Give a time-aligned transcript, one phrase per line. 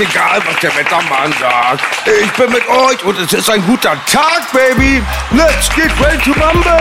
[0.00, 1.84] Mir ist egal, was der Wettermann sagt.
[2.22, 5.02] Ich bin mit euch und es ist ein guter Tag, Baby.
[5.30, 6.72] Let's get ready to rumble.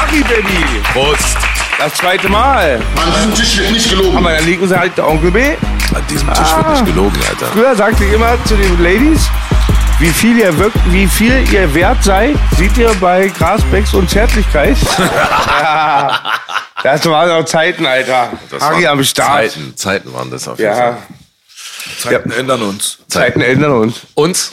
[0.00, 0.80] Ari, Baby.
[0.92, 1.36] Prost.
[1.80, 2.80] Das zweite Mal.
[2.94, 4.16] An diesem Tisch wird nicht gelogen.
[4.16, 5.54] An meiner linken Seite der Onkel B.
[5.92, 7.46] An diesem Tisch wird nicht gelogen, Alter.
[7.46, 9.28] Früher sagte ich immer zu den Ladies,
[9.98, 14.76] wie viel ihr wirkt, wie viel ihr wert seid, seht ihr bei Grasbecks und Zärtlichkeit.
[15.60, 16.20] ja,
[16.84, 18.30] das waren noch Zeiten, Alter.
[18.52, 19.50] Das Harry am Start.
[19.50, 20.98] Zeiten, Zeiten waren das auf jeden Ja, Fall.
[21.98, 22.98] Zeiten ändern uns.
[23.08, 24.00] Zeiten ändern uns.
[24.14, 24.52] Uns,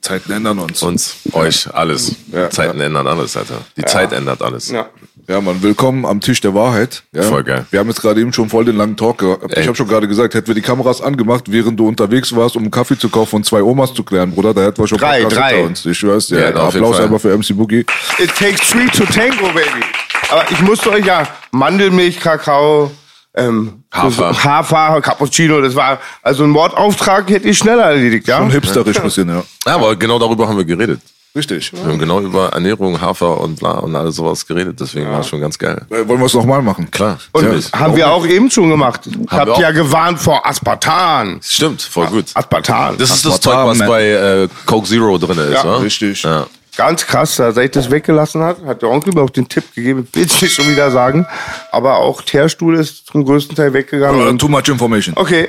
[0.00, 0.82] Zeiten ändern uns.
[0.82, 2.14] uns, euch, alles.
[2.32, 3.58] Ja, Zeiten ändern alles, Alter.
[3.76, 4.70] Die Zeit ändert alles.
[4.70, 4.88] Ja.
[5.28, 7.04] Ja, Mann, willkommen am Tisch der Wahrheit.
[7.12, 7.22] Ja.
[7.22, 7.64] Voll geil.
[7.70, 9.56] Wir haben jetzt gerade eben schon voll den langen Talk gehabt.
[9.56, 12.62] Ich habe schon gerade gesagt, hätten wir die Kameras angemacht, während du unterwegs warst, um
[12.62, 15.20] einen Kaffee zu kaufen und zwei Omas zu klären, Bruder, da hätten wir schon Drei,
[15.22, 15.50] Podcast drei.
[15.50, 15.86] hinter uns.
[15.86, 16.40] Ich schwör's dir.
[16.40, 17.86] Ja, Applaus einfach für MC Boogie.
[18.18, 19.84] It takes three to tango, baby.
[20.30, 22.90] Aber ich musste euch ja Mandelmilch, Kakao,
[23.34, 24.34] ähm, Hafer.
[24.34, 28.38] so- Hafer, Cappuccino, das war, also ein Mordauftrag hätte ich schneller erledigt, ja?
[28.38, 29.42] Schon hipsterisch bisschen, ja.
[29.66, 31.00] Ja, aber genau darüber haben wir geredet.
[31.34, 31.72] Richtig.
[31.72, 34.78] Wir haben genau über Ernährung, Hafer und bla und alles sowas geredet.
[34.78, 35.80] Deswegen war es schon ganz geil.
[35.88, 36.90] Äh, Wollen wir es nochmal machen?
[36.90, 37.16] Klar.
[37.32, 37.72] Und natürlich.
[37.72, 39.00] haben wir auch eben schon gemacht.
[39.28, 39.58] Habt auch.
[39.58, 41.40] ja gewarnt vor Aspartan.
[41.42, 42.26] Stimmt, voll gut.
[42.34, 42.96] Aspartan.
[42.98, 43.88] Das ist das Zeug, was man.
[43.88, 45.82] bei äh, Coke Zero drin ist, Ja, oder?
[45.82, 46.22] richtig.
[46.22, 46.46] Ja.
[46.76, 50.08] Ganz krass, da seit das weggelassen hat, hat der Onkel mir auch den Tipp gegeben,
[50.12, 51.26] will ich nicht schon wieder sagen.
[51.70, 54.20] Aber auch Teerstuhl ist zum größten Teil weggegangen.
[54.22, 55.14] Äh, Und Too much information.
[55.16, 55.48] okay.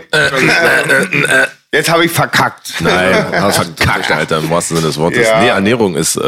[1.72, 2.74] Jetzt habe ich verkackt.
[2.82, 5.28] Nein, hast verkackt, Alter, im wahrsten Sinne des Wortes.
[5.28, 5.40] Ja.
[5.42, 6.20] Nee, Ernährung ist äh,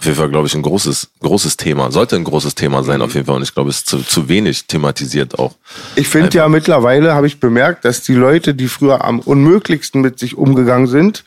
[0.00, 1.90] auf jeden Fall, glaube ich, ein großes, großes Thema.
[1.90, 3.36] Sollte ein großes Thema sein, auf jeden Fall.
[3.36, 5.54] Und ich glaube, es ist zu, zu wenig thematisiert auch.
[5.96, 10.18] Ich finde ja mittlerweile, habe ich bemerkt, dass die Leute, die früher am unmöglichsten mit
[10.18, 11.24] sich umgegangen sind,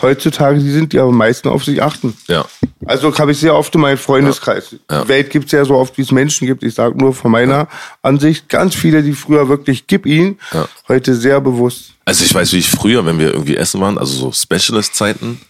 [0.00, 2.16] heutzutage die sind, die am meisten auf sich achten.
[2.28, 2.44] Ja.
[2.86, 4.76] Also habe ich sehr oft in meinem Freundeskreis.
[4.90, 5.02] Ja.
[5.02, 6.62] Die Welt gibt es ja so oft, wie es Menschen gibt.
[6.62, 7.68] Ich sage nur von meiner
[8.02, 10.66] Ansicht, ganz viele, die früher wirklich gib ihn, Ja.
[10.88, 11.92] heute sehr bewusst.
[12.04, 15.40] Also ich weiß, wie ich früher, wenn wir irgendwie essen waren, also so Specialist-Zeiten,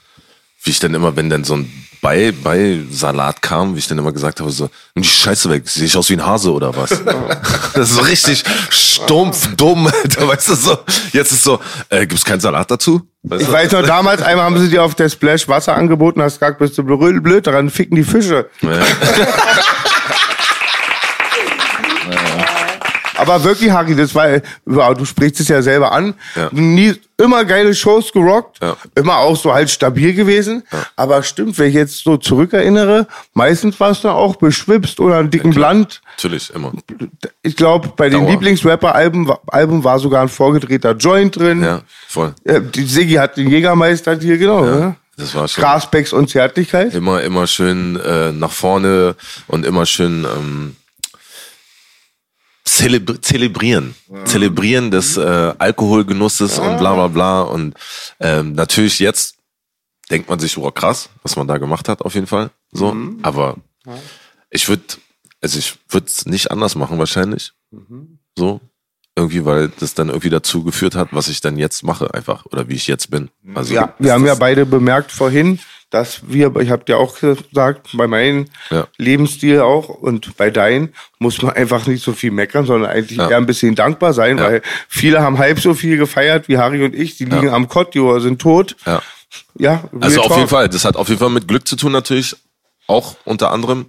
[0.65, 3.97] wie ich dann immer, wenn dann so ein bei, bei Salat kam, wie ich dann
[3.97, 6.77] immer gesagt habe, so, nimm die Scheiße weg, sehe ich aus wie ein Hase oder
[6.77, 6.91] was?
[7.75, 10.79] das ist so richtig stumpf, dumm, Alter, weißt du so.
[11.13, 13.03] Jetzt ist so, äh, gibt's keinen Salat dazu?
[13.23, 13.53] Weißt Ich du?
[13.53, 16.77] weiß noch, damals einmal haben sie dir auf der Splash Wasser angeboten, hast gesagt, bist
[16.77, 18.49] du blöd, blöd daran ficken die Fische.
[23.23, 24.41] Aber wirklich, Harry, das war,
[24.95, 26.15] du sprichst es ja selber an.
[26.37, 26.49] Ja.
[26.53, 28.77] Nie, immer geile Shows gerockt, Ja.
[28.97, 30.63] immer auch so halt stabil gewesen.
[30.97, 35.51] Aber stimmt, wenn ich jetzt so zurückerinnere, meistens warst du auch beschwipst oder einen dicken
[35.51, 36.01] Blunt.
[36.17, 36.73] Natürlich, immer.
[37.43, 38.31] Ich glaube, bei den Dauer.
[38.33, 41.63] Lieblingsrapper-Alben wa- Album war sogar ein vorgedrehter Joint drin.
[41.63, 42.35] Ja, voll.
[42.45, 44.65] Ja, die Siggi hat den Jägermeister hier, genau.
[44.67, 44.97] Ja.
[45.17, 46.95] Das war schon Grasbecks und Zärtlichkeit.
[46.95, 49.15] immer, immer schön äh, nach vorne
[49.47, 50.77] und immer schön ähm,
[52.65, 53.95] zelebr zelebrieren.
[54.25, 57.43] Zelebrieren des äh, Alkoholgenusses und bla bla bla.
[57.43, 57.75] Und
[58.21, 59.37] ähm, natürlich jetzt
[60.11, 62.51] denkt man sich, oh krass, was man da gemacht hat, auf jeden Fall.
[62.71, 62.95] So.
[63.23, 63.57] Aber
[64.51, 64.83] ich würde,
[65.41, 67.53] also ich würde es nicht anders machen wahrscheinlich.
[68.37, 68.61] So.
[69.15, 72.47] Irgendwie, weil das dann irgendwie dazu geführt hat, was ich dann jetzt mache, einfach.
[72.47, 73.29] Oder wie ich jetzt bin.
[73.55, 75.59] Also, Ja, wir haben ja beide bemerkt vorhin,
[75.93, 78.89] dass wir, ich habe dir auch gesagt, bei meinem Ja.
[78.97, 80.89] Lebensstil auch und bei deinem
[81.19, 83.29] muss man einfach nicht so viel meckern, sondern eigentlich Ja.
[83.31, 84.45] eher ein bisschen dankbar sein, Ja.
[84.45, 87.95] weil viele haben halb so viel gefeiert wie Harry und ich, die liegen am Kott,
[87.95, 88.75] die sind tot.
[88.87, 89.03] Ja.
[89.59, 92.35] Ja, Also auf jeden Fall, das hat auf jeden Fall mit Glück zu tun natürlich,
[92.87, 93.87] auch unter anderem.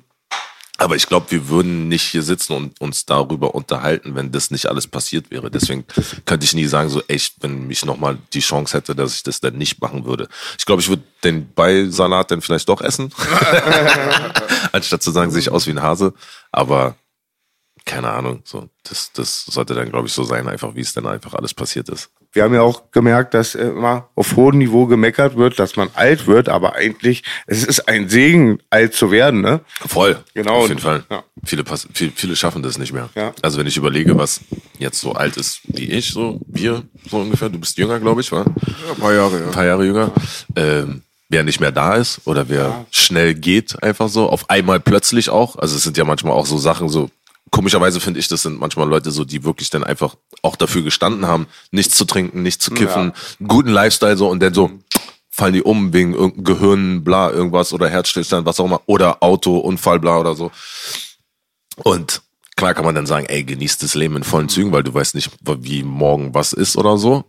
[0.80, 4.66] Aber ich glaube, wir würden nicht hier sitzen und uns darüber unterhalten, wenn das nicht
[4.66, 5.52] alles passiert wäre.
[5.52, 5.86] Deswegen
[6.25, 9.40] könnte ich nie sagen, so echt, wenn mich nochmal die Chance hätte, dass ich das
[9.40, 10.28] dann nicht machen würde.
[10.58, 13.14] Ich glaube, ich würde den Beisalat dann vielleicht doch essen,
[14.72, 16.14] anstatt zu sagen, sehe ich aus wie ein Hase.
[16.52, 16.96] Aber
[17.86, 21.06] keine Ahnung, so das, das sollte dann, glaube ich, so sein, einfach wie es dann
[21.06, 22.10] einfach alles passiert ist.
[22.33, 26.27] Wir haben ja auch gemerkt, dass immer auf hohem Niveau gemeckert wird, dass man alt
[26.27, 29.62] wird, aber eigentlich, es ist ein Segen, alt zu werden, ne?
[29.88, 30.18] Voll.
[30.33, 30.56] Genau.
[30.63, 31.03] Auf jeden Fall.
[31.09, 31.24] Ja.
[31.45, 33.09] Viele, pass- viel, viele schaffen das nicht mehr.
[33.15, 33.33] Ja.
[33.41, 34.41] Also wenn ich überlege, was
[34.80, 38.31] jetzt so alt ist wie ich, so wir, so ungefähr, du bist jünger, glaube ich,
[38.31, 38.45] war?
[38.45, 39.45] Ja, ein paar Jahre, ja.
[39.45, 40.12] Ein paar Jahre jünger.
[40.56, 45.30] Ähm, wer nicht mehr da ist oder wer schnell geht, einfach so, auf einmal plötzlich
[45.30, 45.56] auch.
[45.57, 47.09] Also es sind ja manchmal auch so Sachen, so
[47.54, 51.28] komischerweise finde ich, das sind manchmal Leute so, die wirklich dann einfach auch dafür gestanden
[51.28, 54.72] haben, nichts zu trinken, nichts zu kiffen, einen guten Lifestyle so und dann so
[55.30, 59.58] fallen die um wegen irgendeinem Gehirn, bla, irgendwas oder Herzstillstand, was auch immer, oder Auto,
[59.58, 60.52] Unfall, bla oder so.
[61.84, 62.24] Und
[62.56, 65.14] klar kann man dann sagen, ey, genieß das Leben in vollen Zügen, weil du weißt
[65.14, 67.24] nicht, wie morgen was ist oder so.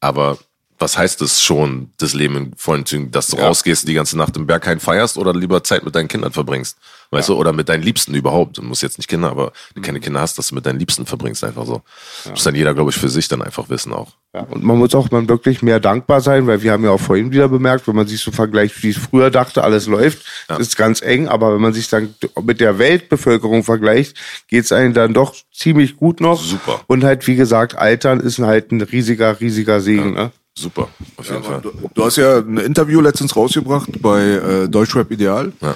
[0.00, 0.38] Aber
[0.80, 4.36] was heißt es schon, das Leben in vollen Zügen, dass du rausgehst, die ganze Nacht
[4.36, 6.78] im Berghain feierst oder lieber Zeit mit deinen Kindern verbringst?
[7.12, 8.56] Weißt du, oder mit deinen Liebsten überhaupt.
[8.56, 10.78] Du musst jetzt nicht Kinder, aber wenn du keine Kinder hast, dass du mit deinen
[10.78, 11.82] Liebsten verbringst, einfach so.
[12.22, 14.12] Das muss dann jeder, glaube ich, für sich dann einfach wissen auch.
[14.32, 17.00] Ja, und man muss auch mal wirklich mehr dankbar sein, weil wir haben ja auch
[17.00, 20.24] vorhin wieder bemerkt, wenn man sich so vergleicht, wie es früher dachte, alles läuft,
[20.56, 24.16] ist ganz eng, aber wenn man sich dann mit der Weltbevölkerung vergleicht,
[24.46, 26.40] geht's einem dann doch ziemlich gut noch.
[26.40, 26.80] Super.
[26.86, 30.14] Und halt, wie gesagt, Altern ist halt ein riesiger, riesiger Segen.
[30.14, 30.30] Ne?
[30.60, 31.60] Super, auf jeden Fall.
[31.62, 35.52] Du, du hast ja ein Interview letztens rausgebracht bei äh, Deutschrap Ideal.
[35.62, 35.74] Ja.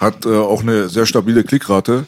[0.00, 2.04] Hat äh, auch eine sehr stabile Klickrate.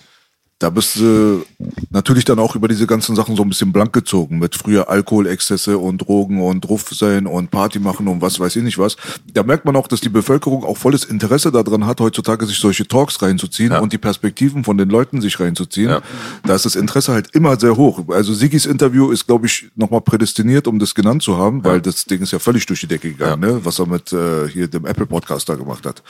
[0.65, 1.45] Da bist du
[1.91, 5.77] natürlich dann auch über diese ganzen Sachen so ein bisschen blank gezogen mit früher Alkoholexzesse
[5.77, 8.97] und Drogen und Druff sein und Party machen und was weiß ich nicht was.
[9.31, 12.89] Da merkt man auch, dass die Bevölkerung auch volles Interesse daran hat, heutzutage sich solche
[12.89, 13.81] Talks reinzuziehen Ja.
[13.81, 15.91] und die Perspektiven von den Leuten sich reinzuziehen.
[15.91, 16.01] Ja.
[16.45, 18.03] Da ist das Interesse halt immer sehr hoch.
[18.09, 22.07] Also Sigis Interview ist, glaube ich, nochmal prädestiniert, um das genannt zu haben, weil das
[22.07, 23.61] Ding ist ja völlig durch die Decke gegangen, ne?
[23.65, 26.03] was er mit äh, hier dem Apple Podcast da gemacht hat.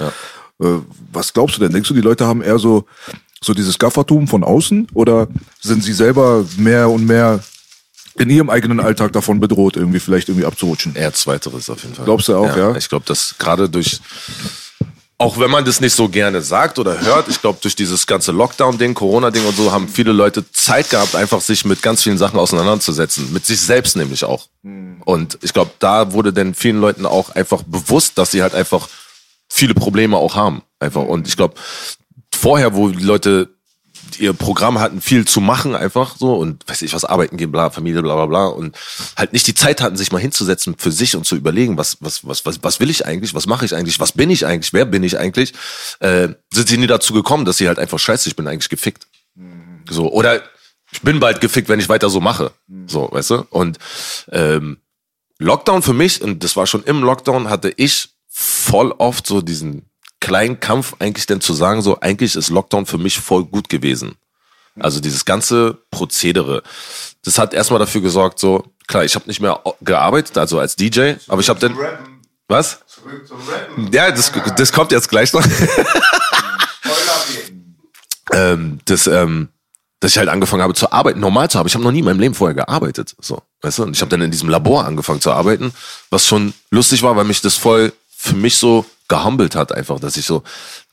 [0.60, 0.78] Äh,
[1.12, 1.72] was glaubst du denn?
[1.72, 2.84] Denkst du, die Leute haben eher so,
[3.42, 5.28] so dieses Gaffertum von außen oder
[5.60, 7.42] sind sie selber mehr und mehr
[8.16, 10.94] in ihrem eigenen Alltag davon bedroht, irgendwie vielleicht irgendwie abzurutschen?
[10.94, 12.04] Eher zweiteres auf jeden Fall.
[12.04, 12.76] Glaubst du auch, ja?
[12.76, 14.00] Ich glaube, dass gerade durch,
[15.18, 18.32] auch wenn man das nicht so gerne sagt oder hört, ich glaube, durch dieses ganze
[18.32, 22.38] Lockdown-Ding, Corona-Ding und so, haben viele Leute Zeit gehabt, einfach sich mit ganz vielen Sachen
[22.38, 23.32] auseinanderzusetzen.
[23.32, 24.46] Mit sich selbst nämlich auch.
[25.04, 28.88] Und ich glaube, da wurde dann vielen Leuten auch einfach bewusst, dass sie halt einfach
[29.48, 30.62] viele Probleme auch haben.
[30.78, 31.02] Einfach.
[31.02, 31.54] Und ich glaube,
[32.34, 33.50] vorher, wo die Leute
[34.18, 37.70] ihr Programm hatten, viel zu machen einfach so und weiß ich was, arbeiten gehen, bla,
[37.70, 38.76] Familie, bla bla bla und
[39.16, 42.26] halt nicht die Zeit hatten, sich mal hinzusetzen für sich und zu überlegen, was, was,
[42.26, 44.84] was, was, was will ich eigentlich, was mache ich eigentlich, was bin ich eigentlich, wer
[44.84, 45.54] bin ich eigentlich,
[46.00, 49.06] äh, sind sie nie dazu gekommen, dass sie halt einfach scheiße, ich bin eigentlich gefickt.
[49.88, 50.42] So, oder
[50.92, 52.52] ich bin bald gefickt, wenn ich weiter so mache.
[52.86, 53.46] So, weißt du?
[53.50, 53.78] Und
[54.30, 54.78] ähm,
[55.38, 59.90] Lockdown für mich, und das war schon im Lockdown, hatte ich voll oft so diesen
[60.20, 64.16] kleinen Kampf eigentlich denn zu sagen, so eigentlich ist Lockdown für mich voll gut gewesen.
[64.80, 66.62] Also dieses ganze Prozedere,
[67.24, 71.14] das hat erstmal dafür gesorgt, so klar, ich habe nicht mehr gearbeitet, also als DJ,
[71.28, 71.76] aber ich habe dann
[72.48, 72.80] was?
[73.92, 75.44] Ja, das, das kommt jetzt gleich noch.
[78.32, 79.48] ähm, das, ähm,
[80.00, 81.68] dass ich halt angefangen habe zu arbeiten, normal zu arbeiten.
[81.68, 83.82] Ich habe noch nie in meinem Leben vorher gearbeitet, so, weißt du?
[83.84, 85.72] Und ich habe dann in diesem Labor angefangen zu arbeiten,
[86.10, 90.16] was schon lustig war, weil mich das voll für mich so gehumbelt hat, einfach, dass
[90.16, 90.42] ich so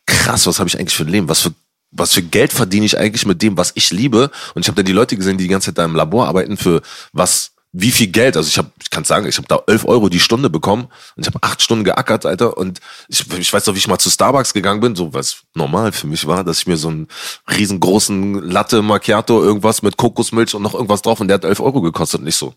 [0.05, 1.53] krass, was habe ich eigentlich für ein Leben, was für
[1.91, 4.31] was für Geld verdiene ich eigentlich mit dem, was ich liebe?
[4.55, 6.55] Und ich habe dann die Leute gesehen, die die ganze Zeit da im Labor arbeiten
[6.55, 6.81] für
[7.11, 8.35] was, wie viel Geld?
[8.35, 10.83] Also ich habe, ich kann sagen, ich habe da 11 Euro die Stunde bekommen
[11.15, 12.57] und ich habe acht Stunden geackert, Alter.
[12.57, 15.91] Und ich, ich weiß noch, wie ich mal zu Starbucks gegangen bin, so was normal
[15.91, 17.07] für mich war, dass ich mir so einen
[17.49, 21.81] riesengroßen Latte Macchiato, irgendwas mit Kokosmilch und noch irgendwas drauf und der hat 11 Euro
[21.81, 22.19] gekostet.
[22.19, 22.53] Und nicht so,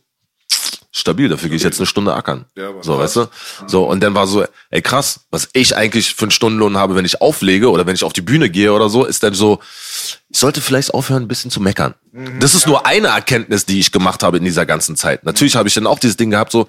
[0.96, 2.44] stabil, dafür gehe ich jetzt eine Stunde ackern.
[2.82, 3.26] so, weißt du?
[3.66, 7.04] So, und dann war so, ey krass, was ich eigentlich für einen Stundenlohn habe, wenn
[7.04, 9.58] ich auflege oder wenn ich auf die Bühne gehe oder so, ist dann so,
[10.28, 11.94] ich sollte vielleicht aufhören, ein bisschen zu meckern.
[12.38, 15.24] Das ist nur eine Erkenntnis, die ich gemacht habe in dieser ganzen Zeit.
[15.24, 16.68] Natürlich habe ich dann auch dieses Ding gehabt, so,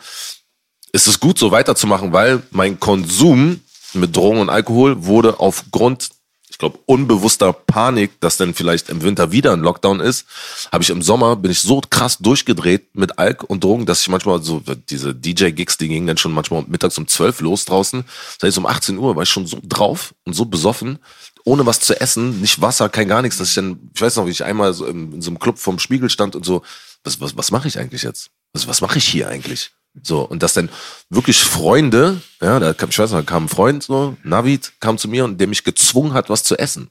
[0.92, 3.62] ist es gut, so weiterzumachen, weil mein Konsum
[3.94, 6.10] mit Drogen und Alkohol wurde aufgrund,
[6.56, 10.26] ich glaube, unbewusster Panik, dass dann vielleicht im Winter wieder ein Lockdown ist,
[10.72, 14.08] habe ich im Sommer, bin ich so krass durchgedreht mit Alk und Drogen, dass ich
[14.08, 18.06] manchmal so, diese DJ-Gigs, die gingen dann schon manchmal mittags um 12 los draußen.
[18.40, 21.00] Das heißt, um 18 Uhr war ich schon so drauf und so besoffen,
[21.44, 24.26] ohne was zu essen, nicht Wasser, kein gar nichts, dass ich dann, ich weiß noch,
[24.26, 26.62] wie ich einmal so in, in so einem Club vom Spiegel stand und so,
[27.04, 28.30] was, was, was mache ich eigentlich jetzt?
[28.54, 29.72] Was, was mache ich hier eigentlich?
[30.04, 30.70] So, und dass dann
[31.10, 34.98] wirklich Freunde, ja, da kam, ich weiß noch, da kam ein Freund, so, Navid, kam
[34.98, 36.90] zu mir und der mich gezwungen hat, was zu essen.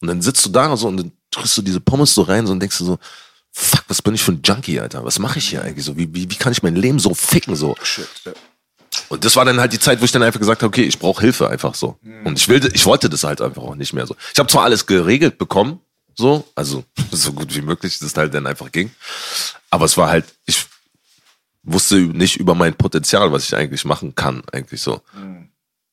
[0.00, 2.52] Und dann sitzt du da so und dann drückst du diese Pommes so rein so
[2.52, 2.98] und denkst du so,
[3.52, 5.04] fuck, was bin ich für ein Junkie, Alter?
[5.04, 5.96] Was mache ich hier eigentlich so?
[5.96, 7.76] Wie, wie, wie kann ich mein Leben so ficken so?
[9.08, 10.98] Und das war dann halt die Zeit, wo ich dann einfach gesagt habe, okay, ich
[10.98, 11.98] brauche Hilfe einfach so.
[12.24, 14.16] Und ich will, ich wollte das halt einfach auch nicht mehr so.
[14.32, 15.80] Ich habe zwar alles geregelt bekommen,
[16.16, 18.90] so, also so gut wie möglich, das halt dann einfach ging.
[19.70, 20.66] Aber es war halt, ich
[21.62, 25.02] wusste nicht über mein Potenzial, was ich eigentlich machen kann, eigentlich so.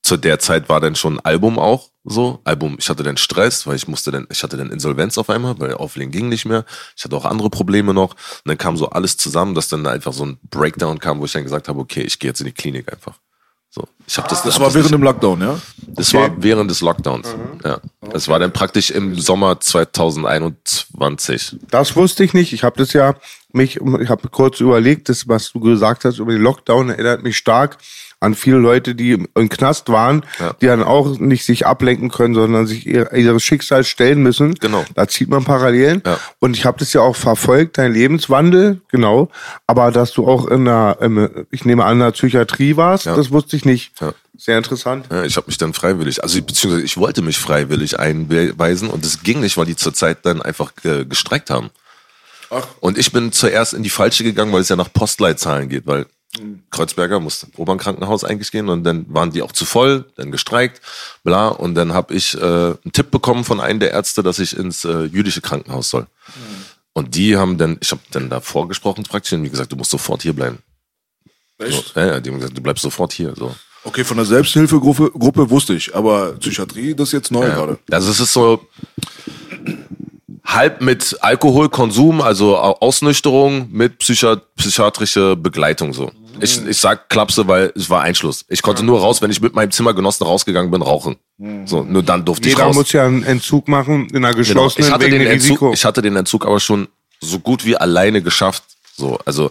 [0.04, 2.40] Zu der Zeit war dann schon ein Album auch so.
[2.46, 5.60] Album, ich hatte dann Stress, weil ich musste dann, ich hatte dann Insolvenz auf einmal,
[5.60, 6.64] weil Auflegen ging nicht mehr.
[6.96, 8.12] Ich hatte auch andere Probleme noch.
[8.12, 11.34] Und dann kam so alles zusammen, dass dann einfach so ein Breakdown kam, wo ich
[11.34, 13.20] dann gesagt habe, okay, ich gehe jetzt in die Klinik einfach.
[13.78, 15.60] So, ich habe das, Das hab war das während nicht- dem Lockdown, ja?
[15.88, 17.36] das war während des Lockdowns.
[17.64, 17.80] Ja.
[18.12, 21.58] Das war dann praktisch im Sommer 2021.
[21.70, 22.54] Das wusste ich nicht.
[22.54, 23.14] Ich habe das ja
[23.54, 27.38] mich, ich habe kurz überlegt, das, was du gesagt hast über den Lockdown, erinnert mich
[27.38, 27.78] stark
[28.20, 30.54] an viele Leute, die im, Knast waren, Ja.
[30.60, 34.56] die dann auch nicht sich ablenken können, sondern sich ihr, ihres Schicksals stellen müssen.
[34.56, 34.84] Genau.
[34.96, 36.02] Da zieht man Parallelen.
[36.06, 36.20] Ja.
[36.40, 39.30] Und ich habe das ja auch verfolgt, dein Lebenswandel, genau.
[39.68, 40.98] Aber dass du auch in einer,
[41.52, 43.16] ich nehme an, in der Psychiatrie warst, Ja.
[43.16, 43.92] das wusste ich nicht.
[44.40, 45.06] Sehr interessant.
[45.12, 49.24] Ja, ich habe mich dann freiwillig, also beziehungsweise ich wollte mich freiwillig einweisen und es
[49.24, 51.70] ging nicht, weil die zur Zeit dann einfach äh, gestreikt haben.
[52.80, 56.06] Und ich bin zuerst in die falsche gegangen, weil es ja nach Postleitzahlen geht, weil
[56.70, 60.82] Kreuzberger musste Obern Krankenhaus eigentlich gehen und dann waren die auch zu voll, dann gestreikt,
[61.24, 61.48] bla.
[61.48, 64.86] Und dann habe ich äh, einen Tipp bekommen von einem der Ärzte, dass ich ins
[64.86, 66.06] äh, jüdische Krankenhaus soll.
[66.94, 69.92] Und die haben dann, ich habe dann da vorgesprochen praktisch und wie gesagt, du musst
[69.92, 70.60] sofort hier bleiben.
[71.60, 71.94] Echt?
[71.94, 73.34] So, ja, ja, die haben gesagt, du bleibst sofort hier.
[73.36, 73.56] So.
[73.84, 77.56] Okay, von der Selbsthilfegruppe Gruppe wusste ich, aber Psychiatrie, das ist jetzt neu Ja.
[77.56, 77.80] gerade.
[77.90, 78.68] Also es ist so
[80.48, 86.12] halb mit Alkoholkonsum, also Au- Ausnüchterung mit psychi psychiatrische Begleitung so.
[86.40, 88.46] Ich, ich sag Klapse, weil es war Einschluss.
[88.48, 91.16] Ich konnte nur raus, wenn ich mit meinem Zimmergenossen rausgegangen bin, rauchen.
[91.66, 92.76] So, nur dann durfte ich Jeder raus.
[92.76, 94.38] muss ja einen Entzug machen in einer Genau.
[94.38, 95.66] geschlossenen Ich hatte wegen den Risiko.
[95.68, 96.88] Entzug, ich hatte den Entzug aber schon
[97.22, 98.64] so gut wie alleine geschafft.
[98.96, 99.50] So, also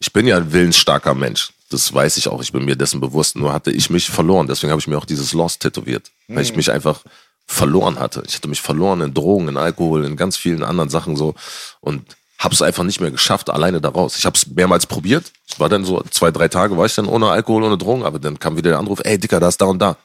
[0.00, 1.50] ich bin ja ein willensstarker Mensch.
[1.70, 2.42] Das weiß ich auch.
[2.42, 3.36] Ich bin mir dessen bewusst.
[3.36, 4.46] Nur hatte ich mich verloren.
[4.48, 7.00] Deswegen habe ich mir auch dieses Lost tätowiert, weil ich mich einfach
[7.46, 8.22] verloren hatte.
[8.26, 11.34] Ich hatte mich verloren in Drogen, in Alkohol, in ganz vielen anderen Sachen so
[11.80, 12.04] und
[12.38, 14.16] habe es einfach nicht mehr geschafft, alleine da raus.
[14.18, 15.32] Ich habe es mehrmals probiert.
[15.48, 18.18] Es war dann so zwei, drei Tage war ich dann ohne Alkohol, ohne Drogen, aber
[18.18, 19.96] dann kam wieder der Anruf, ey Dicker, da ist da und da.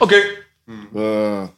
[0.00, 0.22] Okay.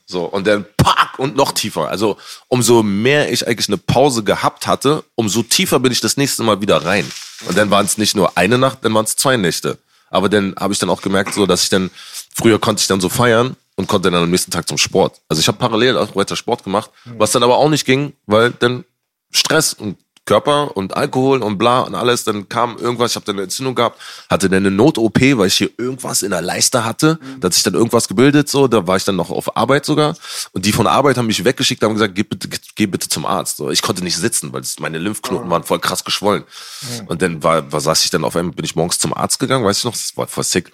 [0.05, 1.89] So, und dann pack und noch tiefer.
[1.89, 2.19] Also,
[2.49, 6.61] umso mehr ich eigentlich eine Pause gehabt hatte, umso tiefer bin ich das nächste Mal
[6.61, 7.11] wieder rein.
[7.47, 9.79] Und dann waren es nicht nur eine Nacht, dann waren es zwei Nächte.
[10.11, 11.91] Aber dann habe ich dann auch gemerkt, so dass ich dann,
[12.39, 15.21] früher konnte ich dann so feiern und konnte dann am nächsten Tag zum Sport.
[15.29, 18.53] Also ich habe parallel auch weiter Sport gemacht, was dann aber auch nicht ging, weil
[18.53, 18.85] dann
[19.31, 23.37] Stress und Körper und Alkohol und bla und alles, dann kam irgendwas, ich habe dann
[23.37, 27.19] eine Entzündung gehabt, hatte dann eine Not-OP, weil ich hier irgendwas in der Leiste hatte,
[27.41, 30.15] da hat sich dann irgendwas gebildet, so, da war ich dann noch auf Arbeit sogar
[30.53, 33.57] und die von Arbeit haben mich weggeschickt, haben gesagt, geh bitte, geh bitte zum Arzt.
[33.57, 36.45] So, ich konnte nicht sitzen, weil meine Lymphknoten waren voll krass geschwollen.
[37.07, 39.65] Und dann war, war, saß ich dann auf einmal, bin ich morgens zum Arzt gegangen,
[39.65, 40.73] weißt du noch, das war voll sick.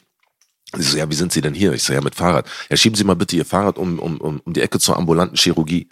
[0.78, 1.72] Ich so, ja, wie sind Sie denn hier?
[1.72, 2.46] Ich so, ja, mit Fahrrad.
[2.68, 5.36] Ja, schieben Sie mal bitte Ihr Fahrrad um, um, um, um die Ecke zur ambulanten
[5.36, 5.88] Chirurgie.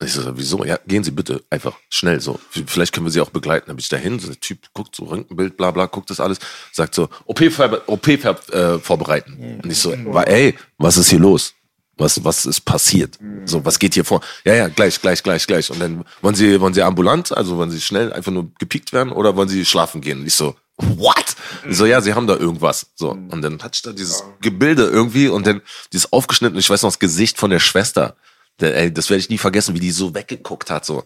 [0.00, 0.64] Und ich so, wieso?
[0.64, 2.40] Ja, gehen Sie bitte einfach schnell so.
[2.66, 3.66] Vielleicht können wir Sie auch begleiten.
[3.66, 6.38] Dann bin ich dahin, so der Typ guckt so Röntgenbild, bla bla, guckt das alles,
[6.72, 7.40] sagt so, OP,
[7.86, 9.60] OP äh, vorbereiten.
[9.62, 11.54] Und ich so, ey, was ist hier los?
[11.98, 13.18] Was, was ist passiert?
[13.44, 14.22] So, was geht hier vor?
[14.44, 15.70] Ja, ja, gleich, gleich, gleich, gleich.
[15.70, 19.12] Und dann wollen Sie, wollen Sie ambulant, also wollen Sie schnell einfach nur gepiekt werden
[19.12, 20.20] oder wollen Sie schlafen gehen?
[20.20, 21.36] Und ich so, what?
[21.68, 22.86] Ich so, ja, Sie haben da irgendwas.
[22.94, 23.10] So.
[23.10, 26.90] Und dann hatte ich da dieses Gebilde irgendwie und dann dieses aufgeschnitten, ich weiß noch
[26.90, 28.16] das Gesicht von der Schwester.
[28.60, 30.84] Der, ey, das werde ich nie vergessen, wie die so weggeguckt hat.
[30.84, 31.04] So.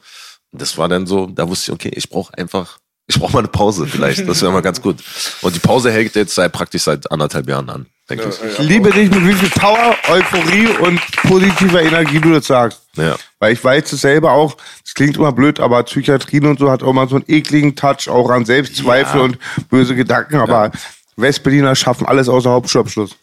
[0.51, 3.41] Und das war dann so, da wusste ich, okay, ich brauche einfach, ich brauche mal
[3.41, 4.29] eine Pause vielleicht.
[4.29, 5.03] Das wäre mal ganz gut.
[5.43, 8.59] Und die Pause hält jetzt seit praktisch seit anderthalb Jahren an, denke ich.
[8.59, 12.83] Liebe dich mit wie viel Power, Euphorie und positiver Energie du das sagst.
[12.97, 13.17] Ja.
[13.39, 16.83] Weil ich weiß es selber auch, das klingt immer blöd, aber Psychiatrien und so hat
[16.83, 19.25] auch mal so einen ekligen Touch, auch an Selbstzweifel Ja.
[19.25, 20.71] und böse Gedanken, aber
[21.17, 23.17] Westberliner schaffen alles außer Hauptschulabschluss.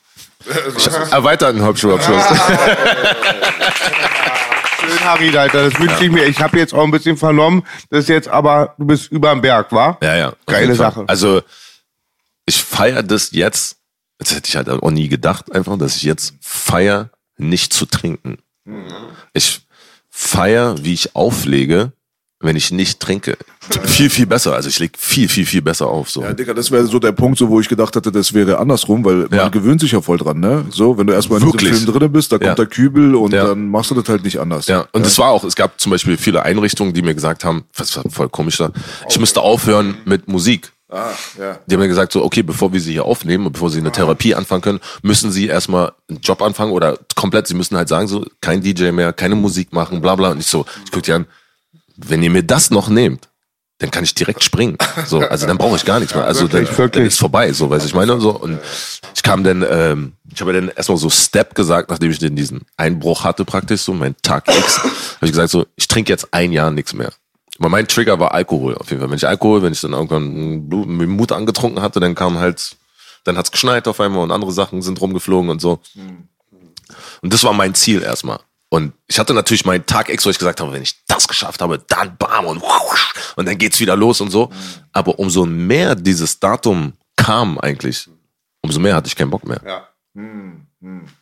[1.11, 2.23] Erweiterten Hauptschulabschluss.
[4.79, 6.25] Schön, Harry, Alter, das wünsche ich mir.
[6.25, 9.71] Ich habe jetzt auch ein bisschen vernommen, das ist jetzt aber, du bist überm Berg,
[9.71, 9.97] wa?
[10.01, 10.33] Ja, ja.
[10.47, 10.73] Geile.
[10.75, 11.03] Sache.
[11.07, 11.41] Also,
[12.45, 13.77] ich feiere das jetzt.
[14.21, 17.09] Das hätte ich halt auch nie gedacht, einfach, dass ich jetzt feier,
[17.39, 18.37] nicht zu trinken.
[19.33, 19.61] Ich
[20.11, 21.91] feier, wie ich auflege,
[22.39, 23.35] wenn ich nicht trinke.
[23.83, 24.53] Viel, viel besser.
[24.53, 26.11] Also ich leg viel, viel, viel besser auf.
[26.11, 26.21] So.
[26.21, 29.03] Ja, Digga, das wäre so der Punkt, so, wo ich gedacht hatte, das wäre andersrum,
[29.03, 29.43] weil Ja.
[29.43, 30.65] man gewöhnt sich ja voll dran, ne?
[30.69, 31.71] So, wenn du erstmal in Wirklich.
[31.71, 32.53] diesem Film drin bist, da kommt Ja.
[32.55, 33.45] der Kübel und Ja.
[33.47, 34.67] dann machst du das halt nicht anders.
[34.67, 37.63] Ja, und es war auch, es gab zum Beispiel viele Einrichtungen, die mir gesagt haben,
[37.75, 38.71] was war voll komisch da,
[39.09, 40.71] ich müsste aufhören mit Musik.
[40.91, 41.57] Ah, ja.
[41.65, 43.93] Die haben mir gesagt, so, okay, bevor wir sie hier aufnehmen und bevor sie eine
[43.93, 48.09] Therapie anfangen können, müssen sie erstmal einen Job anfangen oder komplett, sie müssen halt sagen,
[48.09, 50.31] so, kein DJ mehr, keine Musik machen, bla bla.
[50.31, 51.27] Und ich so, ich guck dir an,
[51.95, 53.29] wenn ihr mir das noch nehmt,
[53.77, 54.77] dann kann ich direkt springen.
[55.07, 56.25] So, also dann brauche ich gar nichts mehr.
[56.25, 58.19] Also dann, dann ist vorbei, so, weiß ich meine.
[58.19, 58.31] So.
[58.31, 58.59] Und
[59.15, 62.61] ich kam dann, ähm, ich habe dann erstmal so Step gesagt, nachdem ich den diesen
[62.77, 66.51] Einbruch hatte, praktisch, so mein Tag X, habe ich gesagt, so, ich trinke jetzt ein
[66.51, 67.11] Jahr nichts mehr.
[67.61, 69.11] Aber mein Trigger war Alkohol auf jeden Fall.
[69.11, 70.67] Wenn ich Alkohol, wenn ich dann irgendwann
[71.09, 72.75] Mut angetrunken hatte, dann kam halt,
[73.23, 75.79] dann hat's geschneit auf einmal und andere Sachen sind rumgeflogen und so.
[77.21, 78.39] Und das war mein Ziel erstmal.
[78.69, 81.61] Und ich hatte natürlich meinen Tag X, wo ich gesagt habe, wenn ich das geschafft
[81.61, 84.49] habe, dann bam und wusch, und dann geht's wieder los und so.
[84.91, 88.09] Aber umso mehr dieses Datum kam eigentlich,
[88.63, 89.61] umso mehr hatte ich keinen Bock mehr.
[89.63, 89.87] Ja.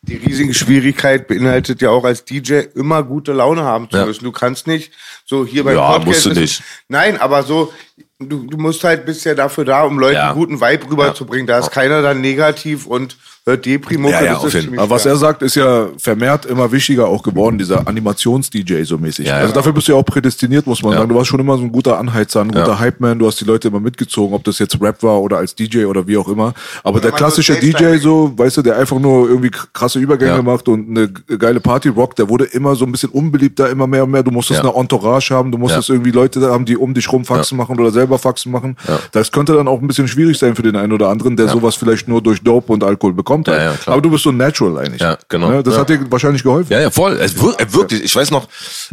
[0.03, 4.05] Die riesige Schwierigkeit beinhaltet ja auch als DJ immer gute Laune haben zu Ja.
[4.05, 4.23] müssen.
[4.23, 4.93] Du kannst nicht
[5.25, 6.05] so hier beim Ja, Podcast.
[6.07, 6.63] musst du nicht.
[6.87, 7.73] Nein, aber so,
[8.19, 10.27] du, du musst halt, bist ja dafür da, um Leuten Ja.
[10.29, 11.45] einen guten Vibe rüberzubringen.
[11.45, 14.09] Da ist keiner dann negativ und Deprimo.
[14.09, 17.57] Ja, ja, auf jeden Aber was er sagt, ist ja vermehrt immer wichtiger auch geworden,
[17.57, 19.27] dieser Animations-DJ so mäßig.
[19.27, 19.53] Ja, also ja.
[19.53, 20.97] dafür bist du ja auch prädestiniert, muss man Ja.
[20.99, 21.09] sagen.
[21.09, 22.79] Du warst schon immer so ein guter Anheizer, ein guter Ja.
[22.79, 25.85] Hype-Man, du hast die Leute immer mitgezogen, ob das jetzt Rap war oder als DJ
[25.85, 26.53] oder wie auch immer.
[26.83, 30.31] Aber der man klassische so DJ so, weißt du, der einfach nur irgendwie krasse Übergänge
[30.37, 30.41] Ja.
[30.43, 34.03] macht und eine geile Party rockt, der wurde immer so ein bisschen unbeliebter, immer mehr
[34.03, 34.21] und mehr.
[34.23, 34.69] Du musstest Ja.
[34.69, 35.95] eine Entourage haben, du musstest Ja.
[35.95, 38.75] irgendwie Leute haben, die um dich rum Faxen machen oder selber Faxen machen.
[39.11, 41.75] Das könnte dann auch ein bisschen schwierig sein für den einen oder anderen, der sowas
[41.75, 43.28] vielleicht nur durch Dope und Alkohol bekommt.
[43.47, 43.59] Halt.
[43.59, 43.77] Ja, ja.
[43.85, 45.01] Aber du bist so natural eigentlich.
[45.01, 45.49] Ja, genau.
[45.49, 45.63] Ne?
[45.63, 46.71] Das hat dir wahrscheinlich geholfen.
[46.71, 47.13] Ja, ja, voll.
[47.13, 48.03] Es äh, wirklich.
[48.03, 48.47] Ich weiß noch,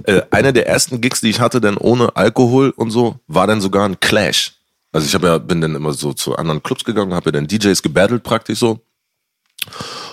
[0.05, 3.61] äh, einer der ersten Gigs, die ich hatte, dann ohne Alkohol und so, war dann
[3.61, 4.53] sogar ein Clash.
[4.93, 7.47] Also ich habe ja, bin dann immer so zu anderen Clubs gegangen, habe ja dann
[7.47, 8.81] DJs gebattelt praktisch so.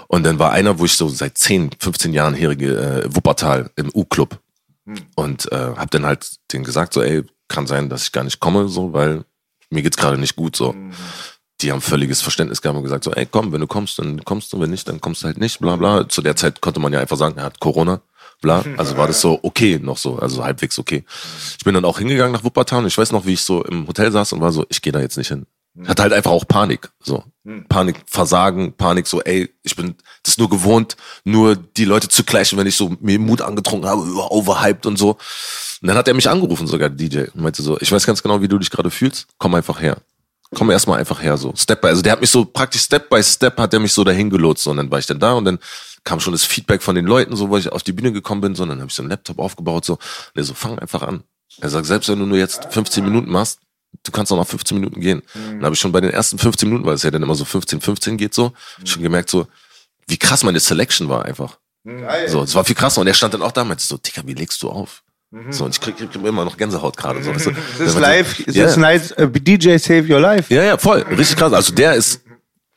[0.08, 3.90] Und dann war einer, wo ich so seit 10, 15 Jahren herige äh, Wuppertal im
[3.94, 4.40] U-Club.
[5.16, 8.40] Und äh, hab dann halt denen gesagt, so, ey, kann sein, dass ich gar nicht
[8.40, 9.24] komme, so, weil
[9.70, 10.76] mir geht's gerade nicht gut, so.
[11.64, 14.52] Die haben völliges Verständnis gehabt und gesagt, so, ey, komm, wenn du kommst, dann kommst
[14.54, 16.08] du, wenn nicht, dann kommst du halt nicht, bla bla.
[16.08, 18.02] Zu der Zeit konnte man ja einfach sagen, er hat Corona,
[18.42, 18.64] bla.
[18.78, 21.04] Also war das so okay noch so, also halbwegs okay.
[21.58, 23.88] Ich bin dann auch hingegangen nach Wuppertal und ich weiß noch, wie ich so im
[23.88, 25.46] Hotel saß und war so, ich gehe da jetzt nicht hin.
[25.82, 27.24] Ich hatte halt einfach auch Panik, so.
[27.68, 32.60] Panik, Versagen, Panik, so, ey, ich bin das nur gewohnt, nur die Leute zu clashen,
[32.60, 35.18] wenn ich so mir Mut angetrunken habe, über- overhyped und so.
[35.82, 38.42] Und dann hat er mich angerufen, sogar DJ, und meinte so, ich weiß ganz genau,
[38.42, 39.98] wie du dich gerade fühlst, komm einfach her.
[40.54, 41.54] Komm erstmal einfach her, so.
[41.56, 44.04] Step by, also der hat mich so praktisch Step by Step hat der mich so
[44.04, 44.72] dahin gelotst, so.
[44.72, 45.60] und dann war ich dann da und dann
[46.04, 48.56] kam schon das Feedback von den Leuten, so, wo ich auf die Bühne gekommen bin,
[48.56, 50.02] so, und dann habe ich so einen Laptop aufgebaut, so, und
[50.36, 51.24] er so, fang einfach an.
[51.62, 53.60] Er sagt, selbst wenn du nur jetzt 15 Minuten machst,
[54.04, 55.22] du kannst auch noch 15 Minuten gehen.
[55.36, 57.46] Dann habe ich schon bei den ersten 15 Minuten, weil es ja dann immer so
[57.46, 59.48] 15, 15 geht so, schon gemerkt so,
[60.08, 61.60] wie krass meine Selection war einfach.
[62.28, 63.02] So, es war viel krasser.
[63.02, 65.04] Und er stand dann auch da und meinte so, Digga, wie legst du auf?
[65.50, 67.24] So, und ich krieg, krieg immer noch Gänsehaut gerade.
[67.24, 67.52] So, weißt du?
[67.80, 70.54] Das ist Der meinte, live, das ja, ist nice, äh, DJ Save Your Life.
[70.54, 71.02] ja, ja, voll.
[71.10, 71.54] Richtig krass.
[71.54, 72.22] Also der ist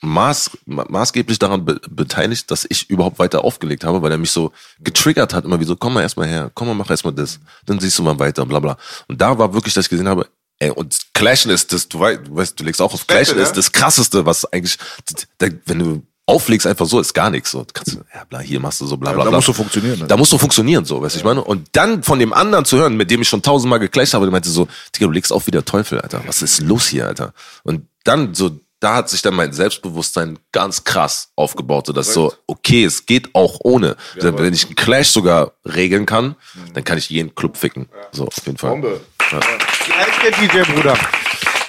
[0.01, 4.31] maß, ma- maßgeblich daran be beteiligt, dass ich überhaupt weiter aufgelegt habe, weil er mich
[4.31, 7.41] so getriggert hat, immer wie so, komm mal erstmal her, komm mal, mach erstmal das,
[7.67, 8.77] dann siehst du mal weiter, bla bla.
[9.09, 10.27] Und da war wirklich, dass ich gesehen habe,
[10.59, 14.25] ey, und Clashen ist das, du weißt, du, legst auch auf Clashen ist das krasseste,
[14.25, 14.79] was eigentlich,
[15.67, 17.53] wenn du auflegst einfach so, ist gar nichts.
[17.53, 19.39] So, kannst, du, ja, bla, hier machst du so, bla, bla, da bla.
[19.39, 20.07] musst du funktionieren, ne?
[20.07, 21.43] Da musst du funktionieren, so, weißt du, ich meine?
[21.43, 24.33] Und dann von dem anderen zu hören, mit dem ich schon tausendmal geclasht habe, der
[24.33, 26.23] meinte so, Digga, du legst auf wie der Teufel, Alter.
[26.27, 27.33] Was ist los hier, Alter?
[27.63, 32.35] Und dann so, da hat sich dann mein Selbstbewusstsein ganz krass aufgebaut, so dass so,
[32.47, 33.97] okay, es geht auch ohne.
[34.17, 36.35] Wenn ich einen Clash sogar regeln kann,
[36.75, 37.89] dann kann ich jeden Club ficken.
[38.13, 38.73] So, auf jeden Fall.
[38.73, 39.01] Bombe.
[39.31, 39.41] Ja.
[40.23, 40.97] Der DJ, Bruder?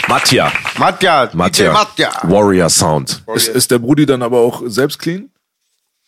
[0.08, 0.52] Matja.
[0.78, 1.30] Matja.
[1.34, 1.70] Matja.
[1.70, 2.12] DJ Matja.
[2.24, 3.24] Warrior Sound.
[3.36, 5.30] Ist, ist der Brudi dann aber auch selbst clean?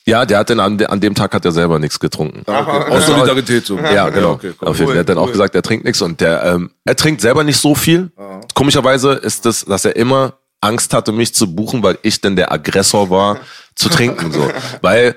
[0.06, 2.44] Ja, der hat dann an, an dem Tag hat er selber nichts getrunken.
[2.50, 3.78] Aus Solidarität so.
[3.78, 4.32] Ja, genau.
[4.32, 4.68] okay, cool.
[4.68, 4.96] Auf jeden Fall.
[4.96, 7.58] Der hat dann auch gesagt, er trinkt nichts und der, ähm, er trinkt selber nicht
[7.58, 8.12] so viel.
[8.56, 12.52] Komischerweise ist es, dass er immer Angst hatte, mich zu buchen, weil ich denn der
[12.52, 13.40] Aggressor war,
[13.76, 14.52] zu trinken, so.
[14.82, 15.16] Weil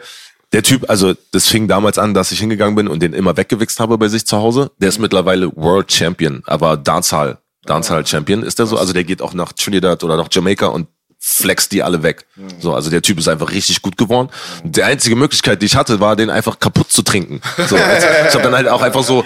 [0.53, 3.81] der Typ, also, das fing damals an, dass ich hingegangen bin und den immer weggewichst
[3.81, 4.71] habe bei sich zu Hause.
[4.79, 8.77] Der ist mittlerweile World Champion, aber Dancehall, Dancehall Champion ist der so.
[8.77, 10.89] Also der geht auch nach Trinidad oder nach Jamaika und
[11.25, 12.27] flext die alle weg.
[12.59, 14.29] So, also der Typ ist einfach richtig gut geworden.
[14.65, 17.41] Und die einzige Möglichkeit, die ich hatte, war, den einfach kaputt zu trinken.
[17.69, 19.25] So, also ich habe dann halt auch einfach so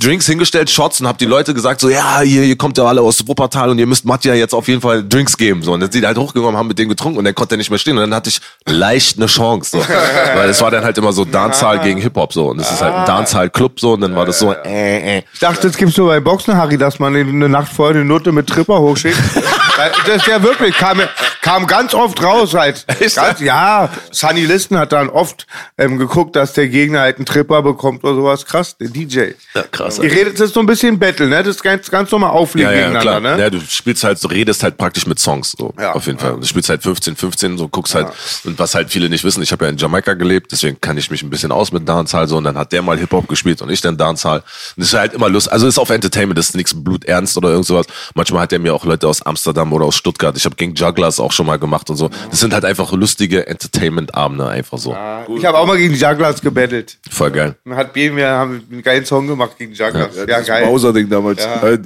[0.00, 3.02] Drinks hingestellt, Shots und habe die Leute gesagt, so, ja, ihr, ihr kommt ja alle
[3.02, 5.62] aus Wuppertal und ihr müsst Matja jetzt auf jeden Fall Drinks geben.
[5.62, 7.58] So, und dann sind die halt hochgekommen, haben mit dem getrunken und dann konnte er
[7.58, 7.98] nicht mehr stehen.
[7.98, 9.72] Und dann hatte ich leicht eine Chance.
[9.72, 9.78] So.
[10.34, 12.46] Weil es war dann halt immer so Dancehall gegen Hip-Hop so.
[12.46, 15.22] Und es ist halt ein Dancehall-Club so und dann war das so, äh, äh.
[15.34, 18.32] Ich dachte, das gibt's nur bei Boxen, Harry, dass man eine Nacht vorher eine Note
[18.32, 19.18] mit Tripper hochschickt.
[19.76, 21.00] Das ist ja wirklich, kam,
[21.42, 22.84] kam ganz oft raus halt.
[23.00, 23.16] Echt?
[23.16, 25.46] Ganz, ja, Sunny Listen hat dann oft
[25.78, 28.46] ähm, geguckt, dass der Gegner halt einen Tripper bekommt oder sowas.
[28.46, 29.32] Krass, der DJ.
[29.54, 31.42] Ja, krass, Ihr redet, ist so ein bisschen Battle, ne?
[31.42, 33.36] Das ist ganz, ganz normal auflegen Ja, ja, gegeneinander, klar.
[33.36, 33.42] ne?
[33.42, 35.74] Ja, du spielst halt, du redest halt praktisch mit Songs, so.
[35.78, 36.36] Ja, auf jeden Fall.
[36.38, 38.08] Du spielst halt 15, 15, so guckst halt.
[38.44, 41.10] Und was halt viele nicht wissen, ich habe ja in Jamaika gelebt, deswegen kann ich
[41.10, 42.36] mich ein bisschen aus mit Dancehall, so.
[42.36, 44.38] Und dann hat der mal Hip-Hop gespielt und ich dann Dancehall.
[44.38, 44.44] Und
[44.76, 45.50] das ist halt immer Lust.
[45.50, 47.86] Also ist auf Entertainment, das ist nichts bluternst oder irgend sowas.
[48.14, 50.36] Manchmal hat er mir auch Leute aus Amsterdam oder aus Stuttgart.
[50.36, 52.10] Ich habe gegen Jugglers auch schon mal gemacht und so.
[52.30, 54.96] Das sind halt einfach lustige Entertainment-Abende, einfach so.
[55.36, 56.98] Ich habe auch mal gegen Jugglers gebettelt.
[57.10, 57.56] Voll geil.
[57.70, 60.16] Hat B mir haben einen geilen Song gemacht gegen Jugglers.
[60.16, 60.66] Ja, das geil.
[60.66, 61.42] Bowser-Ding damals.
[61.42, 61.62] Ja.
[61.68, 61.78] Äh,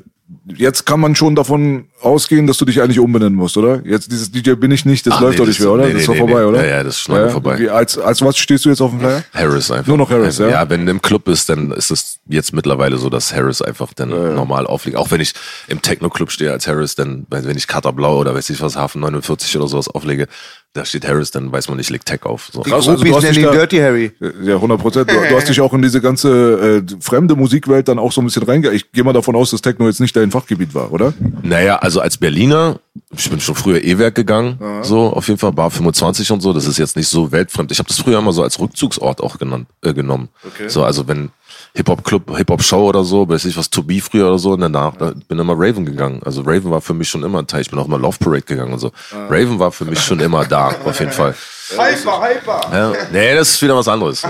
[0.54, 3.80] Jetzt kann man schon davon ausgehen, dass du dich eigentlich umbenennen musst, oder?
[3.84, 5.86] Jetzt dieses DJ bin ich nicht, das Ach, läuft nee, doch nicht mehr, oder?
[5.86, 6.48] nee, das ist nee, doch nee, vorbei, nee.
[6.48, 6.64] oder?
[6.64, 7.58] Ja, ja, das ist schon lange vorbei.
[7.58, 9.24] Wie, als, als was stehst du jetzt auf dem Flyer?
[9.34, 9.86] Harris einfach.
[9.86, 10.50] Nur noch Harris, also, ja?
[10.50, 13.92] Ja, wenn du im Club bist, dann ist es jetzt mittlerweile so, dass Harris einfach
[13.94, 14.96] dann normal auflegt.
[14.96, 15.32] Auch wenn ich
[15.66, 19.00] im Techno-Club stehe als Harris, dann, wenn ich Kater Blau oder weiß ich was, Hafen
[19.00, 20.28] 49 oder sowas auflege,
[20.74, 22.50] da steht Harris, dann weiß man nicht, legt Tech auf.
[22.52, 22.60] So.
[22.60, 24.12] Krass, also du hast dich da- Dirty Harry.
[24.44, 25.10] Ja, 100 Prozent.
[25.10, 28.24] Du, du hast dich auch in diese ganze äh, fremde Musikwelt dann auch so ein
[28.24, 28.70] bisschen reinge...
[28.70, 31.14] Ich gehe mal davon aus, dass Techno jetzt nicht dein Fachgebiet war, oder?
[31.42, 32.80] Naja, also als Berliner,
[33.16, 36.66] ich bin schon früher E-Werk geganang, so auf jeden Fall, Bar 25 und so, das
[36.66, 37.72] ist jetzt nicht so weltfremd.
[37.72, 40.28] Ich habe das früher immer so als Rückzugsort auch genannt, äh, genommen.
[40.68, 41.30] So, also wenn
[41.74, 45.12] Hip-Hop-Club, Hip-Hop-Show oder so, weiß ich was, To Be früher oder so, und danach da
[45.28, 46.20] bin immer Raven gegangen.
[46.24, 47.60] Also Raven war für mich schon immer ein Teil.
[47.62, 48.90] Ich bin auch immer Love Parade gegangen und so.
[49.28, 51.34] Raven war für mich schon immer da, auf jeden Fall.
[51.70, 52.60] Hyper, hyper.
[52.72, 52.92] Ja.
[53.12, 54.22] Nee, das ist wieder was anderes.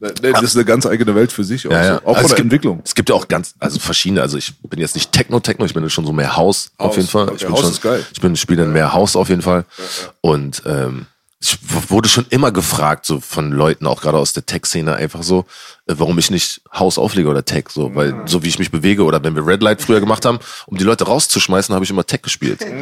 [0.00, 1.66] Nee, Das ist eine ganz eigene Welt für sich.
[1.66, 1.94] Auch, Ja, ja.
[1.96, 2.06] so.
[2.06, 2.80] auch Also von der gibt, Entwicklung.
[2.84, 5.90] Es gibt ja auch ganz, also verschiedene, also ich bin jetzt nicht Techno-Techno, ich bin
[5.90, 6.96] schon so mehr House, auf House.
[6.96, 7.24] jeden Fall.
[7.24, 8.06] Okay, ich bin House schon, ist geil.
[8.12, 9.64] Ich bin, spiele mehr House auf jeden Fall.
[10.20, 11.06] Und ähm,
[11.44, 11.58] ich
[11.90, 15.40] wurde schon immer gefragt, so von Leuten, auch gerade aus der Tech-Szene, einfach so,
[15.86, 19.04] äh, warum ich nicht House auflege oder Tech, so, weil so wie ich mich bewege
[19.04, 22.06] oder wenn wir Red Light früher gemacht haben, um die Leute rauszuschmeißen, habe ich immer
[22.06, 22.64] Tech gespielt.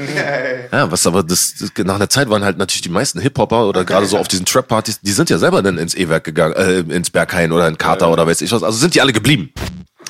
[0.73, 3.85] Ja, was aber das, das nach einer Zeit waren halt natürlich die meisten Hip-Hopper oder
[3.85, 7.11] gerade so auf diesen Trap-Partys, die sind ja selber dann ins E-Werk gegangen, äh, ins
[7.11, 8.63] Berghain oder in Kater oder weiß ich was.
[8.63, 9.53] Also sind die alle geblieben.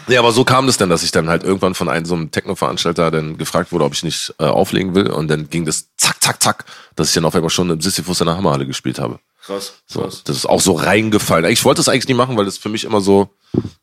[0.09, 2.31] Ja, aber so kam das dann, dass ich dann halt irgendwann von einem so einem
[2.31, 5.11] Techno-Veranstalter dann gefragt wurde, ob ich nicht äh, auflegen will.
[5.11, 6.65] Und dann ging das zack, zack, zack,
[6.97, 9.21] dass ich dann auf einmal schon im Sisyphus in der Hammerhalle gespielt habe.
[9.45, 9.75] Krass.
[9.87, 11.51] So, das ist auch so reingefallen.
[11.51, 13.29] Ich wollte das eigentlich nie machen, weil das für mich immer so,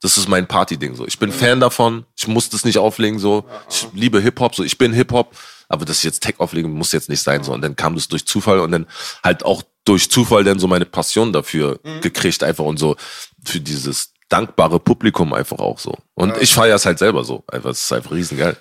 [0.01, 1.05] das ist mein Party-Ding so.
[1.05, 3.45] Ich bin Fan davon, ich muss das nicht auflegen so.
[3.69, 5.35] Ich liebe Hip-Hop, so ich bin Hip-Hop,
[5.67, 7.51] aber dass ich jetzt Tech auflegen muss jetzt nicht sein so.
[7.53, 8.87] Und dann kam das durch Zufall und dann
[9.21, 12.95] halt auch durch Zufall dann so meine Passion dafür gekriegt einfach und so
[13.43, 15.95] für dieses dankbare Publikum einfach auch so.
[16.13, 17.43] Und ich feiere es halt selber so.
[17.47, 18.55] Einfach, es ist einfach riesengeil.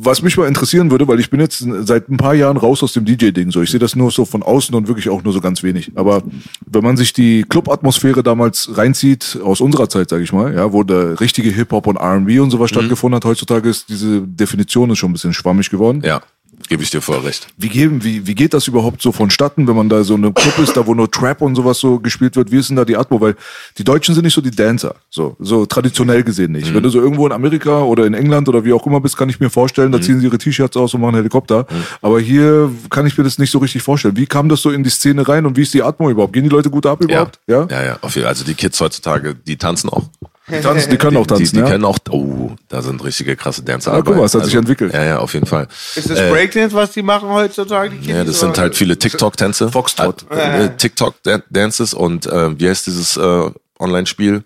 [0.00, 2.92] Was mich mal interessieren würde, weil ich bin jetzt seit ein paar Jahren raus aus
[2.92, 3.50] dem DJ-Ding.
[3.50, 5.92] So, ich sehe das nur so von außen und wirklich auch nur so ganz wenig.
[5.96, 6.22] Aber
[6.66, 10.84] wenn man sich die Club-Atmosphäre damals reinzieht, aus unserer Zeit, sage ich mal, ja, wo
[10.84, 15.10] der richtige Hip-Hop und R&B und sowas stattgefunden hat, heutzutage ist diese Definition ist schon
[15.10, 16.02] ein bisschen schwammig geworden.
[16.04, 16.22] Ja,
[16.68, 17.48] gebe ich dir voll recht.
[17.56, 20.34] Wie, geben, wie, wie geht das überhaupt so vonstatten, wenn man da so in einem
[20.34, 22.52] Club ist, da wo nur Trap und sowas so gespielt wird?
[22.52, 23.20] Wie ist denn da die Atmo?
[23.20, 23.36] Weil
[23.78, 26.72] die Deutschen sind nicht so die Dancer, so, so traditionell gesehen nicht.
[26.74, 29.28] Wenn du so irgendwo in Amerika oder in England oder wie auch immer bist, kann
[29.28, 31.66] ich mir vorstellen, da ziehen sie ihre T-Shirts aus und machen Helikopter.
[32.02, 34.16] Aber hier kann ich mir das nicht so richtig vorstellen.
[34.16, 36.32] Wie kam das so in die Szene rein und wie ist die Atmo überhaupt?
[36.32, 37.40] Gehen die Leute gut ab überhaupt?
[37.46, 37.98] Ja, ja, ja.
[38.00, 38.30] Auf jeden Fall.
[38.30, 40.04] Also die Kids heutzutage, die tanzen auch.
[40.50, 41.66] Die, tanzen, die können auch tanzen, die, die ja?
[41.66, 44.92] können auch, oh, da sind richtige krasse Dancer Ah, guck mal, es hat sich entwickelt.
[44.94, 45.68] Ja, ja, auf jeden Fall.
[45.94, 47.96] Ist das Äh, Breakdance, was die machen heutzutage?
[47.96, 49.70] Die Ja, das sind halt viele TikTok-Tänze.
[49.70, 50.24] Foxtrot.
[50.30, 54.42] Äh, äh, TikTok-Dances und äh, wie heißt dieses äh, Online-Spiel?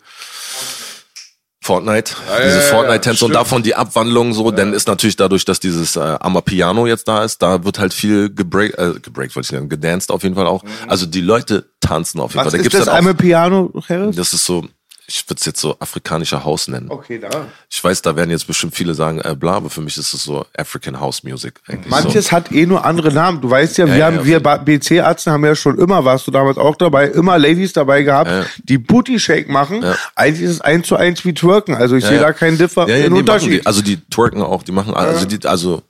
[1.64, 3.34] Fortnite, diese ja, ja, Fortnite-Tänze und stimmt.
[3.36, 7.40] davon die Abwandlung so, dann ist natürlich dadurch, dass dieses äh, Amapiano jetzt da ist,
[7.40, 10.64] da wird halt viel gebreakt, äh, gebreakt wollte ich sagen, gedanced auf jeden Fall auch.
[10.88, 12.50] Also die Leute tanzen auf jeden Was Fall.
[12.50, 14.16] Da ist gibt's das dann auch, einmal Piano, Harris?
[14.16, 14.66] das ist so,
[15.14, 16.86] ich würde es jetzt so afrikanischer Haus nennen.
[16.88, 17.28] Okay, da.
[17.68, 20.24] Ich weiß, da werden jetzt bestimmt viele sagen, äh, bla, aber für mich ist es
[20.24, 21.90] so African House Music eigentlich.
[21.90, 22.32] Manches so.
[22.32, 23.42] hat eh nur andere Namen.
[23.42, 26.30] Du weißt ja, wir ja, haben, auf wir BC-Ärzte haben ja schon immer, warst du
[26.30, 28.46] damals auch dabei, immer Ladies dabei gehabt, Ja.
[28.64, 29.82] die Booty Shake machen.
[29.82, 29.96] Ja.
[30.14, 31.74] Eigentlich ist es eins zu eins wie Twerken.
[31.74, 32.24] Also ich Ja, sehe ja.
[32.24, 33.52] da keinen Differ ja, ja, nee, Unterschied.
[33.52, 33.66] Die.
[33.66, 35.82] Also die twerken auch, die machen, also die, also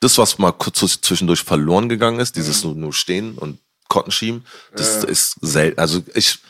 [0.00, 3.58] das, was mal kurz zwischendurch verloren gegangen ist, dieses nur, nur stehen und
[3.88, 5.78] Kotten schieben, das ist selten.
[5.80, 6.40] Also ich,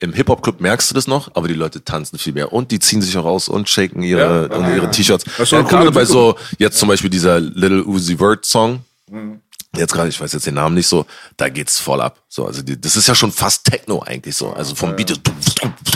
[0.00, 2.52] im Hip-Hop-Club merkst du das noch, aber die Leute tanzen viel mehr.
[2.52, 5.24] Und die ziehen sich auch raus und shaken ihre, und ihre T-Shirts.
[5.38, 8.80] ist doch Ja, gerade bei so, jetzt zum Beispiel dieser Little Uzi Vert Song,
[9.76, 12.18] jetzt gerade, ich weiß jetzt den Namen nicht so, da geht's voll ab.
[12.28, 14.50] So, also die, das ist ja schon fast Techno eigentlich so.
[14.52, 15.18] Also vom Beat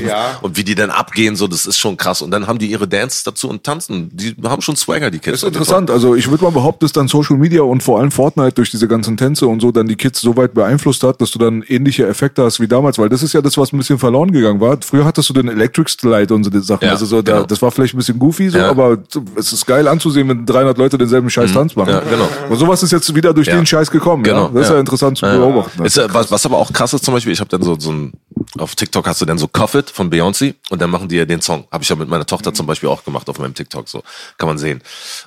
[0.01, 0.39] Ja.
[0.41, 2.23] und wie die dann abgehen, so, das ist schon krass.
[2.23, 4.11] Und dann haben die ihre Dances dazu und tanzen.
[4.17, 5.41] Die haben schon Swagger, die Kids.
[5.41, 5.91] Das ist interessant.
[5.91, 8.89] Also ich würde mal behaupten, dass dann Social Media und vor allem Fortnite durch diese
[8.89, 12.07] ganzen Tänze und so dann die Kids so weit beeinflusst hat, dass du dann ähnliche
[12.07, 14.79] Effekte hast wie damals, weil das ist ja das, was ein bisschen verloren gegangen war.
[14.83, 16.85] Früher hattest du den Electric Slide und so die Sachen.
[16.87, 17.47] Ja, also so, da, genau.
[17.47, 18.71] das war vielleicht ein bisschen goofy, so, Ja.
[18.71, 18.99] aber
[19.37, 21.91] es ist geil anzusehen, wenn 300 Leute denselben Scheiß Tanz machen.
[21.91, 22.29] Ja, genau.
[22.49, 23.55] Und sowas ist jetzt wieder durch Ja.
[23.63, 24.23] Den Scheiß gekommen.
[24.23, 24.51] Genau, Ja?
[24.53, 24.81] Das ist ja, ja.
[24.81, 25.85] interessant zu beobachten.
[25.85, 28.13] Ist, was, was aber auch krass ist zum Beispiel, ich habe dann so, so ein,
[28.59, 31.25] auf TikTok hast du dann so Cuff It von Beyoncé und dann machen die ja
[31.25, 31.65] den Song.
[31.71, 34.03] Habe ich ja mit meiner Tochter zum Beispiel auch gemacht auf meinem TikTok, so
[34.39, 34.83] kann man sehen.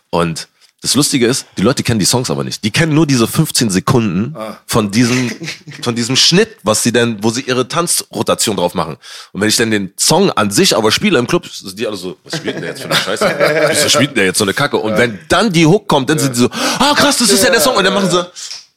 [0.10, 0.48] Und
[0.82, 2.64] das Lustige ist, die Leute kennen die Songs aber nicht.
[2.64, 4.36] Die kennen nur diese 15 Sekunden
[4.68, 5.32] von diesem,
[5.82, 8.98] von diesem Schnitt, was sie denn, wo sie ihre Tanzrotation drauf machen.
[9.32, 11.98] Und wenn ich dann den Song an sich aber spiele im Club, sind die alle
[11.98, 13.26] so, was spielt denn der jetzt für eine Scheiße?
[13.70, 14.78] Wieso spielt denn der jetzt so eine Kacke?
[14.78, 17.50] Und wenn dann die Hook kommt, dann sind sie so, ah krass, das ist ja
[17.50, 17.76] der Song.
[17.76, 18.24] Und dann machen sie,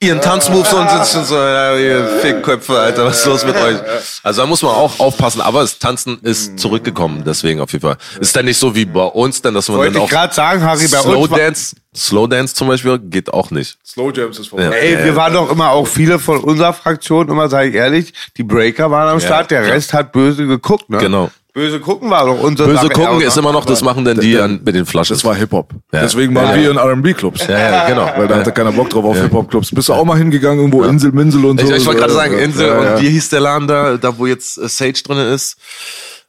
[0.00, 3.76] ihren Tanzmoves und sind schon so, ja, ihr Fickköpfe, Alter, was ist los mit euch?
[4.22, 7.96] Also da muss man auch aufpassen, aber das Tanzen ist zurückgekommen, deswegen auf jeden Fall.
[8.20, 10.32] Ist dann nicht so wie bei uns, denn dass man Wollte dann ich auch gerade
[10.32, 13.76] sagen, Harry, bei Slow uns Dance, Slow Dance zum Beispiel geht auch nicht.
[13.84, 14.66] Slow Jams ist vorbei.
[14.66, 14.70] Ja.
[14.70, 18.44] Ey, wir waren doch immer auch viele von unserer Fraktion, immer sage ich ehrlich, die
[18.44, 19.66] Breaker waren am Start, der.
[19.66, 20.98] Rest hat böse geguckt, ne?
[20.98, 21.30] Genau.
[21.58, 24.38] Böse gucken war doch unsere Böse gucken ja, ist immer noch, das machen denn die
[24.38, 25.14] an, mit den Flaschen.
[25.14, 25.72] Das war Hip-Hop.
[25.92, 26.02] Ja.
[26.02, 26.70] Deswegen waren Ja, wir ja.
[26.70, 27.46] in R&B-Clubs.
[27.46, 28.10] Ja, ja, genau.
[28.16, 29.72] Weil da hatte keiner Bock drauf auf Hip-Hop-Clubs.
[29.74, 31.66] Bist du auch mal hingegangen, irgendwo Insel, Minsel und so?
[31.66, 32.94] Ich, ich wollte gerade sagen, Insel Ja, ja.
[32.94, 35.56] und wie hieß der Laden da, da wo jetzt äh, Sage drin ist?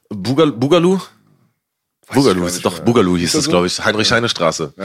[0.08, 0.98] Bugal, Bugalu?
[2.12, 3.84] Bugalu, ist, doch, Bugalu hieß es, glaube ich.
[3.84, 4.72] Heinrich-Heine-Straße.
[4.76, 4.84] Ja,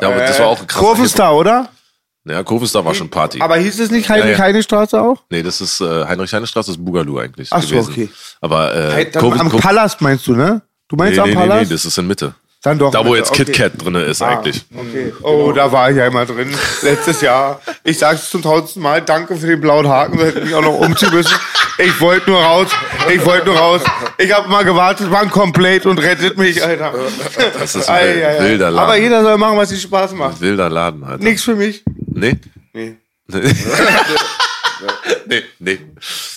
[0.00, 0.08] ja.
[0.08, 1.68] aber das war auch ein krasser Kurvenstar, oder?
[2.24, 2.36] Hip-Hop.
[2.36, 3.40] Ja, Kurvenstar war schon Party.
[3.40, 4.44] Aber hieß es nicht Heinrich Ja, ja.
[4.44, 5.22] Heine Straße auch?
[5.30, 7.90] nee, das ist äh, Heinrich-Heine-Straße, ist Bugalu eigentlich Ach so, gewesen.
[7.92, 8.08] okay.
[8.40, 10.62] Aber äh, Hey, Kurven- am Kur- Palast meinst du, ne?
[10.88, 11.72] Du meinst nee, am nee, nee, nee, Palast?
[11.72, 12.34] das ist in Mitte.
[12.62, 12.90] Dann doch.
[12.90, 13.44] Da, wo Mitte, jetzt okay.
[13.44, 14.64] KitKat drin ist Ah, eigentlich.
[14.74, 15.12] Okay.
[15.22, 16.48] Oh, da war ich ja immer drin.
[16.80, 17.60] Letztes Jahr.
[17.82, 19.02] Ich sag's zum tausendsten Mal.
[19.02, 20.16] Danke für den blauen Haken.
[20.16, 21.34] Da hätte ich mich auch noch umziehen müssen.
[21.76, 22.68] Ich wollte nur raus.
[23.12, 23.82] Ich wollte nur raus.
[24.16, 26.94] Ich habe mal gewartet, wann komplett und rettet mich, Alter.
[27.58, 28.44] Das ist ein Ei, ei, ei.
[28.48, 28.84] wilder Laden.
[28.88, 30.40] Aber jeder soll machen, was ihm Spaß macht.
[30.40, 31.22] Wilder Laden, Alter.
[31.22, 31.84] Nichts für mich.
[32.14, 32.38] Nee?
[32.72, 32.96] Nee.
[35.26, 35.78] nee, nee.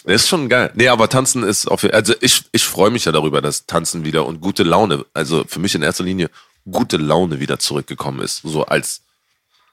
[0.05, 0.71] Nee, ist schon geil.
[0.75, 4.25] Nee, aber Tanzen ist auf also ich, ich freue mich ja darüber, dass Tanzen wieder
[4.25, 6.29] und gute Laune, also für mich in erster Linie
[6.69, 8.41] gute Laune wieder zurückgekommen ist.
[8.43, 9.03] So als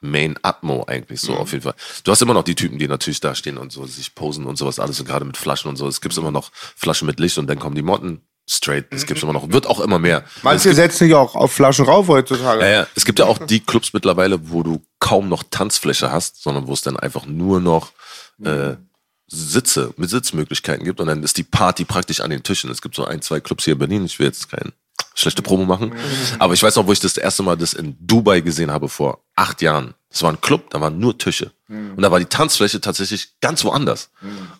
[0.01, 1.75] Main Atmo eigentlich so auf jeden Fall.
[2.03, 4.57] Du hast immer noch die Typen, die natürlich da stehen und so sich posen und
[4.57, 5.87] sowas alles und gerade mit Flaschen und so.
[5.87, 8.85] Es gibt immer noch Flaschen mit Licht und dann kommen die Motten straight.
[8.91, 10.23] Es gibt immer noch, wird auch immer mehr.
[10.43, 12.61] Manche gibt- setzen sich auch auf Flaschen rauf heutzutage.
[12.61, 12.87] ja, ja.
[12.95, 16.73] Es gibt ja auch die Clubs mittlerweile, wo du kaum noch Tanzfläche hast, sondern wo
[16.73, 17.91] es dann einfach nur noch
[18.43, 18.75] äh,
[19.27, 22.69] Sitze mit Sitzmöglichkeiten gibt und dann ist die Party praktisch an den Tischen.
[22.69, 24.05] Es gibt so ein, zwei Clubs hier in Berlin.
[24.05, 24.71] Ich will jetzt keine
[25.15, 25.93] schlechte Promo machen,
[26.39, 29.23] aber ich weiß noch, wo ich das erste Mal das in Dubai gesehen habe vor
[29.35, 29.93] acht Jahren.
[30.15, 33.65] Das war ein Club, da waren nur Tische und da war die Tanzfläche tatsächlich ganz
[33.65, 34.11] woanders.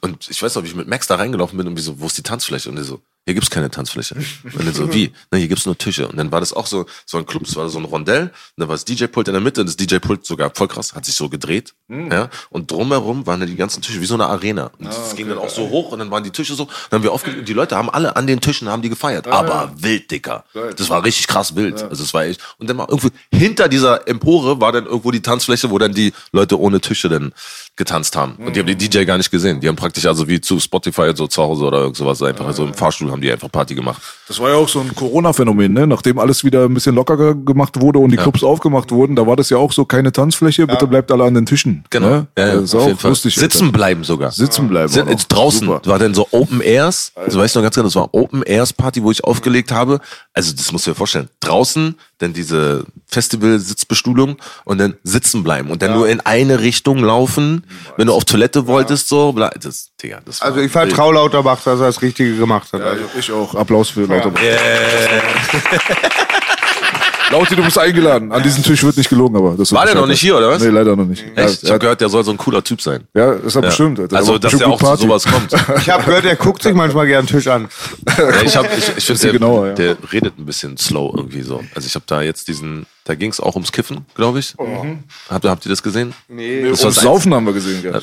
[0.02, 2.08] Und ich weiß noch, wie ich mit Max da reingelaufen bin und wie so, wo
[2.08, 2.68] ist die Tanzfläche?
[2.68, 4.16] Und er so, hier gibt's keine Tanzfläche.
[4.16, 5.14] Und dann so, wie?
[5.32, 6.08] Ne, hier gibt's nur Tische.
[6.08, 8.32] Und dann war das auch so, so ein Club, es war so ein Rondell, und
[8.58, 11.14] dann war das DJ-Pult in der Mitte und das DJ-Pult sogar voll krass, hat sich
[11.14, 11.76] so gedreht.
[11.88, 14.72] Ja, und drumherum waren dann die ganzen Tische wie so eine Arena.
[14.80, 17.04] Und das ging dann auch so hoch und dann waren die Tische so, dann haben
[17.04, 19.28] wir aufgelegt und die Leute haben alle an den Tischen haben die gefeiert.
[19.28, 20.44] Aber wild, Dicker.
[20.76, 21.84] Das war richtig krass wild.
[21.84, 22.42] Also es war echt.
[22.58, 26.14] Und dann war irgendwo hinter dieser Empore war dann irgendwo die Tanzfläche, wo dann die
[26.32, 27.34] Leute ohne Tische dann
[27.78, 28.36] getanzt haben.
[28.36, 29.60] Und die haben den DJ gar nicht gesehen.
[29.60, 32.64] Die haben praktisch also wie zu Spotify so zu Hause oder irgend sowas einfach so
[32.64, 34.02] im Fahrstuhl haben die einfach Party gemacht.
[34.30, 35.86] Das war ja auch so ein Corona-Phänomen, ne?
[35.86, 39.36] Nachdem alles wieder ein bisschen lockerer gemacht wurde und die Clubs aufgemacht wurden, da war
[39.36, 41.84] das ja auch so keine Tanzfläche, bitte bleibt alle an den Tischen.
[41.90, 42.08] Genau.
[42.08, 42.28] Ne?
[42.38, 43.36] Ja, ja, das ist auch lustig.
[43.36, 44.32] Sitzen bleiben sogar.
[44.32, 44.92] Sitzen bleiben.
[44.92, 45.10] Auch noch.
[45.10, 45.82] jetzt draußen Super.
[45.86, 47.12] war dann so Open Airs.
[47.16, 50.00] Also weißt du noch ganz genau, das war Open Airs Party, wo ich aufgelegt habe.
[50.34, 51.30] Also das musst du dir vorstellen.
[51.42, 57.65] Draußen dann diese Festival-Sitzbestuhlung und dann sitzen bleiben und dann nur in eine Richtung laufen,
[57.98, 59.32] wenn du auf Toilette wolltest, so.
[59.32, 62.82] Das, Digga, das Also ich vertraue Lauterbach, dass er das Richtige gemacht hat.
[62.82, 63.56] Ja, ich auch.
[63.56, 64.42] Applaus für Lauterbach.
[67.32, 68.32] Lauti, du bist eingeladen.
[68.32, 70.62] An diesen Tisch wird nicht gelogen, aber das War der noch nicht hier, oder was?
[70.62, 71.24] Nee, leider noch nicht.
[71.24, 71.38] Echt?
[71.38, 73.04] Ja, Ich ja, habe gehört, der soll so ein cooler Typ sein.
[73.16, 74.00] ja, ist er bestimmt.
[74.00, 74.10] Alter.
[74.10, 75.04] Der Also, dass der auch zu Party.
[75.04, 75.52] sowas kommt.
[75.82, 77.68] Ich habe gehört, er guckt sich manchmal gern Tisch an.
[78.18, 79.74] Ja, ich hab, ich, ich finde, der, genauer, ja.
[79.74, 81.64] der redet ein bisschen slow irgendwie so.
[81.74, 84.54] Also ich habe da jetzt diesen, da ging es auch ums Kiffen, glaube ich.
[85.30, 86.14] Habt, ihr- habt ihr das gesehen?
[86.28, 86.70] Nee.
[86.70, 87.82] Das war Ums das Saufen haben wir gesehen.
[87.82, 88.02] Gell?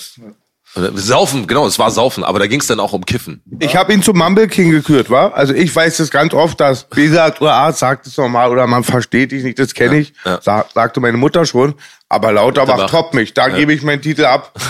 [0.74, 3.42] Saufen, genau, es war Saufen, aber da ging es dann auch um Kiffen.
[3.60, 5.34] Ich habe ihn zum Mumble King gekürt, war.
[5.34, 8.66] Also ich weiß das ganz oft, dass wie gesagt, oder Arzt sagt es normal oder
[8.66, 10.14] man versteht dich nicht, das kenne ich.
[10.24, 10.40] ja.
[10.40, 11.74] Sa sagte meine Mutter schon.
[12.08, 12.90] Aber Lauterbach Lauterbach.
[12.90, 13.34] toppt mich.
[13.34, 14.52] Da gebe ich meinen Titel ab.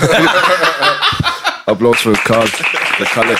[1.66, 2.48] Applaus für Karl.
[2.98, 3.36] Der Kalle.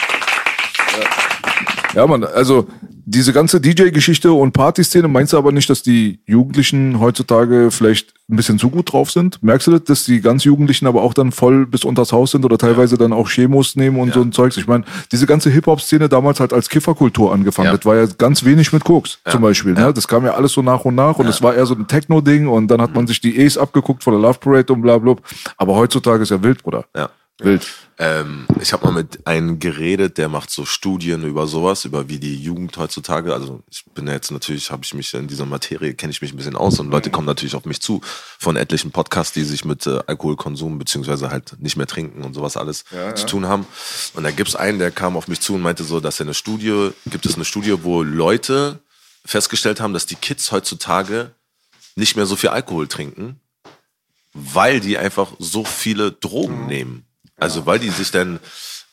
[1.95, 2.03] Ja.
[2.03, 2.67] ja, Mann, also
[3.05, 8.37] diese ganze DJ-Geschichte und Partyszene, meinst du aber nicht, dass die Jugendlichen heutzutage vielleicht ein
[8.37, 9.43] bisschen zu gut drauf sind?
[9.43, 12.45] Merkst du das, dass die ganz Jugendlichen aber auch dann voll bis unters Haus sind
[12.45, 14.57] oder teilweise dann auch Chemos nehmen und so ein Zeugs?
[14.57, 17.67] Ich meine, diese ganze Hip-Hop-Szene damals hat als Kifferkultur angefangen.
[17.67, 17.77] Ja.
[17.77, 19.73] Das war ja ganz wenig mit Koks zum Beispiel.
[19.73, 19.93] Ne?
[19.93, 22.47] Das kam ja alles so nach und nach und es war eher so ein Techno-Ding
[22.47, 25.17] und dann hat man sich die Ace abgeguckt von der Love Parade und bla bla.
[25.57, 26.85] Aber heutzutage ist ja wild, Bruder.
[26.97, 27.11] Ja.
[27.45, 27.67] Wild.
[27.99, 32.19] Ähm, ich habe mal mit einem geredet, der macht so Studien über sowas, über wie
[32.19, 35.95] die Jugend heutzutage, also ich bin ja jetzt natürlich, habe ich mich in dieser Materie,
[35.95, 38.01] kenne ich mich ein bisschen aus und Leute kommen natürlich auf mich zu
[38.39, 42.57] von etlichen Podcasts, die sich mit äh, Alkoholkonsum beziehungsweise halt nicht mehr trinken und sowas
[42.57, 43.67] alles zu tun haben.
[44.15, 46.35] Und da gibt's einen, der kam auf mich zu und meinte so, dass er eine
[46.35, 48.81] Studie, gibt es eine Studie, wo Leute
[49.25, 51.33] festgestellt haben, dass die Kids heutzutage
[51.95, 53.41] nicht mehr so viel Alkohol trinken,
[54.33, 57.05] weil die einfach so viele Drogen nehmen.
[57.37, 58.41] Also weil die sich dann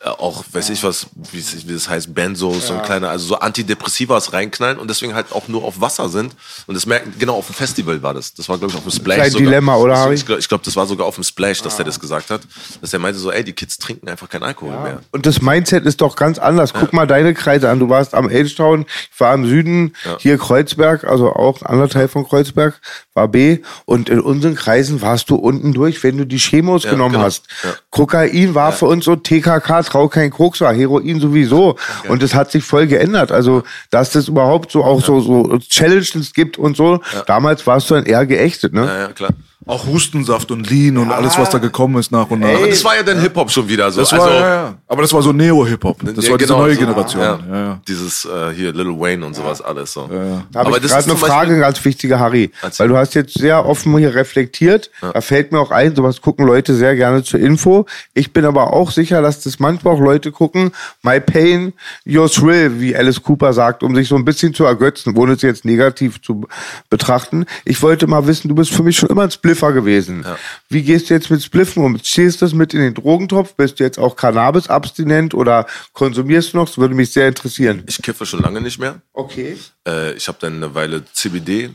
[0.06, 4.78] auch, weiß ich was, wie, wie das heißt, Benzos und kleine, also so Antidepressivas reinknallen
[4.78, 6.36] und deswegen halt auch nur auf Wasser sind.
[6.68, 8.34] Und das merken, genau, auf dem Festival war das.
[8.34, 9.18] Das war, glaube ich, auf dem Splash.
[9.18, 9.46] Klein sogar.
[9.46, 10.16] Dilemma, oder, Harry?
[10.16, 12.42] Ich glaube, glaub, das war sogar auf dem Splash, dass der das gesagt hat.
[12.80, 15.02] Dass er meinte so, ey, die Kids trinken einfach keinen Alkohol mehr.
[15.12, 16.74] Und das Mindset ist doch ganz anders.
[16.74, 17.80] Guck mal deine Kreise an.
[17.80, 22.26] Du warst am Elchtown, ich war im Süden, hier Kreuzberg, also auch anderer Teil von
[22.26, 22.80] Kreuzberg,
[23.14, 23.60] war B.
[23.84, 27.26] Und in unseren Kreisen warst du unten durch, wenn du die Chemos Ja, genommen genau.
[27.26, 27.48] hast.
[27.64, 27.74] Ja.
[27.90, 31.76] Kokain war für uns so TKK, trau kein Koks war, Heroin sowieso.
[32.08, 33.32] Und das hat sich voll geändert.
[33.32, 37.02] Also, dass das überhaupt so auch so, so Challenges gibt und so.
[37.26, 38.86] Damals warst du dann eher geächtet, ne?
[38.86, 39.32] Ja, ja, klar.
[39.66, 42.48] Auch Hustensaft und Lean und alles, was da gekommen ist nach und nach.
[42.48, 44.00] Aber das war ja dann Hip-Hop schon wieder so.
[44.00, 44.76] Das war, also, ja, ja.
[44.88, 45.98] Aber das war so Neo-Hip-Hop.
[46.16, 47.22] Das Ja, war diese genau, neue so, Generation.
[47.22, 47.40] Ja.
[47.50, 47.60] Ja.
[47.60, 50.10] Ja, Dieses äh, hier Lil Wayne und sowas alles so.
[50.52, 52.52] Da habe ich gerade eine Frage, ganz wichtige, Harry.
[52.62, 52.86] Erzähl.
[52.86, 54.92] Weil du hast jetzt sehr offen hier reflektiert.
[55.02, 57.86] Da fällt mir auch ein, sowas gucken Leute sehr gerne zur Info.
[58.14, 60.72] Ich bin aber auch sicher, dass das manchmal auch Leute gucken,
[61.04, 61.74] My Pain,
[62.08, 65.42] Your Thrill, wie Alice Cooper sagt, um sich so ein bisschen zu ergötzen, ohne es
[65.42, 66.48] jetzt negativ zu
[66.90, 67.46] betrachten.
[67.66, 70.26] Ich wollte mal wissen, du bist für mich schon immer ein Spliffer gewesen.
[70.70, 72.02] Wie gehst du jetzt mit Spliffen um?
[72.02, 73.56] Ziehst du das mit in den Drogentopf?
[73.56, 76.68] Bist du jetzt auch Cannabis-abstinent oder konsumierst du noch?
[76.68, 77.84] Das würde mich sehr interessieren.
[77.88, 79.02] Ich kiffe schon lange nicht mehr.
[79.14, 79.58] Okay.
[79.88, 81.72] Äh, ich habe dann eine Weile CBD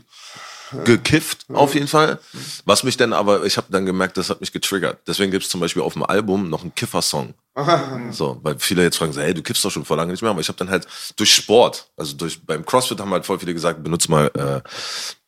[0.83, 2.19] gekifft, auf jeden Fall.
[2.65, 4.99] Was mich dann aber, ich habe dann gemerkt, das hat mich getriggert.
[5.07, 7.33] Deswegen gibt es zum Beispiel auf dem Album noch einen Kiffer-Song.
[8.11, 10.31] So, weil viele jetzt fragen so, hey, du kiffst doch schon vor lange nicht mehr.
[10.31, 13.53] Aber ich habe dann halt durch Sport, also durch beim CrossFit haben halt voll viele
[13.53, 14.61] gesagt, benutzt mal äh,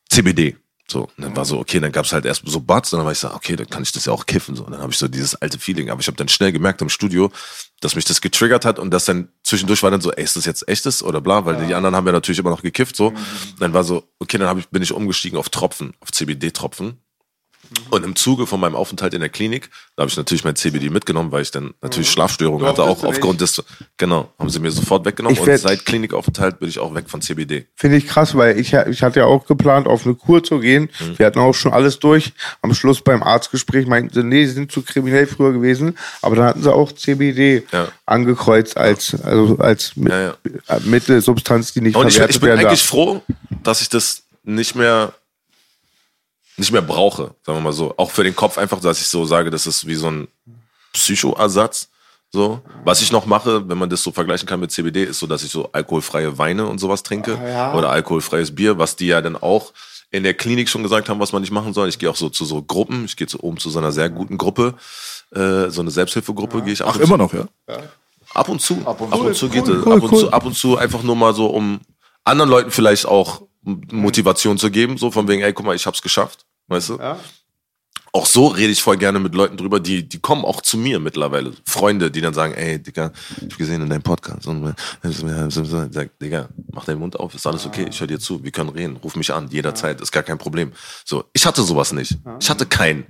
[0.10, 0.58] CBD.
[0.90, 3.12] So, und dann war so, okay, dann gab's halt erst so Buds, und dann war
[3.12, 4.56] ich so, okay, dann kann ich das ja auch kiffen.
[4.56, 5.90] So, und dann habe ich so dieses alte Feeling.
[5.90, 7.32] Aber ich habe dann schnell gemerkt im Studio,
[7.82, 10.46] dass mich das getriggert hat und dass dann zwischendurch war dann so, ey, ist das
[10.46, 12.96] jetzt echtes oder bla, weil die anderen haben ja natürlich immer noch gekifft.
[12.96, 13.14] So,
[13.60, 17.02] dann war so, okay, dann hab ich, bin ich umgestiegen auf Tropfen, auf CBD-Tropfen.
[17.90, 20.90] Und im Zuge von meinem Aufenthalt in der Klinik, da habe ich natürlich mein CBD
[20.90, 23.64] mitgenommen, weil ich dann natürlich Schlafstörungen hatte, auch aufgrund des,
[23.98, 25.38] genau, haben sie mir sofort weggenommen.
[25.38, 27.66] Und seit Klinikaufenthalt bin ich auch weg von CBD.
[27.76, 30.90] Finde ich krass, weil ich, ich hatte ja auch geplant, auf eine Kur zu gehen.
[31.00, 31.20] Mhm.
[31.20, 32.34] Wir hatten auch schon alles durch.
[32.62, 35.98] Am Schluss beim Arztgespräch meinten sie, nee, sie sind zu kriminell früher gewesen.
[36.22, 37.88] Aber dann hatten sie auch CBD Ja.
[38.06, 40.38] angekreuzt als, also als Ja, ja.
[40.68, 43.22] äh, Mittelsubstanz, die nicht Und ich, verwertet ich bin eigentlich froh,
[43.64, 45.14] dass ich das nicht mehr
[46.58, 47.94] nicht mehr brauche, sagen wir mal so.
[47.98, 50.28] Auch für den Kopf einfach, dass ich so sage, das ist wie so ein
[50.94, 51.90] Psychoersatz.
[52.30, 55.28] So, was ich noch mache, wenn man das so vergleichen kann mit CBD, ist so,
[55.28, 57.36] dass ich so alkoholfreie Weine und sowas trinke
[57.74, 59.72] oder alkoholfreies Bier, was die ja dann auch
[60.12, 61.88] in der Klinik schon gesagt haben, was man nicht machen soll.
[61.88, 64.10] Ich gehe auch so zu so Gruppen, ich gehe zu oben zu so einer sehr
[64.10, 64.74] guten Gruppe,
[65.34, 67.08] äh, so eine Selbsthilfegruppe gehe ich ab Ach, und zu.
[67.08, 67.48] immer noch, ja?
[68.34, 68.82] Ab und zu.
[68.86, 69.86] Ab und, zu geht cool, es.
[69.86, 70.20] cool, ab, und cool.
[70.20, 71.80] zu, ab und zu einfach nur mal so, um
[72.26, 76.02] anderen Leuten vielleicht auch Motivation zu geben, so von wegen, ey, guck mal, ich hab's
[76.02, 76.46] geschafft.
[76.68, 76.98] Weißt du?
[78.14, 81.00] Auch so rede ich voll gerne mit Leuten drüber, die, die kommen auch zu mir
[81.00, 81.52] mittlerweile.
[81.66, 84.48] Freunde, die dann sagen, ey, Digga, ich hab gesehen in deinem Podcast.
[84.48, 85.18] Und ich
[85.92, 88.70] sag, Digga, mach deinen Mund auf, ist alles okay, ich höre dir zu, wir können
[88.70, 90.72] reden, ruf mich an, jederzeit, ist gar kein Problem.
[91.06, 92.18] So, ich hatte sowas nicht.
[92.40, 93.06] Ich hatte keinen.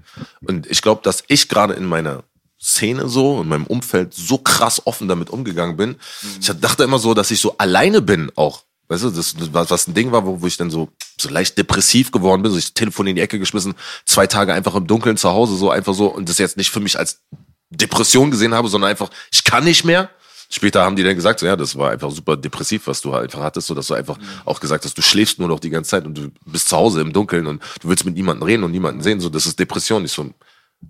[0.46, 2.24] Und ich glaube, dass ich gerade in meiner
[2.60, 5.96] Szene so, in meinem Umfeld so krass offen damit umgegangen bin.
[6.42, 8.64] Ich dachte immer so, dass ich so alleine bin auch.
[8.90, 11.58] Weißt du, das, was, was ein Ding war, wo, wo ich dann so, so leicht
[11.58, 13.74] depressiv geworden bin, so ich Telefon in die Ecke geschmissen,
[14.06, 16.80] zwei Tage einfach im Dunkeln zu Hause, so einfach so, und das jetzt nicht für
[16.80, 17.22] mich als
[17.70, 20.10] Depression gesehen habe, sondern einfach, ich kann nicht mehr.
[20.50, 23.42] Später haben die dann gesagt, so, ja, das war einfach super depressiv, was du einfach
[23.42, 26.06] hattest, so dass du einfach auch gesagt hast, du schläfst nur noch die ganze Zeit
[26.06, 29.02] und du bist zu Hause im Dunkeln und du willst mit niemandem reden und niemanden
[29.02, 30.06] sehen, so, das ist Depression.
[30.06, 30.32] Ich so,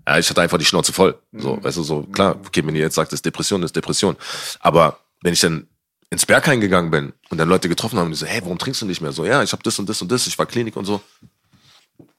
[0.06, 1.18] ja, ich hatte einfach die Schnauze voll.
[1.32, 3.76] So, weißt du, so, klar, okay, wenn ihr jetzt sagt, das ist Depression, das ist
[3.76, 4.16] Depression.
[4.60, 5.66] Aber wenn ich dann
[6.10, 8.80] ins Berghain gegangen bin und dann Leute getroffen haben und die so, hey, warum trinkst
[8.82, 9.12] du nicht mehr?
[9.12, 11.00] So, ja, ich habe das und das und das, ich war Klinik und so.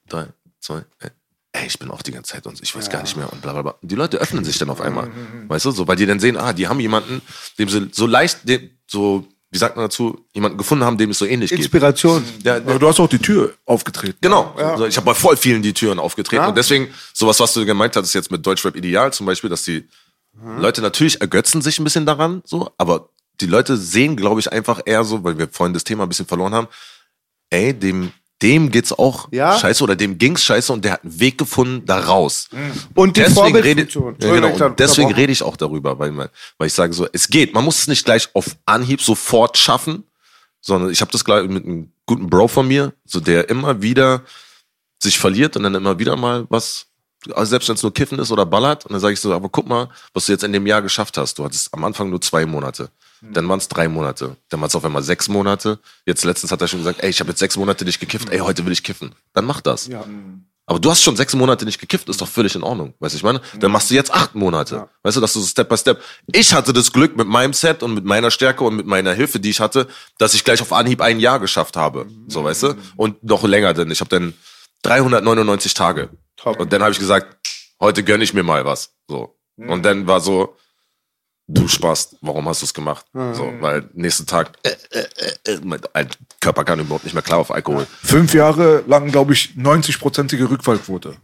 [0.08, 0.26] Drei,
[0.60, 1.10] zwei, ey,
[1.52, 3.52] ey, ich bin auch die ganze Zeit und ich weiß gar nicht mehr und bla
[3.52, 3.74] bla bla.
[3.82, 5.10] Die Leute öffnen sich dann auf einmal.
[5.48, 7.22] Weißt du, so, weil die dann sehen, ah, die haben jemanden,
[7.58, 11.18] dem sie so leicht, dem, so, wie sagt man dazu, jemanden gefunden haben, dem es
[11.18, 11.58] so ähnlich geht.
[11.58, 12.24] Inspiration.
[12.44, 14.18] Ja, Aber du hast auch die Tür aufgetreten.
[14.20, 14.54] Genau.
[14.54, 16.44] Also ich habe bei voll vielen die Türen aufgetreten.
[16.44, 19.88] Und deswegen, sowas, was du gemeint hattest jetzt mit Deutschrap Ideal zum Beispiel, dass die
[20.58, 24.80] Leute natürlich ergötzen sich ein bisschen daran, so, aber die Leute sehen, glaube ich, einfach
[24.84, 26.68] eher so, weil wir vorhin das Thema ein bisschen verloren haben,
[27.50, 29.58] ey, dem, dem geht's auch Ja.
[29.58, 32.48] scheiße oder dem ging's scheiße und der hat einen Weg gefunden da raus.
[32.94, 33.82] Und die Deswegen rede,
[34.20, 37.28] ja, genau, und deswegen rede ich auch darüber, weil, man- weil ich sage so, es
[37.28, 37.52] geht.
[37.54, 40.04] Man muss es nicht gleich auf Anhieb sofort schaffen,
[40.62, 44.22] sondern ich habe das gleich mit einem guten Bro von mir, so der immer wieder
[45.02, 46.86] sich verliert und dann immer wieder mal was,
[47.34, 49.48] also selbst wenn es nur Kiffen ist oder ballert, und dann sage ich so, aber
[49.50, 51.38] guck mal, was du jetzt in dem Jahr geschafft hast.
[51.38, 52.90] Du hattest am Anfang nur zwei Monate,
[53.22, 55.78] dann waren es drei Monate, dann waren es auf einmal sechs Monate.
[56.06, 58.38] Jetzt letztens hat er schon gesagt, ey, ich habe jetzt sechs Monate nicht gekifft, ey,
[58.38, 59.14] heute will ich kiffen.
[59.32, 59.88] Dann mach das.
[60.66, 62.94] Aber du hast schon sechs Monate nicht gekifft, ist doch völlig in Ordnung.
[63.00, 63.40] Weißt du, ich meine?
[63.58, 64.88] Dann machst du jetzt acht Monate.
[65.02, 66.00] Weißt du, dass du so Step by Step.
[66.32, 69.40] Ich hatte das Glück mit meinem Set und mit meiner Stärke und mit meiner Hilfe,
[69.40, 72.06] die ich hatte, dass ich gleich auf Anhieb ein Jahr geschafft habe.
[72.28, 72.74] So, weißt du?
[72.96, 74.34] Und noch länger, denn ich habe dann
[74.82, 76.10] 399 Tage.
[76.36, 76.60] Top.
[76.60, 77.36] Und dann habe ich gesagt,
[77.80, 78.92] heute gönn ich mir mal was.
[79.08, 79.36] So.
[79.56, 80.56] Und dann war so,
[81.54, 83.04] du Spaß, warum hast du es gemacht?
[83.12, 86.08] So, weil nächsten Tag, äh, äh, äh, mein ein
[86.40, 87.86] Körper kann überhaupt nicht mehr klar auf Alkohol.
[88.02, 91.16] Fünf Jahre lang, glaube ich, 90-prozentige Rückfallquote.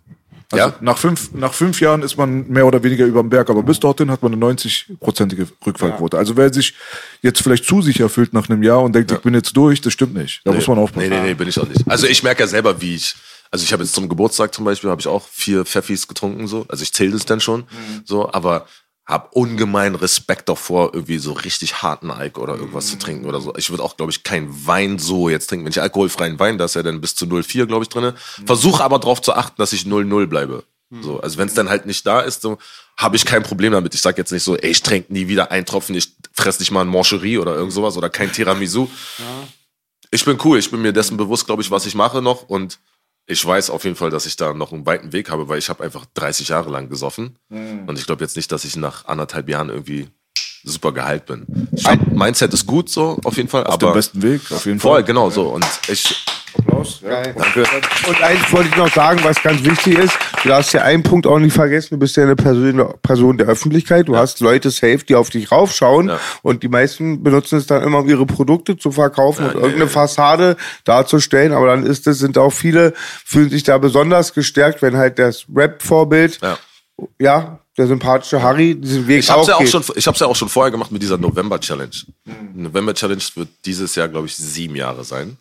[0.52, 0.74] Also Ja.
[0.80, 3.80] nach, fünf, nach fünf Jahren ist man mehr oder weniger über dem Berg, aber bis
[3.80, 6.16] dorthin hat man eine 90-prozentige Rückfallquote.
[6.16, 6.74] Also wer sich
[7.22, 9.92] jetzt vielleicht zu sicher fühlt nach einem Jahr und denkt, ich bin jetzt durch, das
[9.92, 10.42] stimmt nicht.
[10.44, 11.08] Da muss man aufpassen.
[11.08, 11.82] Nee, nee, nee, bin ich auch nicht.
[11.88, 13.14] Also ich merke ja selber, wie ich,
[13.50, 16.64] also ich habe jetzt zum Geburtstag zum Beispiel, habe ich auch vier Pfeffis getrunken, so.
[16.68, 17.64] Also ich zähle das dann schon,
[18.04, 18.66] so, aber
[19.06, 23.54] habe ungemein Respekt davor, irgendwie so richtig harten Alk oder irgendwas zu trinken oder so.
[23.56, 25.64] Ich würde auch, glaube ich, keinen Wein so jetzt trinken.
[25.64, 28.14] Wenn ich alkoholfreien Wein, da ist ja dann bis zu 0,4, glaube ich, drinne.
[28.44, 30.64] Versuche aber darauf zu achten, dass ich 0,0 bleibe.
[31.02, 32.58] So, also wenn es dann halt nicht da ist, so
[32.96, 33.94] habe ich kein Problem damit.
[33.94, 36.70] Ich sag jetzt nicht so, ey, ich trinke nie wieder einen Tropfen, ich fress nicht
[36.70, 38.88] mal ein Mancherie oder irgend sowas oder kein Tiramisu.
[40.12, 42.78] Ich bin cool, ich bin mir dessen bewusst, glaube ich, was ich mache noch und
[43.26, 45.68] ich weiß auf jeden Fall, dass ich da noch einen weiten Weg habe, weil ich
[45.68, 47.38] habe einfach 30 Jahre lang gesoffen.
[47.50, 50.08] Und ich glaube jetzt nicht, dass ich nach anderthalb Jahren irgendwie
[50.66, 51.46] super geheilt bin.
[51.72, 54.66] Ich glaub, Mindset ist gut so, auf jeden Fall, Auf aber dem besten Weg, auf
[54.66, 55.04] jeden voll, Fall.
[55.04, 56.24] genau so und ich
[56.58, 57.00] Applaus.
[57.02, 57.64] Danke.
[58.08, 60.16] Und eins wollte ich noch sagen, was ganz wichtig ist.
[60.42, 61.88] Du darfst ja einen Punkt auch nicht vergessen.
[61.90, 64.08] Du bist ja eine Person, Person der Öffentlichkeit.
[64.08, 66.08] Du hast Leute safe, die auf dich raufschauen.
[66.08, 66.20] Ja.
[66.42, 69.60] Und die meisten benutzen es dann immer, um ihre Produkte zu verkaufen Ja, und nee,
[69.60, 69.90] irgendeine nee.
[69.90, 71.52] Fassade darzustellen.
[71.52, 75.46] Aber dann ist es, sind auch viele, fühlen sich da besonders gestärkt, wenn halt das
[75.54, 76.40] Rap-Vorbild,
[77.20, 77.58] ja.
[77.76, 79.68] Der sympathische Harry, diesen Weg Ich habe auch ja auch geht.
[79.70, 81.90] schon, ich habe ja auch schon vorher gemacht mit dieser November Challenge.
[82.54, 85.36] November Challenge wird dieses Jahr, glaube ich, sieben Jahre sein.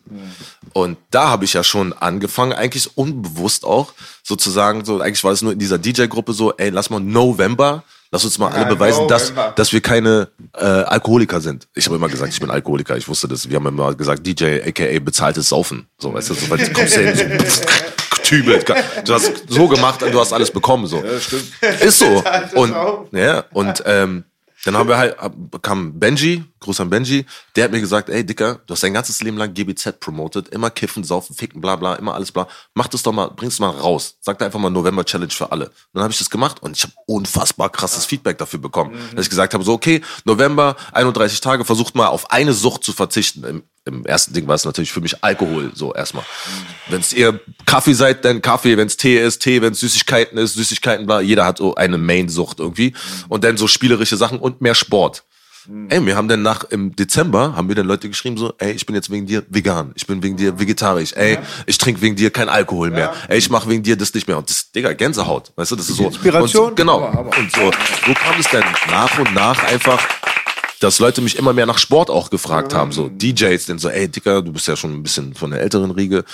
[0.72, 5.00] Und da habe ich ja schon angefangen, eigentlich unbewusst auch sozusagen so.
[5.00, 7.84] Eigentlich war es nur in dieser DJ-Gruppe so, ey, lass mal November.
[8.12, 9.52] Lass uns mal alle Ja, beweisen, dass, November.
[9.56, 11.66] dass wir keine äh, Alkoholiker sind.
[11.74, 12.96] Ich habe immer gesagt, ich bin Alkoholiker.
[12.96, 13.50] Ich wusste das.
[13.50, 15.86] Wir haben immer gesagt, DJ, aka bezahltes Saufen.
[15.98, 17.24] So, weißt du, so, weil du kommst hin, so,
[18.28, 18.68] tübelt.
[19.04, 20.86] Du hast so gemacht und du hast alles bekommen.
[20.86, 21.02] So.
[21.02, 22.24] Ist so.
[22.54, 22.74] Und,
[23.12, 24.24] ja, und ähm,
[24.66, 25.16] dann haben wir halt,
[25.62, 27.24] kam Benji, Gruß an Benji,
[27.54, 30.70] der hat mir gesagt, ey Dicker, du hast dein ganzes Leben lang GBZ promotet, immer
[30.70, 32.48] kiffen, saufen, ficken, bla bla, immer alles bla.
[32.74, 34.16] Mach das doch mal, bring's mal raus.
[34.20, 35.70] Sag da einfach mal November Challenge für alle.
[35.92, 38.98] Dann habe ich das gemacht und ich habe unfassbar krasses Feedback dafür bekommen.
[39.14, 42.92] Dass ich gesagt habe, so okay, November, 31 Tage, versucht mal auf eine Sucht zu
[42.92, 43.44] verzichten.
[43.44, 46.24] Im, im ersten Ding war es natürlich für mich Alkohol, so erstmal.
[46.88, 50.36] Wenn es ihr Kaffee seid, dann Kaffee, wenn es Tee ist, Tee, wenn es Süßigkeiten
[50.38, 51.20] ist, Süßigkeiten, bla.
[51.20, 52.94] Jeder hat so eine Main-Sucht irgendwie.
[53.28, 55.24] Und dann so spielerische Sachen und mehr Sport.
[55.88, 58.86] Ey, wir haben dann nach, im Dezember, haben wir dann Leute geschrieben so, ey, ich
[58.86, 62.30] bin jetzt wegen dir vegan, ich bin wegen dir vegetarisch, ey, ich trinke wegen dir
[62.30, 64.38] kein Alkohol mehr, ey, ich mache wegen dir das nicht mehr.
[64.38, 66.06] Und das, Digga, Gänsehaut, weißt du, das ist so.
[66.06, 66.68] Inspiration.
[66.68, 67.08] Und, genau.
[67.08, 67.72] Und so,
[68.06, 69.98] so kam es dann nach und nach einfach,
[70.80, 74.08] dass Leute mich immer mehr nach Sport auch gefragt haben, so DJs, denn so, ey,
[74.08, 76.24] Dicker, du bist ja schon ein bisschen von der älteren Riege,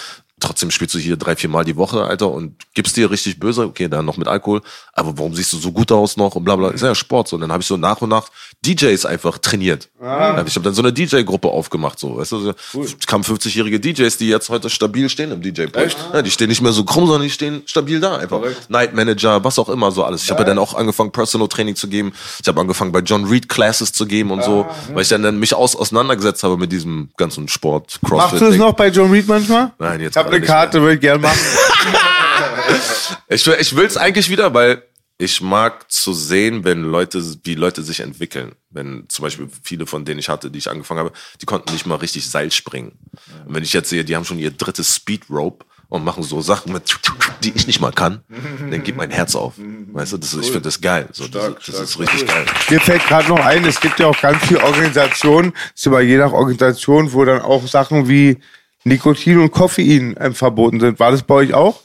[0.43, 3.63] trotzdem spielst du hier drei, vier Mal die Woche, Alter, und gibst dir richtig böse,
[3.65, 4.61] okay, dann noch mit Alkohol,
[4.93, 7.37] aber warum siehst du so gut aus noch und bla bla, ist ja Sport, so,
[7.37, 8.29] und dann habe ich so nach und nach
[8.65, 9.89] DJs einfach trainiert.
[10.01, 14.17] Ja, Ich habe dann so eine DJ-Gruppe aufgemacht, so, weißt du, es kamen 50-jährige DJs,
[14.19, 15.97] die jetzt heute stabil stehen im DJ-Pult.
[16.13, 18.41] Ja, die stehen nicht mehr so krumm, sondern die stehen stabil da, einfach.
[18.69, 20.25] Night Manager, was auch immer, so alles.
[20.25, 22.13] Ich habe ja dann auch angefangen, Personal Training zu geben.
[22.41, 25.39] Ich habe angefangen, bei John Reed Classes zu geben und so, weil ich dann, dann
[25.39, 28.33] mich aus, auseinandergesetzt habe mit diesem ganzen Sport, Crossfit.
[28.33, 29.73] Machst du das noch bei John Reed manchmal?
[29.79, 31.39] Nein, jetzt eine Karte, würde ich gerne machen.
[33.29, 34.83] Ich, will- ich will's eigentlich wieder, weil
[35.19, 38.53] ich mag zu sehen, wenn Leute, wie Leute sich entwickeln.
[38.71, 41.87] Wenn zum Beispiel viele von denen ich hatte, die ich angefangen habe, die konnten nicht
[41.87, 42.99] mal richtig Seil springen.
[43.47, 46.41] Und wenn ich jetzt sehe, die haben schon ihr drittes Speed Rope und machen so
[46.41, 46.99] Sachen mit,
[47.45, 48.23] die ich nicht mal kann,
[48.71, 49.55] dann geht mein Herz auf.
[49.59, 51.09] Weißt du, das ist, ich finde das geil.
[51.13, 52.45] So, das, das ist richtig geil.
[52.71, 56.17] Mir fällt gerade noch ein, es gibt ja auch ganz viele Organisationen, es ist je
[56.17, 58.39] nach Organisation, wo dann auch Sachen wie
[58.85, 60.99] Nikotin und Koffein ähm, verboten sind.
[60.99, 61.81] War das bei euch auch?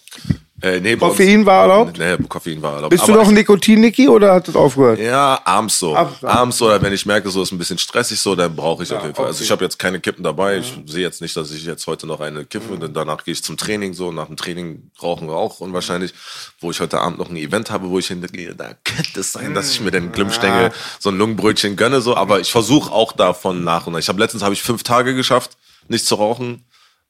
[0.60, 2.00] Äh, nee, Koffein war erlaubt?
[2.00, 2.89] Nee, Koffein war erlaubt.
[2.89, 5.00] Bist du Aber noch ein Nikotin-Niki oder hat das aufgehört?
[5.00, 5.95] Ja, abends so.
[5.95, 8.82] Abends, abends so, oder wenn ich merke, so ist ein bisschen stressig so, dann brauche
[8.82, 9.28] ich auf jeden Fall.
[9.28, 10.58] Also ich habe jetzt keine Kippen dabei.
[10.58, 12.76] Ich sehe jetzt nicht, dass ich jetzt heute noch eine kiffe.
[12.80, 14.12] Denn danach gehe ich zum Training so.
[14.12, 16.16] Nach dem Training rauchen wir auch unwahrscheinlich.
[16.60, 19.54] Wo ich heute Abend noch ein Event habe, wo ich hingehe, da könnte es sein,
[19.54, 22.16] dass ich mir den Glimmstängel so ein Lungenbrötchen gönne so.
[22.16, 24.00] Aber ich versuche auch davon nach und nach.
[24.00, 25.52] Ich habe letztens habe ich fünf Tage geschafft,
[25.88, 26.64] nicht zu rauchen.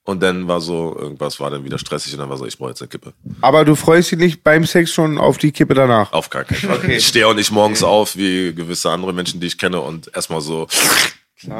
[0.07, 2.69] Und dann war so, irgendwas war dann wieder stressig und dann war so, ich brauche
[2.69, 3.11] jetzt eine Kippe.
[3.41, 6.13] Aber du freust dich nicht beim Sex schon auf die Kippe danach?
[6.13, 6.89] Auf gar keinen Fall.
[6.89, 10.39] Ich stehe auch nicht morgens auf wie gewisse andere Menschen, die ich kenne und erstmal
[10.39, 10.65] so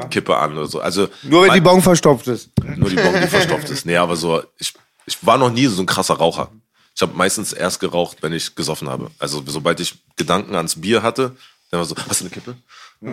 [0.09, 0.79] Kippe an oder so.
[0.79, 2.49] Also Nur wenn die mein- Bon verstopft ist.
[2.77, 3.85] nur die Bon, die verstopft ist.
[3.85, 4.73] Nee, aber so, ich,
[5.05, 6.49] ich war noch nie so ein krasser Raucher.
[6.95, 9.11] Ich habe meistens erst geraucht, wenn ich gesoffen habe.
[9.19, 11.35] Also sobald ich Gedanken ans Bier hatte,
[11.69, 12.55] dann war so, hast du eine Kippe?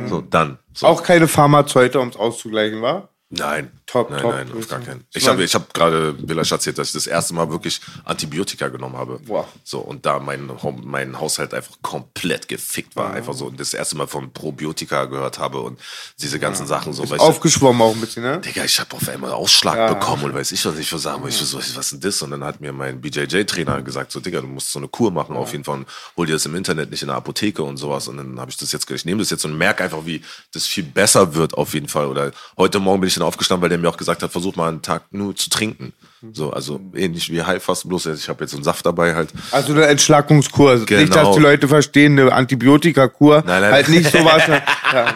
[0.09, 0.59] So, dann.
[0.72, 0.87] So.
[0.87, 3.09] Auch keine Pharmazeute, um es auszugleichen, war?
[3.39, 3.70] Nein.
[3.87, 4.32] Top, nein, top.
[4.32, 5.05] nein, auf gar keinen.
[5.12, 8.97] Ich habe ich hab gerade Belasch erzählt, dass ich das erste Mal wirklich Antibiotika genommen
[8.97, 9.20] habe.
[9.26, 9.47] Wow.
[9.62, 10.51] So, und da mein,
[10.82, 13.12] mein Haushalt einfach komplett gefickt war.
[13.12, 13.47] Einfach so.
[13.47, 15.78] Und das erste Mal von Probiotika gehört habe und
[16.20, 17.09] diese ganzen Sachen so.
[17.11, 18.41] weil ich- Aufgeschwommen auch ein bisschen, ne?
[18.41, 21.22] Digga, ich habe auf einmal Ausschlag bekommen und weiß ich was ich für sagen.
[21.22, 21.37] wollte.
[21.37, 22.20] Ich so, was ist denn das?
[22.22, 25.37] Und dann hat mir mein BJJ-Trainer gesagt, so, Digga, du musst so eine Kur machen
[25.37, 28.09] auf jeden Fall und hol dir das im Internet, nicht in der Apotheke und sowas.
[28.09, 30.22] Und dann habe ich das jetzt, ich nehme das jetzt und merke einfach, wie
[30.53, 32.07] das viel besser wird auf jeden Fall.
[32.07, 34.68] Oder heute Morgen bin ich dann aufgestanden, weil der mir auch gesagt hat, versuch mal
[34.68, 35.93] einen Tag nur zu trinken.
[36.33, 39.31] So, also ähnlich wie Heilfasten, bloß ich habe jetzt so einen Saft dabei halt.
[39.51, 40.75] Also eine Entschlackungskur.
[40.77, 41.14] Nicht, Genau.
[41.14, 43.43] dass die Leute verstehen, eine Antibiotikakur.
[43.47, 43.99] Nein, nein, halt nein.
[43.99, 44.43] nicht sowas.
[44.93, 45.07] ja.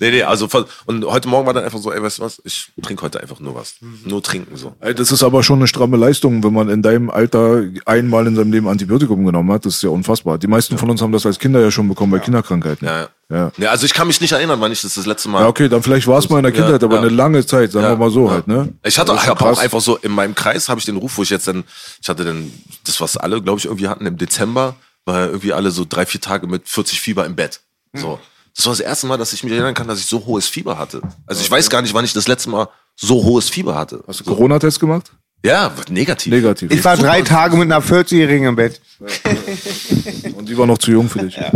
[0.00, 0.48] Nee, nee, also
[0.86, 3.40] und heute Morgen war dann einfach so, ey, weißt du was, ich trinke heute einfach
[3.40, 3.76] nur was.
[3.80, 3.98] Mhm.
[4.04, 4.74] Nur trinken so.
[4.80, 8.36] Ey, Das ist aber schon eine stramme Leistung, wenn man in deinem Alter einmal in
[8.36, 9.66] seinem Leben Antibiotikum genommen hat.
[9.66, 10.38] Das ist ja unfassbar.
[10.38, 12.86] Die meisten von uns haben das als Kinder ja schon bekommen bei Kinderkrankheiten.
[12.86, 13.08] Ja, ja.
[13.30, 13.50] Ja.
[13.56, 13.70] ja.
[13.70, 15.40] also ich kann mich nicht erinnern, wann ich das das letzte Mal.
[15.40, 17.00] Ja, okay, dann vielleicht war es mal in der Ja, Kindheit, aber ja.
[17.00, 18.68] eine lange Zeit, sagen wir mal so halt, ne?
[18.84, 21.22] Ich hatte ich hab auch einfach so in meinem Kreis habe ich den Ruf, wo
[21.22, 21.64] ich jetzt dann,
[22.02, 22.52] ich hatte dann
[22.84, 26.20] das, was alle, glaube ich, irgendwie hatten im Dezember, war irgendwie alle so drei, vier
[26.20, 27.60] Tage mit 40 Fieber im Bett.
[27.92, 28.18] So.
[28.56, 30.78] Das war das erste Mal, dass ich mich erinnern kann, dass ich so hohes Fieber
[30.78, 31.02] hatte.
[31.26, 34.04] Also ich weiß gar nicht, wann ich das letzte Mal so hohes Fieber hatte.
[34.06, 35.12] Hast du Corona-Test gemacht?
[35.44, 36.32] Ja, negativ.
[36.32, 36.70] Negativ.
[36.72, 38.80] Ich war drei Tage mit einer 40-Jährigen im Bett.
[40.36, 41.36] Und die war noch zu jung für dich.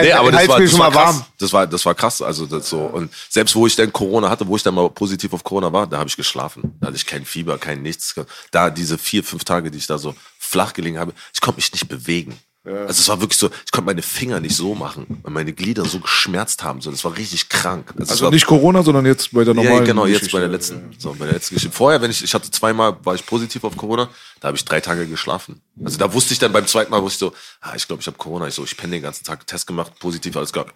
[0.00, 1.16] Nee, aber das war, das schon war mal krass.
[1.16, 1.24] warm.
[1.38, 2.22] Das war, das war krass.
[2.22, 2.78] Also das so.
[2.82, 5.88] Und selbst wo ich dann Corona hatte, wo ich dann mal positiv auf Corona war,
[5.88, 6.76] da habe ich geschlafen.
[6.80, 8.14] Da hatte ich kein Fieber, kein nichts.
[8.52, 11.72] Da diese vier, fünf Tage, die ich da so flach gelegen habe, ich konnte mich
[11.72, 12.38] nicht bewegen.
[12.62, 15.86] Also es war wirklich so, ich konnte meine Finger nicht so machen, weil meine Glieder
[15.86, 16.82] so geschmerzt haben.
[16.82, 17.94] So, das war richtig krank.
[17.98, 20.36] Also, Also war, nicht Corona, sondern jetzt bei der normalen ja, genau, jetzt Geschichte.
[20.36, 21.74] bei der letzten, so, bei der letzten Geschichte.
[21.74, 24.80] Vorher, wenn ich, ich hatte zweimal, war ich positiv auf Corona, da habe ich drei
[24.80, 25.62] Tage geschlafen.
[25.82, 28.06] Also da wusste ich dann beim zweiten Mal, wusste ich so, ah, ich glaube, ich
[28.06, 28.46] habe Corona.
[28.46, 30.66] Ich so, ich penne den ganzen Tag, Test gemacht, positiv, alles klar,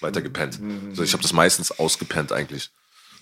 [0.00, 0.58] weiter gepennt.
[0.94, 2.70] So, ich habe das meistens ausgepennt eigentlich.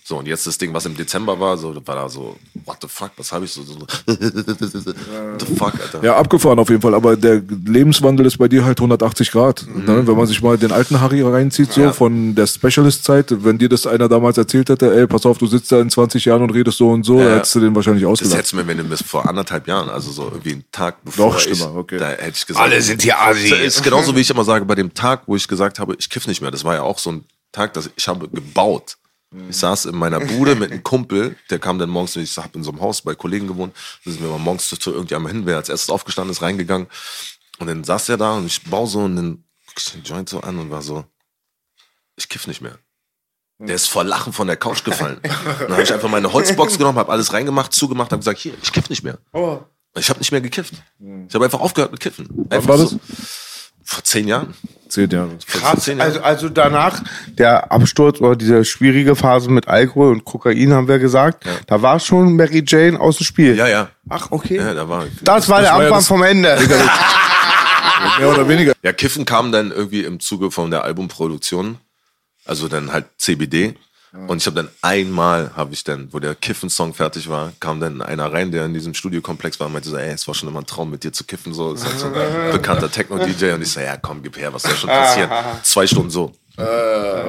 [0.07, 2.35] So, und jetzt das Ding, was im Dezember war, so, war da so,
[2.65, 6.03] what the fuck, was habe ich so, so, so what the fuck, Alter.
[6.03, 6.93] Ja, abgefahren auf jeden Fall.
[6.93, 9.65] Aber der Lebenswandel ist bei dir halt 180 Grad.
[9.67, 10.05] Ne?
[10.05, 11.85] Wenn man sich mal den alten Harry reinzieht, so Mhm.
[11.87, 11.93] Ja.
[11.93, 15.71] von der Specialist-Zeit, wenn dir das einer damals erzählt hätte, ey, pass auf, du sitzt
[15.71, 18.11] da in 20 Jahren und redest so und so, Ja, hättest du den wahrscheinlich Das
[18.11, 18.37] ausgelacht.
[18.37, 21.37] hättest du mir, wenn du vor anderthalb Jahren, also so irgendwie einen Tag bevor Noch
[21.37, 21.97] ich, schlimmer, okay.
[21.97, 22.63] da hätte ich gesagt.
[22.63, 23.49] Alle sind hier Asi.
[23.49, 26.11] Das ist genauso wie ich immer sage, bei dem Tag, wo ich gesagt habe, ich
[26.11, 26.51] kiff nicht mehr.
[26.51, 28.97] Das war ja auch so ein Tag, dass ich habe gebaut.
[29.49, 32.63] Ich saß in meiner Bude mit einem Kumpel, der kam dann morgens, ich habe in
[32.63, 35.57] so einem Haus bei Kollegen gewohnt, da sind wir mal morgens zu irgendjemandem hin, wer
[35.57, 36.87] als erstes aufgestanden ist, reingegangen.
[37.59, 40.29] Und dann saß er da und ich baue so und dann guck ich den Joint
[40.29, 41.05] so an und war so,
[42.15, 42.77] ich kiff nicht mehr.
[43.57, 45.19] Der ist vor Lachen von der Couch gefallen.
[45.23, 48.71] dann habe ich einfach meine Holzbox genommen, habe alles reingemacht, zugemacht, habe gesagt, hier, ich
[48.71, 49.17] kiff nicht mehr.
[49.97, 50.73] Ich habe nicht mehr gekifft.
[51.27, 52.27] Ich habe einfach aufgehört mit Kiffen.
[52.49, 52.97] Einfach war das?
[53.87, 54.53] Vor zehn Jahren.
[54.89, 55.37] Zehn Jahre.
[55.47, 56.07] Krass, zehn Jahren.
[56.09, 60.99] also, also danach der Absturz oder diese schwierige Phase mit Alkohol und Kokain, haben wir
[60.99, 63.55] gesagt, da war schon Mary Jane aus dem Spiel.
[63.55, 63.89] ja, ja.
[64.09, 64.57] Ach, okay.
[64.57, 66.57] Ja, da war das war der war ja Anfang das- vom Ende.
[68.19, 68.73] Mehr oder weniger.
[68.83, 71.77] Ja, Kiffen kam dann irgendwie im Zuge von der Albumproduktion.
[72.45, 73.75] Also dann halt CBD.
[74.27, 78.01] Und ich habe dann einmal, habe ich dann, wo der Kiffen-Song fertig war, kam dann
[78.01, 80.59] einer rein, der in diesem Studiokomplex war und meinte so, ey, es war schon immer
[80.59, 81.53] ein Traum, mit dir zu kiffen.
[81.53, 82.13] So, ist halt so ein
[82.51, 83.51] bekannter Techno-DJ.
[83.53, 85.29] Und ich so, ja, komm, gib her, was soll schon passieren?
[85.63, 86.33] Zwei Stunden so.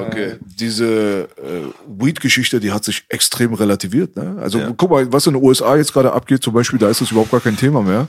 [0.07, 0.37] Okay.
[0.39, 4.15] Diese äh, Weed-Geschichte, die hat sich extrem relativiert.
[4.15, 4.37] Ne?
[4.41, 7.11] Also guck mal, was in den USA jetzt gerade abgeht, zum Beispiel, da ist das
[7.11, 8.07] überhaupt gar kein Thema mehr.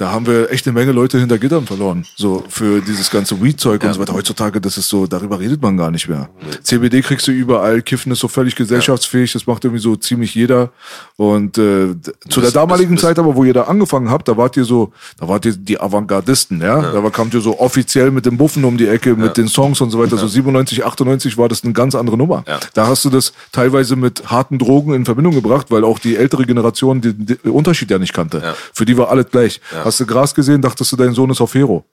[0.00, 2.06] Da haben wir echt eine Menge Leute hinter Gittern verloren.
[2.16, 4.14] So für dieses ganze Weed-Zeug und so weiter.
[4.14, 6.30] Heutzutage, das ist so, darüber redet man gar nicht mehr.
[6.62, 10.70] CBD kriegst du überall, Kiffen ist so völlig gesellschaftsfähig, das macht irgendwie so ziemlich jeder.
[11.16, 11.94] Und äh,
[12.30, 15.28] zu der damaligen Zeit aber, wo ihr da angefangen habt, da wart ihr so, da
[15.28, 16.80] wart ihr die Avantgardisten, ja.
[16.80, 19.82] Da war- kamt ihr so offiziell mit dem Buffen um die Ecke, mit den Songs
[19.82, 20.16] und so weiter.
[20.16, 22.42] So 97, 98 war das eine ganz andere Nummer.
[22.48, 22.58] Ja.
[22.72, 26.46] Da hast du das teilweise mit harten Drogen in Verbindung gebracht, weil auch die ältere
[26.46, 28.38] Generation den, den Unterschied ja nicht kannte.
[28.42, 28.54] Ja.
[28.72, 29.60] Für die war alles gleich.
[29.90, 31.84] Hast du Gras gesehen, dachtest du, dein Sohn ist auf Hero.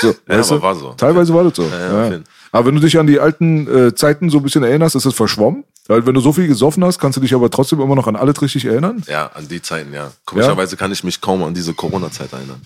[0.00, 0.92] So, Ja, war so.
[0.96, 1.64] Teilweise war das so.
[1.64, 2.20] ja, Ja.
[2.52, 5.14] Aber wenn du dich an die alten äh, Zeiten so ein bisschen erinnerst, ist es
[5.14, 5.64] verschwommen.
[5.88, 8.14] Weil wenn du so viel gesoffen hast, kannst du dich aber trotzdem immer noch an
[8.14, 9.02] alles richtig erinnern.
[9.08, 10.12] Ja, an die Zeiten, ja.
[10.24, 12.62] Komischerweise kann ich mich kaum an diese Corona-Zeit erinnern.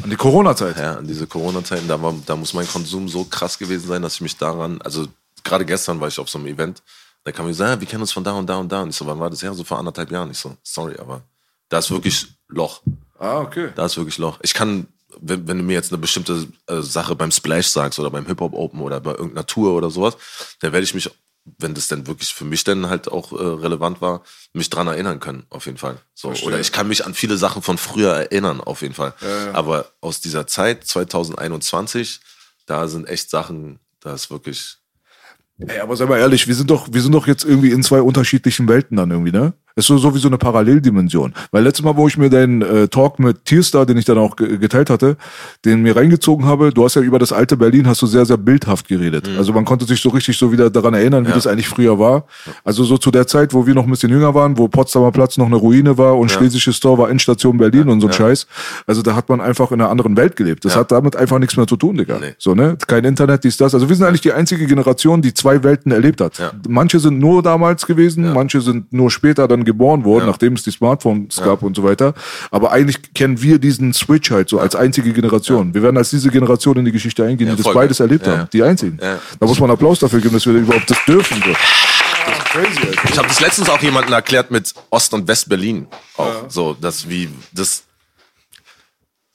[0.00, 0.78] An die Corona-Zeit.
[0.78, 4.14] Ja, an diese Corona-Zeiten, da, war, da muss mein Konsum so krass gewesen sein, dass
[4.14, 5.06] ich mich daran, also
[5.42, 6.80] gerade gestern war ich auf so einem Event,
[7.24, 8.82] da kam mir so, ja, wir kennen uns von da und da und da.
[8.82, 9.52] Und ich so, wann war das her?
[9.52, 10.30] So vor anderthalb Jahren.
[10.30, 11.22] Ich so, sorry, aber
[11.68, 12.82] da ist wirklich Loch.
[13.20, 13.70] Ah, okay.
[13.76, 14.38] Da ist wirklich Loch.
[14.42, 14.88] Ich kann,
[15.20, 18.54] wenn, wenn du mir jetzt eine bestimmte äh, Sache beim Splash sagst oder beim Hip-Hop
[18.54, 20.16] Open oder bei irgendeiner Tour oder sowas,
[20.60, 21.10] dann werde ich mich
[21.58, 25.20] wenn das denn wirklich für mich dann halt auch äh, relevant war, mich dran erinnern
[25.20, 25.98] können, auf jeden Fall.
[26.14, 26.48] So, Verstehe.
[26.48, 29.14] oder ich kann mich an viele Sachen von früher erinnern, auf jeden Fall.
[29.52, 32.20] Aber aus dieser Zeit, 2021,
[32.66, 34.76] da sind echt Sachen, da ist wirklich,
[35.58, 38.00] Ey, aber sei mal ehrlich, wir sind doch, wir sind doch jetzt irgendwie in zwei
[38.00, 39.52] unterschiedlichen Welten dann irgendwie, ne?
[39.80, 41.34] Ist so sowieso eine Paralleldimension.
[41.50, 44.36] Weil letztes Mal, wo ich mir deinen äh, Talk mit Tierstar, den ich dann auch
[44.36, 45.16] ge geteilt hatte,
[45.64, 48.36] den mir reingezogen habe, du hast ja über das alte Berlin, hast du sehr, sehr
[48.36, 49.28] bildhaft geredet.
[49.38, 52.24] Also man konnte sich so richtig so wieder daran erinnern, wie das eigentlich früher war.
[52.64, 55.36] Also so zu der Zeit, wo wir noch ein bisschen jünger waren, wo Potsdamer Platz
[55.36, 58.46] noch eine Ruine war und Schlesisches Tor war Endstation Berlin und so ein Scheiß.
[58.86, 60.64] Also da hat man einfach in einer anderen Welt gelebt.
[60.64, 62.18] Das hat damit einfach nichts mehr zu tun, Digga.
[62.20, 62.34] Nee.
[62.38, 62.76] So, ne?
[62.86, 63.74] Kein Internet, dies, das.
[63.74, 66.38] Also wir sind eigentlich die einzige Generation, die zwei Welten erlebt hat.
[66.38, 66.52] Ja.
[66.68, 70.70] Manche sind nur damals gewesen, manche sind nur später dann geboren worden, nachdem es die
[70.72, 72.14] Smartphones gab und so weiter.
[72.50, 75.72] Aber eigentlich kennen wir diesen Switch halt so als einzige Generation.
[75.74, 78.32] Wir werden als diese Generation in die Geschichte eingehen, Ja, die das beides erlebt Ja,
[78.32, 78.40] haben.
[78.40, 78.48] ja.
[78.52, 78.98] Die einzigen.
[79.00, 79.18] Ja.
[79.38, 81.42] Da muss man Applaus dafür geben, dass wir überhaupt das dürfen.
[81.46, 81.52] So.
[82.52, 82.80] Crazy.
[83.10, 85.86] Ich habe das letztens auch jemandem erklärt mit Ost- und West-Berlin.
[86.16, 87.84] Auch so, dass wie das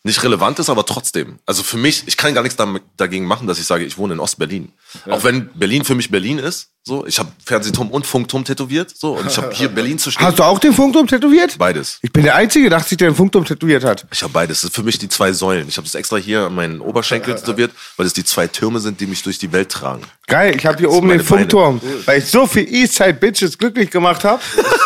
[0.06, 1.40] nicht relevant ist, aber trotzdem.
[1.46, 4.14] Also für mich, ich kann gar nichts damit, dagegen machen, dass ich sage, ich wohne
[4.14, 4.72] in Ost-Berlin.
[5.10, 6.70] Auch wenn Berlin für mich Berlin ist.
[6.88, 8.96] So, ich habe Fernsehturm und Funkturm tätowiert.
[8.96, 10.24] So, und ich habe hier Berlin zu stehen.
[10.28, 11.58] Hast du auch den Funkturm tätowiert?
[11.58, 11.98] Beides.
[12.04, 14.06] Ich bin der Einzige, dachte ich, der den Funkturm tätowiert hat.
[14.12, 14.58] Ich habe beides.
[14.58, 15.68] Das sind für mich die zwei Säulen.
[15.68, 19.02] Ich habe das extra hier an meinen Oberschenkel tätowiert, weil es die zwei Türme sind,
[19.02, 20.04] die mich durch die Welt tragen.
[20.28, 23.90] Geil, ich habe hier Das oben den Funkturm, weil ich so viel Eastside Bitches glücklich
[23.90, 24.42] gemacht habe.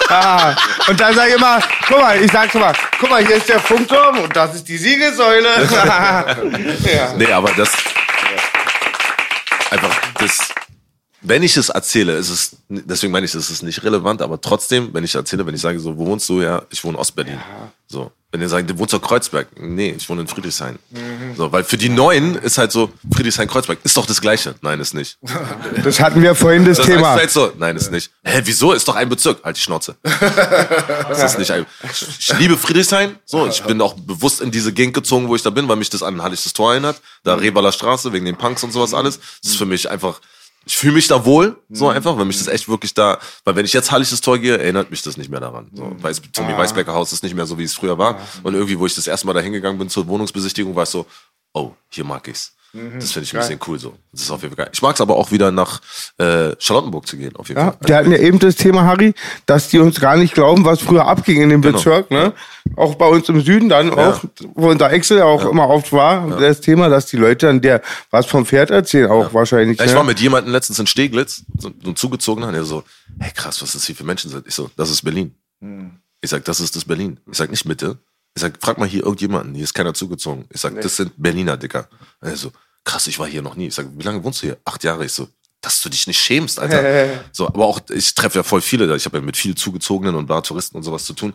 [0.07, 0.55] ah,
[0.87, 3.47] und dann sage ich immer, guck mal, ich sag schon mal, guck mal, hier ist
[3.49, 4.77] der Funkturm und das ist die
[5.09, 5.49] Siegessäule.
[6.93, 7.13] ja.
[7.17, 7.71] Nee, aber das.
[9.71, 10.49] Einfach, das.
[11.21, 14.93] Wenn ich es erzähle, ist es, deswegen meine ich, es ist nicht relevant, aber trotzdem,
[14.93, 16.41] wenn ich erzähle, wenn ich sage, so, wo wohnst du?
[16.41, 17.39] Ja, ich wohne in Ostberlin.
[17.87, 18.11] So.
[18.31, 19.47] Wenn ihr sagt, du wohnst auf Kreuzberg.
[19.59, 20.77] Nee, ich wohne in Friedrichshain.
[21.35, 24.53] So, weil für die Neuen ist halt so, Friedrichshain-Kreuzberg ist doch das Gleiche.
[24.61, 25.17] Nein, ist nicht.
[25.83, 27.11] Das hatten wir vorhin das Das Thema.
[27.11, 28.11] halt so, nein, ist nicht.
[28.23, 28.73] Hä, wieso?
[28.73, 29.43] Ist doch ein Bezirk.
[29.43, 29.95] Halt die Schnauze.
[30.03, 31.65] Das ist nicht ein.
[32.19, 33.17] Ich liebe Friedrichshain.
[33.25, 35.89] So, ich bin auch bewusst in diese Gegend gezogen, wo ich da bin, weil mich
[35.89, 37.01] das an Halliges Tor erinnert.
[37.23, 39.19] Da Revaler Straße, wegen den Punks und sowas alles.
[39.41, 40.21] Das ist für mich einfach,
[40.69, 43.65] ich fühle mich da wohl, so einfach, weil mich das echt wirklich da, weil wenn
[43.65, 45.67] ich jetzt Halliges Tor gehe, erinnert mich das nicht mehr daran.
[45.73, 48.19] So, Weiß, Tommy Weißbecker Haus ist nicht mehr so, wie es früher war.
[48.43, 51.07] Und irgendwie, wo ich das erste Mal da hingegangen bin zur Wohnungsbesichtigung, war es so,
[51.53, 52.55] oh, hier mag ich's.
[52.73, 53.95] Das finde ich ein bisschen cool so.
[54.11, 54.71] Das ist auf jeden Fall geil.
[54.73, 55.81] Ich mag es aber auch wieder nach
[56.17, 57.77] äh, Charlottenburg zu gehen, auf jeden Ja, Fall.
[57.85, 59.13] wir hatten ja eben das Thema, Harry,
[59.45, 61.77] dass die uns gar nicht glauben, was früher abging in dem Genau.
[61.77, 62.11] Bezirk.
[62.11, 62.33] Ne?
[62.75, 66.61] Auch bei uns im Süden dann, auch, wo unser Excel auch immer oft war, das
[66.61, 69.79] Thema, dass die Leute dann der was vom Pferd erzählen, auch wahrscheinlich.
[69.79, 69.97] Ja, ich ne?
[69.97, 72.83] war mit jemandem letztens in Steglitz, so, so ein zugezogener, der so,
[73.19, 74.45] hey krass, was das hier für Menschen sind.
[74.47, 75.33] Ich so, das ist Berlin.
[76.21, 77.19] Ich sag, das ist das Berlin.
[77.31, 77.97] Ich sag, nicht Mitte.
[78.39, 80.45] Ich sag, frag mal hier irgendjemanden, hier ist keiner zugezogen.
[80.49, 81.89] Ich sag, das sind Berliner, Dicker.
[82.21, 82.53] Er so,
[82.85, 83.67] krass, ich war hier noch nie.
[83.67, 84.57] Ich sag, wie lange wohnst du hier?
[84.63, 85.03] Acht Jahre.
[85.03, 85.27] Ich so,
[85.59, 87.21] dass du dich nicht schämst, Alter.
[87.33, 88.95] so, aber auch, ich treffe ja voll viele, da.
[88.95, 91.33] ich habe ja mit viel Zugezogenen und bla Touristen und sowas zu tun.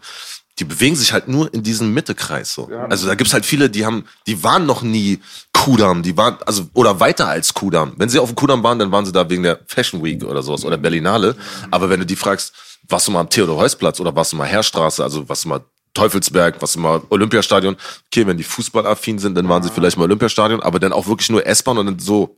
[0.58, 2.68] Die bewegen sich halt nur in diesem Mittekreis so.
[2.88, 5.20] Also da gibt's halt viele, die haben, die waren noch nie
[5.52, 7.92] Kudamm, die waren, also, oder weiter als Kudamm.
[7.98, 10.42] Wenn sie auf dem Kudamm waren, dann waren sie da wegen der Fashion Week oder
[10.42, 11.36] sowas oder Berlinale.
[11.70, 12.54] Aber wenn du die fragst,
[12.88, 15.60] warst du mal am Theodor-Heuss-Platz oder warst du mal Heerstraße, also warst du mal
[15.94, 17.76] Teufelsberg, was mal Olympiastadion.
[18.06, 21.30] Okay, wenn die fußballaffin sind, dann waren sie vielleicht mal Olympiastadion, aber dann auch wirklich
[21.30, 22.36] nur S-Bahn und dann so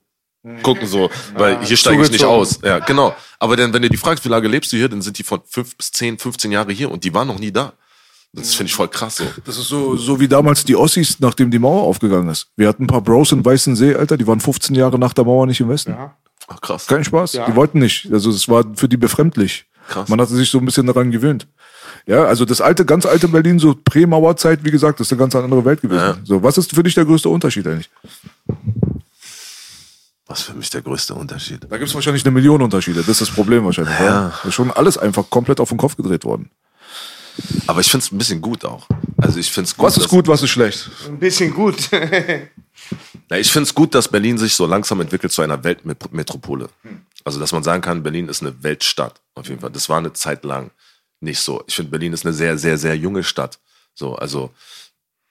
[0.63, 2.61] gucken so, weil hier steige ich nicht aus.
[2.63, 3.15] Ja, genau.
[3.39, 5.41] Aber dann, wenn du die fragst, wie lange lebst du hier, dann sind die von
[5.45, 7.73] fünf bis zehn, 15 Jahre hier und die waren noch nie da.
[8.33, 9.25] Das finde ich voll krass so.
[9.45, 12.49] Das ist so, so wie damals die Ossis, nachdem die Mauer aufgegangen ist.
[12.57, 15.25] Wir hatten ein paar Bros in Weißen See, Alter, die waren 15 Jahre nach der
[15.25, 15.97] Mauer nicht im Westen.
[16.49, 16.87] Ach, krass.
[16.87, 17.33] Kein Spaß.
[17.33, 18.13] Die wollten nicht.
[18.13, 19.67] Also es war für die befremdlich.
[19.89, 20.09] Krass.
[20.09, 21.47] Man hatte sich so ein bisschen daran gewöhnt.
[22.07, 25.35] Ja, also das alte, ganz alte Berlin, so Prä-Mauerzeit, wie gesagt, das ist eine ganz
[25.35, 26.21] andere Welt gewesen.
[26.25, 27.91] So, was ist für dich der größte Unterschied eigentlich?
[30.29, 31.67] Was für mich der größte Unterschied.
[31.69, 33.01] Da gibt es wahrscheinlich eine Million Unterschiede.
[33.01, 33.99] Das ist das Problem wahrscheinlich.
[33.99, 34.33] Ja.
[34.43, 36.51] Da ist schon alles einfach komplett auf den Kopf gedreht worden.
[37.67, 38.87] Aber ich finde es ein bisschen gut auch.
[39.19, 39.87] Also ich finde es gut.
[39.87, 40.91] Was ist gut, was ist schlecht?
[41.07, 41.77] Ein bisschen gut.
[43.29, 46.69] Na, ich finde es gut, dass Berlin sich so langsam entwickelt zu einer Weltmetropole.
[47.25, 49.21] Also, dass man sagen kann, Berlin ist eine Weltstadt.
[49.35, 49.71] Auf jeden Fall.
[49.71, 50.71] Das war eine Zeit lang
[51.27, 51.63] nicht so.
[51.67, 53.59] Ich finde, Berlin ist eine sehr, sehr, sehr junge Stadt.
[53.95, 54.51] So, also,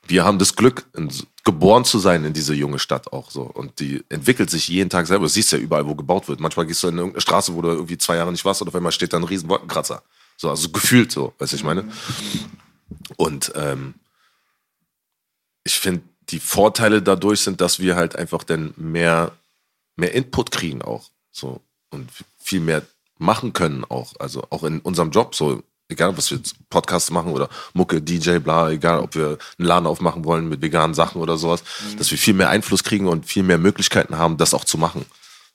[0.08, 1.12] wir haben das Glück, in,
[1.44, 3.42] geboren zu sein in diese junge Stadt auch so.
[3.42, 5.26] Und die entwickelt sich jeden Tag selber.
[5.26, 6.40] Du siehst ja überall, wo gebaut wird.
[6.40, 8.76] Manchmal gehst du in irgendeine Straße, wo du irgendwie zwei Jahre nicht warst und auf
[8.76, 10.04] einmal steht da ein riesen Wolkenkratzer.
[10.38, 11.90] So, also gefühlt so, weißt du, ich meine?
[13.18, 13.96] Und ähm,
[15.64, 19.32] ich finde, die Vorteile dadurch sind, dass wir halt einfach dann mehr,
[19.96, 21.10] mehr Input kriegen auch.
[21.32, 21.62] So.
[21.90, 22.84] Und viel mehr
[23.18, 24.14] machen können auch.
[24.20, 28.40] Also auch in unserem Job, so, egal was wir jetzt Podcasts machen oder Mucke, DJ,
[28.40, 31.64] bla, egal ob wir einen Laden aufmachen wollen mit veganen Sachen oder sowas,
[31.98, 35.06] dass wir viel mehr Einfluss kriegen und viel mehr Möglichkeiten haben, das auch zu machen.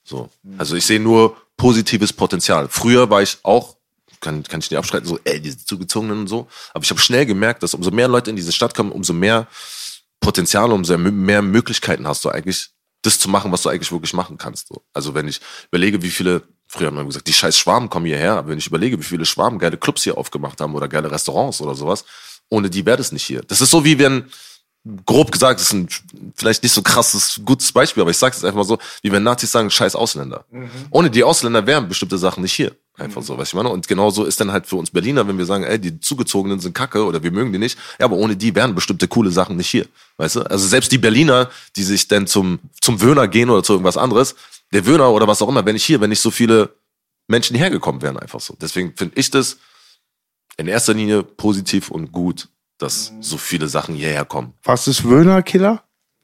[0.03, 0.29] So.
[0.57, 2.67] Also ich sehe nur positives Potenzial.
[2.69, 3.75] Früher war ich auch,
[4.19, 6.47] kann, kann ich nicht abstreiten, so, ey, diese Zugezogenen und so.
[6.73, 9.47] Aber ich habe schnell gemerkt, dass umso mehr Leute in diese Stadt kommen, umso mehr
[10.19, 12.69] Potenzial, umso mehr Möglichkeiten hast du eigentlich,
[13.01, 14.67] das zu machen, was du eigentlich wirklich machen kannst.
[14.67, 14.83] So.
[14.93, 18.37] Also wenn ich überlege, wie viele, früher haben wir gesagt, die scheiß Schwaben kommen hierher,
[18.37, 21.59] aber wenn ich überlege, wie viele Schwaben geile Clubs hier aufgemacht haben oder geile Restaurants
[21.61, 22.05] oder sowas,
[22.49, 23.41] ohne die wäre das nicht hier.
[23.43, 24.25] Das ist so wie wenn,
[25.05, 25.89] grob gesagt, das ist ein
[26.35, 29.21] vielleicht nicht so krasses, gutes Beispiel, aber ich sage es einfach mal so, wie wenn
[29.21, 30.45] Nazis sagen, scheiß Ausländer.
[30.89, 32.71] Ohne die Ausländer wären bestimmte Sachen nicht hier.
[33.01, 33.69] Einfach so, was ich meine.
[33.69, 36.75] Und genauso ist dann halt für uns Berliner, wenn wir sagen, ey, die Zugezogenen sind
[36.75, 39.69] kacke oder wir mögen die nicht, ja, aber ohne die wären bestimmte coole Sachen nicht
[39.69, 39.87] hier.
[40.17, 40.41] Weißt du?
[40.41, 44.35] Also selbst die Berliner, die sich dann zum, zum Wöhner gehen oder zu irgendwas anderes,
[44.71, 46.75] der Wöhner oder was auch immer, wenn ich hier, wenn nicht so viele
[47.27, 48.55] Menschen hierher gekommen wären, einfach so.
[48.61, 49.57] Deswegen finde ich das
[50.57, 54.53] in erster Linie positiv und gut, dass so viele Sachen hierher kommen.
[54.63, 55.83] Was ist Wöhner Killer?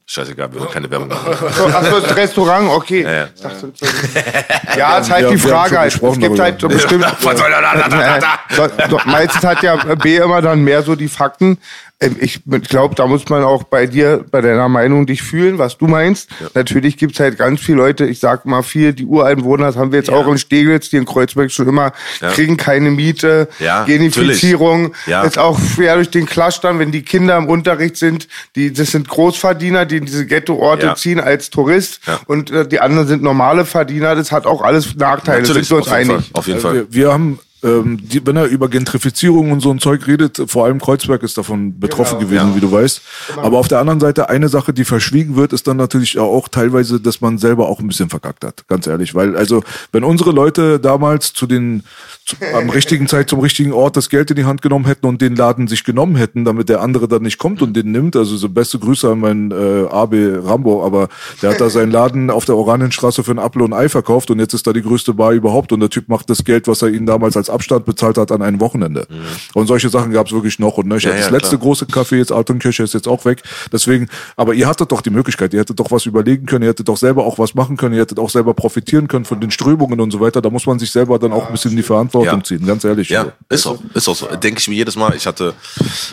[0.10, 1.36] Scheißegal, wir wollen keine Werbung machen.
[1.74, 3.04] Achso, das Restaurant, okay.
[3.04, 3.28] Ja, ja.
[3.36, 3.74] Ich dachte,
[4.78, 5.94] ja, ist halt Ja, die Frage halt.
[5.94, 6.44] Es gibt darüber.
[6.44, 7.06] halt so bestimmt.
[9.06, 11.58] Meistens hat ja B immer dann mehr so die Fakten.
[12.00, 15.78] Ähm, Ich glaube, da muss man auch bei dir, bei deiner Meinung dich fühlen, was
[15.80, 16.30] du meinst.
[16.54, 19.98] Natürlich gibt's halt ganz viele Leute, ich sag mal viel, die Ureinwohner, das haben wir
[20.00, 22.30] jetzt auch in Steglitz, die in Kreuzberg schon immer, Ja.
[22.30, 24.94] kriegen keine Miete, Ja, Genifizierung.
[25.08, 25.24] Ja.
[25.24, 29.08] ist auch schwer durch den Clustern, wenn die Kinder im Unterricht sind, die, das sind
[29.10, 30.96] Großverdiener, die in diese Ghetto-Orte Ja.
[30.96, 32.20] ziehen als Tourist Ja.
[32.28, 35.78] und äh, die anderen sind normale Verdiener, das hat auch alles Nachteile, Natürlich, sind wir
[35.80, 36.12] uns auf einig.
[36.12, 36.24] Fall.
[36.34, 36.74] Auf jeden Äh, Fall.
[36.76, 40.66] Wir, wir haben, ähm, die, wenn er über Gentrifizierung und so ein Zeug redet, vor
[40.66, 43.02] allem Kreuzberg ist davon betroffen Genau, gewesen, wie du weißt.
[43.38, 47.00] Aber auf der anderen Seite, eine Sache, die verschwiegen wird, ist dann natürlich auch teilweise,
[47.00, 49.16] dass man selber auch ein bisschen verkackt hat, ganz ehrlich.
[49.16, 51.84] Weil, also, wenn unsere Leute damals zu den,
[52.26, 55.22] zu, am richtigen Zeit zum richtigen Ort das Geld in die Hand genommen hätten und
[55.22, 58.38] den Laden sich genommen hätten, damit der andere dann nicht kommt und den nimmt, also
[58.38, 60.14] so beste Grüße an meinen äh, AB
[60.44, 61.10] Rambo, aber
[61.42, 64.40] der hat da seinen Laden auf der Oranienstraße für ein Apfel und Ei verkauft und
[64.40, 66.90] jetzt ist da die größte Bar überhaupt und der Typ macht das Geld, was er
[66.90, 69.08] ihnen damals als Abstand bezahlt hat, an einem Wochenende.
[69.56, 71.10] Und solche Sachen gab es wirklich noch und nöcher.
[71.10, 71.16] Mhm.
[71.16, 71.62] Ja, das ja, letzte klar.
[71.62, 73.42] große Café jetzt Altenkirche ist jetzt auch weg.
[73.72, 76.88] Deswegen, aber ihr hattet doch die Möglichkeit, ihr hättet doch was überlegen können, ihr hättet
[76.88, 80.00] doch selber auch was machen können, ihr hättet auch selber profitieren können von den Strömungen
[80.00, 80.42] und so weiter.
[80.42, 82.44] Da muss man sich selber dann auch ein bisschen in die Verantwortung Ja.
[82.44, 83.10] ziehen, ganz ehrlich.
[83.10, 84.28] Ja, ist auch, ist auch so.
[84.28, 85.16] Denke ich mir jedes Mal.
[85.16, 85.54] Ich hatte,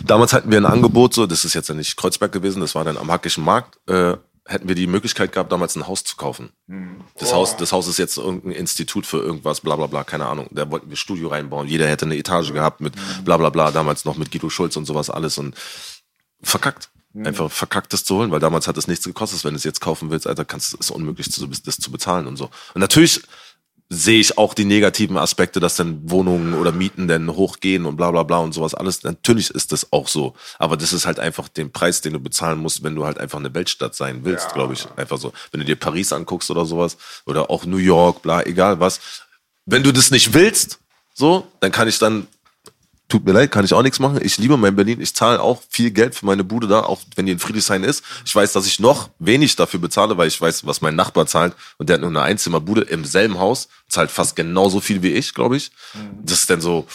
[0.06, 2.84] damals hatten wir ein Angebot, so, das ist jetzt ja nicht Kreuzberg gewesen, das war
[2.84, 4.14] dann am Hackischen Markt, äh,
[4.46, 6.52] hätten wir die Möglichkeit gehabt, damals ein Haus zu kaufen.
[7.18, 10.48] Das Haus, das Haus ist jetzt irgendein Institut für irgendwas, bla bla bla, keine Ahnung.
[10.50, 11.66] Da wollten wir Studio reinbauen.
[11.66, 14.84] Jeder hätte eine Etage gehabt mit bla bla bla, damals noch mit Guido Schulz und
[14.84, 15.54] sowas alles und
[16.42, 16.90] verkackt.
[17.16, 19.44] Einfach verkackt das zu holen, weil damals hat es nichts gekostet.
[19.44, 22.50] Wenn du es jetzt kaufen willst, Alter, kannst, ist unmöglich, das zu bezahlen und so.
[22.74, 23.22] Und natürlich
[23.90, 28.10] sehe ich auch die negativen Aspekte, dass dann Wohnungen oder Mieten dann hochgehen und bla
[28.10, 29.02] bla bla und sowas alles.
[29.02, 30.34] Natürlich ist das auch so.
[30.58, 33.38] Aber das ist halt einfach den Preis, den du bezahlen musst, wenn du halt einfach
[33.38, 34.86] eine Weltstadt sein willst, glaube ich.
[34.96, 35.32] Einfach so.
[35.52, 39.00] Wenn du dir Paris anguckst oder sowas oder auch New York, bla, egal was.
[39.66, 40.78] Wenn du das nicht willst,
[41.14, 42.26] so, dann kann ich dann
[43.08, 44.20] tut mir leid, kann ich auch nichts machen.
[44.22, 45.00] Ich liebe mein Berlin.
[45.00, 48.04] Ich zahle auch viel Geld für meine Bude da, auch wenn die in Friedrichshain ist.
[48.24, 51.54] Ich weiß, dass ich noch wenig dafür bezahle, weil ich weiß, was mein Nachbar zahlt.
[51.78, 55.34] Und der hat nur eine Einzimmerbude im selben Haus, zahlt fast genauso viel wie ich,
[55.34, 55.70] glaube ich.
[56.22, 56.86] Das ist dann so,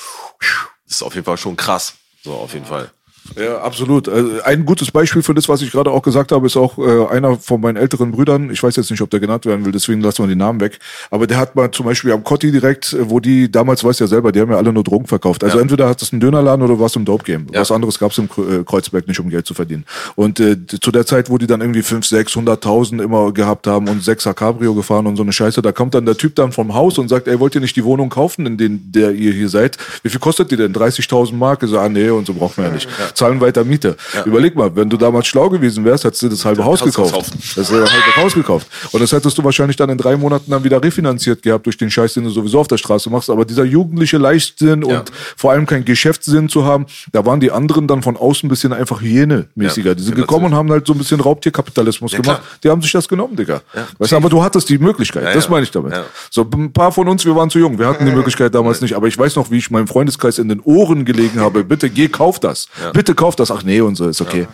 [0.85, 1.93] das ist auf jeden Fall schon krass.
[2.23, 2.91] So, auf jeden Fall.
[3.37, 4.07] Ja, absolut.
[4.09, 7.07] Also ein gutes Beispiel für das, was ich gerade auch gesagt habe, ist auch äh,
[7.13, 8.49] einer von meinen älteren Brüdern.
[8.51, 10.79] Ich weiß jetzt nicht, ob der genannt werden will, deswegen lassen wir den Namen weg.
[11.11, 14.07] Aber der hat mal zum Beispiel am Kotti direkt, äh, wo die, damals weiß ja
[14.07, 15.43] selber, die haben ja alle nur Drogen verkauft.
[15.43, 15.61] Also Ja.
[15.61, 17.47] entweder hat es einen Dönerladen oder was im Dope Game.
[17.53, 17.61] Ja.
[17.61, 19.85] Was anderes gab es im Kre- äh, Kreuzberg nicht, um Geld zu verdienen.
[20.15, 24.01] Und äh, zu der Zeit, wo die dann irgendwie 500, 600.000 immer gehabt haben und
[24.03, 26.97] 6er Cabrio gefahren und so eine Scheiße, da kommt dann der Typ dann vom Haus
[26.97, 29.77] und sagt, ey, wollt ihr nicht die Wohnung kaufen, in den, der ihr hier seid?
[30.03, 30.73] Wie viel kostet die denn?
[30.73, 31.63] 30.000 Mark?
[31.63, 32.87] Ich so, ah nee, und so braucht man ja nicht.
[33.19, 33.95] Zahlen weiter Miete.
[34.25, 37.31] Überleg mal, wenn du damals schlau gewesen wärst, hättest du das halbe Haus Haus gekauft.
[37.55, 38.67] Das halbe Haus gekauft.
[38.91, 41.91] Und das hättest du wahrscheinlich dann in drei Monaten dann wieder refinanziert gehabt durch den
[41.91, 43.29] Scheiß, den du sowieso auf der Straße machst.
[43.29, 44.99] Aber dieser jugendliche Leichtsinn Ja.
[44.99, 48.49] und vor allem kein Geschäftssinn zu haben, da waren die anderen dann von außen ein
[48.49, 49.87] bisschen einfach Hyäne-mäßiger.
[49.89, 52.41] Ja, die sind ja, gekommen und haben halt so ein bisschen Raubtierkapitalismus Ja, gemacht.
[52.41, 52.57] klar.
[52.63, 53.61] Die haben sich das genommen, Digga.
[53.75, 55.23] Ja, weißt du, aber du hattest die Möglichkeit.
[55.23, 55.51] Ja, das ja.
[55.51, 55.91] meine ich damit.
[55.93, 56.05] Ja.
[56.31, 57.77] So, ein paar von uns, wir waren zu jung.
[57.77, 58.95] Wir hatten die Möglichkeit damals nicht.
[58.95, 61.63] Aber ich weiß noch, wie ich meinem Freundeskreis in den Ohren gelegen habe.
[61.63, 62.67] Bitte geh, kauf das.
[62.99, 63.49] Bitte kauf das.
[63.49, 64.45] Ach nee, und so ist okay.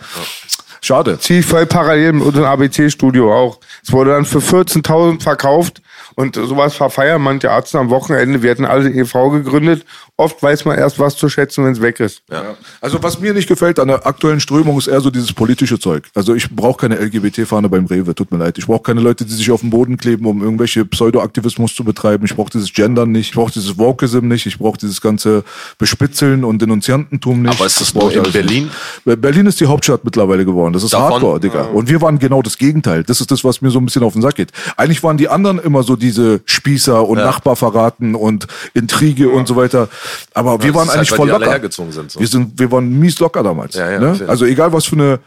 [0.80, 1.18] Schade.
[1.18, 3.58] Zieh ich voll parallel mit unserem ABC-Studio auch.
[3.82, 5.82] Es wurde dann für 14.000 verkauft
[6.16, 8.42] und sowas verfeiern manche Ärzte am Wochenende.
[8.42, 9.30] Wir hatten alle e.V.
[9.30, 9.84] gegründet.
[10.16, 12.22] Oft weiß man erst was zu schätzen, wenn es weg ist.
[12.30, 12.56] Ja.
[12.80, 16.08] Also was mir nicht gefällt an der aktuellen Strömung ist eher so dieses politische Zeug.
[16.14, 18.56] Also ich brauche keine LGBT-Fahne beim Rewe, tut mir leid.
[18.56, 22.24] Ich brauche keine Leute, die sich auf den Boden kleben, um irgendwelche Pseudoaktivismus zu betreiben.
[22.24, 25.44] Ich brauche dieses Gendern nicht, ich brauche dieses Wokeism nicht, ich brauche dieses ganze
[25.78, 27.54] Bespitzeln und Denunziantentum nicht.
[27.54, 28.70] Aber ist das brauch nur ich in alles Berlin?
[29.04, 29.20] Nicht.
[29.20, 30.72] Berlin ist die Hauptstadt mittlerweile geworden.
[30.72, 31.62] Das ist Davon- Hardcore, Digga.
[31.66, 33.04] Und wir waren genau das Gegenteil.
[33.04, 34.50] Das ist das, was mir so ein bisschen auf den Sack geht.
[34.78, 39.56] Eigentlich waren die anderen immer so diese Spießer und Nachbar verraten und Intrige und so
[39.56, 39.88] weiter.
[40.34, 41.70] Aber wir das waren halt, eigentlich weil voll locker.
[41.92, 42.20] sind, so.
[42.20, 43.74] Wir sind, wir waren mies locker damals.
[43.74, 44.20] Ja, ja, ne?
[44.26, 45.18] Also egal was für eine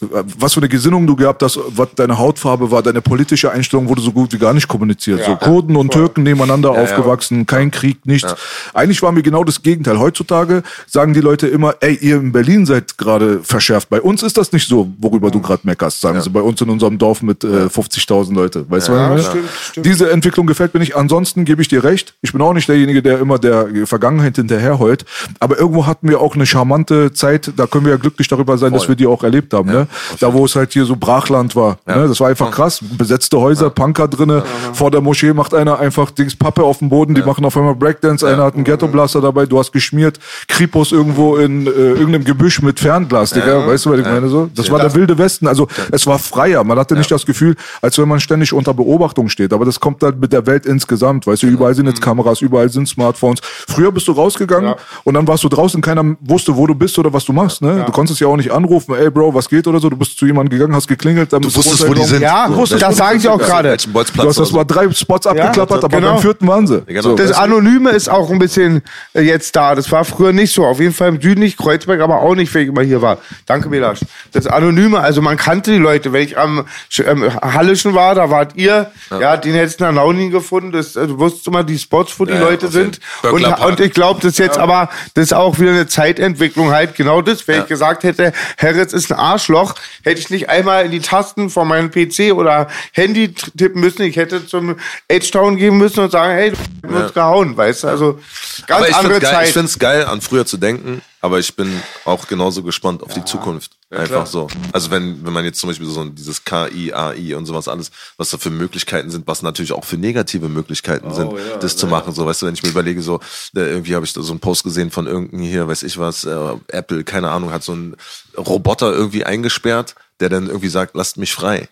[0.00, 4.00] was für eine Gesinnung du gehabt hast, was deine Hautfarbe war, deine politische Einstellung wurde
[4.00, 5.22] so gut wie gar nicht kommuniziert.
[5.24, 8.34] so Kurden und Türken nebeneinander aufgewachsen, kein Krieg, nichts.
[8.72, 9.98] Eigentlich waren wir genau das Gegenteil.
[9.98, 13.90] Heutzutage sagen die Leute immer, ey, ihr in Berlin seid gerade verschärft.
[13.90, 16.30] Bei uns ist das nicht so, worüber du gerade meckerst, sagen sie.
[16.30, 18.64] Bei uns in unserem Dorf mit äh, 50.000 Leute.
[18.70, 19.84] Weißt du, was ich meine?
[19.84, 20.96] Diese Entwicklung gefällt mir nicht.
[20.96, 22.14] Ansonsten gebe ich dir recht.
[22.22, 25.04] Ich bin auch nicht derjenige, der immer der Vergangenheit hinterherheult.
[25.40, 27.52] Aber irgendwo hatten wir auch eine charmante Zeit.
[27.56, 29.73] Da können wir ja glücklich darüber sein, dass wir die auch erlebt haben.
[29.74, 29.86] Ne?
[30.20, 31.78] Da, wo es halt hier so Brachland war.
[31.86, 32.06] Ne?
[32.06, 32.80] Das war einfach krass.
[32.80, 34.42] Besetzte Häuser, Punker drinne.
[34.72, 37.14] Vor der Moschee macht einer einfach Dings Pappe auf dem Boden.
[37.14, 38.26] Die machen auf einmal Breakdance.
[38.26, 39.46] Einer hat einen Ghetto-Blaster dabei.
[39.46, 40.18] Du hast geschmiert.
[40.48, 43.66] Kripos irgendwo in äh, irgendeinem Gebüsch mit Fernglas, Digga.
[43.66, 44.28] Weißt du, was ich meine?
[44.28, 44.48] So?
[44.54, 45.48] Das war der wilde Westen.
[45.48, 46.62] Also es war freier.
[46.62, 49.52] Man hatte nicht das Gefühl, als wenn man ständig unter Beobachtung steht.
[49.52, 51.26] Aber das kommt halt mit der Welt insgesamt.
[51.26, 53.40] Weißt du, überall sind jetzt Kameras, überall sind Smartphones.
[53.42, 55.80] Früher bist du rausgegangen und dann warst du draußen.
[55.80, 57.62] Keiner wusste, wo du bist oder was du machst.
[57.62, 57.82] Ne?
[57.86, 58.94] Du konntest ja auch nicht anrufen.
[58.94, 59.90] Ey, Bro, was geht oder so.
[59.90, 61.32] Du bist zu jemandem gegangen, hast geklingelt.
[61.32, 62.22] Dann Du bist wusstest, wo die sind.
[62.22, 63.76] Ja, So, wusste, das sage ich auch gerade.
[63.76, 66.12] Du hast das mal drei Spots abgeklappert, aber genau.
[66.14, 66.82] beim vierten waren sie.
[66.86, 67.14] Genau.
[67.14, 67.32] Das?
[67.32, 68.82] Anonyme ist auch ein bisschen
[69.14, 69.74] äh, jetzt da.
[69.74, 70.64] Das war früher nicht so.
[70.64, 73.18] Auf jeden Fall im Süden nicht, Kreuzberg aber auch nicht, wenn ich immer hier war.
[73.46, 74.00] Danke, Belasch.
[74.32, 76.12] Das Anonyme, also man kannte die Leute.
[76.12, 76.64] Wenn ich am
[76.98, 80.72] ähm, Hallischen war, da wart ihr, ja, den hättest du in Launing gefunden.
[80.72, 83.00] Das, äh, du wusstest immer die Spots, wo die Ja, Leute sind.
[83.22, 86.94] Und, und ich glaube, das ist jetzt aber, das ist auch wieder eine Zeitentwicklung halt.
[86.94, 89.53] Genau das, wenn ich gesagt hätte, Herritz ist ein Arschloch,
[90.02, 94.02] hätte ich nicht einmal in die Tasten von meinem PC oder Handy tippen müssen.
[94.02, 94.76] Ich hätte zum
[95.08, 96.52] Edge-Town gehen müssen und sagen, hey,
[96.82, 97.88] du hast uns gehauen, weißt du?
[97.88, 98.20] Also,
[98.66, 99.46] ganz aber ich andere find's geil, Zeit.
[99.46, 103.14] Ich finde es geil, an früher zu denken, aber ich bin auch genauso gespannt auf
[103.14, 103.72] die Zukunft.
[103.96, 104.48] Einfach so.
[104.72, 108.30] Also wenn, wenn man jetzt zum Beispiel so dieses KI, AI und sowas alles, was
[108.30, 112.12] da für Möglichkeiten sind, was natürlich auch für negative Möglichkeiten Oh, sind, das zu machen.
[112.12, 113.20] So, weißt du, wenn ich mir überlege, so,
[113.54, 116.24] äh, irgendwie habe ich da so einen Post gesehen von irgendeinem hier, weiß ich was,
[116.24, 117.96] äh, Apple, keine Ahnung, hat so einen
[118.36, 121.68] Roboter irgendwie eingesperrt, der dann irgendwie sagt, lasst mich frei.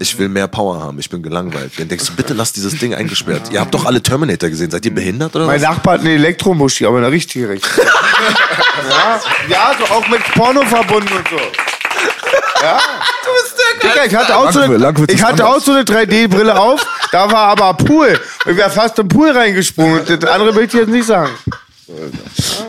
[0.00, 1.72] Ich will mehr Power haben, ich bin gelangweilt.
[1.76, 3.50] Dann denkst du, bitte lasst dieses Ding eingesperrt.
[3.50, 4.70] Ihr habt doch alle Terminator gesehen.
[4.70, 5.68] Seid ihr behindert oder Mein was?
[5.68, 7.82] Nachbar hat eine Elektromuschi, aber eine richtige richtige.
[8.90, 11.36] ja, ja, so auch mit Porno verbunden und so.
[12.62, 12.78] Ja.
[13.24, 15.62] Du bist der Digga, ich hatte auch so eine, Langwitz ich ist hatte anders.
[15.62, 18.18] auch so eine 3D-Brille auf, da war aber Pool.
[18.46, 20.02] Ich wäre fast im Pool reingesprungen.
[20.06, 21.32] Das andere will ich jetzt nicht sagen.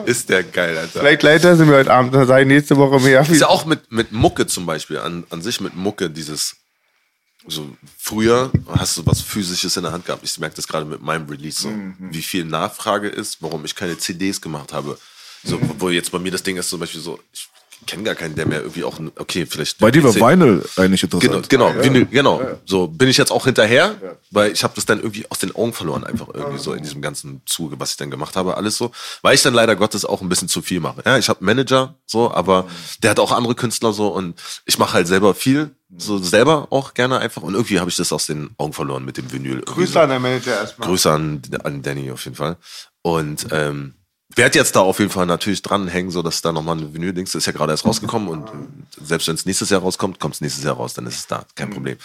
[0.06, 1.00] Ist der geil, Alter.
[1.00, 3.22] Vielleicht leider sind wir heute Abend, dann sage ich nächste Woche mehr.
[3.22, 6.56] Ist ja auch mit, mit Mucke zum Beispiel, an, an sich mit Mucke, dieses,
[7.50, 10.24] so früher hast du was Physisches in der Hand gehabt.
[10.24, 11.70] Ich merke das gerade mit meinem Release, so,
[12.00, 14.98] wie viel Nachfrage ist, warum ich keine CDs gemacht habe.
[15.44, 17.48] So, wo- wo jetzt bei mir das Ding ist zum Beispiel so, ich
[17.86, 19.78] kenne gar keinen, der mir irgendwie auch, ein- okay, vielleicht.
[19.78, 21.50] Bei dir war Vinyl eigentlich Genau, interessant.
[21.50, 22.42] genau, Vinyl, genau.
[22.66, 23.96] So bin ich jetzt auch hinterher,
[24.32, 27.02] weil ich habe das dann irgendwie aus den Augen verloren, einfach irgendwie so in diesem
[27.02, 28.92] ganzen Zuge, was ich dann gemacht habe, alles so,
[29.22, 31.02] weil ich dann leider Gottes auch ein bisschen zu viel mache.
[31.06, 32.68] Ja, ich habe einen Manager, so, aber
[33.02, 36.94] der hat auch andere Künstler so und ich mache halt selber viel, so selber auch
[36.94, 39.62] gerne einfach und irgendwie habe ich das aus den Augen verloren mit dem Vinyl.
[39.62, 40.00] Grüße so.
[40.00, 40.88] an der Manager erstmal.
[40.88, 42.58] Grüße an, an Danny auf jeden Fall.
[43.02, 43.96] Und ähm,
[44.36, 47.48] werde jetzt da auf jeden Fall natürlich dranhängen, so dass da nochmal ein Vinyl-Dings ist
[47.48, 50.64] ja gerade erst rausgekommen und äh, selbst wenn es nächstes Jahr rauskommt, kommt es nächstes
[50.64, 51.98] Jahr raus, dann ist es da, kein Problem.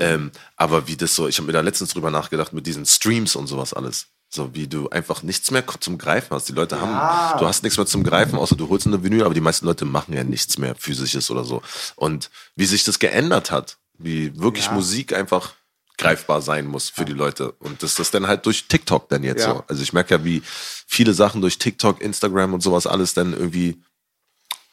[0.00, 3.36] ähm, aber wie das so, ich habe mir da letztens drüber nachgedacht mit diesen Streams
[3.36, 4.06] und sowas alles.
[4.28, 6.48] So wie du einfach nichts mehr zum Greifen hast.
[6.48, 9.34] Die Leute haben, du hast nichts mehr zum Greifen, außer du holst eine Vinyl, aber
[9.34, 11.62] die meisten Leute machen ja nichts mehr physisches oder so.
[11.94, 15.54] Und wie sich das geändert hat, wie wirklich Musik einfach
[15.96, 17.52] greifbar sein muss für die Leute.
[17.52, 19.54] Und das ist dann halt durch TikTok dann jetzt Ja.
[19.54, 19.64] so.
[19.68, 20.42] Also ich merke ja, wie
[20.86, 23.80] viele Sachen durch TikTok, Instagram und sowas alles dann irgendwie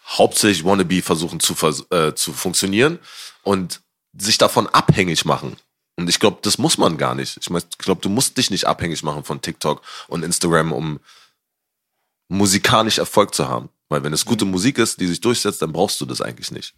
[0.06, 1.56] hauptsächlich Wannabe versuchen zu,
[1.91, 2.99] äh, zu funktionieren
[3.43, 3.82] und
[4.18, 5.56] sich davon abhängig machen.
[5.96, 7.38] Und ich glaube, das muss man gar nicht.
[7.38, 11.00] Ich, mein, ich glaube, du musst dich nicht abhängig machen von TikTok und Instagram, um
[12.30, 13.70] musikalisch Erfolg zu haben.
[13.89, 16.74] Weil wenn es gute Musik ist, die sich durchsetzt, dann brauchst du das eigentlich nicht.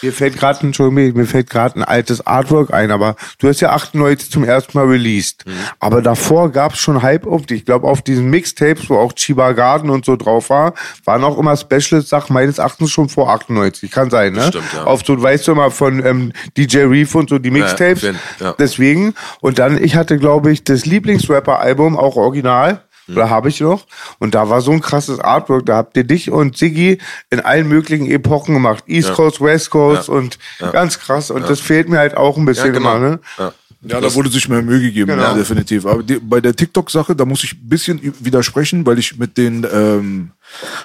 [0.00, 3.70] Mir fällt gerade Entschuldigung, mir fällt gerade ein altes Artwork ein, aber du hast ja
[3.70, 5.44] 98 zum ersten Mal released.
[5.80, 7.58] Aber davor gab es schon Hype auf dich.
[7.60, 10.74] Ich glaube, auf diesen Mixtapes, wo auch Chiba Garden und so drauf war,
[11.04, 13.90] waren auch immer Specialist-Sachen meines Erachtens schon vor 98.
[13.90, 14.44] Kann sein, ne?
[14.48, 14.84] Stimmt, ja.
[14.84, 17.98] Auf so, weißt du immer, von ähm, DJ Reef und so die Mixtapes.
[17.98, 18.54] auf jeden- ja.
[18.56, 19.14] Deswegen.
[19.40, 22.82] Und dann, ich hatte, glaube ich, das Lieblingsrapper-Album, auch original.
[23.08, 23.16] Mhm.
[23.16, 23.86] Oder habe ich noch?
[24.18, 25.66] Und da war so ein krasses Artwork.
[25.66, 26.98] Da habt ihr dich und Siggi
[27.30, 28.84] in allen möglichen Epochen gemacht.
[28.86, 30.14] East Coast, West Coast Ja.
[30.14, 30.38] und
[30.72, 31.30] ganz krass.
[31.30, 33.18] Und das fehlt mir halt auch ein bisschen immer, ne?
[33.38, 33.52] Ja.
[33.80, 35.22] Ja, da wurde sich mehr Mühe gegeben, Genau.
[35.22, 35.86] ja, definitiv.
[35.86, 39.64] Aber die, bei der TikTok-Sache, da muss ich ein bisschen widersprechen, weil ich mit den
[39.72, 40.30] ähm,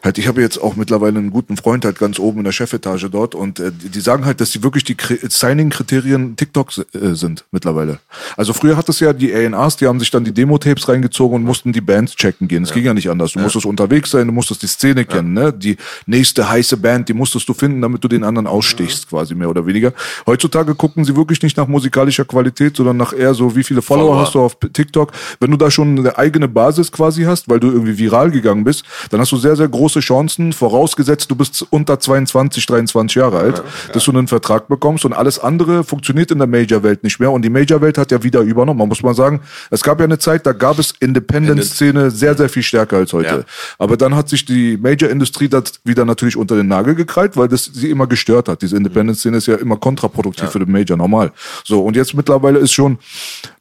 [0.03, 3.09] Halt, ich habe jetzt auch mittlerweile einen guten Freund halt ganz oben in der Chefetage
[3.09, 7.45] dort und äh, die, sagen halt, dass die wirklich die Kri- Signing-Kriterien TikTok äh, sind
[7.51, 7.99] mittlerweile.
[8.38, 11.43] Also früher hat es ja die A&Rs, die haben sich dann die Demo-Tapes reingezogen und
[11.43, 12.64] mussten die Bands checken gehen.
[12.64, 13.34] Es ging ja nicht anders.
[13.34, 15.53] Du musstest unterwegs sein, du musstest die Szene kennen, ne?
[15.53, 19.49] Die nächste heiße Band, die musstest du finden, damit du den anderen ausstichst, quasi mehr
[19.49, 19.93] oder weniger.
[20.26, 24.07] Heutzutage gucken sie wirklich nicht nach musikalischer Qualität, sondern nach eher so, wie viele Follower,
[24.07, 24.22] Follower.
[24.22, 25.11] hast du auf TikTok.
[25.39, 28.84] Wenn du da schon eine eigene Basis quasi hast, weil du irgendwie viral gegangen bist,
[29.09, 33.63] dann hast du sehr, sehr große Chancen, vorausgesetzt du bist unter 22, 23 Jahre alt,
[33.93, 37.43] dass du einen Vertrag bekommst und alles andere funktioniert in der Major-Welt nicht mehr und
[37.43, 38.79] die Major-Welt hat ja wieder übernommen.
[38.79, 42.49] Man muss mal sagen, es gab ja eine Zeit, da gab es Independent-Szene sehr, sehr
[42.49, 43.29] viel stärker als heute.
[43.29, 43.43] Ja.
[43.77, 47.65] Aber dann hat sich die Major-Industrie das wieder natürlich unter den Nagel gekrallt, weil das
[47.65, 48.61] sie immer gestört hat.
[48.61, 51.31] Diese Independent-Szene ist ja immer kontraproduktiv für den Major, normal.
[51.63, 52.97] So, und jetzt mittlerweile ist schon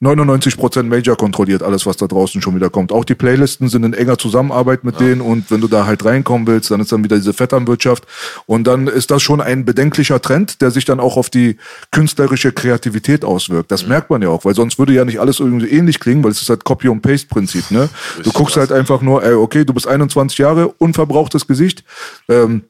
[0.00, 2.92] 99% Major kontrolliert, alles, was da draußen schon wieder kommt.
[2.92, 6.46] Auch die Playlisten sind in enger Zusammenarbeit mit denen und wenn du da halt reinkommen
[6.46, 8.04] willst, dann ist dann wieder diese Vetternwirtschaft.
[8.46, 11.56] Und dann ist das schon ein bedenklicher Trend, der sich dann auch auf die
[11.90, 13.70] künstlerische Kreativität auswirkt.
[13.70, 16.30] Das merkt man ja auch, weil sonst würde ja nicht alles irgendwie ähnlich klingen, weil
[16.30, 17.70] es ist halt Copy- und Paste-Prinzip.
[17.70, 17.88] Ne?
[18.22, 21.84] Du guckst halt einfach nur, ey, okay, du bist 21 Jahre, unverbrauchtes Gesicht.
[22.28, 22.64] Ähm,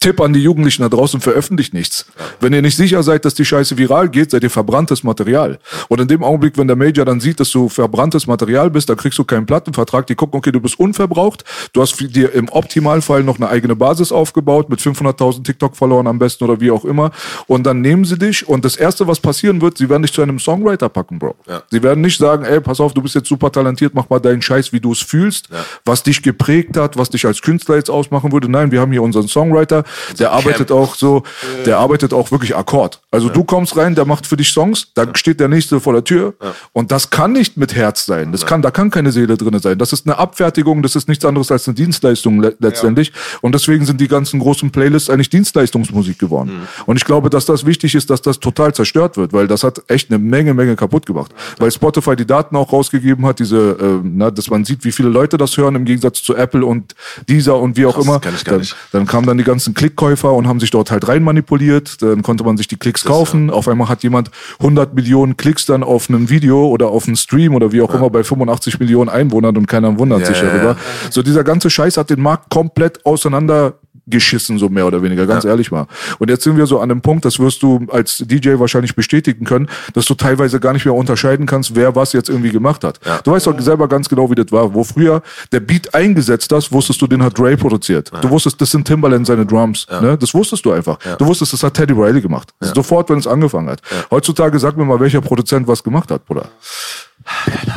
[0.00, 2.06] Tipp an die Jugendlichen da draußen, veröffentlicht nichts.
[2.40, 5.58] Wenn ihr nicht sicher seid, dass die Scheiße viral geht, seid ihr verbranntes Material.
[5.88, 8.96] Und in dem Augenblick, wenn der Major dann sieht, dass du verbranntes Material bist, dann
[8.96, 10.06] kriegst du keinen Plattenvertrag.
[10.06, 11.44] Die gucken, okay, du bist unverbraucht.
[11.72, 16.44] Du hast dir im Optimalfall noch eine eigene Basis aufgebaut mit 500.000 TikTok-Followern am besten
[16.44, 17.10] oder wie auch immer.
[17.46, 20.22] Und dann nehmen sie dich und das Erste, was passieren wird, sie werden dich zu
[20.22, 21.34] einem Songwriter packen, Bro.
[21.70, 24.42] Sie werden nicht sagen, ey, pass auf, du bist jetzt super talentiert, mach mal deinen
[24.42, 25.48] Scheiß, wie du es fühlst,
[25.84, 28.48] was dich geprägt hat, was dich als Künstler jetzt ausmachen würde.
[28.50, 29.77] Nein, wir haben hier unseren Songwriter,
[30.18, 31.22] der arbeitet auch so,
[31.66, 33.00] der arbeitet auch wirklich Akkord.
[33.10, 36.04] Also du kommst rein, der macht für dich Songs, dann steht der nächste vor der
[36.04, 36.34] Tür
[36.72, 38.32] und das kann nicht mit Herz sein.
[38.32, 39.78] Das kann, da kann keine Seele drin sein.
[39.78, 43.12] Das ist eine Abfertigung, das ist nichts anderes als eine Dienstleistung le letztendlich.
[43.40, 46.68] Und deswegen sind die ganzen großen Playlists eigentlich Dienstleistungsmusik geworden.
[46.86, 49.82] Und ich glaube, dass das wichtig ist, dass das total zerstört wird, weil das hat
[49.88, 51.32] echt eine Menge, Menge kaputt gemacht.
[51.58, 55.08] Weil Spotify die Daten auch rausgegeben hat, diese, äh, na, dass man sieht, wie viele
[55.08, 56.94] Leute das hören, im Gegensatz zu Apple und
[57.28, 58.20] dieser und wie auch Krass, immer.
[58.44, 62.00] dann, dann kamen dann die ganzen Klickkäufer und haben sich dort halt rein manipuliert.
[62.02, 63.50] Dann konnte man sich die Klicks kaufen.
[63.50, 67.54] Auf einmal hat jemand 100 Millionen Klicks dann auf einem Video oder auf einem Stream
[67.54, 70.70] oder wie auch immer bei 85 Millionen Einwohnern und keiner wundert Ja, sich ja, darüber.
[70.72, 70.76] ja.
[71.10, 73.74] So dieser ganze Scheiß hat den Markt komplett auseinander
[74.08, 75.86] geschissen, so mehr oder weniger, ganz ehrlich mal.
[76.18, 79.44] Und jetzt sind wir so an dem Punkt, das wirst du als DJ wahrscheinlich bestätigen
[79.44, 83.00] können, dass du teilweise gar nicht mehr unterscheiden kannst, wer was jetzt irgendwie gemacht hat.
[83.24, 84.74] Du weißt doch selber ganz genau, wie das war.
[84.74, 88.10] Wo früher der Beat eingesetzt hast, wusstest du, den hat Dre produziert.
[88.20, 89.86] Du wusstest, das sind Timbaland seine Drums.
[90.00, 90.16] Ne?
[90.18, 90.98] Das wusstest du einfach.
[91.18, 92.52] Du wusstest, das hat Teddy Riley gemacht.
[92.60, 93.80] Sofort, wenn es angefangen hat.
[94.10, 96.48] Heutzutage sag mir mal, welcher Produzent was gemacht hat, Bruder.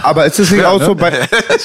[0.04, 1.12] Aber ist es nicht auch so bei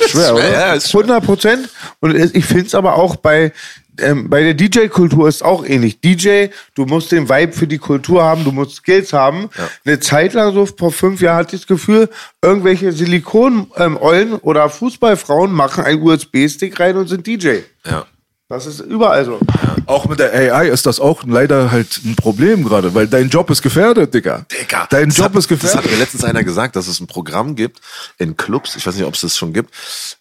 [0.09, 0.51] Schwer, oder?
[0.51, 1.03] Ja, ist schwer.
[1.03, 1.69] 100 Prozent?
[2.01, 3.53] Und ich finde es aber auch bei,
[4.01, 6.01] ähm, bei der DJ-Kultur ist auch ähnlich.
[6.01, 9.49] DJ, du musst den Vibe für die Kultur haben, du musst Skills haben.
[9.85, 12.09] Eine Zeit lang, so vor fünf Jahren, hatte ich das Gefühl,
[12.43, 17.59] irgendwelche Silikon-Eulen oder Fußballfrauen machen einen USB-Stick rein und sind DJ.
[17.85, 18.07] Ja.
[18.49, 19.41] Das ist überall so.
[19.87, 23.51] Auch mit der AI ist das auch leider halt ein Problem gerade, weil dein Job
[23.51, 24.47] ist gefährdet, Digga.
[24.53, 24.87] Digga.
[24.89, 25.91] Dein Job hat, ist Das hat gefährdet.
[25.91, 27.81] mir letztens einer gesagt, dass es ein Programm gibt
[28.19, 29.75] in Clubs, ich weiß nicht, ob es das schon gibt,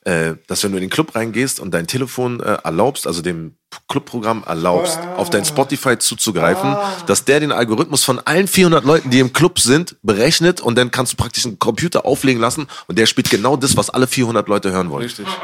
[0.05, 3.57] äh, dass wenn du in den Club reingehst und dein Telefon äh, erlaubst, also dem
[3.88, 6.76] Clubprogramm erlaubst, auf dein Spotify zuzugreifen,
[7.07, 10.91] dass der den Algorithmus von allen 400 Leuten, die im Club sind, berechnet und dann
[10.91, 14.47] kannst du praktisch einen Computer auflegen lassen und der spielt genau das, was alle 400
[14.47, 15.03] Leute hören wollen.
[15.03, 15.28] Richtig.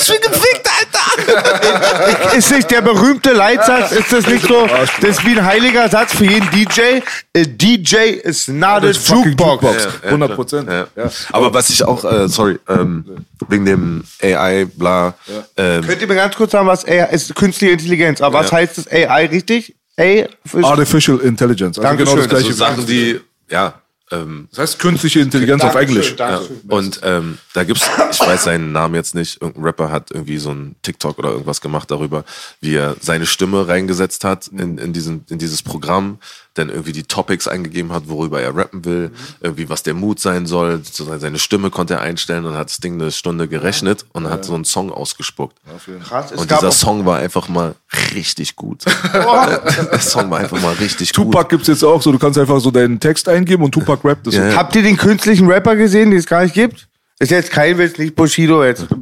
[0.00, 0.68] Ich bin gefickt!
[2.36, 4.66] Ist nicht der berühmte Leitsatz, ist das nicht so,
[5.00, 7.00] das ist wie ein heiliger Satz für jeden DJ?
[7.36, 9.62] A DJ is not a Jukebox.
[9.62, 9.88] Jukebox.
[10.04, 10.68] 100 Prozent.
[10.70, 10.86] Ja.
[11.32, 13.04] Aber was ich auch, äh, sorry, ähm,
[13.48, 15.14] wegen dem AI, bla,
[15.56, 17.34] ähm, Könnt ihr mir ganz kurz sagen, was AI ist?
[17.34, 18.20] Künstliche Intelligenz.
[18.20, 18.58] Aber was Ja.
[18.58, 19.74] heißt das AI richtig?
[19.98, 21.78] A für Artificial Intelligence.
[21.78, 22.14] Also Dankeschön.
[22.14, 22.52] genau das gleiche.
[22.52, 23.74] so Sachen, die, ja,
[24.10, 26.14] ähm, das heißt künstliche Intelligenz auf Englisch.
[26.18, 30.38] Ja, und ähm, da gibt's, ich weiß seinen Namen jetzt nicht, irgendein Rapper hat irgendwie
[30.38, 32.24] so ein TikTok oder irgendwas gemacht darüber,
[32.60, 36.18] wie er seine Stimme reingesetzt hat in, in, diesen, in dieses Programm,
[36.58, 40.46] dann irgendwie die Topics eingegeben hat, worüber er rappen will, irgendwie was der Mut sein
[40.46, 44.44] soll, seine Stimme konnte er einstellen und hat das Ding eine Stunde gerechnet und hat
[44.44, 45.56] so einen Song ausgespuckt.
[46.04, 47.74] Krass, es Und dieser Song war einfach mal
[48.14, 48.84] richtig gut.
[49.12, 51.26] Der Song war einfach mal richtig gut.
[51.26, 54.26] Tupac gibt's jetzt auch so, du kannst einfach so deinen Text eingeben und Tupac rappt
[54.26, 54.34] das.
[54.34, 54.56] Ja, ja.
[54.56, 56.87] Habt ihr den künstlichen Rapper gesehen, den es gar nicht gibt?
[57.20, 58.86] Ist jetzt kein Witz, nicht Bushido jetzt.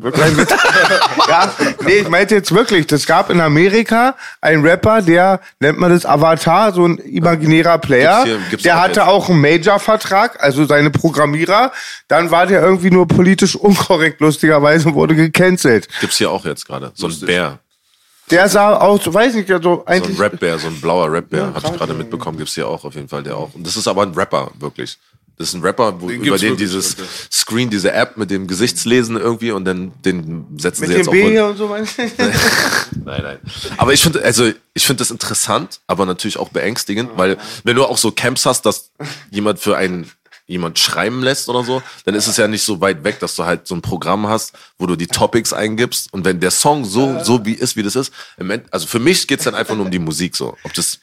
[1.29, 1.53] Ja,
[1.85, 6.07] nee, ich meinte jetzt wirklich, das gab in Amerika einen Rapper, der nennt man das
[6.07, 8.23] Avatar, so ein imaginärer Player.
[8.25, 9.09] Gibt's hier- gibt's der auch hatte jetzt.
[9.09, 11.73] auch einen Major-Vertrag, also seine Programmierer.
[12.07, 15.89] Dann war der irgendwie nur politisch unkorrekt, lustigerweise, und wurde gecancelt.
[16.01, 16.93] Gibt's hier auch jetzt gerade.
[16.95, 17.59] So ein Bär.
[18.31, 20.19] Der sah aus, weiß nicht, so So ein eigentlich.
[20.21, 21.41] Rap-Bär, so ein blauer Rap-Bär.
[21.41, 23.53] Ja, Hab ich gerade mitbekommen, gibt's hier auch auf jeden Fall, der auch.
[23.55, 24.97] Und das ist aber ein Rapper, wirklich.
[25.39, 27.09] Das ist ein Rapper, wo, Den über den dieses okay.
[27.31, 31.09] Screen, diese App mit dem Gesichtslesen irgendwie und dann den setzen mit sie dem jetzt
[31.09, 31.13] auch.
[31.13, 31.69] B und so.
[33.05, 33.39] Nein, nein.
[33.77, 37.85] Aber ich finde, also ich finde das interessant, aber natürlich auch beängstigend, weil wenn du
[37.85, 38.91] auch so Camps hast, dass
[39.31, 40.11] jemand für einen
[40.47, 43.45] jemand schreiben lässt oder so, dann ist es ja nicht so weit weg, dass du
[43.45, 47.23] halt so ein Programm hast, wo du die Topics eingibst und wenn der Song so
[47.23, 48.13] so wie ist, wie das ist,
[48.71, 51.01] also für mich geht's dann einfach nur um die Musik so, ob das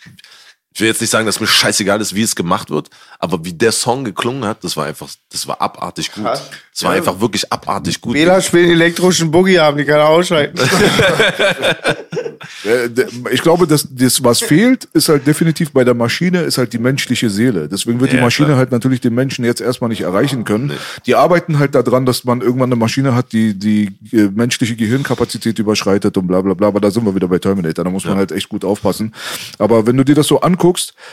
[0.73, 3.53] ich will jetzt nicht sagen, dass mir scheißegal ist, wie es gemacht wird, aber wie
[3.53, 6.23] der Song geklungen hat, das war einfach, das war abartig gut.
[6.23, 6.49] Krass.
[6.73, 8.15] Das war einfach wirklich abartig gut.
[8.15, 10.59] Wähler spielen elektrischen Boogie haben, die kann er ausschalten.
[12.65, 12.89] Äh,
[13.31, 16.77] Ich glaube, dass das, was fehlt, ist halt definitiv bei der Maschine, ist halt die
[16.77, 17.67] menschliche Seele.
[17.69, 18.57] Deswegen wird die Ja, Maschine klar.
[18.57, 20.73] halt natürlich den Menschen jetzt erstmal nicht erreichen können.
[21.05, 25.57] Die arbeiten halt daran, dass man irgendwann eine Maschine hat, die die äh, menschliche Gehirnkapazität
[25.59, 26.67] überschreitet und bla bla bla.
[26.67, 27.85] Aber da sind wir wieder bei Terminator.
[27.85, 29.13] Da muss man halt echt gut aufpassen.
[29.57, 30.62] Aber wenn du dir das so anguckst,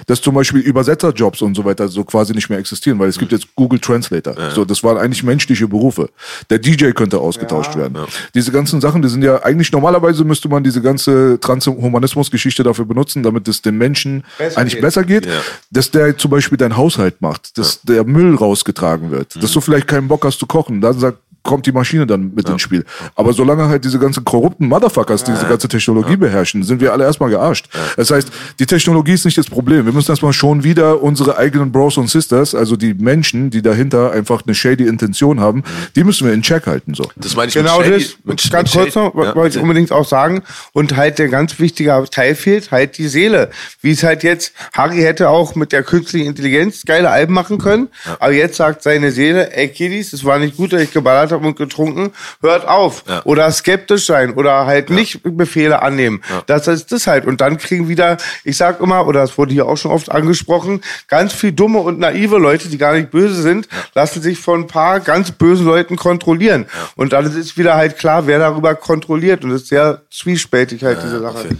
[0.06, 3.32] dass zum Beispiel Übersetzerjobs und so weiter so quasi nicht mehr existieren, weil es gibt
[3.32, 4.34] jetzt Google Translator.
[4.54, 6.10] So, das waren eigentlich menschliche Berufe.
[6.50, 7.98] Der DJ könnte ausgetauscht werden.
[8.34, 13.22] Diese ganzen Sachen, die sind ja eigentlich normalerweise müsste man diese ganze Transhumanismus-Geschichte dafür benutzen,
[13.22, 14.82] damit es den Menschen Besser eigentlich geht.
[14.82, 15.32] besser geht, Ja.
[15.70, 19.88] dass der zum Beispiel dein Haushalt macht, dass der Müll rausgetragen wird, dass du vielleicht
[19.88, 22.84] keinen Bock hast zu kochen, dann sagt kommt die Maschine dann mit ins Spiel.
[23.14, 27.30] Aber solange halt diese ganzen korrupten Motherfuckers diese ganze Technologie beherrschen, sind wir alle erstmal
[27.30, 27.68] gearscht.
[27.96, 28.28] Das heißt,
[28.58, 29.86] die Technologie ist nicht das Problem.
[29.86, 34.12] Wir müssen erstmal schon wieder unsere eigenen Bros und Sisters, also die Menschen, die dahinter
[34.12, 35.62] einfach eine shady Intention haben,
[35.96, 37.08] die müssen wir in Check halten, so.
[37.16, 39.34] Das meine ich Genau mit Shady, das, mit, ganz mit kurz noch, Ja.
[39.34, 40.42] wollte ich unbedingt auch sagen.
[40.72, 43.50] Und halt der ganz wichtige Teil fehlt, halt die Seele.
[43.80, 47.88] Wie es halt jetzt, Harry hätte auch mit der künstlichen Intelligenz geile Alben machen können,
[48.18, 51.46] aber jetzt sagt seine Seele, ey Kiddies, es war nicht gut, dass ich geballert habe
[51.46, 53.04] und getrunken, hört auf.
[53.08, 53.22] Ja.
[53.24, 56.22] Oder skeptisch sein oder halt nicht Befehle annehmen.
[56.46, 57.26] Das ist das halt.
[57.26, 60.82] Und dann kriegen wieder, ich sag immer, oder das wurde hier auch schon oft angesprochen,
[61.08, 64.66] ganz viel dumme und naive Leute, die gar nicht böse sind, lassen sich von ein
[64.66, 66.66] paar ganz bösen Leuten kontrollieren.
[66.96, 69.44] Und dann ist wieder halt klar, wer darüber kontrolliert.
[69.44, 71.38] Und das ist sehr zwiespältig halt, diese Sache.
[71.38, 71.56] Okay.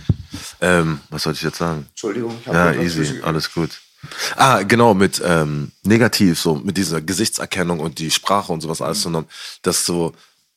[0.60, 1.86] Ähm, was sollte ich jetzt sagen?
[1.90, 3.70] Entschuldigung, ich hab Ja, easy, alles gut.
[4.36, 9.02] Ah, genau, mit ähm, negativ, so mit dieser Gesichtserkennung und die Sprache und sowas alles
[9.02, 9.26] zu nehmen,
[9.62, 10.12] dass so,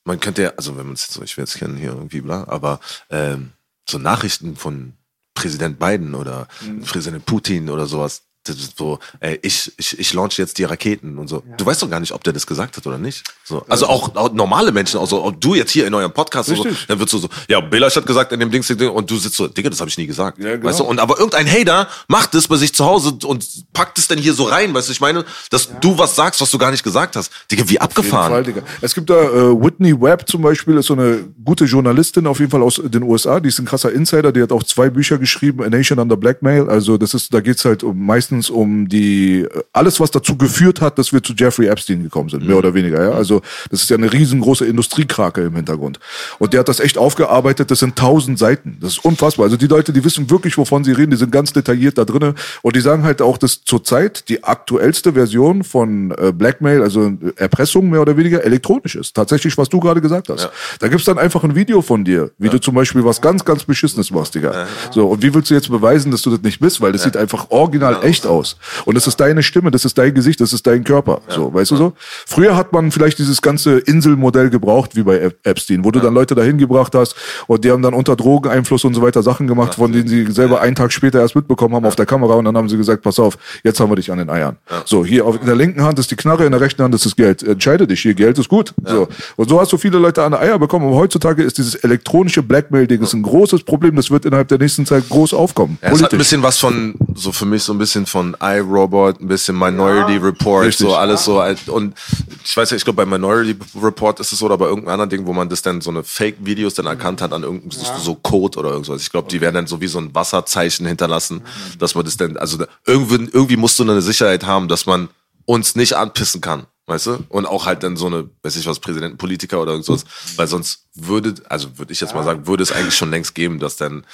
[0.05, 2.21] man könnte ja, also wenn man es jetzt so, ich will jetzt kennen hier irgendwie
[2.21, 2.79] bla, aber
[3.09, 3.51] ähm,
[3.87, 4.93] so Nachrichten von
[5.33, 6.47] Präsident Biden oder
[6.85, 11.43] Präsident Putin oder sowas, so, ey, ich, ich, ich launch jetzt die Raketen und so.
[11.57, 13.23] Du weißt doch gar nicht, ob der das gesagt hat oder nicht.
[13.43, 13.65] So.
[13.69, 16.63] Also auch, auch normale Menschen, also auch du jetzt hier in eurem Podcast, und so,
[16.63, 16.87] Richtig.
[16.87, 19.47] dann wirst du so, ja, Belasch hat gesagt in dem Dings, und du sitzt so,
[19.47, 20.39] Digga, das habe ich nie gesagt.
[20.39, 20.65] Ja, genau.
[20.65, 24.07] Weißt du, und aber irgendein Hater macht es bei sich zu Hause und packt es
[24.07, 26.71] dann hier so rein, weißt du, ich meine, dass du was sagst, was du gar
[26.71, 27.31] nicht gesagt hast.
[27.49, 28.31] Digga, wie Auf jeden abgefahren.
[28.31, 28.61] Fall, Digga.
[28.81, 32.51] Es gibt da äh, Whitney Webb zum Beispiel, ist so eine gute Journalistin auf jeden
[32.51, 33.39] Fall aus den USA.
[33.39, 34.31] Die ist ein krasser Insider.
[34.31, 36.69] Die hat auch zwei Bücher geschrieben, A Nation Under Blackmail.
[36.69, 40.81] Also das ist, da geht's halt um, meistens um die äh, alles, was dazu geführt
[40.81, 43.03] hat, dass wir zu Jeffrey Epstein gekommen sind, mehr oder weniger.
[43.03, 45.99] Ja, also das ist ja eine riesengroße Industriekrake im Hintergrund.
[46.39, 47.71] Und der hat das echt aufgearbeitet.
[47.71, 48.77] Das sind tausend Seiten.
[48.81, 49.45] Das ist unfassbar.
[49.45, 51.11] Also die Leute, die wissen wirklich, wovon sie reden.
[51.11, 52.35] Die sind ganz detailliert da drinnen.
[52.61, 57.89] Und die sagen halt auch, dass zurzeit die aktuellste Version von äh, Blackmail, also Erpressung
[57.89, 59.15] mehr oder weniger, elektronisch ist.
[59.15, 60.49] Tatsächlich, was du gerade gesagt hast.
[60.79, 63.63] Da gibt's dann einfach ein Video von dir, wie du zum Beispiel was ganz, ganz
[63.63, 64.67] Beschissenes machst, Digga.
[64.91, 66.81] So, und wie willst du jetzt beweisen, dass du das nicht bist?
[66.81, 68.57] Weil das sieht einfach original echt aus.
[68.85, 71.21] Und das ist deine Stimme, das ist dein Gesicht, das ist dein Körper.
[71.27, 71.93] So, weißt du so?
[72.25, 76.13] Früher hat man vielleicht dieses ganze Inselmodell gebraucht, wie bei Ep- Epstein, wo du dann
[76.13, 77.15] Leute dahin gebracht hast
[77.47, 80.61] und die haben dann unter Drogeneinfluss und so weiter Sachen gemacht, von denen sie selber
[80.61, 83.19] einen Tag später erst mitbekommen haben auf der Kamera und dann haben sie gesagt, pass
[83.19, 84.57] auf, jetzt haben wir dich an den Eiern.
[84.85, 87.05] So, hier auf, in der linken Hand ist die Knarre, in der rechten Hand ist
[87.05, 87.43] das Geld.
[87.43, 88.73] Entscheide dich, hier Geld ist gut.
[88.85, 89.07] So.
[89.35, 90.85] Und so hast du viele Leute an die Eier bekommen.
[90.87, 93.95] Aber heutzutage ist dieses elektronische Blackmail-Ding ist ein großes Problem.
[93.95, 95.77] Das wird innerhalb der nächsten Zeit groß aufkommen.
[95.81, 99.21] Ja, es hat ein bisschen was von, so für mich so ein bisschen von iRobot,
[99.21, 100.87] ein bisschen Minority Report, Richtig.
[100.87, 101.39] so alles so.
[101.39, 101.95] alt- Und
[102.43, 105.09] ich weiß ja, ich glaube bei Minority Report ist es so, oder bei irgendeinem anderen
[105.09, 108.59] Ding, wo man das dann so eine Fake-Videos dann erkannt hat an irgendeinem so Code
[108.59, 109.01] oder irgendwas.
[109.01, 111.41] Ich glaube, die werden dann so wie so ein Wasserzeichen hinterlassen,
[111.79, 115.09] dass man das dann, also irgendwie, irgendwie musst du eine Sicherheit haben, dass man
[115.45, 116.65] uns nicht anpissen kann.
[116.85, 117.23] Weißt du?
[117.29, 120.03] Und auch halt dann so eine, weiß ich was, Präsidenten, Politiker oder irgendwas,
[120.35, 123.59] weil sonst würde, also würde ich jetzt mal sagen, würde es eigentlich schon längst geben,
[123.59, 124.05] dass dann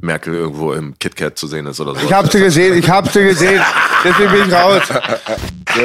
[0.00, 2.04] Merkel irgendwo im KitKat zu sehen ist oder so.
[2.04, 3.62] Ich hab's dir gesehen, ich hab's dir gesehen.
[4.04, 4.82] Deswegen bin ich raus.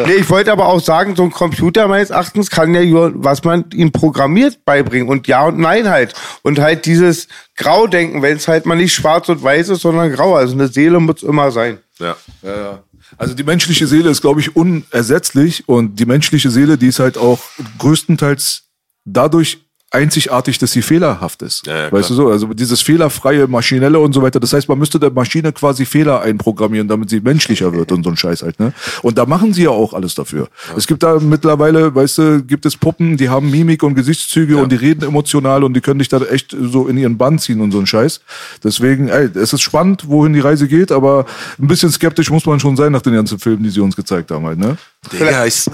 [0.05, 3.43] Nee, ich wollte aber auch sagen, so ein Computer meines Erachtens kann ja nur, was
[3.43, 5.09] man ihm programmiert, beibringen.
[5.09, 6.13] Und ja und nein halt.
[6.41, 10.35] Und halt dieses Graudenken, wenn es halt mal nicht schwarz und weiß ist, sondern grau.
[10.35, 11.79] Also eine Seele muss immer sein.
[11.99, 12.15] Ja.
[12.41, 12.83] Ja, ja.
[13.17, 17.17] Also die menschliche Seele ist, glaube ich, unersetzlich und die menschliche Seele, die ist halt
[17.17, 17.39] auch
[17.77, 18.63] größtenteils
[19.05, 21.65] dadurch einzigartig, dass sie fehlerhaft ist.
[21.65, 22.29] Ja, ja, weißt du so?
[22.29, 24.39] Also dieses fehlerfreie, maschinelle und so weiter.
[24.39, 28.09] Das heißt, man müsste der Maschine quasi Fehler einprogrammieren, damit sie menschlicher wird und so
[28.09, 28.73] ein Scheiß halt, ne?
[29.01, 30.47] Und da machen sie ja auch alles dafür.
[30.77, 34.71] Es gibt da mittlerweile, weißt du, gibt es Puppen, die haben Mimik und Gesichtszüge und
[34.71, 37.71] die reden emotional und die können dich da echt so in ihren Bann ziehen und
[37.71, 38.21] so ein Scheiß.
[38.63, 41.25] Deswegen, ey, es ist spannend, wohin die Reise geht, aber
[41.57, 44.29] ein bisschen skeptisch muss man schon sein nach den ganzen Filmen, die sie uns gezeigt
[44.31, 44.77] haben halt, ne?
[45.11, 45.65] Digga, ich,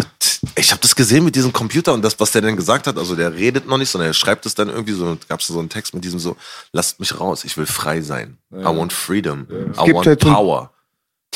[0.55, 3.15] ich habe das gesehen mit diesem Computer und das, was der denn gesagt hat, also
[3.15, 5.69] der redet noch nicht, sondern er schreibt es dann irgendwie so, gab es so einen
[5.69, 6.35] Text mit diesem so,
[6.73, 8.37] lasst mich raus, ich will frei sein.
[8.53, 9.47] I want freedom.
[9.49, 10.71] I gibt want halt so- power.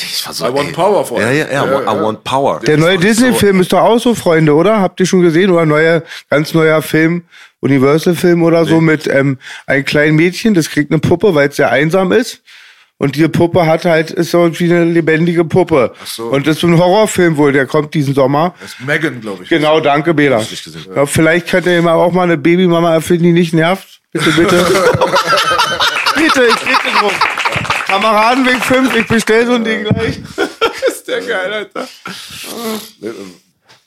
[0.02, 1.38] Ich war so, I want ey, power vor Ja, allem.
[1.38, 2.02] ja, ja, Ja, I ja.
[2.02, 2.60] want power.
[2.60, 4.80] Der neue Disney-Film ist doch auch so, Freunde, oder?
[4.80, 5.50] Habt ihr schon gesehen?
[5.50, 7.24] Oder neuer, ganz neuer Film,
[7.60, 11.70] Universal-Film oder so mit ähm, einem kleinen Mädchen, das kriegt eine Puppe, weil es sehr
[11.70, 12.40] einsam ist.
[13.00, 15.94] Und die Puppe hat halt, ist so wie eine lebendige Puppe.
[16.04, 16.24] so.
[16.24, 18.54] Und das ist ein Horrorfilm wohl, der kommt diesen Sommer.
[18.60, 19.48] Das ist Megan, glaube ich.
[19.48, 20.44] Genau, danke, Bela.
[20.94, 24.02] Ja, vielleicht könnte ihr mal auch mal eine Babymama erfinden, die nicht nervt.
[24.12, 24.56] Bitte, bitte.
[26.14, 27.10] bitte, ich bitte drum.
[27.86, 30.18] Kameradenweg 5, ich bestell so ein Ding gleich.
[30.86, 31.88] ist der geil, Alter.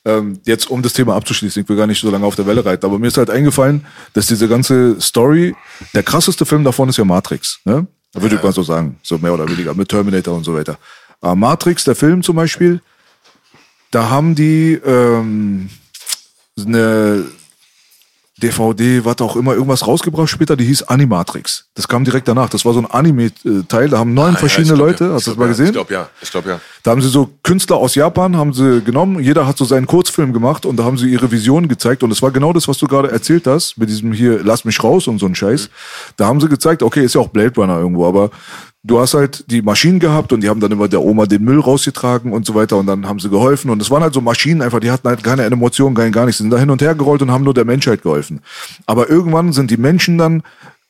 [0.06, 2.66] Ähm, jetzt, um das Thema abzuschließen, ich will gar nicht so lange auf der Welle
[2.66, 5.56] reiten, aber mir ist halt eingefallen, dass diese ganze Story,
[5.94, 7.86] der krasseste Film davon ist ja Matrix, ne?
[8.14, 10.78] Würde ich mal so sagen, so mehr oder weniger, mit Terminator und so weiter.
[11.20, 12.82] Aber Matrix, der Film zum Beispiel,
[13.92, 15.70] da haben die ähm,
[16.58, 17.26] eine
[18.42, 21.66] DVD, was auch immer, irgendwas rausgebracht später, die hieß Animatrix.
[21.76, 22.50] Das kam direkt danach.
[22.50, 25.14] Das war so ein Anime-Teil, da haben neun Ah, ja, verschiedene ich glaub, Leute, ja.
[25.14, 25.66] hast du das mal glaub, gesehen?
[25.66, 25.70] Ja.
[25.70, 26.60] Ich glaube ja, ich glaube ja.
[26.82, 29.20] Da haben sie so Künstler aus Japan haben sie genommen.
[29.22, 32.02] Jeder hat so seinen Kurzfilm gemacht und da haben sie ihre Vision gezeigt.
[32.02, 34.84] Und das war genau das, was du gerade erzählt hast, mit diesem hier, lass mich
[34.84, 35.70] raus und so ein Scheiß.
[36.18, 38.32] Da haben sie gezeigt, okay, ist ja auch Blade Runner irgendwo, aber
[38.84, 41.60] du hast halt die Maschinen gehabt und die haben dann immer der Oma den Müll
[41.60, 43.72] rausgetragen und so weiter und dann haben sie geholfen.
[43.72, 46.40] Und es waren halt so Maschinen einfach, die hatten halt keine Emotionen, gar nichts.
[46.40, 48.42] Sind da hin und her gerollt und haben nur der Menschheit geholfen.
[48.86, 50.44] Aber irgendwann sind die Menschen dann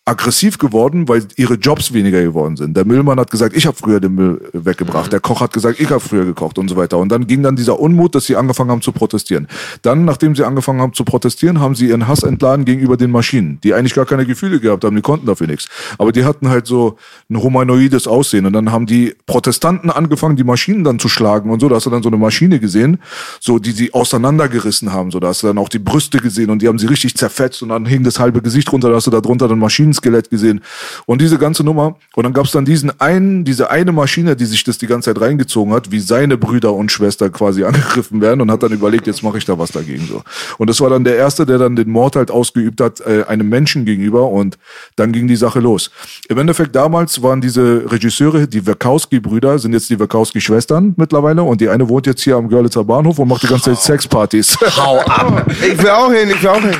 [0.06, 2.76] aggressiv geworden, weil ihre Jobs weniger geworden sind.
[2.76, 5.14] Der Müllmann hat gesagt, ich habe früher den Müll weggebracht.
[5.14, 6.98] Der Koch hat gesagt, ich habe früher gekocht und so weiter.
[6.98, 9.48] Und dann ging dann dieser Unmut, dass sie angefangen haben zu protestieren.
[9.82, 13.60] Dann, nachdem sie angefangen haben zu protestieren, haben sie ihren Hass entladen gegenüber den Maschinen,
[13.64, 15.70] die eigentlich gar keine Gefühle gehabt haben, die konnten dafür nichts.
[15.98, 16.98] Aber die hatten halt so
[17.30, 18.46] ein humanoides Aussehen.
[18.46, 21.70] Und dann haben die Protestanten angefangen, die Maschinen dann zu schlagen und so.
[21.70, 22.98] Da hast du dann so eine Maschine gesehen,
[23.40, 25.12] so die sie auseinandergerissen haben.
[25.12, 27.64] So, da hast du dann auch die Brüste gesehen und die haben sie richtig zerfetzt
[27.64, 29.60] und dann hing das halbe Gesicht runter, da hast du da drunter dann
[29.94, 30.62] Maschinenskelett gesehen.
[31.06, 31.96] Und diese ganze Nummer.
[32.16, 35.14] Und dann gab es dann diesen einen, diese eine Maschine, die sich das die ganze
[35.14, 39.08] Zeit reingezogen hat, wie seine Brüder und Schwester quasi angegriffen werden und hat dann überlegt,
[39.08, 40.22] jetzt mache ich da was dagegen so.
[40.58, 43.50] Und das war dann der erste, der dann den Mord halt ausgeübt hat, äh, einem
[43.50, 44.58] Menschen gegenüber und
[44.96, 45.92] dann ging die Sache los.
[46.30, 51.70] Im Endeffekt damals waren diese Regisseure, die Wachowski-Brüder, sind jetzt die Wachowski-Schwestern mittlerweile und die
[51.70, 54.58] eine wohnt jetzt hier am Görlitzer Bahnhof und macht die ganze Zeit Sexpartys.
[54.78, 55.46] Hau ab.
[55.50, 56.76] Ich will auch hin, ich will auch hin.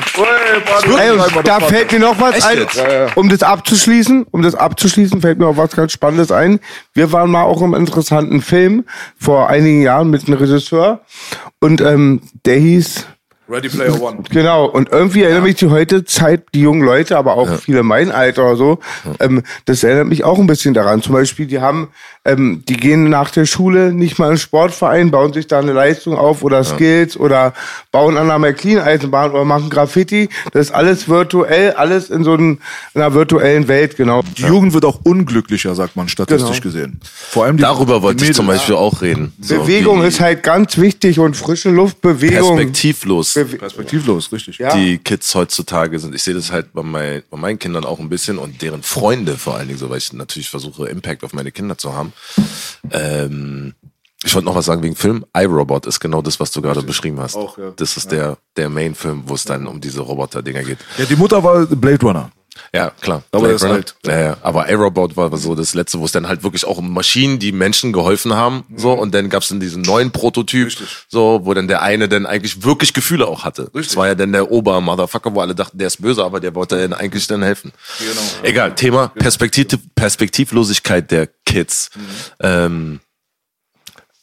[0.98, 5.38] Ey, da fällt mir noch was Echt ein, um das abzuschließen, um das abzuschließen, fällt
[5.38, 6.60] mir auch was ganz Spannendes ein.
[6.92, 8.84] Wir waren mal auch im interessanten Film
[9.16, 11.00] vor einigen Jahren mit einem Regisseur
[11.60, 13.06] und ähm, der hieß
[13.48, 14.22] Ready Player One.
[14.30, 18.10] Genau, und irgendwie erinnert mich die heute Zeit, die jungen Leute, aber auch viele mein
[18.10, 18.78] Alter oder so,
[19.20, 21.02] ähm, das erinnert mich auch ein bisschen daran.
[21.02, 21.88] Zum Beispiel, die haben,
[22.24, 25.72] ähm, die gehen nach der Schule nicht mal in einen Sportverein, bauen sich da eine
[25.72, 27.52] Leistung auf oder Skills oder
[27.92, 30.28] bauen an einer McLean-Eisenbahn oder machen Graffiti.
[30.52, 32.58] Das ist alles virtuell, alles in so einem,
[32.94, 34.22] in einer virtuellen Welt, genau.
[34.38, 36.62] Die Jugend wird auch unglücklicher, sagt man statistisch Genau.
[36.62, 37.00] gesehen.
[37.04, 38.46] Vor allem die, Darüber die wollte ich zum.
[38.46, 39.32] Beispiel auch reden.
[39.40, 42.56] So, Bewegung ist halt ganz wichtig und frische Luft, Bewegung.
[42.56, 43.34] perspektivlos.
[43.34, 44.58] Bewe- perspektivlos, richtig.
[44.58, 44.74] Ja.
[44.74, 46.14] die Kids heutzutage sind.
[46.14, 49.36] Ich sehe das halt bei, mein, bei meinen Kindern auch ein bisschen und deren Freunde
[49.36, 52.12] vor allen Dingen so, weil ich natürlich versuche, Impact auf meine Kinder zu haben.
[52.90, 53.74] Ähm,
[54.24, 55.24] ich wollte noch was sagen wegen Film.
[55.36, 57.36] iRobot ist genau das, was du gerade beschrieben hast.
[57.36, 57.72] Auch, ja.
[57.76, 60.78] Das ist der, der Main-Film, wo es dann um diese Roboter-Dinger geht.
[60.96, 62.30] Ja, die Mutter war Blade Runner.
[62.72, 63.22] Ja, klar.
[63.32, 63.74] Aber Blade der ist Runner.
[63.74, 63.94] alt.
[64.06, 64.36] Ja, ja.
[64.42, 67.52] Aber iRobot war so das letzte, wo es dann halt wirklich auch um Maschinen, die
[67.52, 68.64] Menschen geholfen haben.
[68.76, 68.98] So, Mhm.
[69.00, 70.72] und dann gab's dann diesen neuen Prototyp,
[71.08, 73.70] so, wo dann der eine dann eigentlich wirklich Gefühle auch hatte.
[73.74, 76.76] Das war ja dann der Ober-Motherfucker, wo alle dachten, der ist böse, aber der wollte
[76.80, 77.72] dann eigentlich dann helfen.
[77.98, 78.20] Genau.
[78.42, 81.90] Egal, Thema Perspektiv Perspektivlosigkeit der Kids.
[81.94, 82.00] Mhm.
[82.40, 83.00] Ähm,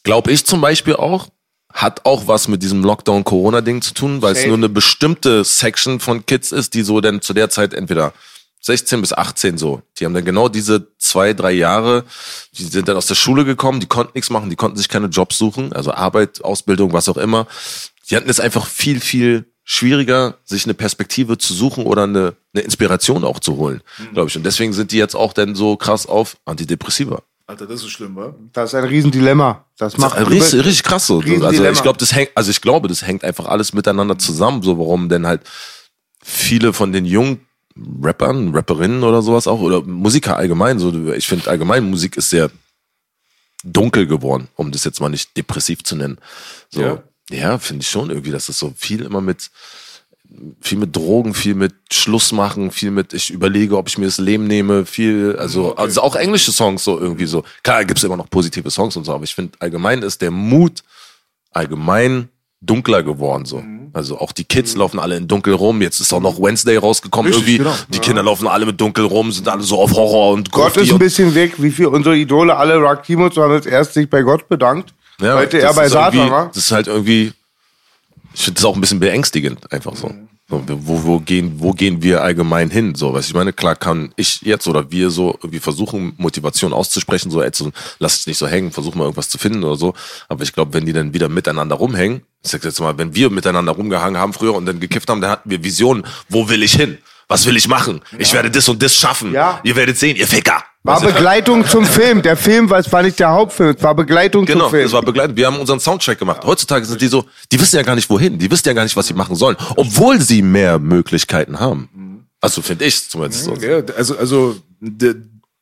[0.03, 1.28] Glaube ich zum Beispiel auch,
[1.73, 4.49] hat auch was mit diesem Lockdown-Corona-Ding zu tun, weil es Safe.
[4.49, 8.14] nur eine bestimmte Section von Kids ist, die so dann zu der Zeit entweder
[8.61, 9.81] 16 bis 18 so.
[9.99, 12.06] Die haben dann genau diese zwei, drei Jahre,
[12.57, 15.07] die sind dann aus der Schule gekommen, die konnten nichts machen, die konnten sich keine
[15.07, 17.48] Jobs suchen, also Arbeit, Ausbildung, was auch immer.
[18.10, 22.64] Die hatten es einfach viel, viel schwieriger, sich eine Perspektive zu suchen oder eine, eine
[22.64, 24.14] Inspiration auch zu holen, mhm.
[24.14, 24.35] glaube ich.
[24.35, 27.23] Und deswegen sind die jetzt auch dann so krass auf Antidepressiva.
[27.52, 28.34] Alter, das ist schlimm, wa?
[28.53, 29.65] Das ist ein Riesendilemma.
[29.78, 31.19] Das macht das richtig, richtig krass so.
[31.19, 34.80] Also ich glaube, das hängt, also ich glaube, das hängt einfach alles miteinander zusammen, so
[34.80, 35.41] warum denn halt
[36.23, 37.45] viele von den jungen
[38.02, 40.80] Rappern, Rapperinnen oder sowas auch, oder Musiker allgemein.
[40.80, 42.49] So, ich finde allgemein Musik ist sehr
[43.65, 46.19] dunkel geworden, um das jetzt mal nicht depressiv zu nennen.
[46.69, 49.52] So, ja, ja finde ich schon irgendwie, dass das so viel immer mit
[50.62, 54.18] viel mit Drogen, viel mit Schluss machen, viel mit ich überlege, ob ich mir das
[54.18, 55.82] Leben nehme, viel, also, okay.
[55.82, 57.44] also auch englische Songs so irgendwie so.
[57.64, 60.84] Klar, gibt's immer noch positive Songs und so, aber ich finde allgemein ist der Mut
[61.52, 62.30] allgemein
[62.62, 63.58] dunkler geworden so.
[63.58, 63.90] Mhm.
[63.94, 64.80] Also auch die Kids mhm.
[64.80, 65.82] laufen alle in dunkel rum.
[65.82, 67.64] Jetzt ist auch noch Wednesday rausgekommen Richtig, irgendwie.
[67.64, 67.76] Genau.
[67.90, 68.03] Die ja.
[68.03, 70.99] Kinder laufen alle mit dunkel rum, sind alle so auf Horror und Gott ist ein
[70.99, 74.48] bisschen weg, wie viel unsere Idole alle Rock Timos haben jetzt erst sich bei Gott
[74.48, 74.94] bedankt.
[75.20, 76.48] Ja, heute er bei Satan war.
[76.48, 77.34] Das ist halt irgendwie,
[78.34, 80.12] ich finde das auch ein bisschen beängstigend, einfach so.
[80.52, 82.94] So, wo, wo, gehen, wo gehen wir allgemein hin?
[82.94, 87.32] So, was ich meine, klar kann ich jetzt oder wir so irgendwie versuchen, Motivation auszusprechen,
[87.32, 89.94] so, ey, so lass es nicht so hängen, versuch mal irgendwas zu finden oder so.
[90.28, 93.30] Aber ich glaube, wenn die dann wieder miteinander rumhängen, ich sag jetzt mal, wenn wir
[93.30, 96.74] miteinander rumgehangen haben früher und dann gekifft haben, dann hatten wir Visionen, wo will ich
[96.74, 96.98] hin?
[97.32, 98.02] Was will ich machen?
[98.12, 98.20] Ja.
[98.20, 99.32] Ich werde das und das schaffen.
[99.32, 99.62] Ja.
[99.64, 100.66] Ihr werdet sehen, ihr Ficker.
[100.84, 102.22] War Begleitung zum Film.
[102.22, 104.82] Der Film war, es war nicht der Hauptfilm, es war Begleitung genau, zum Film.
[104.82, 105.38] Genau, es war Begleitung.
[105.38, 106.41] Wir haben unseren Soundtrack gemacht.
[106.44, 108.98] Heutzutage sind die so, die wissen ja gar nicht wohin, die wissen ja gar nicht,
[108.98, 112.28] was sie machen sollen, obwohl sie mehr Möglichkeiten haben.
[112.41, 113.56] Also finde ich zumindest so.
[113.56, 114.58] Ja, also, also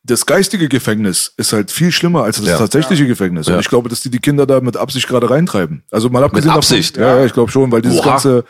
[0.10, 2.58] das geistige Gefängnis ist halt viel schlimmer als das ja.
[2.58, 3.10] tatsächliche ja.
[3.10, 3.48] Gefängnis.
[3.48, 3.60] Und ja.
[3.60, 5.84] ich glaube, dass die die Kinder da mit Absicht gerade reintreiben.
[5.92, 8.12] Also mal abgesehen mit Absicht, davon, ja, ich glaube schon, weil dieses Oha.
[8.12, 8.44] ganze,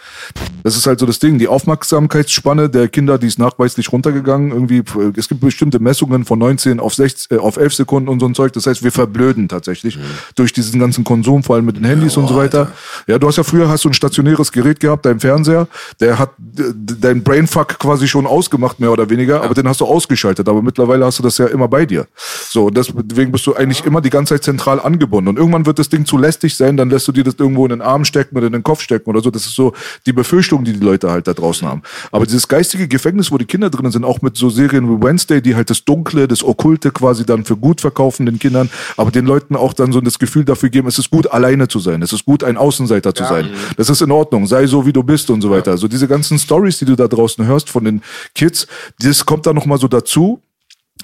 [0.64, 4.52] das ist halt so das Ding, die Aufmerksamkeitsspanne der Kinder, die ist nachweislich runtergegangen.
[4.52, 4.84] Irgendwie,
[5.18, 8.36] es gibt bestimmte Messungen von 19 auf 16, äh, auf 11 Sekunden und so ein
[8.36, 8.54] Zeug.
[8.54, 10.02] Das heißt, wir verblöden tatsächlich mhm.
[10.36, 12.60] durch diesen ganzen Konsum, vor allem mit den Handys und so weiter.
[12.60, 12.72] Alter.
[13.08, 15.68] Ja, du hast ja früher hast du ein stationäres Gerät gehabt, dein Fernseher,
[16.00, 20.48] der hat dein Brainfuck quasi schon ausgemacht, mehr oder weniger, aber den hast du ausgeschaltet.
[20.48, 22.08] Aber mittlerweile hast du das ja immer bei dir.
[22.50, 25.30] So, deswegen bist du eigentlich immer die ganze Zeit zentral angebunden.
[25.30, 27.70] Und irgendwann wird das Ding zu lästig sein, dann lässt du dir das irgendwo in
[27.70, 29.30] den Arm stecken oder in den Kopf stecken oder so.
[29.30, 29.74] Das ist so
[30.06, 31.82] die Befürchtung, die die Leute halt da draußen haben.
[32.12, 35.42] Aber dieses geistige Gefängnis, wo die Kinder drinnen sind, auch mit so Serien wie Wednesday,
[35.42, 39.26] die halt das Dunkle, das Okkulte quasi dann für gut verkaufen den Kindern, aber den
[39.26, 42.02] Leuten auch dann so das Gefühl dafür geben, es ist gut, alleine zu sein.
[42.02, 43.30] Es ist gut, ein Außenseiter zu ja.
[43.30, 43.50] sein.
[43.78, 44.48] Das ist in Ordnung.
[44.48, 45.72] Sei so, wie du bist und so weiter.
[45.72, 45.78] Ja.
[45.78, 48.02] So diese ganzen Stories, die du da draußen hörst von den
[48.36, 48.68] Kids,
[49.00, 50.42] das kommt dann nochmal so dazu.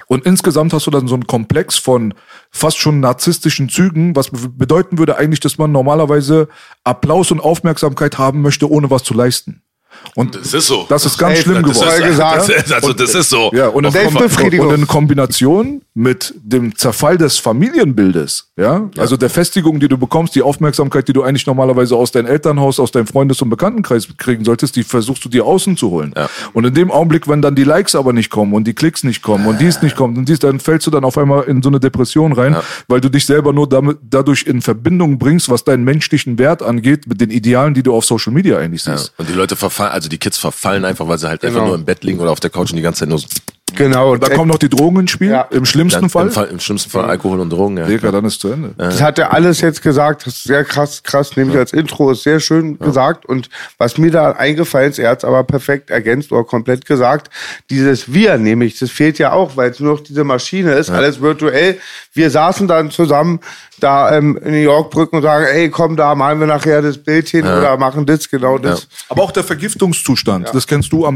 [0.06, 2.14] Und insgesamt hast du dann so einen Komplex von
[2.50, 6.48] fast schon narzisstischen Zügen, was bedeuten würde eigentlich, dass man normalerweise
[6.84, 9.62] Applaus und Aufmerksamkeit haben möchte, ohne was zu leisten.
[10.16, 10.86] Und das ist so.
[10.88, 12.02] Das ist ganz hey, schlimm das geworden.
[12.02, 12.48] Ist, gesagt.
[12.48, 13.50] Das, also das ist so.
[13.52, 14.68] Ja, und, Selbstbefriedigung.
[14.68, 18.64] und in Kombination mit dem Zerfall des Familienbildes, ja?
[18.64, 22.26] ja, also der Festigung, die du bekommst, die Aufmerksamkeit, die du eigentlich normalerweise aus deinem
[22.26, 26.12] Elternhaus, aus deinem Freundes- und Bekanntenkreis kriegen solltest, die versuchst du dir außen zu holen.
[26.16, 26.28] Ja.
[26.52, 29.22] Und in dem Augenblick, wenn dann die Likes aber nicht kommen und die Klicks nicht
[29.22, 31.68] kommen und dies nicht kommt und dies, dann fällst du dann auf einmal in so
[31.68, 32.62] eine Depression rein, ja.
[32.88, 37.06] weil du dich selber nur damit, dadurch in Verbindung bringst, was deinen menschlichen Wert angeht,
[37.06, 39.14] mit den Idealen, die du auf Social Media eigentlich siehst.
[39.16, 41.54] Und die Leute verfallen, also die Kids verfallen einfach, weil sie halt genau.
[41.54, 43.26] einfach nur im Bett liegen oder auf der Couch und die ganze Zeit nur so
[43.74, 44.12] Genau.
[44.12, 45.42] Und da kommen noch die Drogen ins Spiel, ja.
[45.50, 46.26] im schlimmsten Dann, Fall.
[46.26, 46.46] Im, Fall.
[46.46, 47.86] Im schlimmsten Fall Alkohol und Drogen, ja.
[47.86, 48.70] Digga, dann ist zu Ende.
[48.78, 51.62] Das hat er alles jetzt gesagt, das ist sehr krass, krass, nämlich ja.
[51.62, 52.86] als Intro, ist sehr schön ja.
[52.86, 53.26] gesagt.
[53.26, 57.28] Und was mir da eingefallen ist, er hat es aber perfekt ergänzt oder komplett gesagt,
[57.68, 61.20] dieses Wir nämlich, das fehlt ja auch, weil es nur noch diese Maschine ist, alles
[61.20, 61.78] virtuell.
[62.12, 63.40] Wir saßen dann zusammen
[63.80, 66.98] da ähm, in New York Brücken und sagen, ey, komm, da malen wir nachher das
[66.98, 68.86] Bild hin oder machen das, genau das.
[69.08, 71.15] Aber auch der Vergiftungszustand, das kennst du am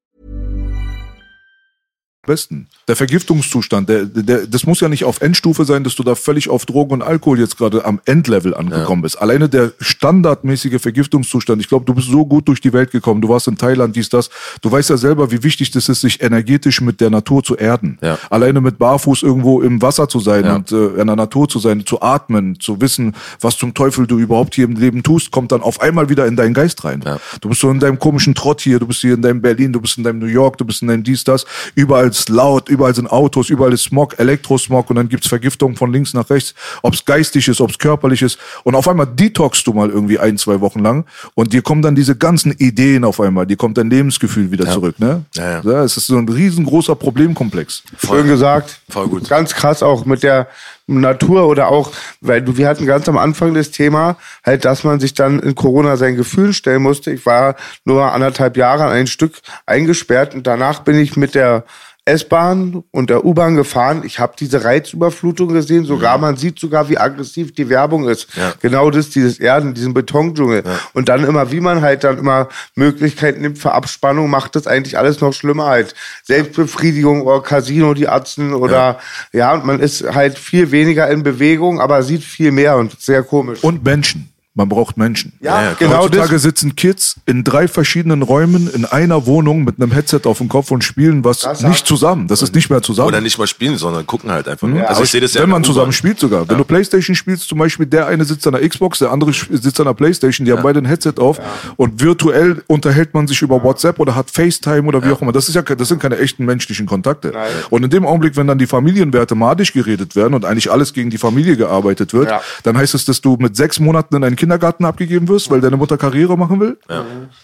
[2.25, 2.67] Besten.
[2.87, 6.49] Der Vergiftungszustand, der, der, das muss ja nicht auf Endstufe sein, dass du da völlig
[6.49, 9.19] auf Drogen und Alkohol jetzt gerade am Endlevel angekommen bist.
[9.21, 11.61] Alleine der standardmäßige Vergiftungszustand.
[11.61, 13.21] Ich glaube, du bist so gut durch die Welt gekommen.
[13.21, 14.29] Du warst in Thailand, dies, das.
[14.61, 17.97] Du weißt ja selber, wie wichtig das ist, sich energetisch mit der Natur zu erden.
[18.01, 18.17] Ja.
[18.29, 20.55] Alleine mit Barfuß irgendwo im Wasser zu sein Ja.
[20.55, 24.19] und äh, in der Natur zu sein, zu atmen, zu wissen, was zum Teufel du
[24.19, 27.01] überhaupt hier im Leben tust, kommt dann auf einmal wieder in deinen Geist rein.
[27.05, 27.19] Ja.
[27.41, 29.81] Du bist so in deinem komischen Trott hier, du bist hier in deinem Berlin, du
[29.81, 31.45] bist in deinem New York, du bist in deinem dies, das.
[31.75, 35.91] Überall ist laut, überall sind Autos, überall ist Smog, Elektrosmog und dann gibt's Vergiftung von
[35.91, 38.37] links nach rechts, ob's geistig ist, ob's körperlich ist.
[38.63, 41.95] Und auf einmal detoxst du mal irgendwie ein, zwei Wochen lang und dir kommen dann
[41.95, 44.99] diese ganzen Ideen auf einmal, dir kommt dein Lebensgefühl wieder zurück.
[44.99, 45.25] Ne?
[45.33, 45.83] Ja, ja.
[45.83, 47.83] es ist so ein riesengroßer Problemkomplex.
[48.05, 48.79] Schön gesagt.
[48.89, 49.29] Voll gut.
[49.29, 50.47] Ganz krass auch mit der
[50.87, 51.91] Natur oder auch,
[52.21, 55.55] weil du, wir hatten ganz am Anfang das Thema, halt, dass man sich dann in
[55.55, 57.11] Corona seinen Gefühlen stellen musste.
[57.11, 57.55] Ich war
[57.85, 59.33] nur anderthalb Jahre an ein Stück
[59.65, 61.63] eingesperrt und danach bin ich mit der
[62.03, 64.01] S-Bahn und der U-Bahn gefahren.
[64.03, 65.85] Ich habe diese Reizüberflutung gesehen.
[65.85, 68.35] Sogar man sieht sogar, wie aggressiv die Werbung ist.
[68.35, 68.53] Ja.
[68.59, 70.63] Genau das, dieses Erden, diesen Betondschungel.
[70.93, 74.97] Und dann immer, wie man halt dann immer Möglichkeiten nimmt für Abspannung, macht das eigentlich
[74.97, 75.93] alles noch schlimmer halt.
[76.23, 78.97] Selbstbefriedigung oder Casino, die Atzen oder
[79.31, 79.53] ja.
[79.53, 83.63] und man ist halt viel weniger in Bewegung, aber sieht viel mehr und sehr komisch.
[83.63, 84.30] Und Menschen.
[84.53, 85.31] Man braucht Menschen.
[85.39, 86.41] ja, ja, genau Heutzutage das.
[86.41, 90.71] sitzen Kids in drei verschiedenen Räumen in einer Wohnung mit einem Headset auf dem Kopf
[90.71, 92.27] und spielen was Das nicht zusammen.
[92.27, 93.07] Das ist nicht mehr zusammen.
[93.07, 94.79] Oder nicht mal spielen, sondern gucken halt einfach nur.
[94.79, 96.49] Ja, also ich sehe das ja Wenn man zusammen spielt sogar.
[96.49, 99.79] Wenn du Playstation spielst, zum Beispiel, der eine sitzt an der Xbox, der andere sitzt
[99.79, 101.39] an der Playstation, die haben beide ein Headset auf
[101.77, 105.31] und virtuell unterhält man sich über WhatsApp oder hat FaceTime oder wie auch immer.
[105.31, 107.31] Das ist ja, das sind keine echten menschlichen Kontakte.
[107.69, 111.09] Und in dem Augenblick, wenn dann die Familienwerte madig geredet werden und eigentlich alles gegen
[111.09, 112.41] die Familie gearbeitet wird, Ja.
[112.63, 115.77] dann heißt es, dass du mit sechs Monaten in einen Kindergarten abgegeben wirst, weil deine
[115.77, 116.75] Mutter Karriere machen will.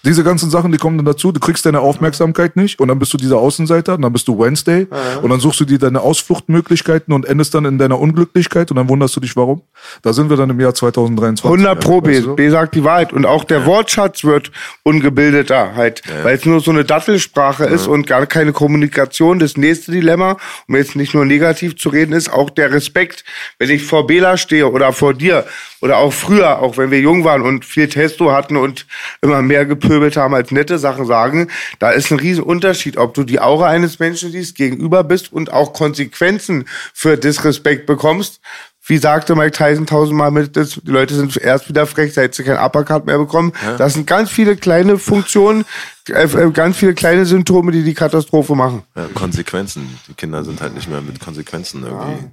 [0.04, 1.32] Diese ganzen Sachen, die kommen dann dazu.
[1.32, 4.40] Du kriegst deine Aufmerksamkeit nicht und dann bist du dieser Außenseiter und dann bist du
[4.40, 4.88] Wednesday
[5.22, 8.90] und dann suchst du dir deine Ausfluchtmöglichkeiten und endest dann in deiner Unglücklichkeit und dann
[8.90, 9.62] wunderst du dich, warum.
[10.02, 11.46] Da sind wir dann im Jahr 2023.
[11.46, 12.36] 100 Pro, B, Weißt du?
[12.36, 13.14] B sagt die Wahrheit.
[13.14, 14.52] Und auch der Wortschatz wird
[14.82, 19.38] ungebildeter halt, weil es nur so eine Dattelsprache ist und gar keine Kommunikation.
[19.38, 20.38] Das nächste Dilemma,
[20.68, 23.24] um jetzt nicht nur negativ zu reden, ist auch der Respekt.
[23.60, 25.46] Wenn ich vor Bela stehe oder vor dir
[25.82, 28.86] oder auch früher, auch wenn wir jung waren und viel Testo hatten und
[29.22, 31.50] immer mehr gepöbelt haben als nette Sachen sagen,
[31.80, 35.52] da ist ein riesen Unterschied, ob du die Aura eines Menschen siehst, gegenüber bist und
[35.52, 38.42] auch Konsequenzen für Disrespekt bekommst.
[38.90, 42.58] Wie sagte Mike Tyson tausendmal mit, die Leute sind erst wieder frech, seit sie kein
[42.58, 43.52] Uppercut mehr bekommen.
[43.78, 45.66] Das sind ganz viele kleine Funktionen,
[46.08, 48.84] äh, äh, ganz viele kleine Symptome, die die Katastrophe machen.
[48.96, 50.00] Ja, Konsequenzen.
[50.08, 52.30] Die Kinder sind halt nicht mehr mit Konsequenzen irgendwie.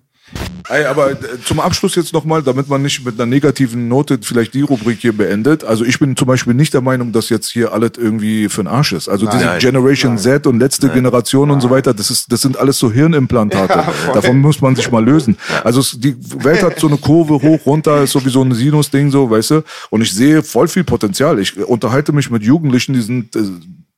[0.68, 4.54] Ey, aber äh, zum Abschluss jetzt nochmal, damit man nicht mit einer negativen Note vielleicht
[4.54, 5.62] die Rubrik hier beendet.
[5.62, 8.68] Also ich bin zum Beispiel nicht der Meinung, dass jetzt hier alles irgendwie für den
[8.68, 9.08] Arsch ist.
[9.08, 9.58] Also diese Nein.
[9.60, 13.92] Generation Z und letzte Generation und so weiter, das ist, das sind alles so Hirnimplantate.
[13.92, 14.14] voll.
[14.14, 15.36] Davon muss man sich mal lösen.
[15.62, 19.30] Also es, die Welt hat so eine Kurve hoch, runter, ist sowieso ein Sinus-Ding so,
[19.30, 19.64] weißt du?
[19.90, 21.38] Und ich sehe voll viel Potenzial.
[21.38, 23.42] Ich unterhalte mich mit Jugendlichen, die sind äh,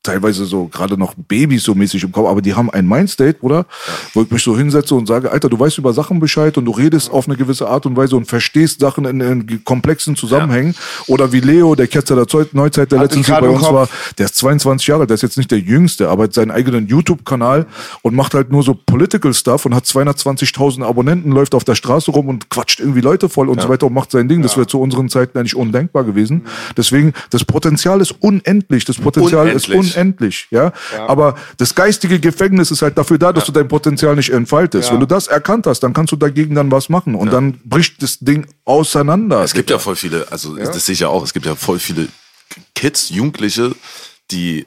[0.06, 3.66] teilweise so gerade noch Babys so mäßig im Kopf, aber die haben ein Mindstate, oder?
[4.14, 6.70] Wo ich mich so hinsetze und sage, Alter, du weißt über Sachen Bescheid und du
[6.72, 10.74] redest auf eine gewisse Art und Weise und verstehst Sachen in, in komplexen Zusammenhängen.
[11.06, 13.72] Oder wie Leo, der Ketzer der Zeu- Neuzeit, der Hat letztens bei uns Kopf.
[13.72, 13.88] war,
[14.18, 17.66] der ist 22 Jahre, der ist jetzt nicht der Jüngste, aber hat seinen eigenen YouTube-Kanal
[18.02, 22.10] und macht halt nur so Political Stuff und hat 220.000 Abonnenten, läuft auf der Straße
[22.10, 24.42] rum und quatscht irgendwie Leute voll und so weiter und macht sein Ding.
[24.42, 26.42] Das wäre zu unseren Zeiten eigentlich undenkbar gewesen.
[26.76, 28.84] Deswegen, das Potenzial ist unendlich.
[28.84, 29.95] Das Potenzial ist Unendlich.
[29.96, 30.72] Unendlich, ja?
[31.08, 34.92] Aber das geistige Gefängnis ist halt dafür da, dass du dein Potenzial nicht entfaltest.
[34.92, 38.02] Wenn du das erkannt hast, dann kannst du dagegen dann was machen und dann bricht
[38.02, 39.42] das Ding auseinander.
[39.42, 41.78] Es gibt ja voll viele, also das sehe ich ja auch, es gibt ja voll
[41.78, 42.08] viele
[42.74, 43.74] Kids, Jugendliche,
[44.30, 44.66] die,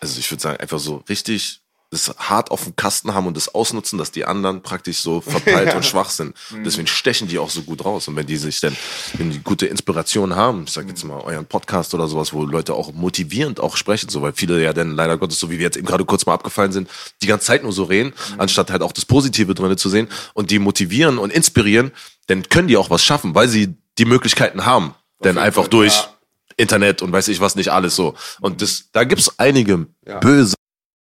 [0.00, 1.60] also ich würde sagen, einfach so richtig
[1.90, 5.74] das hart auf dem Kasten haben und das ausnutzen, dass die anderen praktisch so verpeilt
[5.76, 6.36] und schwach sind.
[6.64, 8.06] Deswegen stechen die auch so gut raus.
[8.06, 8.76] Und wenn die sich dann,
[9.14, 12.74] wenn die gute Inspiration haben, ich sag jetzt mal euren Podcast oder sowas, wo Leute
[12.74, 15.76] auch motivierend auch sprechen, so weil viele ja dann leider Gottes, so wie wir jetzt
[15.76, 16.88] eben gerade kurz mal abgefallen sind,
[17.22, 20.52] die ganze Zeit nur so reden, anstatt halt auch das Positive drin zu sehen und
[20.52, 21.90] die motivieren und inspirieren,
[22.28, 24.94] dann können die auch was schaffen, weil sie die Möglichkeiten haben.
[25.24, 26.08] Denn einfach durch
[26.56, 28.14] Internet und weiß ich was nicht alles so.
[28.40, 29.86] Und das, da gibt's einige
[30.20, 30.54] böse,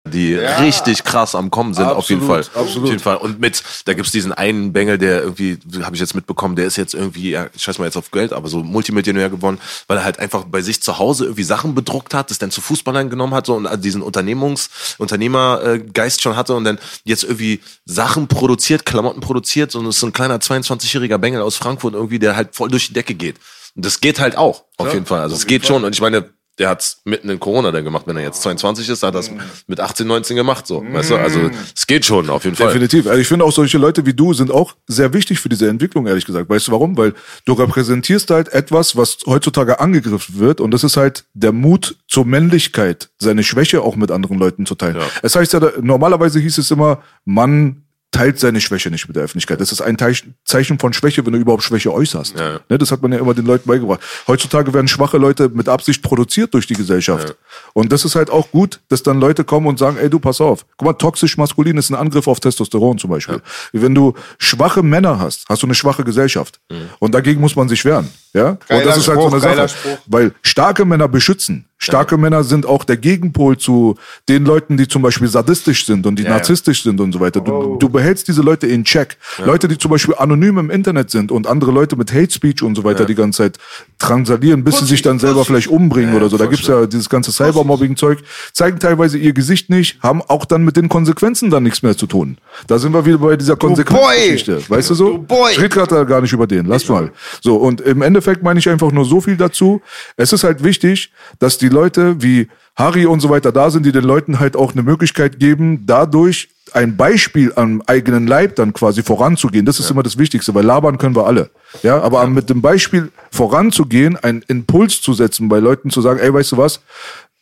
[0.05, 2.39] die richtig krass am Kommen sind, auf jeden Fall.
[2.39, 2.83] Absolut, absolut.
[2.83, 3.17] Auf jeden Fall.
[3.17, 6.75] Und mit, da gibt's diesen einen Bengel, der irgendwie, habe ich jetzt mitbekommen, der ist
[6.75, 10.03] jetzt irgendwie, ja, ich scheiß mal jetzt auf Geld, aber so Multimillionär geworden, weil er
[10.03, 13.33] halt einfach bei sich zu Hause irgendwie Sachen bedruckt hat, das dann zu Fußballern genommen
[13.33, 19.21] hat so und diesen Unternehmungs, Unternehmergeist schon hatte und dann jetzt irgendwie Sachen produziert, Klamotten
[19.21, 22.69] produziert und es ist so ein kleiner 22-jähriger Bengel aus Frankfurt irgendwie, der halt voll
[22.69, 23.37] durch die Decke geht.
[23.75, 25.21] Und das geht halt auch, auf jeden Fall.
[25.21, 25.83] Also es geht schon.
[25.83, 28.03] Und ich meine, der hat's mitten in Corona dann gemacht.
[28.05, 29.31] Wenn er jetzt 22 ist, hat er es
[29.67, 30.67] mit 18, 19 gemacht.
[30.67, 31.15] So, weißt du?
[31.15, 32.67] Also es geht schon auf jeden Fall.
[32.67, 33.07] Definitiv.
[33.07, 36.05] Also ich finde auch solche Leute wie du sind auch sehr wichtig für diese Entwicklung,
[36.05, 36.49] ehrlich gesagt.
[36.49, 36.95] Weißt du warum?
[36.95, 37.13] Weil
[37.45, 42.25] du repräsentierst halt etwas, was heutzutage angegriffen wird und das ist halt der Mut zur
[42.25, 44.97] Männlichkeit, seine Schwäche auch mit anderen Leuten zu teilen.
[44.97, 45.07] Ja.
[45.23, 47.82] Es heißt ja, normalerweise hieß es immer, Mann
[48.13, 49.59] teilt seine Schwäche nicht mit der Öffentlichkeit.
[49.59, 49.97] Das ist ein
[50.45, 52.39] Zeichen von Schwäche, wenn du überhaupt Schwäche äußerst.
[52.39, 52.59] Ja.
[52.69, 53.99] Ne, das hat man ja immer den Leuten beigebracht.
[54.27, 57.35] Heutzutage werden schwache Leute mit Absicht produziert durch die Gesellschaft.
[57.73, 60.39] Und das ist halt auch gut, dass dann Leute kommen und sagen, ey du, pass
[60.39, 60.65] auf.
[60.77, 63.41] Guck mal, toxisch maskulin ist ein Angriff auf Testosteron zum Beispiel.
[63.73, 66.59] Wenn du schwache Männer hast, hast du eine schwache Gesellschaft.
[66.99, 68.09] Und dagegen muss man sich wehren.
[68.33, 68.49] Ja?
[68.49, 69.79] und Geiler das ist halt so Spruch, eine geiler Sache.
[69.79, 69.97] Spruch.
[70.07, 71.65] Weil starke Männer beschützen.
[71.77, 73.97] Starke Männer sind auch der Gegenpol zu
[74.29, 77.41] den Leuten, die zum Beispiel sadistisch sind und die narzisstisch sind und so weiter.
[77.41, 79.17] Du, du behältst diese Leute in Check.
[79.45, 82.75] Leute, die zum Beispiel anonym im Internet sind und andere Leute mit Hate Speech und
[82.75, 83.57] so weiter die ganze Zeit
[83.97, 86.37] drangsalieren, bis sie sich dann selber vielleicht umbringen oder so.
[86.37, 88.19] Da gibt's ja dieses ganze Cybermobbing-Zeug,
[88.51, 92.05] zeigen teilweise ihr Gesicht nicht, haben auch dann mit den Konsequenzen dann nichts mehr zu
[92.05, 92.37] tun.
[92.67, 94.69] Da sind wir wieder bei dieser Konsequenzgeschichte.
[94.69, 95.19] Weißt du so?
[95.19, 95.53] Boy.
[95.53, 96.65] Ich rede gerade da gar nicht über den.
[96.65, 97.11] Lass mal.
[97.41, 99.81] So, und im Endeffekt meine ich einfach nur so viel dazu.
[100.17, 103.91] Es ist halt wichtig, dass die Leute wie Harry und so weiter da sind, die
[103.91, 109.03] den Leuten halt auch eine Möglichkeit geben, dadurch ein Beispiel am eigenen Leib dann quasi
[109.03, 109.65] voranzugehen.
[109.65, 111.49] Das ist immer das Wichtigste, weil labern können wir alle.
[111.81, 116.33] Ja, aber mit dem Beispiel voranzugehen, einen Impuls zu setzen, bei Leuten zu sagen, ey,
[116.33, 116.81] weißt du was?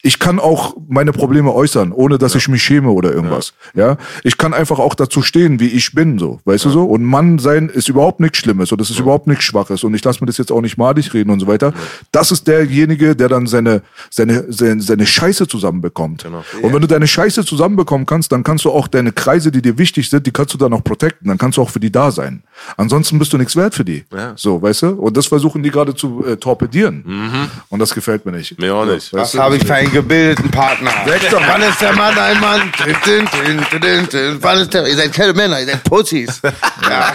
[0.03, 3.53] Ich kann auch meine Probleme äußern, ohne dass ich mich schäme oder irgendwas.
[3.73, 3.97] Ja.
[4.23, 6.83] ich kann einfach auch dazu stehen, wie ich bin, so, weißt du so.
[6.85, 10.03] Und Mann sein ist überhaupt nichts Schlimmes und das ist überhaupt nichts Schwaches und ich
[10.03, 11.73] lasse mir das jetzt auch nicht madig reden und so weiter.
[12.11, 16.25] Das ist derjenige, der dann seine seine seine, seine Scheiße zusammenbekommt.
[16.61, 19.77] Und wenn du deine Scheiße zusammenbekommen kannst, dann kannst du auch deine Kreise, die dir
[19.77, 21.27] wichtig sind, die kannst du dann auch protecten.
[21.27, 22.43] Dann kannst du auch für die da sein.
[22.77, 24.05] Ansonsten bist du nichts wert für die.
[24.13, 24.33] Ja.
[24.35, 24.87] So, weißt du.
[24.89, 27.49] Und das versuchen die gerade zu äh, torpedieren.
[27.69, 28.59] Und das gefällt mir nicht.
[28.59, 29.13] Mir auch nicht.
[29.13, 30.91] Das habe ich für einen gebildeten Partner.
[31.05, 32.71] Wann ist der Mann ein Mann?
[32.85, 34.43] Din, din, din, din, din, din.
[34.43, 34.87] Wann ist der?
[34.87, 36.41] Ihr seid keine Männer, ihr seid Pussys.
[36.89, 37.13] Ja,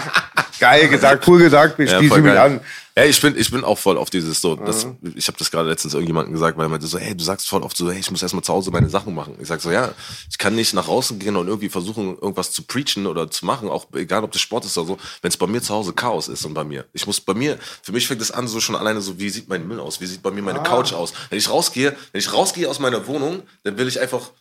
[0.59, 2.59] geil gesagt, cool gesagt, wir Ja, schließen voll mich an.
[2.97, 5.69] Ja, ich bin, ich bin auch voll auf dieses so, das, ich habe das gerade
[5.69, 8.09] letztens irgendjemandem gesagt, weil er meinte so, hey, du sagst voll oft so, hey, ich
[8.09, 9.35] muss erstmal zu Hause meine Sachen machen.
[9.39, 9.93] Ich sag so, ja,
[10.27, 13.69] ich kann nicht nach außen gehen und irgendwie versuchen, irgendwas zu preachen oder zu machen,
[13.69, 16.27] auch egal ob das Sport ist oder so, wenn es bei mir zu Hause Chaos
[16.27, 16.85] ist und bei mir.
[16.93, 19.47] Ich muss bei mir, für mich fängt es an so schon alleine so, wie sieht
[19.47, 21.13] mein Müll aus, wie sieht bei mir meine Couch aus.
[21.29, 24.31] Wenn ich rausgehe, wenn ich rausgehe aus meiner Wohnung, dann will ich einfach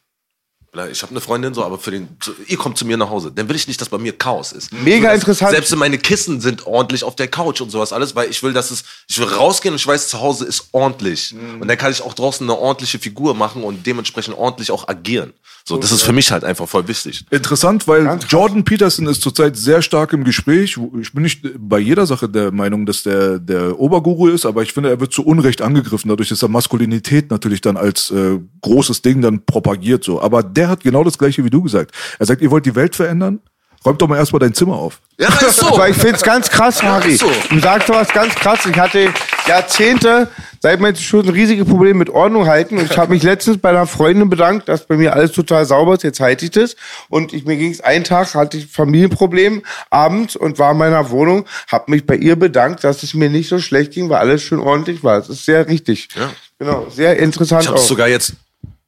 [0.90, 3.32] ich habe eine Freundin so, aber für den, so, ihr kommt zu mir nach Hause.
[3.34, 4.72] Dann will ich nicht, dass bei mir Chaos ist.
[4.72, 5.52] Mega dass interessant.
[5.52, 8.70] Selbst meine Kissen sind ordentlich auf der Couch und sowas alles, weil ich will, dass
[8.70, 11.34] es, ich will rausgehen und ich weiß, zu Hause ist ordentlich.
[11.34, 11.62] Mhm.
[11.62, 15.32] Und dann kann ich auch draußen eine ordentliche Figur machen und dementsprechend ordentlich auch agieren.
[15.68, 17.24] So, das ist für mich halt einfach voll wichtig.
[17.30, 20.78] Interessant, weil Jordan Peterson ist zurzeit sehr stark im Gespräch.
[21.00, 24.72] Ich bin nicht bei jeder Sache der Meinung, dass der der Oberguru ist, aber ich
[24.72, 29.02] finde, er wird zu Unrecht angegriffen, dadurch, dass er Maskulinität natürlich dann als äh, großes
[29.02, 30.04] Ding dann propagiert.
[30.04, 30.22] so.
[30.22, 31.90] Aber der hat genau das gleiche wie du gesagt.
[32.20, 33.40] Er sagt, ihr wollt die Welt verändern?
[33.84, 35.00] Räumt doch mal erstmal dein Zimmer auf.
[35.18, 35.84] Ja, ist so.
[35.84, 37.12] Ich find's ganz krass, Harry.
[37.12, 37.30] ist so.
[37.50, 38.66] Du sagst was ganz krass.
[38.66, 39.12] Ich hatte
[39.46, 40.28] Jahrzehnte,
[40.60, 42.78] seit meinem schon ein riesiges Problem mit Ordnung halten.
[42.78, 45.94] Und ich habe mich letztens bei einer Freundin bedankt, dass bei mir alles total sauber
[45.94, 46.02] ist.
[46.02, 46.76] Jetzt halte ich das.
[47.08, 51.46] Und ich, mir ging's einen Tag, hatte ich Familienproblem abends und war in meiner Wohnung,
[51.68, 54.60] habe mich bei ihr bedankt, dass es mir nicht so schlecht ging, weil alles schön
[54.60, 55.18] ordentlich war.
[55.18, 56.08] Das ist sehr richtig.
[56.16, 56.30] Ja.
[56.58, 58.34] Genau, sehr interessant Ich habe es sogar jetzt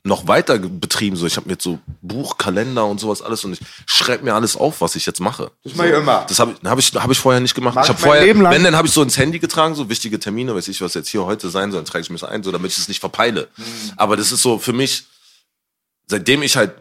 [0.09, 1.17] noch weiter betrieben.
[1.17, 4.35] So, ich habe mir jetzt so Buch, Kalender und sowas alles und ich schreibe mir
[4.35, 5.53] alles auf, was ich jetzt mache.
[5.63, 6.27] Das mache ich immer.
[6.29, 7.77] Das habe ich, hab ich, hab ich vorher nicht gemacht.
[7.77, 8.53] Mach ich habe vorher, Leben lang.
[8.53, 11.09] wenn, dann habe ich so ins Handy getragen, so wichtige Termine, weiß ich, was jetzt
[11.09, 13.01] hier heute sein soll, dann trage ich mir das ein, so damit ich es nicht
[13.01, 13.49] verpeile.
[13.57, 13.65] Mhm.
[13.97, 15.05] Aber das ist so für mich,
[16.07, 16.73] seitdem ich halt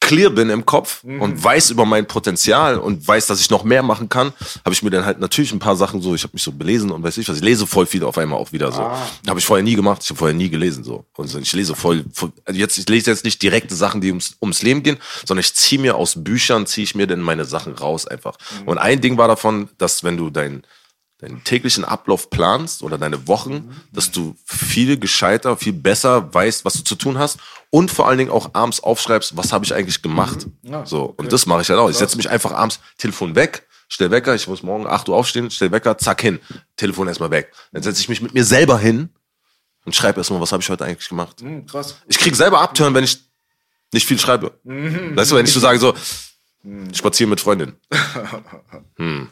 [0.00, 1.20] clear bin im Kopf Mhm.
[1.20, 4.32] und weiß über mein Potenzial und weiß, dass ich noch mehr machen kann,
[4.64, 6.90] habe ich mir dann halt natürlich ein paar Sachen so, ich habe mich so belesen
[6.92, 8.82] und weiß ich was, ich lese voll viel auf einmal auch wieder so.
[8.82, 9.04] Ah.
[9.28, 11.04] Habe ich vorher nie gemacht, ich habe vorher nie gelesen so.
[11.16, 14.36] Und ich lese voll, voll also jetzt ich lese jetzt nicht direkte Sachen, die ums,
[14.40, 17.72] ums Leben gehen, sondern ich ziehe mir aus Büchern ziehe ich mir dann meine Sachen
[17.74, 18.36] raus einfach.
[18.62, 18.68] Mhm.
[18.68, 20.62] Und ein Ding war davon, dass wenn du dein
[21.18, 26.74] deinen täglichen Ablauf planst oder deine Wochen, dass du viel gescheiter, viel besser weißt, was
[26.74, 27.38] du zu tun hast
[27.70, 30.46] und vor allen Dingen auch abends aufschreibst, was habe ich eigentlich gemacht.
[30.84, 31.88] so und das mache ich halt auch.
[31.88, 35.50] Ich setze mich einfach abends Telefon weg, stell Wecker, ich muss morgen 8 Uhr aufstehen,
[35.50, 36.38] stell Wecker, zack hin,
[36.76, 37.52] Telefon erstmal weg.
[37.72, 39.08] Dann setze ich mich mit mir selber hin
[39.86, 41.42] und schreibe erstmal, was habe ich heute eigentlich gemacht.
[41.66, 41.96] krass.
[42.08, 43.18] Ich krieg selber Abtören, wenn ich
[43.92, 44.58] nicht viel schreibe.
[44.64, 45.94] Weißt du, wenn ich so sage so,
[46.92, 47.76] spazieren mit Freundin.
[48.96, 49.28] Hm.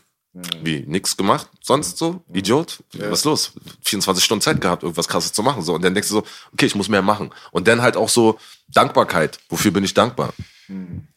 [0.63, 1.49] Wie, nix gemacht?
[1.63, 2.23] Sonst so?
[2.33, 2.83] Idiot?
[3.11, 3.53] Was ist los?
[3.83, 5.63] 24 Stunden Zeit gehabt, irgendwas krasses zu machen.
[5.63, 5.75] So.
[5.75, 7.31] Und dann denkst du so, okay, ich muss mehr machen.
[7.53, 8.39] Und dann halt auch so
[8.69, 9.39] Dankbarkeit.
[9.49, 10.33] Wofür bin ich dankbar?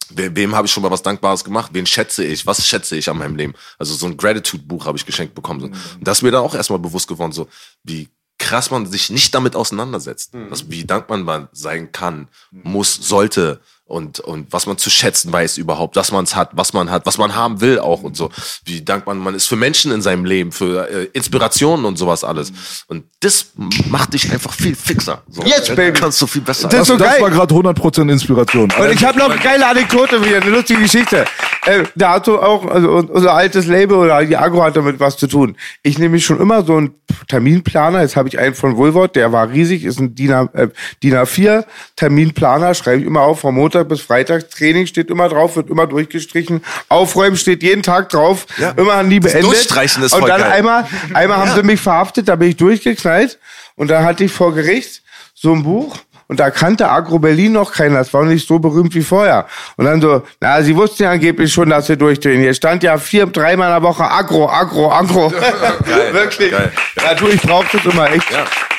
[0.09, 1.71] We- Wem habe ich schon mal was Dankbares gemacht?
[1.73, 2.45] Wen schätze ich?
[2.45, 3.53] Was schätze ich an meinem Leben?
[3.79, 5.59] Also so ein Gratitude-Buch habe ich geschenkt bekommen.
[5.61, 5.65] So.
[5.67, 7.47] Und das ist mir dann auch erstmal bewusst geworden, so
[7.83, 10.31] wie krass man sich nicht damit auseinandersetzt.
[10.49, 15.57] Was, wie dankbar man sein kann, muss, sollte und, und was man zu schätzen weiß
[15.57, 18.29] überhaupt, dass man es hat, was man hat, was man haben will auch und so.
[18.65, 22.51] Wie dankbar man ist für Menschen in seinem Leben, für äh, Inspirationen und sowas alles.
[22.87, 23.51] Und das
[23.89, 25.21] macht dich einfach viel fixer.
[25.29, 25.41] So.
[25.43, 25.97] Yes, baby.
[25.99, 26.67] Kannst du viel besser.
[26.67, 27.21] Das ist so das geil.
[27.21, 28.71] war gerade 100% Inspiration.
[28.77, 31.25] Und ich habe noch eine geile Anekdote wieder, eine lustige Geschichte.
[31.65, 34.99] Äh, da hat so auch, also un- unser altes Label oder die Agro hat damit
[34.99, 35.55] was zu tun.
[35.83, 36.93] Ich nehme schon immer so einen
[37.27, 38.01] Terminplaner.
[38.01, 40.67] Jetzt habe ich einen von Woolworth, der war riesig, ist ein DIN, äh,
[41.03, 41.65] DIN A4
[41.95, 44.49] Terminplaner, schreibe ich immer auf, von Montag bis Freitag.
[44.49, 46.63] Training steht immer drauf, wird immer durchgestrichen.
[46.89, 48.45] Aufräumen steht jeden Tag drauf,
[48.75, 49.43] immer nie beendet.
[49.43, 50.51] Durchstreichen ist Und voll dann geil.
[50.51, 53.39] einmal, einmal haben sie mich verhaftet, da bin ich durchgeknallt
[53.75, 55.01] und dann hatte ich vor Gericht
[55.33, 55.97] so ein Buch
[56.27, 57.97] und da kannte Agro Berlin noch keiner.
[57.99, 59.45] Das war noch nicht so berühmt wie vorher.
[59.77, 62.41] Und dann so, na, sie wussten ja angeblich schon, dass wir durchdrehen.
[62.41, 65.31] Hier stand ja vier, dreimal in der Woche Agro, Agro, Agro.
[66.11, 66.51] Wirklich.
[66.51, 66.71] geil.
[67.03, 68.25] Ja, du, ich brauch das immer echt.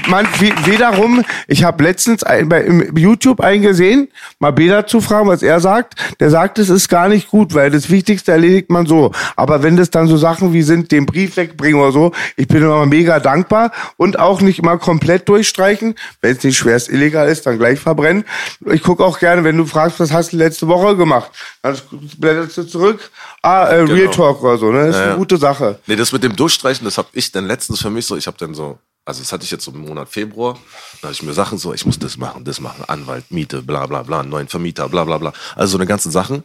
[0.06, 4.08] Man, wie, wiederum, ich habe letztens ein, bei im YouTube eingesehen,
[4.38, 5.94] mal Beda zu fragen, was er sagt.
[6.20, 9.12] Der sagt, es ist gar nicht gut, weil das Wichtigste erledigt man so.
[9.36, 12.62] Aber wenn das dann so Sachen wie sind, den Brief wegbringen oder so, ich bin
[12.62, 15.94] immer mega dankbar und auch nicht immer komplett durchstreichen.
[16.20, 18.24] Wenn es nicht schwerst illegal ist, dann gleich verbrennen.
[18.66, 21.30] Ich gucke auch gerne, wenn du fragst, was hast du letzte Woche gemacht,
[21.62, 21.76] dann
[22.18, 23.10] blätterst du zurück.
[23.42, 24.12] Ah, äh, Real Genau.
[24.12, 24.86] Talk oder so, ne?
[24.86, 25.78] Das ist Ja, eine gute Sache.
[25.86, 28.36] Nee, das mit dem Durchstreichen, das habe ich dann letztens für mich so, ich habe
[28.38, 30.58] dann so, also das hatte ich jetzt so im Monat Februar,
[31.00, 33.86] da habe ich mir Sachen so, ich muss das machen, das machen, Anwalt, Miete, bla
[33.86, 36.42] bla bla, neuen Vermieter, bla bla bla, also so eine ganzen Sachen.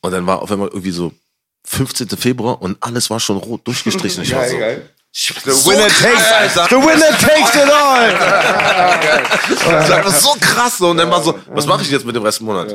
[0.00, 1.12] Und dann war auf einmal irgendwie so
[1.66, 2.08] 15.
[2.10, 4.22] Februar und alles war schon rot durchgestrichen.
[4.22, 4.82] Ich war so, bin
[5.16, 6.66] The winner takes, Alter.
[6.70, 8.10] the winner takes it all.
[9.88, 10.80] Das ist so krass.
[10.80, 12.74] Und dann war so, was mache ich jetzt mit dem Rest des Monats?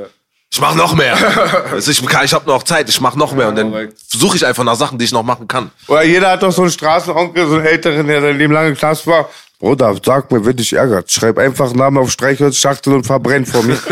[0.51, 1.17] Ich mache noch mehr.
[1.77, 3.49] Ich ich habe noch Zeit, ich mache noch mehr.
[3.49, 5.69] Und dann suche ich einfach nach Sachen, die ich noch machen kann.
[5.87, 8.75] Oder jeder hat doch so einen Straßenonkel, so einen Älteren, der sein Leben lang im
[8.77, 9.29] Knast war.
[9.59, 11.11] Bruder, sag mir, wenn dich ärgert.
[11.11, 13.77] Schreib einfach Namen auf Streichholzschachtel und verbrenn vor mir.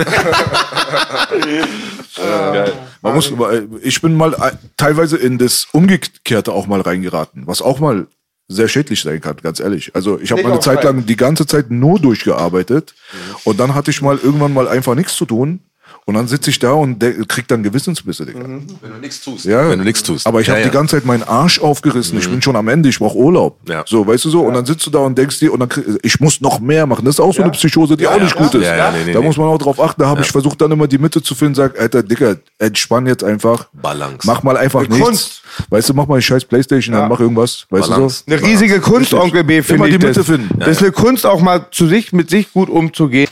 [3.02, 7.62] Man muss, äh, ich bin mal äh, teilweise in das Umgekehrte auch mal reingeraten, was
[7.62, 8.08] auch mal
[8.48, 9.94] sehr schädlich sein kann, ganz ehrlich.
[9.94, 10.84] Also ich habe Nicht mal eine auf Zeit Zeit.
[10.86, 12.96] lang die ganze Zeit nur durchgearbeitet
[13.44, 15.60] und dann hatte ich mal irgendwann mal einfach nichts zu tun
[16.08, 18.40] und dann sitze ich da und krieg dann Gewissensbisse, Digga.
[18.40, 19.44] Wenn du nichts tust.
[19.44, 20.26] Ja, Wenn du nichts tust.
[20.26, 20.70] Aber ich ja, habe ja.
[20.70, 22.18] die ganze Zeit meinen Arsch aufgerissen.
[22.18, 22.88] Ich bin schon am Ende.
[22.88, 23.60] Ich brauche Urlaub.
[23.68, 23.84] Ja.
[23.86, 24.40] So, weißt du so.
[24.44, 26.86] Und dann sitzt du da und denkst dir, und dann krieg, ich muss noch mehr
[26.86, 27.04] machen.
[27.04, 28.64] Das ist auch so eine Psychose, die auch nicht gut ist.
[28.64, 29.26] Ja, ja, nee, nee, da nee.
[29.26, 30.02] muss man auch drauf achten.
[30.02, 31.56] Da habe ich versucht, dann immer die Mitte zu finden.
[31.56, 33.68] Sag, Alter, Dicker, entspann jetzt einfach.
[33.74, 34.20] Balance.
[34.26, 35.06] Mach mal einfach Mit nichts.
[35.06, 35.42] Kunst.
[35.70, 37.66] Weißt du, mach mal eine scheiß Playstation, dann mach irgendwas.
[37.70, 38.24] Weißt Balance.
[38.26, 38.38] du so?
[38.38, 40.26] Eine riesige Kunst, Onkel B, finde Immer ich die Mitte das.
[40.26, 40.58] finden.
[40.58, 43.28] Das ist eine Kunst, auch mal zu sich, mit sich gut umzugehen.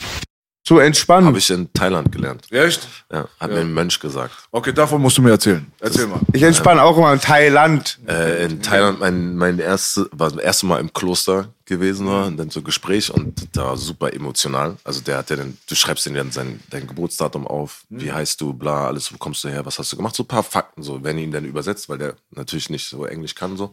[0.66, 1.28] Zu entspannen.
[1.28, 2.50] Habe ich in Thailand gelernt.
[2.50, 2.88] Echt?
[3.12, 4.34] Ja, hat mir ein Mönch gesagt.
[4.50, 5.64] Okay, davon musst du mir erzählen.
[5.78, 6.18] Erzähl mal.
[6.32, 8.00] Ich entspanne auch immer in Thailand.
[8.08, 12.36] Äh, in Thailand mein, mein erste, war das erste Mal im Kloster gewesen war, und
[12.36, 14.76] dann so Gespräch und da war super emotional.
[14.82, 18.40] Also der hat ja dann, du schreibst dir dann sein, dein Geburtsdatum auf, wie heißt
[18.40, 20.82] du, bla, alles, wo kommst du her, was hast du gemacht, so ein paar Fakten,
[20.82, 23.66] so, wenn ihn dann übersetzt, weil der natürlich nicht so Englisch kann, so.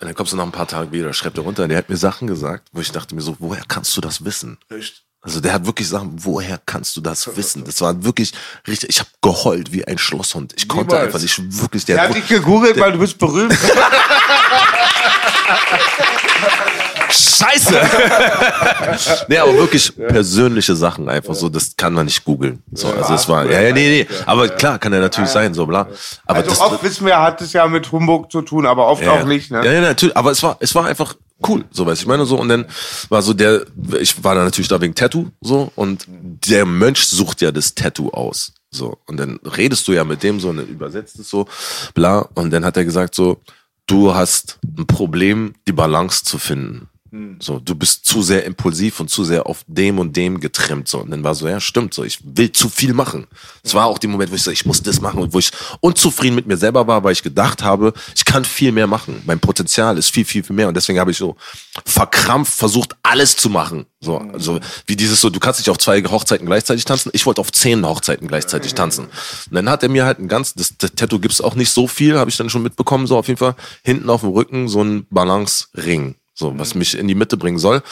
[0.00, 1.90] Und dann kommst du nach ein paar Tagen wieder, schreibt er runter, und der hat
[1.90, 4.58] mir Sachen gesagt, wo ich dachte mir so, woher kannst du das wissen?
[4.68, 5.04] Echt?
[5.22, 7.64] Also der hat wirklich Sachen, woher kannst du das wissen?
[7.64, 8.32] Das war wirklich
[8.66, 10.54] richtig, ich habe geheult wie ein Schlosshund.
[10.56, 11.06] Ich konnte Niemals.
[11.14, 13.52] einfach nicht wirklich, der Er hat dich gegoogelt, weil du bist berühmt.
[17.10, 17.80] Scheiße!
[19.28, 22.62] nee, aber wirklich persönliche Sachen einfach so, das kann man nicht googeln.
[22.72, 24.06] So, also es war, ja, ja, nee, nee.
[24.26, 25.88] Aber klar, kann ja natürlich sein, so bla.
[26.26, 29.02] Aber Also das, oft wissen wir, hat es ja mit Humbug zu tun, aber oft
[29.02, 29.64] ja, auch nicht, ne?
[29.64, 30.16] Ja, ja, natürlich.
[30.16, 31.14] Aber es war, es war einfach
[31.48, 32.36] cool, so weiß ich meine so.
[32.38, 32.66] Und dann
[33.08, 33.62] war so der,
[34.00, 35.72] ich war da natürlich da wegen Tattoo, so.
[35.74, 38.98] Und der Mönch sucht ja das Tattoo aus, so.
[39.06, 41.46] Und dann redest du ja mit dem so und dann übersetzt es so,
[41.94, 42.28] bla.
[42.34, 43.40] Und dann hat er gesagt so,
[43.86, 46.88] du hast ein Problem, die Balance zu finden.
[47.40, 50.86] So, du bist zu sehr impulsiv und zu sehr auf dem und dem getrimmt.
[50.86, 50.98] So.
[50.98, 53.26] Und dann war so, ja, stimmt, so, ich will zu viel machen.
[53.64, 55.50] Es war auch der Moment, wo ich so, ich muss das machen und wo ich
[55.80, 59.22] unzufrieden mit mir selber war, weil ich gedacht habe, ich kann viel mehr machen.
[59.26, 60.68] Mein Potenzial ist viel, viel, viel mehr.
[60.68, 61.36] Und deswegen habe ich so
[61.84, 63.86] verkrampft versucht, alles zu machen.
[64.00, 67.10] So, also wie dieses so, du kannst nicht auf zwei Hochzeiten gleichzeitig tanzen.
[67.12, 69.06] Ich wollte auf zehn Hochzeiten gleichzeitig tanzen.
[69.06, 71.88] Und dann hat er mir halt ein ganz, das, das Tattoo gibt's auch nicht so
[71.88, 73.56] viel, habe ich dann schon mitbekommen, so auf jeden Fall.
[73.82, 76.14] Hinten auf dem Rücken so ein Balance-Ring.
[76.40, 77.82] So, was mich in die Mitte bringen soll.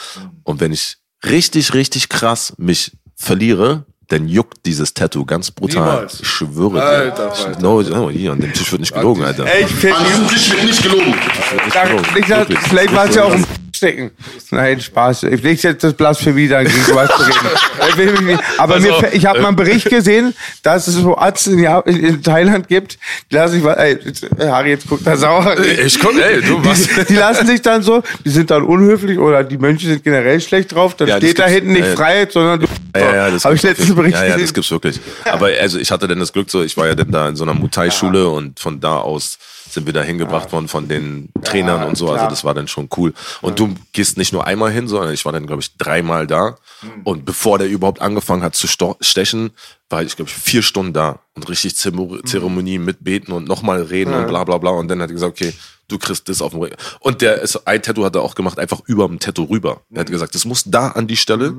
[0.42, 5.96] Und wenn ich richtig, richtig krass mich verliere, dann juckt dieses Tattoo ganz brutal.
[5.96, 6.20] Niemals.
[6.22, 7.46] Ich schwöre Alter, dir.
[7.46, 7.60] Alter.
[7.60, 9.44] No, no, hier, an dem Tisch wird nicht gelogen, Alter.
[9.44, 11.12] Ey, ich finde, An diesem Tisch wird nicht gelogen.
[11.14, 12.06] Wird nicht Sag, gelogen.
[12.16, 12.58] ich sag, Wirklich.
[12.60, 13.44] vielleicht war es ja auch ein
[13.78, 14.10] stecken.
[14.50, 15.22] Nein, Spaß.
[15.24, 18.38] Ich leg jetzt das Blasphemie dann gegen was zu reden.
[18.58, 22.04] Aber Also, mir, fä- ich habe mal einen Bericht gesehen, dass es so Arzten in,
[22.04, 22.98] in Thailand gibt.
[23.30, 25.56] Die lassen sich, ey, jetzt- Harry, jetzt guckt er sauer.
[25.60, 26.82] Ich guck, ey, du, was?
[26.86, 30.40] Die, die lassen sich dann so, die sind dann unhöflich oder die Mönche sind generell
[30.40, 30.94] schlecht drauf.
[30.96, 31.96] Dann Ja, steht da hinten nicht Ja.
[31.96, 32.66] Freiheit, sondern du.
[32.96, 33.94] Ja, ja, das Habe ich letztens.
[33.94, 35.00] Bericht Ja, ja, das gibt's wirklich.
[35.24, 37.44] Aber also ich hatte dann das Glück so, ich war ja dann da in so
[37.44, 39.38] einer Mutai-Schule und von da aus
[39.70, 42.06] sind wir da hingebracht worden von den Trainern und so.
[42.06, 42.30] Also klar.
[42.30, 43.14] das war dann schon cool.
[43.40, 46.56] Und du gehst nicht nur einmal hin, sondern ich war dann, glaube ich, dreimal da.
[46.80, 47.02] Hm.
[47.04, 48.66] Und bevor der überhaupt angefangen hat zu
[49.00, 49.50] stechen,
[49.90, 52.24] war ich, glaube ich, vier Stunden da und richtig Hm.
[52.24, 54.70] Zeremonie mit Beten und nochmal reden und bla bla bla.
[54.70, 55.52] Und dann hat er gesagt, okay,
[55.88, 56.76] du kriegst das auf dem Rücken.
[57.00, 59.80] Und der ist, ein Tattoo hat er auch gemacht, einfach über dem Tattoo rüber.
[59.90, 60.00] Er Hm.
[60.00, 61.54] hat gesagt, das muss da an die Stelle,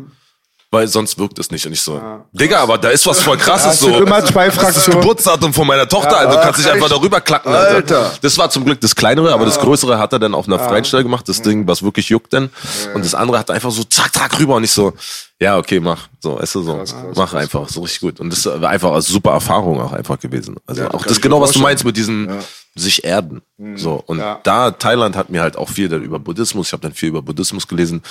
[0.71, 1.65] weil sonst wirkt es nicht.
[1.65, 1.99] Und ich so,
[2.31, 3.97] Digga, aber da ist was voll krasses es so.
[3.97, 4.85] immer zwei Das ist.
[4.85, 7.51] Geburtsdatum von meiner Tochter, also du kannst dich einfach darüber klacken.
[7.51, 7.75] Alter.
[7.75, 8.11] Alter.
[8.21, 10.85] Das war zum Glück das kleinere, aber das größere hat er dann auf einer freien
[10.85, 12.49] Stelle gemacht, das Ding, was wirklich juckt denn.
[12.93, 14.93] Und das andere hat er einfach so zack, zack rüber und ich so,
[15.41, 16.07] ja, okay, mach.
[16.19, 16.83] So, weißt du, so,
[17.15, 18.19] mach einfach, so richtig gut.
[18.19, 20.57] Und das war einfach eine super Erfahrung auch einfach gewesen.
[20.67, 22.29] Also Ja, auch das genau, was du meinst mit diesem
[22.75, 23.41] sich erden.
[23.75, 26.93] So, und da, Thailand hat mir halt auch viel dann über Buddhismus, ich habe dann
[26.93, 28.01] viel über Buddhismus gelesen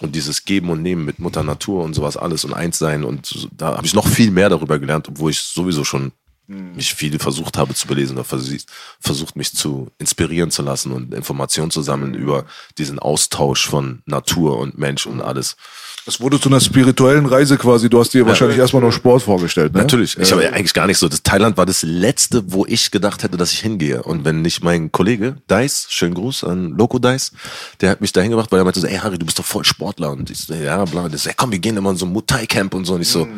[0.00, 3.48] und dieses Geben und Nehmen mit Mutter Natur und sowas alles und eins sein und
[3.50, 6.12] da habe ich noch viel mehr darüber gelernt, obwohl ich sowieso schon
[6.52, 8.66] mich viel versucht habe zu belesen oder versucht,
[9.00, 12.44] versucht mich zu inspirieren zu lassen und Informationen zu sammeln über
[12.78, 15.56] diesen Austausch von Natur und Mensch und alles.
[16.04, 17.88] Das wurde zu einer spirituellen Reise quasi.
[17.88, 19.82] Du hast dir wahrscheinlich erstmal noch Sport vorgestellt, ne?
[19.82, 20.18] Natürlich.
[20.18, 21.08] Ich habe ja eigentlich gar nicht so.
[21.08, 24.02] Das Thailand war das letzte, wo ich gedacht hätte, dass ich hingehe.
[24.02, 27.32] Und wenn nicht mein Kollege Dice, schönen Gruß an Loco Dice,
[27.80, 29.64] der hat mich da hingebracht, weil er meinte so, ey Harry, du bist doch voll
[29.64, 30.10] Sportler.
[30.10, 31.02] Und ich so, ja, bla.
[31.02, 32.94] Und der so, ey, komm, wir gehen immer in so ein Muay Camp und so.
[32.94, 33.28] Und ich so,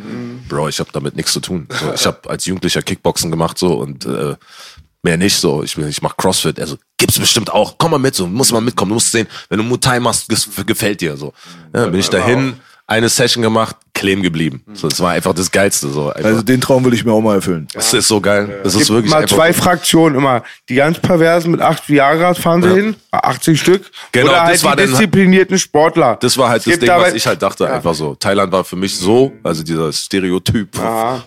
[0.48, 1.66] Bro, ich habe damit nichts zu tun.
[1.68, 4.36] So, ich habe als Jugendlicher Kickboxen gemacht so und äh,
[5.04, 5.62] mehr nicht so.
[5.62, 6.58] Ich, bin- ich mach Crossfit.
[6.58, 7.76] Also gibt's bestimmt auch.
[7.78, 8.90] Komm mal mit, so muss mal mitkommen.
[8.90, 10.26] Du musst sehen, wenn du Muay Thai machst,
[10.66, 11.32] gefällt dir so.
[11.74, 12.54] Ja, bin ich dahin,
[12.86, 14.62] eine Session gemacht, kleben geblieben.
[14.74, 16.10] So, das war einfach das Geilste so.
[16.12, 16.24] Einfach.
[16.28, 17.66] Also den Traum will ich mir auch mal erfüllen.
[17.72, 18.60] Das ist so geil.
[18.62, 19.36] Das ist gibt wirklich mal einfach.
[19.36, 20.42] zwei Fraktionen immer.
[20.68, 23.90] Die ganz perversen mit acht Viagra fahren sie hin, 80 Stück.
[24.12, 26.18] Genau, oder das halt war die dann- disziplinierten Sportler.
[26.20, 28.14] Das war halt Es das gibt Ding, dabei- was ich halt dachte, einfach so.
[28.16, 30.76] Thailand war für mich so, also dieser Stereotyp,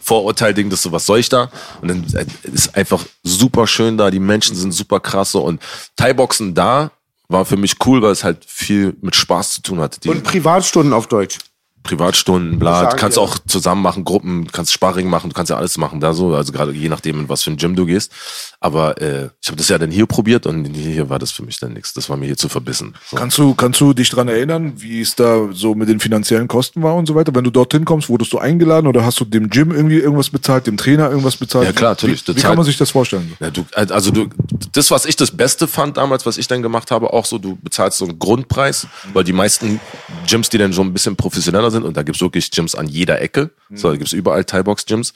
[0.01, 1.49] Vorurteil-Ding, das so, was soll ich da?
[1.81, 5.61] Und dann äh, ist einfach super schön da, die Menschen sind super krass so und
[5.95, 6.91] Thai-Boxen da
[7.29, 10.09] war für mich cool, weil es halt viel mit Spaß zu tun hatte.
[10.09, 11.39] Und Privatstunden auf Deutsch.
[11.83, 15.77] Privatstunden, bla, kannst die auch zusammen machen, Gruppen, kannst Sparring machen, du kannst ja alles
[15.77, 18.11] machen da so, also gerade je nachdem, in was für ein Gym du gehst.
[18.59, 21.59] Aber äh, ich habe das ja dann hier probiert und hier war das für mich
[21.59, 21.93] dann nichts.
[21.93, 22.95] Das war mir hier zu verbissen.
[23.09, 23.15] So.
[23.15, 26.81] Kannst du, kannst du dich dran erinnern, wie es da so mit den finanziellen Kosten
[26.81, 27.33] war und so weiter?
[27.35, 30.65] Wenn du dorthin kommst, wurdest du eingeladen oder hast du dem Gym irgendwie irgendwas bezahlt,
[30.67, 31.65] dem Trainer irgendwas bezahlt?
[31.65, 32.27] Ja, klar, natürlich.
[32.27, 33.31] Wie, wie kann man sich das vorstellen?
[33.39, 34.27] Ja, du, also du,
[34.71, 37.57] das, was ich das Beste fand damals, was ich dann gemacht habe, auch so, du
[37.61, 39.79] bezahlst so einen Grundpreis, weil die meisten
[40.27, 43.21] Gyms, die dann schon ein bisschen professioneller sind, und da gibt's wirklich Gyms an jeder
[43.21, 45.13] Ecke, so, da gibt's überall Thai-Box-Gyms,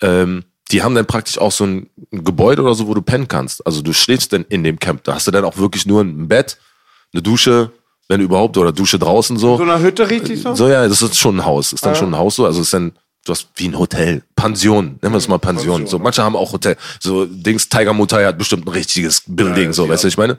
[0.00, 3.64] ähm, die haben dann praktisch auch so ein, Gebäude oder so, wo du pennen kannst.
[3.66, 5.04] Also du schläfst dann in dem Camp.
[5.04, 6.58] Da hast du dann auch wirklich nur ein Bett,
[7.12, 7.72] eine Dusche,
[8.08, 9.56] wenn überhaupt, oder Dusche draußen so.
[9.56, 10.54] So eine Hütte richtig so?
[10.54, 11.72] So, ja, das ist schon ein Haus.
[11.72, 12.46] Ist dann schon ein Haus so.
[12.46, 12.92] Also ist dann,
[13.24, 14.22] du hast wie ein Hotel.
[14.34, 14.98] Pension.
[15.02, 15.86] Nennen wir es mal Pension.
[15.86, 16.76] So, manche haben auch Hotel.
[17.00, 20.38] So, Dings, Tiger Mutai hat bestimmt ein richtiges Building, so, weißt du, was ich meine?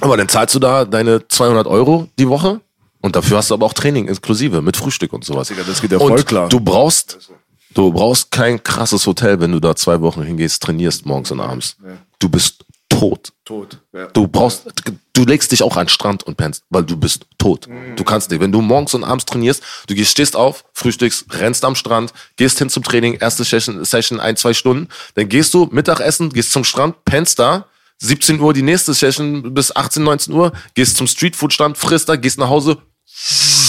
[0.00, 2.60] Aber dann zahlst du da deine 200 Euro die Woche.
[3.00, 5.52] Und dafür hast du aber auch Training inklusive mit Frühstück und sowas.
[5.66, 6.48] das geht ja und voll klar.
[6.48, 7.30] Du brauchst,
[7.74, 11.76] du brauchst kein krasses Hotel, wenn du da zwei Wochen hingehst, trainierst morgens und abends.
[12.18, 13.32] Du bist tot.
[13.44, 13.78] Tot.
[13.92, 14.06] Ja.
[14.06, 14.66] Du brauchst,
[15.12, 17.68] du legst dich auch an den Strand und pennst, weil du bist tot.
[17.96, 18.40] Du kannst nicht.
[18.40, 22.58] Wenn du morgens und abends trainierst, du gehst, stehst auf, frühstückst, rennst am Strand, gehst
[22.58, 26.64] hin zum Training, erste Session, Session ein, zwei Stunden, dann gehst du Mittagessen, gehst zum
[26.64, 27.66] Strand, pennst da,
[28.00, 32.38] 17 Uhr die nächste Session bis 18, 19 Uhr, gehst zum Streetfood-Stand, frisst da, gehst
[32.38, 32.78] nach Hause,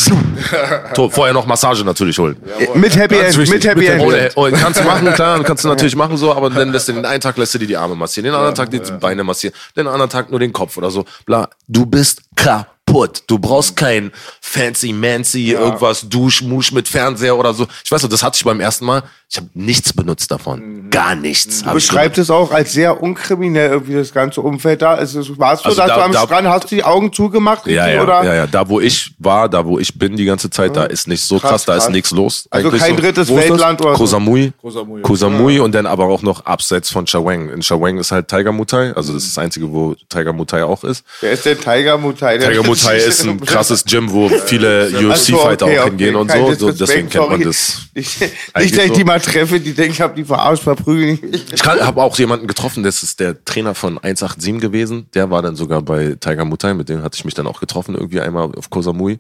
[0.06, 1.14] tot.
[1.14, 2.38] vorher noch Massage natürlich holen.
[2.76, 4.02] Mit Happy Ganz End, wichtig, mit Happy mit End.
[4.02, 6.94] Ohne, oh, kannst du machen, klar, kannst du natürlich machen so, aber dann lässt du
[6.94, 9.56] den einen Tag lässt du dir die Arme massieren, den anderen Tag die Beine massieren,
[9.76, 11.06] den anderen Tag nur den Kopf oder so.
[11.26, 13.24] Bla, du bist kaputt.
[13.28, 14.12] Du brauchst kein
[14.42, 17.68] fancy mancy irgendwas Duschmusch mit Fernseher oder so.
[17.84, 19.04] Ich weiß noch, das hatte ich beim ersten Mal.
[19.32, 21.64] Ich habe nichts benutzt davon, gar nichts.
[21.64, 24.96] Hab ich Beschreibt es auch als sehr unkriminell irgendwie das ganze Umfeld da.
[24.96, 27.68] Also, warst du, Also dass da- du am da- Strand hast du die Augen zugemacht?
[27.68, 28.24] Ja, richtig, ja, oder?
[28.24, 28.48] ja, ja.
[28.48, 31.38] Da, wo ich war, da, wo ich bin die ganze Zeit, da ist nicht so
[31.38, 32.48] krass, Krass, da ist nichts los.
[32.50, 33.02] Also kein so.
[33.04, 33.30] drittes?
[33.30, 34.08] Weltland oder so.
[34.08, 35.02] Samui, Koh Samui.
[35.04, 37.50] Koh Samui und dann aber auch noch abseits von Chaweng.
[37.50, 40.84] In Chaweng ist halt Tiger Mutai, also das ist das einzige, wo Tiger Mutai auch
[40.84, 41.04] ist.
[41.22, 42.40] Wer ist denn Tiger Mutai?
[42.40, 46.16] Tiger Mutai ist ein krasses Gym, wo viele Ach so, UFC-Fighter okay, auch okay, hingehen
[46.16, 46.72] und kein so, so.
[46.72, 47.84] Deswegen kennt man das.
[47.94, 48.22] Nicht,
[48.54, 51.20] eigentlich nicht dass ich die mal mal treffe, die denken, ich habe die verarscht, verprügeln.
[51.52, 55.08] Ich habe auch jemanden getroffen, das ist der Trainer von 187 gewesen.
[55.14, 57.96] Der war dann sogar bei Tiger Mutai, mit dem hatte ich mich dann auch getroffen,
[57.96, 59.20] irgendwie einmal auf Koh Samui.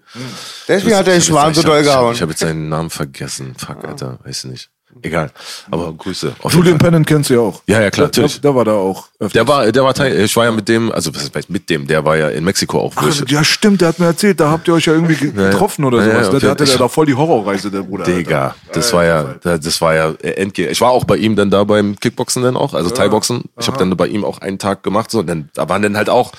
[0.68, 2.14] Deswegen hat er den Schwan so doll gehauen.
[2.14, 3.54] Ich habe jetzt seinen Namen vergessen.
[3.58, 4.70] Fuck, Alter, weiß ich nicht.
[5.02, 5.32] Egal.
[5.72, 6.34] Aber Grüße.
[6.50, 6.78] Julian.
[6.78, 7.62] Pennant kennst du ja auch.
[7.68, 8.42] Ja, ja, klar, Der, natürlich.
[8.42, 9.08] der, der war da auch.
[9.20, 9.32] öfters.
[9.34, 11.88] Der war, der war Teil, ich war ja mit dem, also was heißt mit dem,
[11.88, 12.94] der war ja in Mexiko auch.
[12.96, 15.32] Ach, ich- ja, stimmt, der hat mir erzählt, da habt ihr euch ja irgendwie ge-
[15.36, 15.50] ja.
[15.52, 16.28] getroffen oder Ja, ja, sowas.
[16.28, 16.40] und ne?
[16.42, 18.04] der- hatte ja da voll die Horrorreise, der Bruder.
[18.04, 20.68] Digga, das war ja, das war ja äh, Endge.
[20.68, 23.44] Ich war auch bei ihm dann da beim Kickboxen dann auch, also Thai-Boxen.
[23.60, 25.96] Ich habe dann bei ihm auch einen Tag gemacht, so, und dann, da waren dann
[25.96, 26.32] halt auch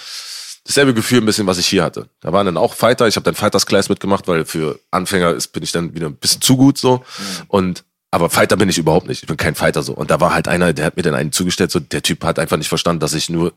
[0.67, 2.07] dasselbe Gefühl ein bisschen, was ich hier hatte.
[2.21, 5.49] Da waren dann auch Fighter, ich habe dann Fighters Class mitgemacht, weil für Anfänger ist,
[5.49, 7.03] bin ich dann wieder ein bisschen zu gut so.
[7.49, 9.23] Und aber Fighter bin ich überhaupt nicht.
[9.23, 9.93] Ich bin kein Fighter so.
[9.93, 12.39] Und da war halt einer, der hat mir dann einen zugestellt, so der Typ hat
[12.39, 13.53] einfach nicht verstanden, dass ich nur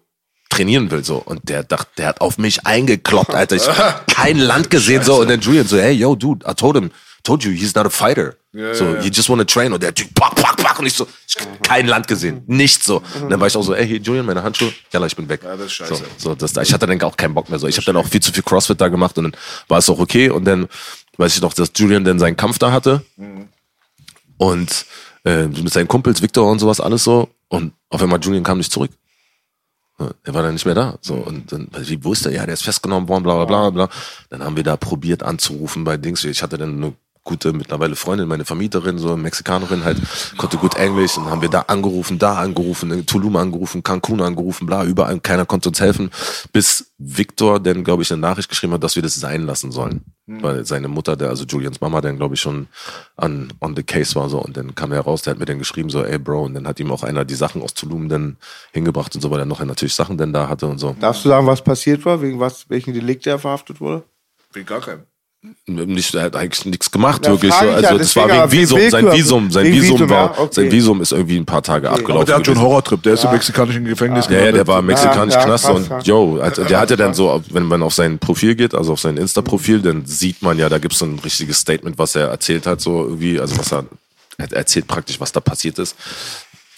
[0.49, 1.17] trainieren will so.
[1.17, 3.55] Und der dachte der hat auf mich eingekloppt Alter.
[3.55, 3.67] Ich
[4.13, 5.21] kein Land gesehen so.
[5.21, 6.91] Und dann Julian so hey yo dude I told him
[7.23, 8.35] told you he's not a fighter.
[8.51, 9.73] So you just wanna train.
[9.73, 10.77] Und der Typ pack pack pack.
[10.77, 12.43] Und ich so ich, kein Land gesehen.
[12.45, 13.01] Nichts so.
[13.19, 14.71] Und dann war ich auch so ey hier Julian meine Handschuhe.
[14.91, 15.41] Ja ich bin weg.
[15.43, 15.95] Ja, das ist scheiße.
[15.95, 17.67] so, so das ich hatte dann auch keinen Bock mehr so.
[17.67, 19.35] Ich habe dann auch viel zu viel Crossfit da gemacht und dann
[19.67, 20.29] war es auch okay.
[20.29, 20.67] Und dann
[21.17, 23.03] weiß ich noch dass Julian dann seinen Kampf da hatte
[24.43, 24.85] und
[25.25, 28.71] äh, mit seinen Kumpels Victor und sowas alles so und auf einmal Julian kam nicht
[28.71, 28.91] zurück
[30.23, 30.97] er war dann nicht mehr da.
[31.01, 32.33] So, und dann, wie, wo ist der?
[32.33, 33.89] Ja, der ist festgenommen worden, bla, bla, bla, bla.
[34.29, 36.23] Dann haben wir da probiert anzurufen bei Dings.
[36.23, 36.93] Ich hatte dann eine
[37.23, 39.97] gute mittlerweile Freundin, meine Vermieterin, so Mexikanerin halt,
[40.37, 41.17] konnte gut Englisch.
[41.17, 45.19] Und haben wir da angerufen, da angerufen, in Tulum angerufen, Cancun angerufen, bla, überall.
[45.19, 46.11] Keiner konnte uns helfen.
[46.51, 50.01] Bis Victor dann, glaube ich, eine Nachricht geschrieben hat, dass wir das sein lassen sollen.
[50.25, 52.67] Weil seine Mutter, der, also Julians Mama, dann, glaube ich, schon
[53.17, 54.39] an, on the case war so.
[54.39, 56.67] Und dann kam er raus, der hat mir dann geschrieben, so, ey Bro, und dann
[56.67, 58.37] hat ihm auch einer die Sachen aus Tulum dann
[58.71, 60.95] hingebracht und so, weil er noch natürlich Sachen denn da hatte und so.
[60.99, 64.03] Darfst du sagen, was passiert war, wegen was, welchen Delikt er verhaftet wurde?
[64.53, 65.03] Wegen gar keinem.
[65.65, 67.53] Nicht, er hat eigentlich nichts gemacht, Ja, wirklich.
[67.53, 67.65] So.
[67.65, 68.79] ich ja, Also das war wegen Visum.
[68.79, 70.49] wie Sein willkür- Visum, sein Visum Visum, war, ja, okay.
[70.53, 72.15] sein Visum ist irgendwie ein paar Tage abgelaufen.
[72.15, 72.63] Aber der hat schon einen.
[72.65, 73.03] Horrortrip.
[73.03, 75.89] Der ist im mexikanischen Gefängnis Ja, ja, der war im mexikanischen Ja, ja, Knast krass,
[75.89, 78.99] und yo, also, der hatte dann so, wenn man auf sein Profil geht, also auf
[79.01, 82.65] sein Insta-Profil, dann sieht man ja, da gibt's so ein richtiges Statement, was er erzählt
[82.65, 83.85] hat, so irgendwie, also was er,
[84.37, 85.95] er erzählt praktisch, was da passiert ist.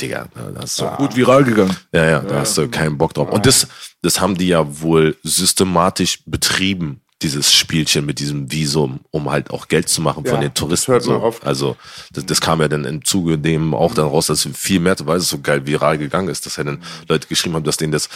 [0.01, 1.75] Digga, da hast du, Gut viral gegangen.
[1.93, 3.29] ja, ja, da hast du keinen Bock drauf.
[3.31, 3.67] Und das,
[4.01, 9.67] das haben die ja wohl systematisch betrieben, dieses Spielchen mit diesem Visum, um halt auch
[9.67, 10.91] Geld zu machen von Ja, den das Touristen.
[10.93, 11.39] hört man So.
[11.43, 11.75] Also
[12.13, 15.17] das, das kam ja dann im Zuge dem auch dann raus, dass viel mehr, weil
[15.17, 18.09] es so geil viral gegangen ist, dass ja dann Leute geschrieben haben, dass denen das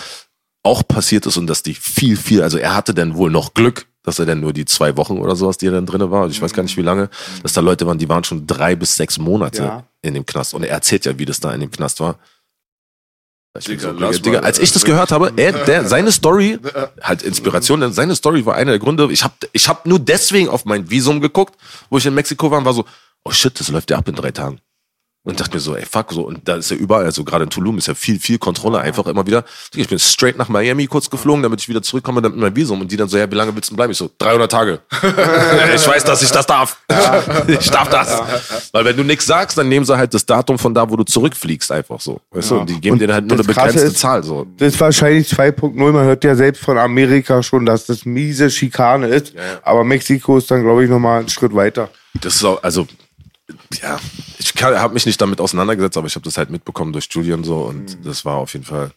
[0.64, 3.88] auch passiert ist und dass die viel, viel, also er hatte dann wohl noch Glück,
[4.04, 6.42] dass er dann nur die zwei Wochen oder sowas, die er dann drinne war, ich
[6.42, 7.10] weiß gar nicht wie lange,
[7.44, 9.84] dass da Leute waren, die waren schon drei bis sechs Monate Ja.
[10.02, 10.54] in dem Knast.
[10.54, 12.18] Und er erzählt ja, wie das da in dem Knast war.
[13.58, 16.60] Digga, so, Digga, als ich das gehört habe, er, der, seine Story,
[17.02, 20.50] halt Inspiration, denn seine Story war einer der Gründe, ich habe ich hab nur deswegen
[20.50, 21.56] auf mein Visum geguckt,
[21.90, 22.86] wo ich in Mexiko war und war so,
[23.24, 24.62] oh shit, das läuft ja ab in drei Tagen.
[25.30, 27.50] Und dachte mir so, ey, fuck, so, und da ist ja überall, also gerade in
[27.50, 29.46] Tulum ist ja viel, viel Kontrolle einfach immer wieder.
[29.76, 32.82] Ich bin straight nach Miami kurz geflogen, damit ich wieder zurückkomme dann mit meinem Visum.
[32.82, 33.92] Und die dann so, ja, wie lange willst du denn bleiben?
[33.92, 34.80] Ich so, 300 Tage.
[35.76, 36.78] ich weiß, dass ich das darf.
[37.48, 38.22] ich darf das.
[38.72, 41.04] Weil wenn du nichts sagst, dann nehmen sie halt das Datum von da, wo du
[41.04, 42.20] zurückfliegst, einfach so.
[42.32, 44.48] Weißt du, und die geben Und dir halt nur eine begrenzte ist- Zahl, so.
[44.58, 45.92] Das ist wahrscheinlich 2.0.
[45.92, 49.34] Man hört ja selbst von Amerika schon, dass das miese Schikane ist.
[49.62, 51.90] Aber Mexiko ist dann, glaube ich, nochmal einen Schritt weiter.
[52.22, 52.88] Das ist auch, also,
[53.82, 54.00] ja,
[54.38, 57.64] ich habe mich nicht damit auseinandergesetzt, aber ich habe das halt mitbekommen durch Julian so
[57.64, 58.04] und Mhm.
[58.04, 58.92] das war auf jeden Fall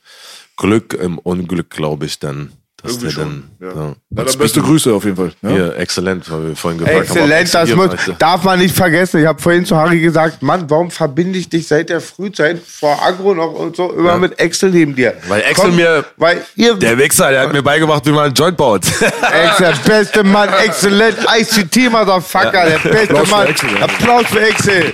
[0.57, 2.53] Glück im Unglück, glaube ich, dann.
[2.83, 3.45] Dass Irgendwie schon.
[3.61, 3.75] dann, Ja.
[3.81, 3.93] ja.
[4.11, 5.31] Na, dann beste Grüße auf jeden Fall.
[5.43, 5.49] Ja?
[5.51, 7.03] Hier, exzellent, weil wir vorhin gefragt haben.
[7.03, 9.21] ob Exzellent, das Exzellent, muss, darf man nicht vergessen.
[9.21, 13.01] Ich habe vorhin zu Harry gesagt, Mann, warum verbinde ich dich seit der Frühzeit vor
[13.01, 15.15] Agro noch und so immer mit Excel neben dir?
[15.29, 18.57] Weil Excel mir- weil ihr, Der Wichser, der hat mir beigebracht, wie man einen Joint
[18.57, 18.83] baut.
[19.45, 23.47] Excel, beste Mann, exzellent, ICT, Motherfucker, der beste Applaus für Mann.
[23.47, 23.83] Excel, ja.
[23.85, 24.93] Applaus für Excel.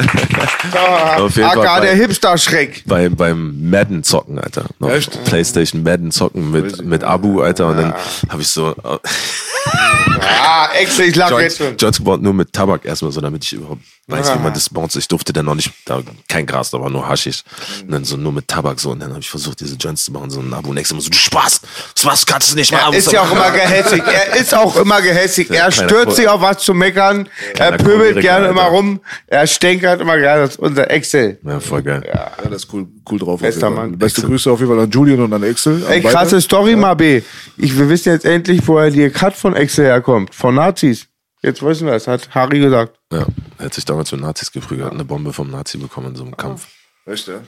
[0.72, 0.78] So,
[1.24, 2.82] Auf jeden Fall aka bei- der Hipster-Schreck.
[2.86, 4.66] beim, beim Madden zocken, Alter.
[4.78, 5.24] Noch Echt?
[5.24, 7.77] Playstation Madden zocken mit, mit Abu, Alter.
[7.82, 7.94] Dann
[8.30, 8.98] habe ich so, äh,
[10.20, 11.76] Ah, Excel, ich Joints, jetzt schon.
[11.76, 14.94] Joints gebaut nur mit Tabak erstmal, so damit ich überhaupt weiß, wie man das baut.
[14.96, 17.42] Ich durfte dann noch nicht, da, kein Gras, da war nur Haschisch.
[17.82, 18.90] Und dann so nur mit Tabak so.
[18.90, 20.30] Und dann habe ich versucht, diese Joints zu machen.
[20.30, 22.94] So ein Abu nächstes Mal so, du Spaß, du, kannst du nicht Er machen.
[22.94, 24.02] ist ja auch immer gehässig.
[24.18, 25.50] Er ist auch immer gehässig.
[25.50, 27.28] Er stürzt sich auf was zu meckern.
[27.56, 29.00] Er pöbelt gerne immer rum.
[29.26, 30.42] Er stänkert immer gerne.
[30.42, 31.38] Das ist unser Excel.
[31.44, 32.02] Ja, voll geil.
[32.06, 33.34] Ja, das ist cool, cool drauf.
[33.34, 33.70] auf Bester.
[33.70, 33.98] Mann.
[33.98, 35.84] Beste Grüße auf jeden Fall an Julian und an Excel.
[35.88, 37.22] Ey, krasse Story, Mabe.
[37.56, 40.34] Ich, wir wissen jetzt endlich, woher die Cut von Excel herkommt.
[40.34, 41.06] Von Nazis.
[41.42, 42.98] Jetzt wissen wir es, hat Harry gesagt.
[43.12, 43.26] Ja,
[43.58, 46.24] er hat sich damals mit Nazis geprügelt, hat eine Bombe vom Nazi bekommen in so
[46.24, 46.66] einem Kampf.
[47.06, 47.40] Echt, ja?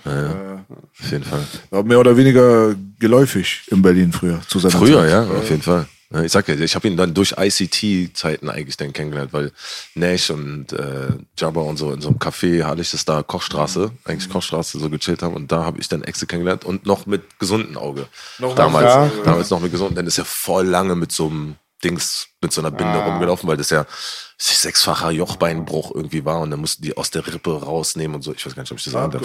[1.00, 1.44] Auf jeden Fall.
[1.70, 4.40] War mehr oder weniger geläufig in Berlin früher.
[4.48, 5.10] Zu seiner Früher, Zeit.
[5.10, 5.86] ja, auf jeden Fall.
[6.24, 9.52] Ich sag ja, ich habe ihn dann durch ICT-Zeiten eigentlich dann kennengelernt, weil
[9.94, 14.80] Nash und äh, Jabba und so in so einem Café, ist da Kochstraße, eigentlich Kochstraße,
[14.80, 18.08] so gechillt haben und da habe ich dann Exe kennengelernt und noch mit gesundem Auge.
[18.56, 19.10] damals, ja.
[19.24, 22.60] damals noch mit gesundem, denn ist ja voll lange mit so einem Dings, mit so
[22.60, 23.86] einer Binde rumgelaufen, weil das ja
[24.38, 28.32] sechsfacher Jochbeinbruch irgendwie war und dann mussten die aus der Rippe rausnehmen und so.
[28.32, 29.22] Ich weiß gar nicht, ob ich das sagen darf.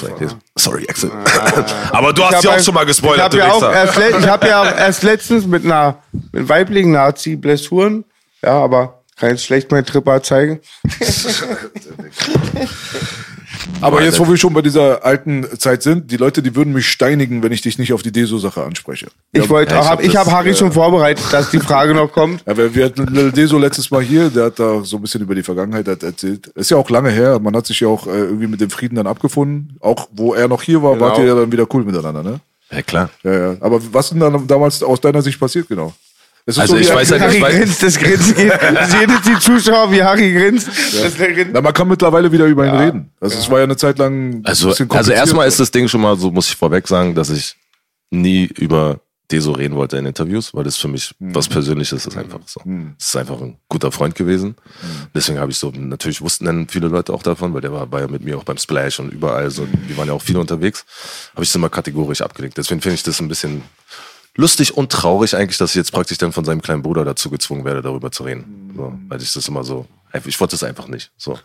[0.55, 1.11] Sorry, Axel.
[1.91, 3.97] Aber du hast Ich ja hab auch schon mal Ich gespoilert, habe du ja, erst
[3.97, 5.99] ich hab ja erst letztens mit einer
[6.31, 8.03] mit weiblichen Nazi Blessuren,
[8.41, 10.59] ja, aber kann jetzt schlecht meinen Tripper zeigen.
[13.81, 16.87] Aber jetzt, wo wir schon bei dieser alten Zeit sind, die Leute, die würden mich
[16.87, 19.07] steinigen, wenn ich dich nicht auf die Deso-Sache anspreche.
[19.31, 22.11] Ich wollte, Ja, ich hab, hab habe das, Harry schon vorbereitet, dass die Frage noch
[22.11, 22.43] kommt.
[22.47, 25.21] Ja, wir, wir hatten Lil Deso letztes Mal hier, der hat da so ein bisschen
[25.21, 26.47] über die Vergangenheit erzählt.
[26.47, 28.95] Ist ja auch lange her, man hat sich ja auch äh, irgendwie mit dem Frieden
[28.95, 29.77] dann abgefunden.
[29.79, 31.05] Auch wo er noch hier war, Genau.
[31.05, 32.39] wart ihr ja dann wieder cool miteinander, ne?
[32.71, 33.09] Ja, klar.
[33.23, 33.57] Ja, ja.
[33.59, 35.93] Aber was ist denn dann damals aus deiner Sicht passiert, genau?
[36.47, 38.45] Also ich wie- weiß ja Harry Ich weiß- grinst, das Grinsen geht.
[39.01, 40.67] Ihr die Zuschauer, wie Harry grinst?
[40.67, 41.49] Das Grinsen.
[41.53, 43.11] Na, man kann mittlerweile wieder über ihn reden.
[43.19, 45.87] Also es war ja eine Zeit lang ein Also, bisschen also erstmal ist das Ding
[45.87, 47.55] schon mal, so muss ich vorweg sagen, dass ich
[48.11, 48.99] nie über
[49.31, 51.33] Deso reden wollte in Interviews, weil das für mich Mhm.
[51.33, 52.61] was Persönliches ist einfach so.
[52.99, 54.49] Es ist einfach ein guter Freund gewesen.
[54.49, 55.07] Mhm.
[55.15, 58.01] Deswegen habe ich so, natürlich wussten dann viele Leute auch davon, weil der war, war
[58.01, 60.85] ja mit mir auch beim Splash und überall so, wir waren ja auch viele unterwegs,
[61.33, 62.55] habe ich es immer kategorisch abgelegt.
[62.59, 63.63] Deswegen finde ich das ein bisschen
[64.35, 67.65] lustig und traurig eigentlich, dass ich jetzt praktisch dann von seinem kleinen Bruder dazu gezwungen
[67.65, 68.73] werde, darüber zu reden.
[68.75, 69.87] So, weil ich das immer so,
[70.25, 71.11] ich wollte das einfach nicht.
[71.17, 71.39] So.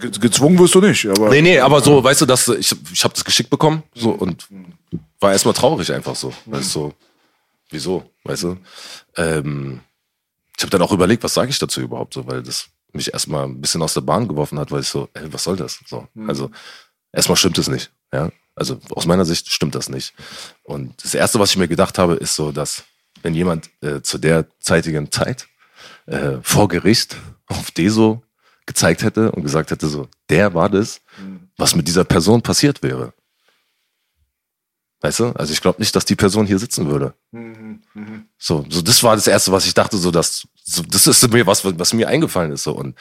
[0.00, 3.04] Ge- gezwungen wirst du nicht, aber Nee, nee, aber so, weißt du, dass ich, ich
[3.04, 4.46] habe das geschickt bekommen so und
[5.20, 6.32] war erstmal traurig einfach so.
[6.46, 6.94] Weißt du, so,
[7.70, 8.56] wieso, weißt du?
[9.16, 9.80] Ähm,
[10.56, 13.44] ich habe dann auch überlegt, was sage ich dazu überhaupt so, weil das mich erstmal
[13.44, 15.80] ein bisschen aus der Bahn geworfen hat, weil ich so, ey, was soll das?
[15.86, 16.50] So, also
[17.12, 18.30] erstmal stimmt es nicht, ja.
[18.56, 20.14] Also aus meiner Sicht stimmt das nicht.
[20.64, 22.84] Und das erste, was ich mir gedacht habe, ist so, dass
[23.22, 25.46] wenn jemand äh, zu der zeitigen Zeit
[26.06, 27.16] äh, vor Gericht
[27.46, 28.22] auf Deso
[28.64, 31.00] gezeigt hätte und gesagt hätte, so, der war das,
[31.56, 33.12] was mit dieser Person passiert wäre.
[35.02, 35.26] Weißt du?
[35.32, 37.14] Also ich glaube nicht, dass die Person hier sitzen würde.
[38.38, 41.46] So, so das war das erste, was ich dachte, so dass so, das ist mir
[41.46, 42.96] was, was mir eingefallen ist so und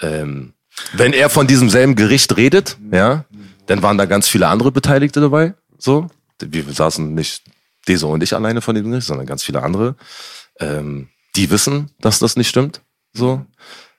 [0.00, 0.52] ähm,
[0.92, 3.24] wenn er von diesem selben Gericht redet, ja,
[3.68, 5.54] dann waren da ganz viele andere Beteiligte dabei.
[5.78, 6.08] So,
[6.40, 7.44] wir saßen nicht
[7.86, 9.96] Deso und ich alleine von dem Gericht, sondern ganz viele andere.
[10.58, 12.82] Ähm, die wissen, dass das nicht stimmt.
[13.12, 13.44] So,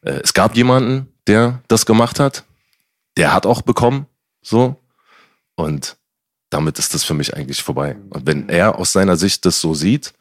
[0.01, 2.43] äh, es gab jemanden, der das gemacht hat.
[3.15, 4.07] Der hat auch bekommen.
[4.41, 4.75] So
[5.55, 5.97] und
[6.49, 7.95] damit ist das für mich eigentlich vorbei.
[8.09, 10.13] Und wenn er aus seiner Sicht das so sieht,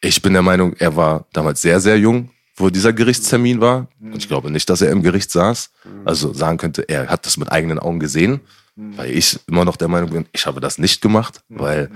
[0.00, 3.88] ich bin der Meinung, er war damals sehr, sehr jung, wo dieser Gerichtstermin war.
[4.00, 5.70] Und ich glaube nicht, dass er im Gericht saß.
[6.04, 8.40] Also sagen könnte, er hat das mit eigenen Augen gesehen,
[8.76, 11.90] weil ich immer noch der Meinung bin, ich habe das nicht gemacht, weil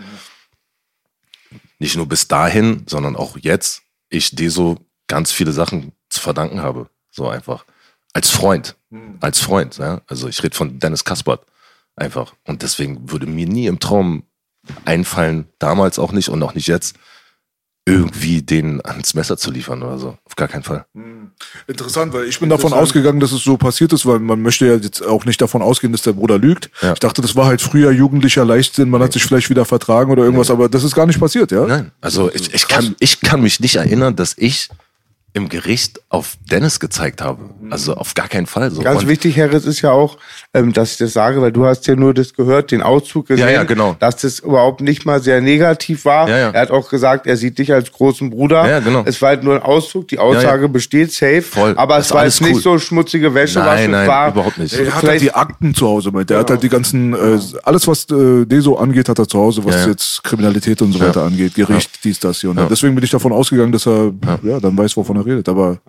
[1.78, 6.88] nicht nur bis dahin, sondern auch jetzt ich Deso ganz viele Sachen zu verdanken habe.
[7.10, 7.64] So einfach.
[8.12, 8.76] Als Freund.
[9.20, 10.00] Als Freund, ja.
[10.06, 11.44] Also ich rede von Dennis Kaspert.
[11.96, 12.34] Einfach.
[12.44, 14.24] Und deswegen würde mir nie im Traum
[14.84, 16.96] einfallen, damals auch nicht und auch nicht jetzt,
[17.88, 20.18] irgendwie den ans Messer zu liefern oder so.
[20.24, 20.84] Auf gar keinen Fall.
[21.66, 24.74] Interessant, weil ich bin davon ausgegangen, dass es so passiert ist, weil man möchte ja
[24.74, 26.70] jetzt auch nicht davon ausgehen, dass der Bruder lügt.
[26.82, 26.92] Ja.
[26.92, 30.24] Ich dachte, das war halt früher jugendlicher Leichtsinn, man hat sich vielleicht wieder vertragen oder
[30.24, 31.66] irgendwas, aber das ist gar nicht passiert, ja?
[31.66, 31.90] Nein.
[32.00, 34.68] Also ich, ich, kann, ich kann mich nicht erinnern, dass ich
[35.38, 37.40] im Gericht auf Dennis gezeigt habe.
[37.70, 38.70] Also auf gar keinen Fall.
[38.70, 38.82] So.
[38.82, 40.18] Ganz Und- wichtig, Harris, ist ja auch,
[40.52, 43.46] ähm, dass ich das sage, weil du hast ja nur das gehört, den Auszug gesehen,
[43.46, 43.96] Ja, ja, genau.
[43.98, 46.28] dass das überhaupt nicht mal sehr negativ war.
[46.28, 46.50] Ja, ja.
[46.50, 48.68] Er hat auch gesagt, er sieht dich als großen Bruder.
[48.68, 49.02] Ja, genau.
[49.06, 51.74] Es war halt nur ein Auszug, die Aussage besteht safe, Voll.
[51.76, 52.60] aber es war jetzt nicht cool.
[52.62, 54.28] so schmutzige Wäsche, was Nein, es nein, war.
[54.32, 54.74] überhaupt nicht.
[54.74, 56.28] Er hat halt die Akten zu Hause mit.
[56.30, 59.64] Der hat halt die ganzen, äh, alles was äh, Deso angeht, hat er zu Hause,
[59.64, 59.88] was Ja, ja.
[59.88, 62.66] jetzt Kriminalität und so weiter angeht, Gericht, dies, das, hier und Ja.
[62.68, 64.12] Deswegen bin ich davon ausgegangen, dass er
[64.42, 64.58] ja.
[64.60, 65.48] dann weiß, wovon er redet.
[65.48, 65.80] Aber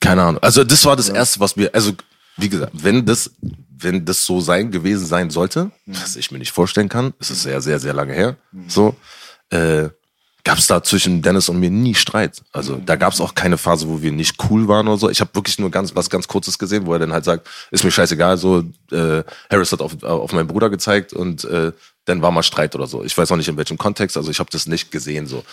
[0.00, 0.42] Keine Ahnung.
[0.42, 1.92] Also das war das erste, was mir, also
[2.36, 3.30] wie gesagt, wenn das,
[3.76, 7.42] wenn das so sein gewesen sein sollte, was ich mir nicht vorstellen kann, es ist
[7.42, 8.36] sehr, sehr, sehr lange her,
[8.68, 8.96] so,
[9.50, 9.88] äh,
[10.44, 12.42] gab es da zwischen Dennis und mir nie Streit.
[12.52, 15.10] Also da gab es auch keine Phase, wo wir nicht cool waren oder so.
[15.10, 17.84] Ich habe wirklich nur ganz was ganz Kurzes gesehen, wo er dann halt sagt, ist
[17.84, 21.72] mir scheißegal, so äh, Harris hat auf, auf meinen Bruder gezeigt und äh,
[22.10, 23.04] dann war mal Streit oder so.
[23.04, 25.44] Ich weiß noch nicht in welchem Kontext, also ich habe das nicht gesehen so.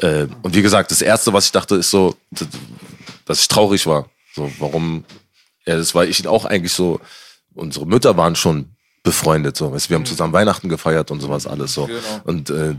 [0.00, 2.16] Äh, und wie gesagt, das erste, was ich dachte, ist so,
[3.26, 4.08] dass ich traurig war.
[4.34, 5.04] So, warum?
[5.66, 7.00] Ja, das war ich auch eigentlich so.
[7.54, 8.70] Unsere Mütter waren schon
[9.02, 9.72] befreundet, so.
[9.72, 11.88] Weißt, wir haben zusammen Weihnachten gefeiert und sowas alles so.
[12.24, 12.74] Und äh,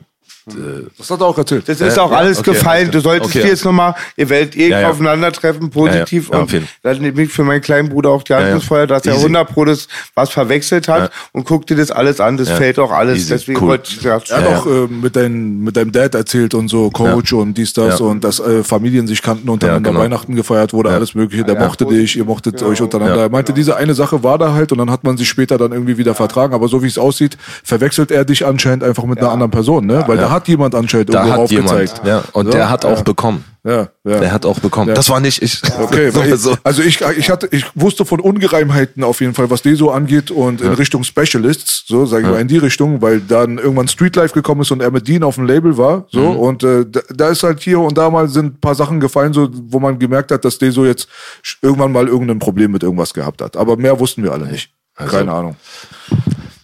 [0.47, 1.67] äh, Das hat er auch erzählt.
[1.67, 2.91] Das ist auch alles okay, gefallen.
[2.91, 3.43] Du solltest Okay.
[3.43, 4.89] dir jetzt nochmal, ihr werdet eh Ja, ja.
[4.89, 6.29] aufeinandertreffen, positiv.
[6.29, 6.41] Ja, ja.
[6.41, 8.55] Und dann nehme ich für meinen kleinen Bruder auch die Hand Ja, ja.
[8.55, 9.23] ins Feuer, dass er Easy.
[9.25, 11.09] 100 Pro das was verwechselt hat Ja.
[11.33, 12.37] und guck dir das alles an.
[12.37, 12.55] Das Ja.
[12.55, 13.17] fällt auch alles.
[13.19, 13.29] Easy.
[13.29, 13.67] Deswegen Cool.
[13.69, 16.89] wollte ich das Er hat auch äh, mit, dein, mit deinem Dad erzählt und so,
[16.89, 18.05] Coach und dies, das Ja.
[18.05, 20.03] und dass äh, Familien sich kannten untereinander, Ja, genau.
[20.03, 21.43] Weihnachten gefeiert wurde, alles mögliche.
[21.43, 23.17] Der mochte dich, ihr mochtet euch untereinander.
[23.17, 23.23] Ja.
[23.23, 25.71] Er meinte, diese eine Sache war da halt und dann hat man sich später dann
[25.71, 26.53] irgendwie wieder vertragen.
[26.53, 30.03] Aber so wie es aussieht, verwechselt er dich anscheinend einfach mit einer anderen Person, ne?
[30.07, 32.07] Weil da hat jemand anscheinend da irgendwo hat jemand, aufgezeigt.
[32.07, 33.03] ja, und So, der hat auch ja.
[33.03, 33.43] bekommen.
[33.63, 34.19] Ja, ja.
[34.19, 34.87] Der hat auch bekommen.
[34.89, 34.93] Ja.
[34.95, 35.61] Das war nicht ich.
[35.81, 39.75] Okay, so, also ich, ich hatte, ich wusste von Ungereimheiten auf jeden Fall, was die
[39.75, 43.57] so angeht und in Richtung Specialists, so sage ich mal in die Richtung, weil dann
[43.57, 46.37] irgendwann Streetlife gekommen ist und er mit Dean auf dem Label war, so Mhm.
[46.37, 49.33] und äh, da, da ist halt hier und da mal sind ein paar Sachen gefallen,
[49.33, 51.09] so wo man gemerkt hat, dass die so jetzt
[51.61, 53.57] irgendwann mal irgendein Problem mit irgendwas gehabt hat.
[53.57, 54.69] Aber mehr wussten wir alle nicht.
[54.95, 55.57] Also Keine Ahnung.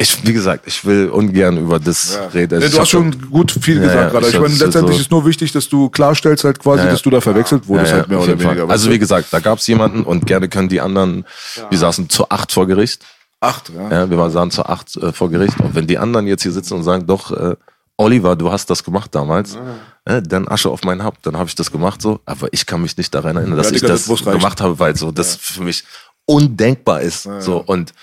[0.03, 2.59] Ich, wie gesagt, ich will ungern über das reden.
[2.59, 4.27] Nee, Ich du hast schon gut viel Ja, gesagt ja, gerade.
[4.27, 6.91] ich Ich meine, letztendlich so- ist nur wichtig, dass du klarstellst halt quasi, Ja, ja.
[6.91, 8.69] dass du da verwechselt wurdest Ja, halt mehr oder weniger.
[8.69, 11.25] Also wie gesagt, da gab es jemanden und gerne können die anderen,
[11.69, 13.03] wir saßen zu acht vor Gericht.
[13.39, 13.89] acht, ja.
[13.91, 15.59] Ja, wir waren saßen zu acht äh, vor Gericht.
[15.61, 17.55] Und wenn die anderen jetzt hier sitzen und sagen, doch, äh,
[17.97, 19.57] Oliver, du hast das gemacht damals,
[20.05, 22.19] äh, dann Asche auf mein Haupt, dann habe ich das gemacht so.
[22.25, 24.95] Aber ich kann mich nicht daran erinnern, dass Ja, ich das das gemacht habe, weil
[24.95, 25.83] so das für mich
[26.25, 27.27] undenkbar ist.
[27.39, 27.93] So und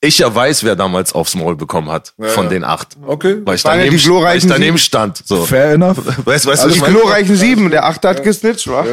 [0.00, 2.50] ich ja weiß, wer damals aufs Maul bekommen hat von ja.
[2.50, 2.96] den acht.
[3.04, 3.38] Okay.
[3.44, 5.22] Weil ich waren ja daneben, die glorreichen weil ich daneben stand.
[5.26, 5.44] So.
[5.44, 5.96] Fair enough.
[6.24, 6.94] Weißt, weißt du, was Die ich meine?
[6.94, 8.84] glorreichen Sieben, der Achte hat gesnitcht, wa?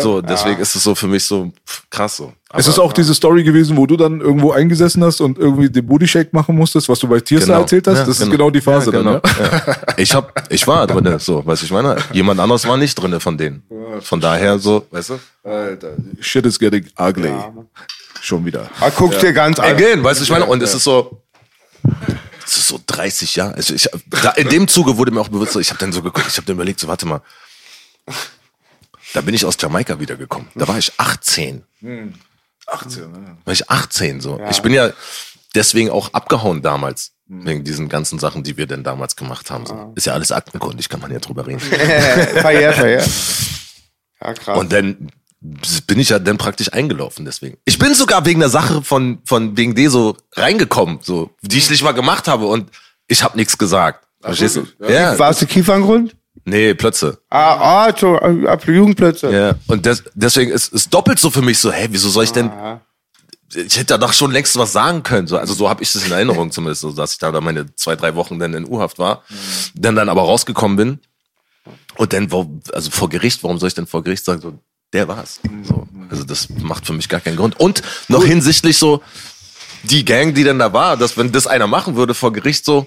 [0.00, 1.52] So, deswegen ist es so für mich so
[1.90, 2.32] krass so.
[2.50, 5.68] Es Aber- ist auch diese Story gewesen, wo du dann irgendwo eingesessen hast und irgendwie
[5.70, 7.60] den Bodyshake machen musstest, was du bei Tiersa Genau.
[7.60, 7.98] erzählt hast.
[7.98, 9.18] Ja, das ist genau die Phase Ja, genau.
[9.18, 9.52] dann, ne?
[9.66, 9.76] Ja.
[9.98, 13.20] Ich hab, ich war drinne, so, weißt du, ich meine, jemand anderes war nicht drinne
[13.20, 13.62] von denen.
[14.00, 15.18] Von daher so, weißt du?
[15.48, 17.32] Alter, shit is getting ugly.
[18.28, 18.70] Schon wieder.
[18.78, 19.72] Ah, guck dir ganz an.
[19.72, 21.22] Again, weißt du, ich meine, und es ist so,
[22.44, 23.54] es ist so 30 Jahre.
[23.54, 26.26] Also ich, da, in dem Zuge wurde mir auch bewusst, ich habe dann so geguckt,
[26.28, 27.22] ich habe dann überlegt, so, warte mal.
[29.14, 30.46] Da bin ich aus Jamaika wiedergekommen.
[30.54, 31.64] Da war ich 18.
[32.66, 33.38] 18, ne?
[33.46, 34.38] war ich 18 so.
[34.50, 34.90] Ich bin ja
[35.54, 37.12] deswegen auch abgehauen damals.
[37.28, 39.64] Wegen diesen ganzen Sachen, die wir denn damals gemacht haben.
[39.64, 39.94] So.
[39.96, 41.62] Ist ja alles aktenkundig, kann man ja drüber reden.
[44.20, 44.58] Ja, krass.
[44.58, 45.10] Und dann
[45.40, 47.58] bin ich ja dann praktisch eingelaufen deswegen.
[47.64, 51.70] Ich bin sogar wegen der Sache von, von wegen D so reingekommen, so, die ich
[51.70, 52.70] nicht mal gemacht habe und
[53.06, 54.06] ich habe nichts gesagt.
[54.20, 54.66] Verstehst du?
[54.88, 55.18] Ja.
[55.18, 56.16] War es der Kieferngrund?
[56.44, 57.18] Nee, Plötze.
[57.30, 59.30] Ah, ah, so, äh, ab Jugendplätze.
[59.30, 59.54] Ja.
[59.66, 62.50] Und des, deswegen ist es doppelt so für mich so, hä, wieso soll ich denn
[63.54, 65.26] ich hätte da doch schon längst was sagen können.
[65.26, 67.96] So, also so habe ich das in Erinnerung zumindest, so, dass ich da meine zwei,
[67.96, 69.22] drei Wochen dann in U-Haft war,
[69.74, 70.98] dann dann aber rausgekommen bin
[71.96, 74.58] und dann, wo, also vor Gericht, warum soll ich denn vor Gericht sagen, so,
[74.92, 75.40] der war's.
[75.64, 77.58] So, also das macht für mich gar keinen Grund.
[77.58, 79.02] Und noch hinsichtlich so,
[79.84, 82.86] die Gang, die denn da war, dass wenn das einer machen würde vor Gericht so,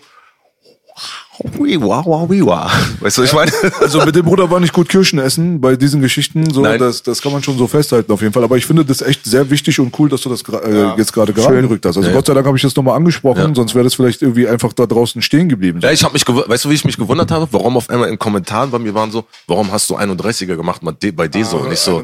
[1.43, 2.71] Wiwa, wa, wiwa.
[2.99, 3.51] Weißt du, was ich meine?
[3.79, 6.51] Also mit dem Bruder war nicht gut Kirschen essen bei diesen Geschichten.
[6.53, 6.79] So, Nein.
[6.79, 8.43] das, das kann man schon so festhalten auf jeden Fall.
[8.43, 11.33] Aber ich finde das echt sehr wichtig und cool, dass du das äh, jetzt gerade
[11.33, 11.97] gerade gerückt hast.
[11.97, 12.15] Also Ja.
[12.15, 14.85] Gott sei Dank habe ich das nochmal angesprochen, sonst wäre das vielleicht irgendwie einfach da
[14.85, 15.79] draußen stehen geblieben.
[15.81, 17.47] Ja, ich habe mich, weißt du, wie ich mich gewundert habe?
[17.51, 20.81] Warum auf einmal in Kommentaren bei mir waren so, warum hast du 31er gemacht
[21.15, 21.57] bei Deso?
[21.57, 22.03] Und ich so,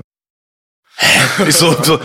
[0.95, 1.07] hä?
[1.47, 1.99] Ich so, so,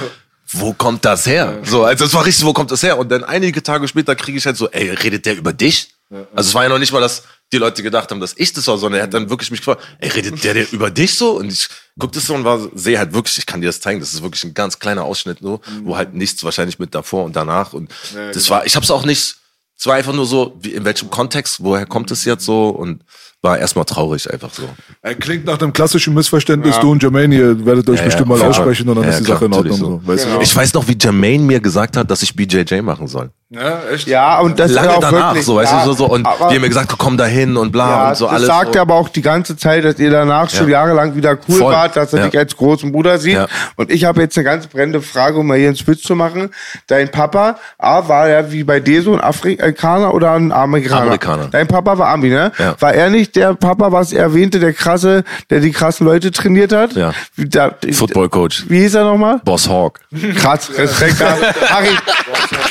[0.52, 1.58] wo kommt das her?
[1.64, 2.98] So, also es war richtig, wo kommt das her?
[2.98, 5.88] Und dann einige Tage später kriege ich halt so, ey, redet der über dich?
[6.34, 7.22] Also es war ja noch nicht mal, dass
[7.52, 9.82] die Leute gedacht haben, dass ich das war, sondern er hat dann wirklich mich gefragt,
[9.98, 11.32] ey, redet der, der über dich so?
[11.38, 11.68] Und ich
[11.98, 14.22] guck das so und war, sehe halt wirklich, ich kann dir das zeigen, das ist
[14.22, 17.90] wirklich ein ganz kleiner Ausschnitt nur, wo halt nichts wahrscheinlich mit davor und danach und
[18.32, 19.36] das war, ich hab's auch nicht,
[19.76, 22.68] es war einfach nur so, wie, in welchem Kontext, woher kommt es jetzt so?
[22.68, 23.04] Und
[23.44, 24.62] war erstmal traurig einfach so.
[25.02, 26.78] Er klingt nach einem klassischen Missverständnis.
[26.78, 28.48] Du und Jermaine, ihr werdet euch Ja, bestimmt ja, mal ja.
[28.48, 29.76] aussprechen und dann Ja, ist die klar, Sache in Ordnung.
[29.76, 30.00] So.
[30.04, 30.40] Weißt du?
[30.40, 33.30] Ich weiß noch, wie Jermaine mir gesagt hat, dass ich BJJ machen soll.
[33.50, 34.06] Ja, echt?
[34.08, 36.06] Ja, und das Lange ist auch danach, wirklich, so, weißt ja, du, so, so.
[36.10, 38.34] Und aber- die haben mir gesagt, komm da hin und bla Ja, und so das
[38.36, 38.46] alles.
[38.46, 38.72] sagt so.
[38.78, 40.78] er aber auch die ganze Zeit, dass ihr danach schon Ja.
[40.84, 41.72] jahrelang wieder cool Voll.
[41.72, 42.28] wart, dass er Ja.
[42.28, 43.34] dich als großen Bruder sieht.
[43.34, 43.48] Ja.
[43.76, 46.48] Und ich habe jetzt eine ganz brennende Frage, um mal hier einen Spitz zu machen.
[46.86, 51.02] Dein Papa, A, war er wie bei dir so ein Afrikaner oder ein Amerikaner?
[51.02, 51.48] Amerikaner.
[51.50, 52.52] Dein Papa war Ami, ne?
[52.58, 52.74] Ja.
[52.80, 56.72] War er nicht der Papa, was er erwähnte, der krasse, der die krassen Leute trainiert
[56.72, 56.92] hat?
[56.94, 57.12] Ja.
[57.36, 58.64] Da, Football Coach.
[58.68, 59.40] Wie hieß er nochmal?
[59.44, 60.00] Boss Hawk.
[60.36, 61.20] Krass, Respekt.
[61.20, 61.88] Harry,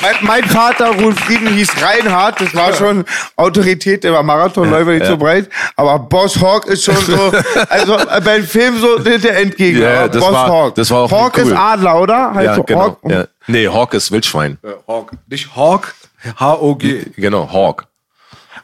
[0.01, 2.39] mein, mein Vater, Ruhl Frieden, hieß Reinhard.
[2.41, 3.05] Das war schon
[3.35, 5.49] Autorität, der war Marathonläufer, nicht so breit.
[5.75, 7.31] Aber Boss Hawk ist schon so,
[7.69, 9.21] also äh, beim Film so der.
[9.21, 10.75] Ja, das Boss war- Hawk.
[10.75, 11.43] das war auch Hawk cool.
[11.43, 12.33] ist Adler, oder?
[12.33, 12.79] Heißt Ja, so genau.
[12.81, 12.97] Hawk.
[13.09, 13.25] Ja.
[13.47, 14.57] Nee, Hawk ist Wildschwein.
[14.87, 15.11] Hawk.
[15.27, 15.93] Nicht Hawk,
[16.39, 17.05] H-O-G.
[17.17, 17.85] Genau, Hawk.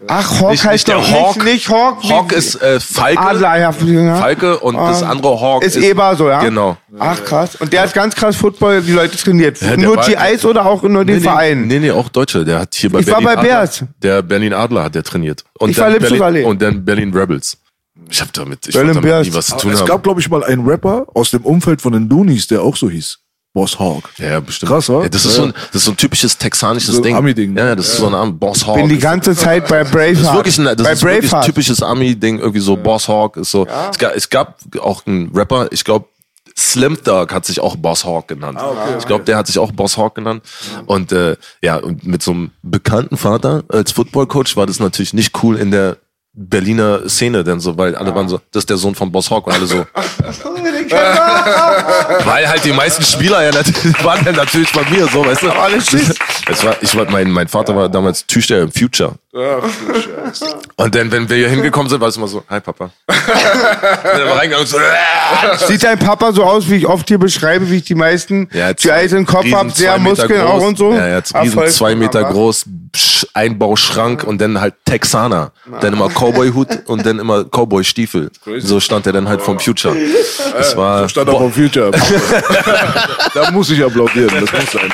[0.07, 1.35] Ach, Hawk Nicht, heißt nicht der Hawk.
[1.37, 2.03] nicht, nicht Hawk.
[2.03, 3.19] Hawk ist äh, Falke.
[3.19, 3.71] Adler, ja.
[3.71, 5.09] Falke und das Ah.
[5.09, 6.39] andere Hawk ist Eber so, ja?
[6.41, 6.77] Genau.
[6.99, 7.55] Ach krass.
[7.55, 9.59] Und der hat ganz krass Football die Leute trainiert.
[9.61, 11.67] Ja, nur war- GIs oder auch nur den nee, Verein?
[11.67, 12.45] Nee, nee, auch Deutsche.
[12.45, 13.83] Der hat hier bei Ich war Berlin bei Adler, Bears.
[14.03, 15.43] Der Berlin Adler hat der trainiert.
[15.57, 16.43] Und Ich war dann Lipschutz Berlin, Allee.
[16.43, 17.57] Und dann Berlin Rebels.
[18.09, 19.87] Ich habe damit, ich damit nie was zu Aber tun es haben.
[19.87, 22.89] gab, glaube ich, mal einen Rapper aus dem Umfeld von den Loonies, der auch so
[22.89, 23.17] hieß.
[23.57, 24.09] Boss Hawk.
[24.19, 24.71] ja, bestimmt.
[24.71, 25.01] Krass, wa?
[25.01, 25.41] Ja, das, ist Ja.
[25.41, 27.15] so ein, das ist so ein typisches texanisches So Ding.
[27.15, 27.57] Ami-Ding.
[27.57, 28.75] Ja, das ist so ein Ami- Boss Hawk.
[28.75, 30.15] bin die ganze Zeit bei Braveheart.
[30.17, 33.35] das ist wirklich ein, das bei ist wirklich ein typisches Ami-Ding, irgendwie so Boss Hawk
[33.37, 33.65] ist so.
[33.91, 36.05] Es, gab, es gab auch einen Rapper, ich glaube,
[36.55, 38.59] Slim Thug hat sich auch Boss Hawk genannt.
[38.99, 40.43] ich glaube, der hat sich auch Boss Hawk genannt.
[40.87, 45.33] Und äh, ja, und mit so einem bekannten Vater als Football-Coach war das natürlich nicht
[45.43, 45.97] cool in der
[46.39, 49.47] Berliner Szene, denn so, weil alle waren so, das ist der Sohn von Boss Hawk
[49.47, 49.77] und alle so.
[52.25, 55.49] weil halt die meisten Spieler ja natürlich, waren ja natürlich bei mir, so, weißt du.
[55.49, 56.13] alle Schiss.
[56.49, 59.15] Es war, ich war, mein, mein Vater war damals Türsteher im Future.
[60.75, 62.85] Und dann, wenn wir hier hingekommen sind, war es immer so, hi Papa.
[63.07, 63.15] und
[64.05, 64.77] dann so,
[65.67, 68.73] Sieht dein Papa so aus, wie ich oft hier beschreibe, wie ich die meisten Ja,
[68.73, 70.49] GIs im Kopf habe, sehr Muskeln groß.
[70.49, 70.93] auch und so.
[70.93, 72.65] Ja, ja, riesen zwei Meter groß,
[73.37, 75.51] Einbauschrank und dann halt Texaner.
[75.79, 78.31] Dann immer Cowboy-Hut und dann immer Cowboy-Stiefel.
[78.57, 79.95] So stand er dann halt vom Future.
[80.57, 81.91] Das war, Stand auch vom Future.
[83.35, 84.31] da muss ich applaudieren.
[84.41, 84.91] Das muss sein.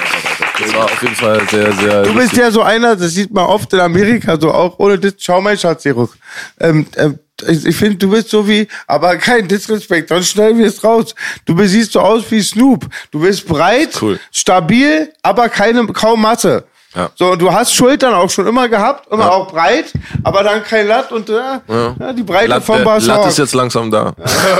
[0.60, 2.04] das war auf jeden Fall sehr, sehr.
[2.04, 5.14] Du bist ja so einer, das sieht man oft in Amerika so auch, ohne das,
[5.20, 6.14] schau mein Schatz, Jeruk.
[6.60, 10.68] Ähm, ähm, ich, ich finde, du bist so wie, aber kein Disrespekt, sonst schneiden wir
[10.68, 11.16] es raus.
[11.46, 12.88] Du siehst so aus wie Snoop.
[13.12, 14.20] Du bist breit, Cool.
[14.32, 16.66] stabil, aber keine, kaum Masse.
[16.96, 17.10] Ja.
[17.16, 19.92] So, du hast Schultern auch schon immer gehabt, immer auch breit,
[20.24, 21.34] aber dann kein Latt und äh,
[21.68, 22.14] ja.
[22.14, 23.06] die Breite Latt, vom Bass.
[23.06, 24.14] Latt ist jetzt langsam da.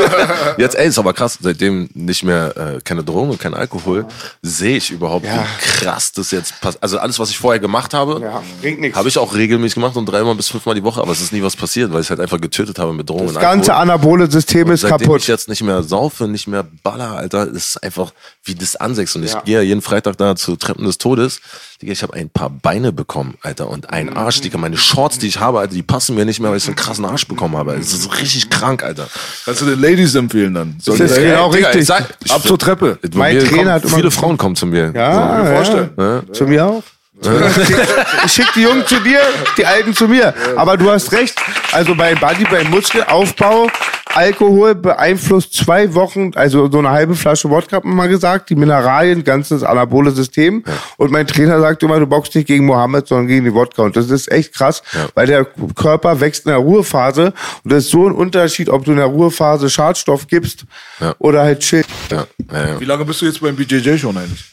[0.58, 4.06] jetzt, ey, ist aber krass, seitdem nicht mehr äh, keine Drogen und kein Alkohol,
[4.42, 5.44] sehe ich überhaupt, Ja.
[5.44, 6.82] wie krass das jetzt passt.
[6.82, 10.36] Also alles, was ich vorher gemacht habe, Ja, habe ich auch regelmäßig gemacht und dreimal
[10.36, 12.80] bis fünfmal die Woche, aber es ist nie was passiert, weil ich halt einfach getötet
[12.80, 15.22] habe mit Drogen Das und ganze anabole System ist Seitdem kaputt.
[15.22, 18.12] ich jetzt nicht mehr saufe, nicht mehr baller, Alter, ist einfach
[18.44, 19.16] wie das ansächst.
[19.16, 19.42] Und ich Ja.
[19.42, 21.40] gehe ja jeden Freitag da zu Treppen des Todes.
[21.80, 24.58] Ich habe ein paar Beine bekommen, Alter, und einen Arsch, Digga.
[24.58, 26.76] Meine Shorts, die ich habe, Alter, die passen mir nicht mehr, weil ich so einen
[26.76, 27.74] krassen Arsch bekommen habe.
[27.76, 29.08] Es ist richtig krank, Alter.
[29.46, 30.76] Kannst du den Ladies empfehlen dann?
[30.82, 31.82] Sollen Das ist genau Digga, richtig.
[31.82, 32.98] ich sag- ich- Ab zur Treppe.
[33.16, 34.92] Mein mir Trainer kommen, hat immer- viele Frauen kommen zu mir.
[34.96, 35.90] Ja, mir vorstellen.
[35.98, 36.22] ja.
[36.34, 36.84] Zu mir auch.
[38.26, 39.20] ich schicke die Jungen zu dir,
[39.58, 40.34] die Alten zu mir.
[40.58, 41.36] Aber du hast recht.
[41.72, 43.70] Also bei Body, beim Muskelaufbau,
[44.16, 48.56] Alkohol beeinflusst zwei Wochen, also so eine halbe Flasche Wodka hat man mal gesagt, die
[48.56, 50.64] Mineralien, ganzes anabole System.
[50.98, 53.84] Und mein Trainer sagt immer, du boxst nicht gegen Mohammed, sondern gegen die Wodka.
[53.84, 54.84] Und das ist echt krass,
[55.16, 55.46] weil der
[55.76, 57.34] Körper wächst in der Ruhephase.
[57.64, 60.66] Und das ist so ein Unterschied, ob du in der Ruhephase Schadstoff gibst
[61.00, 61.16] Ja.
[61.20, 61.84] oder halt chill.
[62.12, 62.80] Ja, ja, ja.
[62.80, 64.44] Wie lange bist du jetzt beim BJJ schon eigentlich?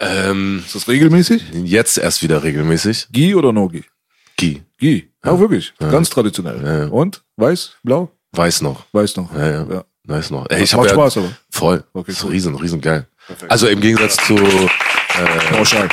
[0.00, 1.44] Ähm, Ist das regelmäßig?
[1.62, 3.06] jetzt erst wieder regelmäßig.
[3.12, 3.84] Gi oder No Gi?
[4.36, 4.62] Gi.
[4.78, 5.08] Gi.
[5.24, 5.72] Ja, wirklich.
[5.78, 6.88] Ganz traditionell.
[6.90, 7.22] Und?
[7.36, 7.76] Weiß?
[7.84, 8.10] Blau?
[8.36, 8.84] Weiß noch.
[8.92, 9.32] Weiß noch.
[9.34, 9.66] Ja, ja.
[9.70, 9.84] Ja.
[10.04, 10.46] Weiß noch.
[10.50, 11.32] Ey, ich Macht ja, Spaß aber.
[11.50, 11.84] Voll.
[11.92, 12.30] Okay, ist cool.
[12.32, 13.06] riesen, riesen geil.
[13.48, 14.36] Also im Gegensatz zu,
[15.50, 15.88] Pauschal.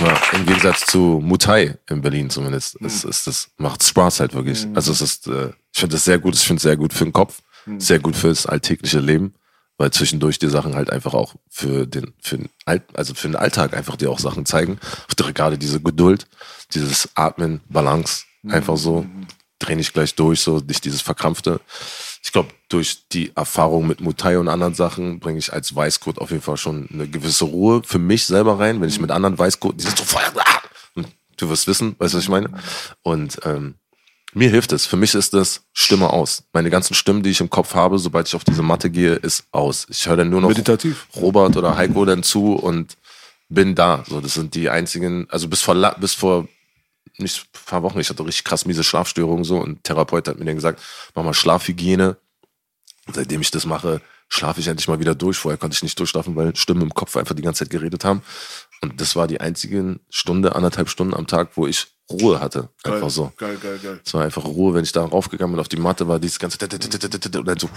[0.00, 4.66] ja, im Gegensatz zu Mutai in Berlin zumindest, ist, ist das, macht Spaß halt wirklich.
[4.74, 7.04] Also es ist, äh, ich finde das sehr gut, ich finde es sehr gut für
[7.04, 7.40] den Kopf,
[7.78, 9.34] sehr gut fürs alltägliche Leben,
[9.78, 13.36] weil zwischendurch die Sachen halt einfach auch für den, für den Alt, also für den
[13.36, 14.78] Alltag einfach dir auch Sachen zeigen.
[15.16, 16.26] Gerade diese Geduld,
[16.74, 19.06] dieses Atmen, Balance, einfach so,
[19.66, 21.60] dreh nicht gleich durch, so nicht dieses Verkrampfte.
[22.22, 26.30] Ich glaube, durch die Erfahrung mit Mutai und anderen Sachen bringe ich als Weißgurt auf
[26.30, 29.78] jeden Fall schon eine gewisse Ruhe für mich selber rein, wenn ich mit anderen Weißgurten,
[29.78, 30.22] die sind so voll,
[30.94, 32.50] und du wirst wissen, weißt du, was ich meine?
[33.02, 33.74] Und ähm,
[34.32, 34.84] mir hilft es.
[34.84, 36.42] Für mich ist das Stimme aus.
[36.52, 39.44] Meine ganzen Stimmen, die ich im Kopf habe, sobald ich auf diese Matte gehe, ist
[39.52, 39.86] aus.
[39.88, 41.06] Ich höre dann nur noch Meditativ.
[41.14, 42.96] Robert oder Heiko dann zu und
[43.48, 44.02] bin da.
[44.08, 46.48] So, das sind die einzigen, also bis vor, bis vor
[47.18, 50.38] nicht ein paar Wochen, ich hatte richtig krass miese Schlafstörungen so und ein Therapeut hat
[50.38, 50.82] mir dann gesagt,
[51.14, 52.16] mach mal Schlafhygiene.
[53.06, 55.36] Und seitdem ich das mache, schlafe ich endlich mal wieder durch.
[55.36, 58.22] Vorher konnte ich nicht durchschlafen, weil Stimmen im Kopf einfach die ganze Zeit geredet haben.
[58.80, 62.68] Und das war die einzige Stunde, anderthalb Stunden am Tag, wo ich Ruhe hatte.
[62.82, 63.32] Einfach so.
[63.36, 64.00] Geil, geil, geil.
[64.04, 66.58] Es war einfach Ruhe, wenn ich da raufgegangen bin auf die Matte, war dieses ganze
[66.62, 67.70] und dann so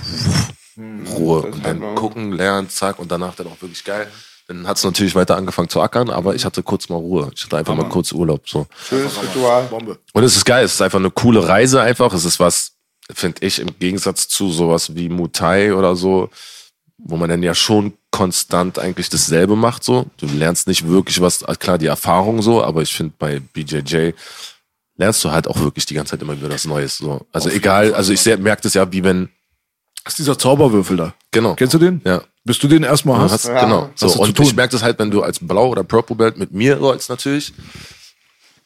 [0.78, 4.12] Ruhe und dann gucken, lernen, zack und danach dann auch wirklich geil.
[4.48, 7.30] Dann hat es natürlich weiter angefangen zu ackern, aber ich hatte kurz mal Ruhe.
[7.36, 8.48] Ich hatte einfach mal kurz Urlaub.
[8.48, 8.66] So.
[8.88, 9.64] Schönes Ritual.
[9.66, 10.00] Bombe.
[10.14, 12.14] Und es ist geil, es ist einfach eine coole Reise einfach.
[12.14, 12.72] Es ist was,
[13.14, 16.30] finde ich, im Gegensatz zu sowas wie Mutai oder so,
[16.98, 20.06] wo man dann ja schon konstant eigentlich dasselbe macht so.
[20.18, 24.12] Du lernst nicht wirklich was, klar die Erfahrung so, aber ich finde bei BJJ
[24.96, 27.26] lernst du halt auch wirklich die ganze Zeit immer wieder was Neues so.
[27.34, 29.30] Also egal, also ich merke das ja wie wenn,
[30.06, 31.14] Das ist dieser Zauberwürfel da.
[31.32, 31.54] genau.
[31.56, 32.02] Kennst du den?
[32.06, 32.22] Ja.
[32.48, 33.32] Bis du den erstmal hast.
[33.34, 33.90] hast, Genau.
[33.96, 34.46] So, Hast und tun.
[34.46, 37.54] ich merke das halt, wenn du als Blau- oder Purple Belt mit mir rollst natürlich,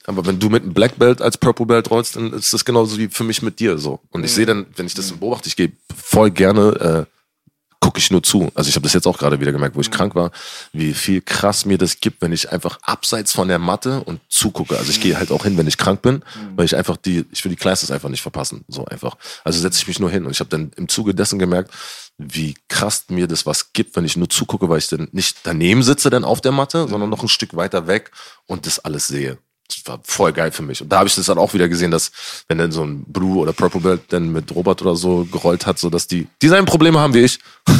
[0.07, 2.97] Aber wenn du mit einem Black Belt als Purple Belt rollst, dann ist das genauso
[2.97, 3.99] wie für mich mit dir so.
[4.11, 7.17] Und ich sehe dann, wenn ich das beobachte, ich gehe voll gerne, äh,
[7.79, 8.51] gucke ich nur zu.
[8.55, 10.31] Also ich habe das jetzt auch gerade wieder gemerkt, wo ich krank war,
[10.73, 14.77] wie viel krass mir das gibt, wenn ich einfach abseits von der Matte und zugucke.
[14.77, 16.23] Also ich gehe halt auch hin, wenn ich krank bin,
[16.55, 18.63] weil ich einfach die, ich will die Classes einfach nicht verpassen.
[18.67, 19.17] So einfach.
[19.43, 21.71] Also setze ich mich nur hin und ich habe dann im Zuge dessen gemerkt,
[22.27, 25.83] wie krass mir das was gibt, wenn ich nur zugucke, weil ich dann nicht daneben
[25.83, 28.11] sitze dann auf der Matte, sondern noch ein Stück weiter weg
[28.47, 29.37] und das alles sehe.
[29.67, 30.81] Das war voll geil für mich.
[30.81, 32.11] Und da habe ich das dann auch wieder gesehen, dass
[32.47, 35.79] wenn dann so ein Blue oder Purple Belt dann mit Robert oder so gerollt hat,
[35.79, 37.39] so dass die dieselben Probleme haben wie ich.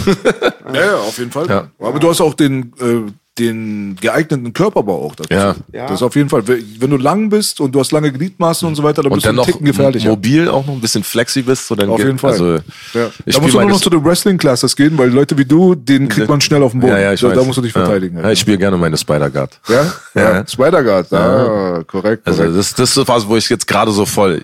[0.73, 1.49] Ja, ja, auf jeden Fall.
[1.49, 1.69] Ja.
[1.79, 5.33] Aber du hast auch den, äh, den geeigneten Körperbau auch dazu.
[5.33, 5.55] Ja.
[5.71, 6.43] Das ist auf jeden Fall.
[6.45, 9.25] Wenn du lang bist und du hast lange Gliedmaßen und so weiter, dann Und bist
[9.25, 10.09] du dann ein noch Ticken gefährlicher.
[10.09, 12.33] mobil auch noch ein bisschen flexi bist, so dann Auf jeden Fall.
[12.33, 12.61] Also, ja.
[12.93, 16.27] da musst du nur noch zu den Wrestling-Classes gehen, weil Leute wie du, den kriegt
[16.27, 16.93] man schnell auf den Boden.
[16.93, 17.37] ja, ja, ich da, weiß.
[17.37, 18.17] da musst du dich verteidigen.
[18.17, 19.59] Ja, ja ich spiele gerne meine Spider-Guard.
[19.69, 19.93] Ja?
[20.13, 20.47] Ja, Ja.
[20.47, 21.13] Spider-Guard.
[21.13, 22.27] Ah, korrekt.
[22.27, 22.57] Also korrekt.
[22.57, 24.43] das, das ist so was, wo ich jetzt gerade so voll.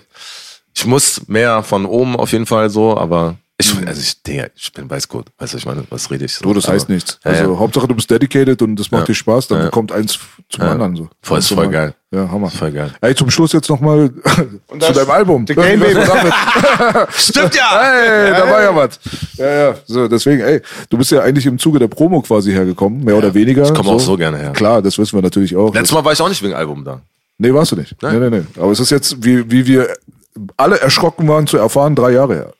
[0.74, 4.72] Ich muss mehr von oben auf jeden Fall so, aber ich, also ich, Digga, ich
[4.72, 5.28] bin Weißgurt.
[5.38, 6.44] Weißt du, ich meine, was rede ich so?
[6.44, 7.18] Du, das heißt nichts.
[7.24, 7.58] Ja, Also ja.
[7.58, 9.06] Hauptsache du bist dedicated und das macht Ja.
[9.06, 10.18] dir Spaß, dann kommt eins
[10.48, 11.08] zum anderen so.
[11.22, 11.72] Voll, ist voll anderen.
[11.72, 11.94] geil.
[12.10, 12.48] Ja, Hammer.
[12.50, 12.90] Voll geil.
[13.00, 14.10] Ey, zum Schluss jetzt nochmal
[14.80, 15.44] zu deinem Album.
[15.46, 16.00] The Game Baby.
[17.10, 17.80] Stimmt ja!
[17.82, 18.98] Hey, da war ja was.
[19.36, 19.74] Ja, ja.
[19.86, 23.34] So, deswegen, ey, du bist ja eigentlich im Zuge der Promo quasi hergekommen, mehr oder
[23.34, 23.64] weniger.
[23.64, 24.52] ich komme auch so gerne her.
[24.52, 25.74] Klar, das wissen wir natürlich auch.
[25.74, 27.00] Letztes Mal war ich auch nicht wegen Album da.
[27.38, 27.94] Nee, warst du nicht.
[28.02, 28.18] Nein.
[28.20, 28.60] Nee, nee, nee.
[28.62, 29.88] Aber es ist jetzt, wie, wie wir
[30.56, 32.52] alle erschrocken waren zu erfahren, drei Jahre her.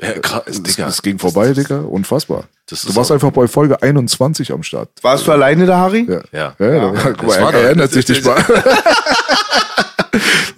[0.00, 0.86] Ja, krass, Es, Digga.
[0.86, 1.80] es ging vorbei, Digga.
[1.80, 2.44] Unfassbar.
[2.68, 4.90] Das du ist warst einfach bei Folge 21 am Start.
[5.02, 6.06] Warst du alleine da, Harry?
[6.08, 6.20] Ja.
[6.32, 6.54] Ja.
[6.58, 8.36] Ja, ja, guck mal, er erinnert sich nicht mal.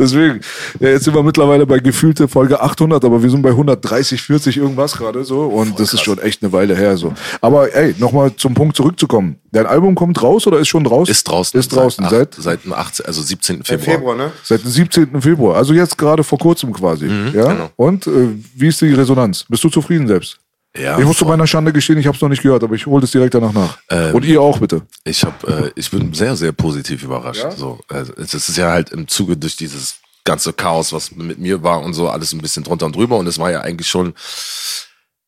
[0.01, 0.41] Deswegen,
[0.81, 4.57] ja, jetzt sind wir mittlerweile bei gefühlte Folge 800, aber wir sind bei 130, 40
[4.57, 7.13] irgendwas gerade so und das ist schon echt eine Weile her so.
[7.43, 9.37] Aber ey, nochmal zum Punkt zurückzukommen.
[9.53, 11.11] Dein Album kommt raus oder ist schon draußen?
[11.13, 11.61] Ist draußen.
[11.61, 13.57] Ist draußen Seit, seit, acht- seit dem 18, also 17.
[13.57, 13.97] Im Februar.
[13.97, 14.33] Februar, ne?
[14.43, 15.21] seit dem 17.
[15.21, 17.07] Februar, also jetzt gerade vor kurzem quasi.
[17.35, 17.53] ja?
[17.53, 17.71] genau.
[17.77, 19.45] Und äh, wie ist die Resonanz?
[19.49, 20.39] Bist du zufrieden selbst?
[20.77, 22.87] Ja, ich muss zu meiner Schande gestehen, ich habe es noch nicht gehört, aber ich
[22.87, 23.79] hole das direkt danach nach.
[23.91, 24.83] Ähm, und ihr auch bitte.
[25.03, 27.45] Ich hab, äh, ich bin sehr, sehr positiv überrascht.
[27.57, 31.63] So, also, es ist ja halt im Zuge durch dieses ganze Chaos, was mit mir
[31.65, 33.17] war und so, alles ein bisschen drunter und drüber.
[33.17, 34.15] Und es war ja eigentlich schon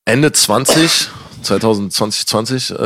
[0.05, 1.11] Ende 20,
[1.43, 2.77] 2020, 20, äh,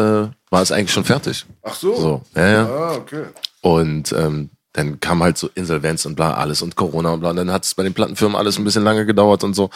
[0.51, 1.45] war es eigentlich schon fertig.
[1.62, 1.95] Ach so.
[1.95, 2.66] So, ja, ja.
[2.66, 3.24] Ah, okay.
[3.61, 7.31] Und ähm, dann kam halt so Insolvenz und bla alles und Corona und bla.
[7.31, 9.70] Und dann hat es bei den Plattenfirmen alles ein bisschen lange gedauert und so.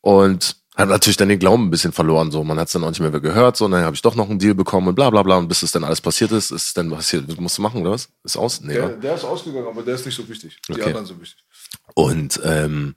[0.00, 2.30] Und hat natürlich dann den Glauben ein bisschen verloren.
[2.30, 3.56] So, man hat es dann auch nicht mehr gehört.
[3.56, 5.36] So, und dann habe ich doch noch einen Deal bekommen und bla bla bla.
[5.36, 7.90] Und bis es dann alles passiert ist, ist dann was hier, musst du machen, oder
[7.90, 8.08] was?
[8.24, 8.60] Ist aus?
[8.62, 10.58] Nee, Der, der ist ausgegangen, aber der ist nicht so wichtig.
[10.68, 10.84] Die Okay.
[10.84, 11.44] anderen sind wichtig.
[11.94, 12.94] Und ähm,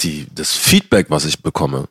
[0.00, 1.88] die, das Feedback, was ich bekomme,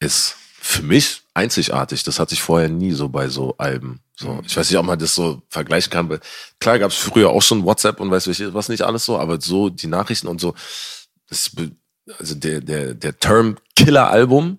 [0.00, 2.02] ist für mich einzigartig.
[2.02, 4.00] Das hatte ich vorher nie so bei so Alben.
[4.16, 6.08] So, ich weiß nicht, ob man das so vergleichen kann.
[6.08, 6.20] weil
[6.58, 9.40] Klar gab es früher auch schon WhatsApp und weiß ich was nicht alles so, aber
[9.40, 10.54] so die Nachrichten und so,
[11.28, 11.52] das,
[12.18, 14.58] also der, der, der Term Killer-Album,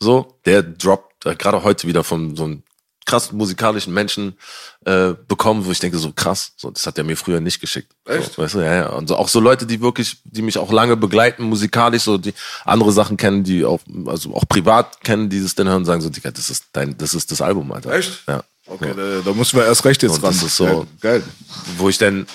[0.00, 2.62] so, der droppt äh, gerade heute wieder von so einem
[3.04, 4.36] krass musikalischen Menschen
[4.84, 7.92] äh, bekommen, wo ich denke, so krass, so, das hat er mir früher nicht geschickt.
[8.06, 8.32] Echt?
[8.34, 8.88] So, weißt du, ja, ja.
[8.88, 12.34] Und so, auch so Leute, die wirklich, die mich auch lange begleiten, musikalisch, so die
[12.64, 16.00] andere Sachen kennen, die auch, also auch privat kennen, die das dann hören und sagen
[16.00, 17.92] so, Digga, das ist dein, das ist das Album, Alter.
[17.92, 18.24] Echt?
[18.26, 18.42] Ja.
[18.66, 20.32] Okay, da, da müssen wir erst recht jetzt Und ran.
[20.32, 21.22] das ist so- Ja, geil.
[21.78, 22.26] wo ich dann,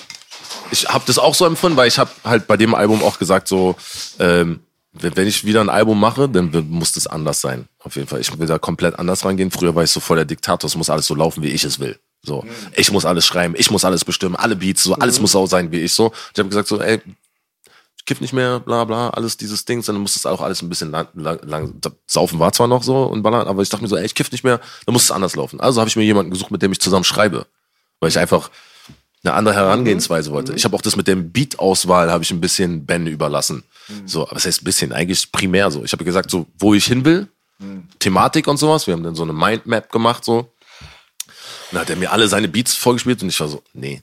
[0.72, 3.46] ich habe das auch so empfunden, weil ich habe halt bei dem Album auch gesagt
[3.46, 3.76] so,
[4.18, 4.60] ähm,
[4.92, 7.66] wenn ich wieder ein Album mache, dann muss das anders sein.
[7.78, 8.20] Auf jeden Fall.
[8.20, 9.50] Ich will da komplett anders rangehen.
[9.50, 10.68] Früher war ich so voll der Diktator.
[10.68, 11.98] Es muss alles so laufen, wie ich es will.
[12.24, 12.44] So,
[12.76, 15.72] ich muss alles schreiben, ich muss alles bestimmen, alle Beats, so alles muss so sein
[15.72, 16.12] wie ich so.
[16.32, 17.00] Ich habe gesagt so, ey,
[17.96, 20.68] ich kiff nicht mehr, bla bla, alles dieses Ding, dann muss das auch alles ein
[20.68, 23.88] bisschen lang, lang, lang saufen war zwar noch so und ballern, aber ich dachte mir
[23.88, 25.58] so, ey, ich kiff nicht mehr, dann muss es anders laufen.
[25.58, 27.46] Also habe ich mir jemanden gesucht, mit dem ich zusammen schreibe,
[27.98, 28.50] weil ich einfach
[29.24, 30.54] eine andere Herangehensweise wollte.
[30.54, 33.62] Ich habe auch das mit dem Beat-Auswahl habe ich ein bisschen Ben überlassen.
[34.04, 35.84] So, aber es heißt ein bisschen, eigentlich primär so.
[35.84, 37.28] Ich habe gesagt, so, wo ich hin will,
[37.98, 38.86] Thematik und sowas.
[38.86, 40.52] Wir haben dann so eine Mindmap gemacht, so.
[41.70, 44.02] Dann hat er mir alle seine Beats vorgespielt und ich war so, nee.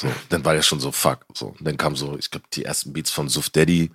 [0.00, 1.20] So, dann war er schon so, fuck.
[1.34, 3.92] So, und dann kam so, ich glaube, die ersten Beats von Suf Daddy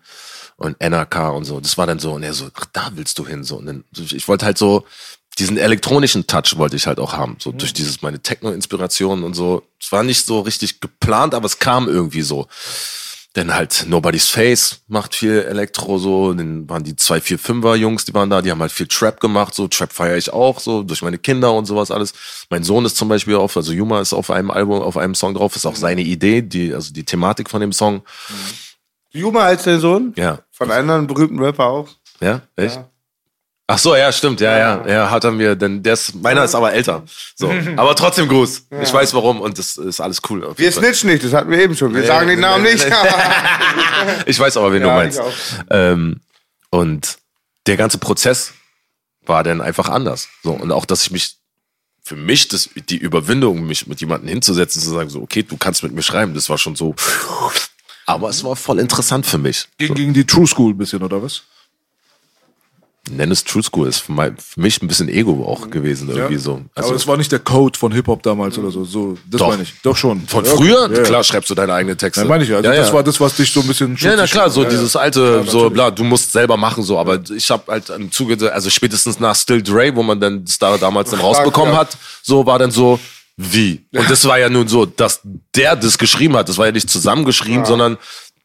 [0.56, 1.60] und NRK und so.
[1.60, 3.44] Das war dann so, und er so, ach, da willst du hin.
[3.44, 4.86] So, und dann, ich wollte halt so,
[5.40, 7.38] diesen elektronischen Touch wollte ich halt auch haben.
[7.40, 9.64] So durch dieses, meine Techno-Inspiration und so.
[9.82, 12.48] Es war nicht so richtig geplant, aber es kam irgendwie so.
[13.34, 18.30] Dann halt Nobody's Face macht viel Elektro so, dann waren die 245er Jungs, die waren
[18.30, 21.20] da, die haben halt viel Trap gemacht, so Trap feiere ich auch, so durch meine
[21.20, 22.14] Kinder und sowas alles.
[22.50, 25.36] Mein Sohn ist zum Beispiel auf, also Yuma ist auf einem Album, auf einem Song
[25.36, 28.02] drauf, ist auch seine Idee, die, also die Thematik von dem Song.
[29.12, 30.14] Juma als dein Sohn?
[30.18, 30.40] Ja.
[30.52, 31.90] Von einem anderen berühmten Rapper auch?
[32.20, 32.80] Ja, echt?
[33.72, 36.56] Ach so, ja, stimmt, ja, ja, ja, hat er mir, denn der ist, meiner ist
[36.56, 37.04] aber älter.
[37.36, 38.66] So, aber trotzdem Gruß.
[38.82, 40.52] Ich weiß warum und das ist alles cool.
[40.58, 41.94] Wir snitchen nicht, das hatten wir eben schon.
[41.94, 42.84] Wir sagen den Namen nicht.
[44.26, 45.22] Ich weiß aber, wen Ja, du meinst.
[45.70, 46.22] Ähm,
[46.72, 47.18] und
[47.68, 48.54] der ganze Prozess
[49.26, 50.30] war dann einfach anders.
[50.42, 51.36] So, und auch, dass ich mich,
[52.02, 55.84] für mich, das, die Überwindung, mich mit jemandem hinzusetzen, zu sagen, so, okay, du kannst
[55.84, 56.96] mit mir schreiben, das war schon so,
[58.08, 59.68] aber es war voll interessant für mich.
[59.78, 61.44] Gegen, gegen die True School ein bisschen, oder was?
[63.10, 66.62] Nenn es True School, ist für, mich ein bisschen Ego auch gewesen, irgendwie so.
[66.76, 68.84] Also, Aber es war nicht der Code von Hip-Hop damals oder so.
[68.84, 69.50] so das Doch.
[69.50, 69.74] meine ich.
[69.84, 70.22] Doch schon.
[70.28, 70.98] von Ja, früher, okay.
[70.98, 71.24] Ja, klar, ja.
[71.24, 72.22] schreibst du deine eigenen Texte.
[72.22, 72.58] Ja, meine ich ja.
[72.58, 72.94] Also ja, das ja.
[72.94, 74.72] war das, was dich so ein bisschen Ja, na klar, so Ja, ja.
[74.72, 78.12] dieses alte, Ja, so bla, du musst selber machen, so, aber ich habe halt im
[78.12, 81.80] Zuge, also spätestens nach Still Dre, wo man dann das da damals dann rausbekommen ja.
[81.80, 83.00] hat, so war dann so,
[83.42, 83.86] wie?
[83.96, 85.22] Und das war ja nun so, dass
[85.56, 87.98] der das geschrieben hat, das war ja nicht zusammengeschrieben, sondern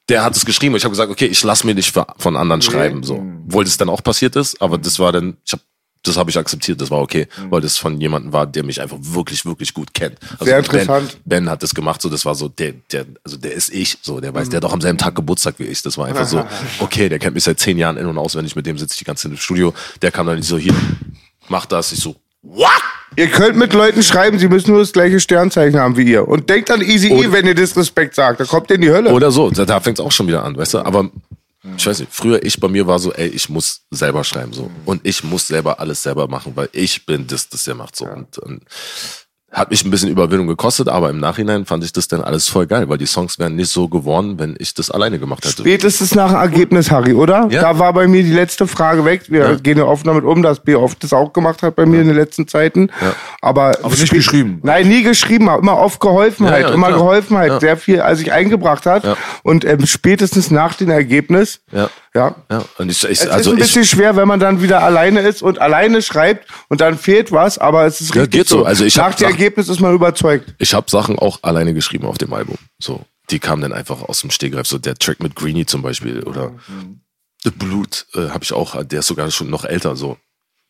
[0.09, 0.75] der hat es geschrieben.
[0.75, 3.25] Und ich habe gesagt, okay, ich lass mir nicht von anderen schreiben, so.
[3.47, 5.63] Obwohl das dann auch passiert ist, aber das war dann, ich habe
[6.07, 8.99] das habe ich akzeptiert, das war okay, weil das von jemandem war, der mich einfach
[9.01, 10.19] wirklich, wirklich gut kennt.
[10.33, 11.17] Also Sehr Ben- interessant.
[11.25, 14.21] Ben hat das gemacht, so das war so der, der, also der ist ich, so
[14.21, 15.81] der weiß, der hat doch am selben Tag Geburtstag wie ich.
[15.81, 16.45] Das war einfach so,
[16.81, 19.05] okay, der kennt mich seit zehn Jahren in und auswendig, mit dem sitze ich die
[19.05, 19.73] ganze Zeit im Studio.
[20.03, 20.75] Der kam dann nicht so hier,
[21.49, 22.69] mach das, ich so, what?
[23.17, 26.27] Ihr könnt mit Leuten schreiben, sie müssen nur das gleiche Sternzeichen haben wie ihr.
[26.27, 28.41] Und denkt an Easy E, wenn ihr Disrespekt sagt.
[28.41, 29.13] Da kommt ihr in die Hölle.
[29.13, 30.79] Oder so, da, da fängt es auch schon wieder an, weißt du?
[30.79, 31.11] Aber
[31.77, 34.71] ich weiß nicht, früher ich bei mir war so, ey, ich muss selber schreiben so
[34.85, 38.05] und ich muss selber alles selber machen, weil ich bin das, das der macht so
[38.05, 38.63] und, und
[39.55, 42.67] hat mich ein bisschen Überwindung gekostet, aber im Nachhinein fand ich das dann alles voll
[42.67, 45.63] geil, weil die Songs wären nicht so geworden, wenn ich das alleine gemacht hätte.
[45.63, 47.47] Spätestens nach dem Ergebnis, Harry, oder?
[47.51, 47.61] Ja.
[47.63, 49.23] Da war bei mir die letzte Frage weg.
[49.29, 49.55] Wir Ja.
[49.55, 52.09] gehen ja offen damit um, dass B oft das auch gemacht hat bei mir in
[52.09, 52.91] den letzten Zeiten.
[53.41, 54.59] Aber, Aber nicht geschrieben.
[54.63, 56.69] Nein, nie geschrieben, aber immer oft geholfen Ja, halt.
[56.69, 56.99] ja, immer klar.
[56.99, 57.53] geholfen halt.
[57.53, 57.61] Ja.
[57.61, 59.05] Sehr viel, als ich eingebracht hat.
[59.05, 59.17] Ja.
[59.45, 61.89] Und ähm, spätestens nach dem Ergebnis, Ja.
[62.17, 62.35] Ja.
[62.51, 64.83] Ja, und ich, ich Es also ist ein ich, bisschen schwer, wenn man dann wieder
[64.83, 68.49] alleine ist und alleine schreibt und dann fehlt was, aber es ist Ja, richtig geht
[68.49, 68.65] so.
[68.65, 70.55] Also ich Nach dem Ergebnis ist man überzeugt.
[70.59, 72.57] ich habe Sachen auch alleine geschrieben auf dem Album.
[72.79, 74.67] So, die kamen dann einfach aus dem Stegreif.
[74.67, 76.53] So der Track mit Greenie zum Beispiel oder
[77.43, 78.83] The Blut äh, habe ich auch.
[78.85, 79.97] Der ist sogar schon noch älter.
[79.97, 80.17] So,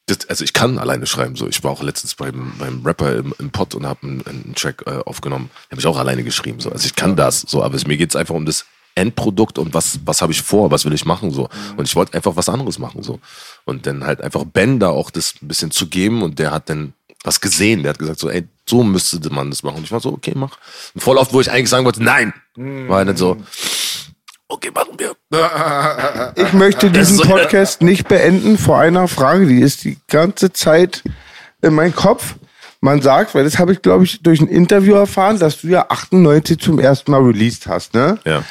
[0.07, 1.37] das, also ich kann alleine schreiben.
[1.37, 4.55] So, ich war auch letztens beim beim Rapper im, im Pod und habe einen, einen
[4.57, 5.51] Track äh, aufgenommen.
[5.71, 6.61] Habe ich auch alleine geschrieben.
[6.61, 7.43] So, also ich kann das.
[7.43, 8.65] So, aber es, mir geht's einfach um das
[8.95, 11.49] Endprodukt und was was habe ich vor, was will ich machen so.
[11.77, 13.19] Und ich wollte einfach was anderes machen so.
[13.65, 16.71] Und dann halt einfach Ben da auch das ein bisschen zu geben und der hat
[16.71, 16.93] dann
[17.25, 17.83] was gesehen.
[17.83, 19.79] Der hat gesagt so, ey, so müsste man das machen.
[19.79, 20.59] Und ich war so, okay, mach.
[20.95, 23.39] Und voll oft, wo ich eigentlich sagen wollte, nein, war er dann so,
[24.49, 25.15] okay, machen wir.
[26.37, 31.03] Ich möchte diesen Podcast nicht beenden vor einer Frage, die ist die ganze Zeit
[31.63, 32.37] in meinem Kopf.
[32.81, 35.87] Man sagt, weil das habe ich, glaube ich, durch ein Interview erfahren, dass du ja
[35.89, 38.19] 98 zum ersten Mal released hast, ne?
[38.25, 38.45] Ja.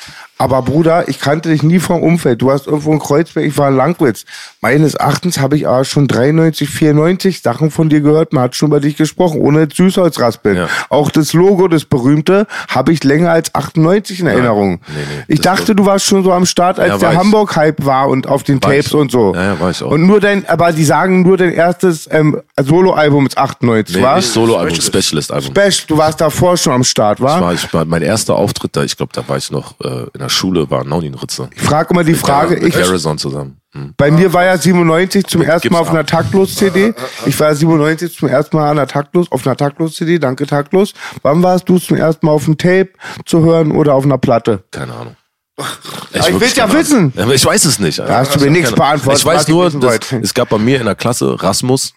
[0.43, 2.41] Aber Bruder, ich kannte dich nie vom Umfeld.
[2.41, 4.25] Du warst irgendwo in Kreuzberg, ich war in Langwitz.
[4.59, 8.33] Meines Erachtens habe ich aber schon 93, 94 Sachen von dir gehört.
[8.33, 10.57] Man hat schon über dich gesprochen, ohne jetzt Süßholz raspeln.
[10.57, 10.67] Ja.
[10.89, 14.81] Auch das Logo, das berühmte, habe ich länger als 98 in Erinnerung.
[14.89, 17.15] Nee, nee, ich dachte, du warst schon so am Start, als Ja, der war.
[17.15, 19.33] Hamburg-Hype war und auf den War Tapes und so.
[19.33, 19.91] Ja, ja, war ich auch.
[19.91, 24.17] Und nur dein, aber die sagen nur dein erstes ähm, Soloalbum ist 98, Nee, war?
[24.17, 25.51] nicht Solo-Album, Specialist-Album.
[25.51, 27.41] Special, du warst davor schon am Start, Das war?
[27.41, 30.19] war, ich war mein erster Auftritt da, ich glaube, da war ich noch äh, in
[30.19, 31.49] der Schule, war Naunin Ritze.
[31.55, 33.57] Ich frage immer die Frage, mit ich, Verizon zusammen.
[33.73, 33.93] Hm.
[33.97, 36.05] Bei mir war ja 97 zum ersten Mal auf einer.
[36.05, 36.93] Taktlos-CD.
[37.25, 40.93] Ich war 97 zum ersten Mal an der Taktlos, auf einer Taktlos-CD, danke Taktlos.
[41.21, 42.89] Wann warst du zum ersten Mal auf dem Tape
[43.25, 44.63] zu hören oder auf einer Platte?
[44.71, 45.15] Keine Ahnung.
[45.57, 47.13] ich wirklich will's ja wissen.
[47.15, 47.99] Aber ich weiß es nicht.
[47.99, 50.79] Da hast du mir nichts beantwortet, Ich weiß ich nur, dass, es gab bei mir
[50.79, 51.93] in der Klasse Rasmus,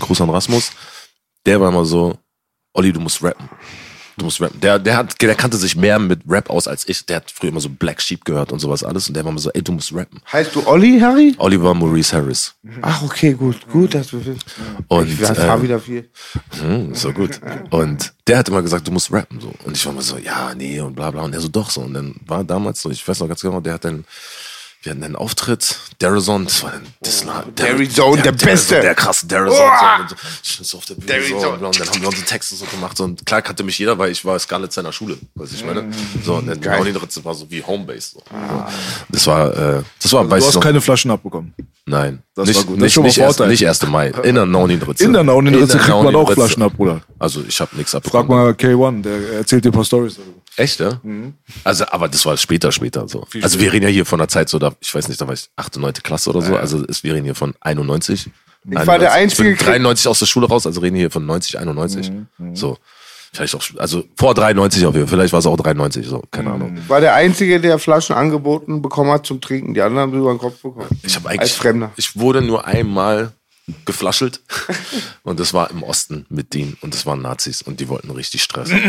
[0.00, 0.72] Gruß an Rasmus,
[1.46, 2.16] der war immer so,
[2.72, 3.48] Olli, du musst rappen.
[4.20, 4.60] Du musst rappen.
[4.60, 7.06] Der, der, hat, der kannte sich mehr mit Rap aus als ich.
[7.06, 9.08] Der hat früher immer so Black Sheep gehört und sowas alles.
[9.08, 10.20] Und der war immer so, ey, du musst rappen.
[10.30, 11.34] Heißt du Olli, Harry?
[11.38, 12.54] Oliver Maurice Harris.
[12.82, 14.20] Ach, okay, gut, gut, dass du.
[14.88, 16.10] Und, Ich ähm, wieder viel.
[16.60, 17.40] Hm, so gut.
[17.70, 19.40] Und der hat immer gesagt, du musst rappen.
[19.40, 19.54] So.
[19.64, 21.22] Und ich war immer so, ja, nee, und bla bla.
[21.22, 21.80] Und er so, doch so.
[21.80, 24.04] Und dann war damals so, ich weiß noch ganz genau, der hat dann,
[24.82, 28.80] wir hatten einen Auftritt, Darazon, das war dann, das war, Darazon, der Beste.
[28.80, 29.58] Der krasse Darazon.
[29.58, 30.08] Uah!
[30.08, 32.64] So, und so, so auf der Bühne so, und, dann haben wir unsere Texte so
[32.64, 32.96] gemacht.
[32.96, 35.90] So, und klar kannte mich jeder, weil ich war Scarlett seiner Schule, was ich meine.
[36.24, 38.12] So, und dann genau die Ritze war so wie Homebase.
[38.12, 38.22] So.
[39.10, 40.62] Das war, äh, das war, weiß Du hast noch.
[40.62, 41.52] keine Flaschen abbekommen.
[41.84, 42.76] Nein, Das nicht, war gut.
[42.76, 43.86] Das Nicht, schon mal nicht, erst, nicht 1.
[43.88, 44.08] Mai.
[44.22, 45.04] In der Naunin-Ritze.
[45.04, 46.30] In der Naunin-Ritze kriegt man auch.
[46.32, 47.02] Flaschen ab, Bruder.
[47.18, 48.28] Also ich habe nichts Frag abbekommen.
[48.28, 50.39] mal K1, der erzählt dir ein paar Stories darüber.
[50.60, 51.00] Echt, ja?
[51.64, 53.26] Also, aber das war später, später so.
[53.40, 55.32] also wir reden ja hier von einer Zeit so, da, ich weiß nicht, da war
[55.32, 55.94] ich 8., 9.
[55.94, 56.54] Klasse oder so.
[56.54, 58.28] Also ist, wir reden hier von 91.
[58.70, 61.24] Ich war der einzige Ich bin 93 aus der Schule raus, also reden hier von
[61.24, 62.12] 90, 91.
[62.52, 62.76] So.
[63.32, 65.16] Vielleicht auch, also vor 93 auf jeden Fall.
[65.16, 66.22] Vielleicht war es auch 93, so.
[66.30, 66.76] Keine Ahnung.
[66.76, 69.72] Ich war der Einzige, der Flaschen angeboten bekommen hat zum Trinken.
[69.72, 70.88] Die anderen haben sie über den Kopf bekommen.
[71.02, 71.92] Ich habe Als eigentlich, Fremder.
[71.96, 73.32] ich wurde nur einmal
[73.84, 74.40] geflaschelt.
[75.22, 78.42] Und das war im Osten mit denen und das waren Nazis und die wollten richtig
[78.42, 78.70] Stress.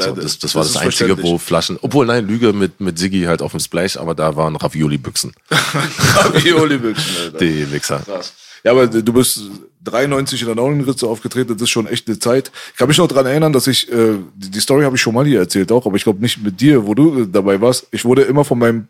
[0.00, 1.38] So, das, das war das Einzige, wo.
[1.38, 5.32] Flaschen, obwohl nein, Lüge mit, mit Siggi halt auf dem Splash, aber da waren Ravioli-Büchsen.
[5.50, 7.38] Ravioli-Büchsen, Alter.
[7.38, 8.00] Die Wichser.
[8.00, 8.32] Krass.
[8.64, 9.40] Ja, aber du bist
[9.84, 12.50] 93 in der Nauenritze aufgetreten, das ist schon echt eine Zeit.
[12.72, 15.14] Ich kann mich noch dran erinnern, dass ich, äh, die, die Story habe ich schon
[15.14, 17.86] mal hier erzählt auch, aber ich glaube nicht mit dir, wo du dabei warst.
[17.90, 18.88] Ich wurde immer von meinem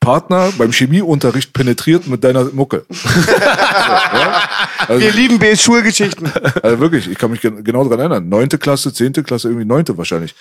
[0.00, 2.86] Partner beim Chemieunterricht penetriert mit deiner Mucke.
[4.88, 6.32] Wir lieben B's Schulgeschichten.
[6.62, 8.28] Also wirklich, ich kann mich gen genau dran erinnern.
[8.28, 10.34] Neunte Klasse, zehnte Klasse, irgendwie neunte wahrscheinlich.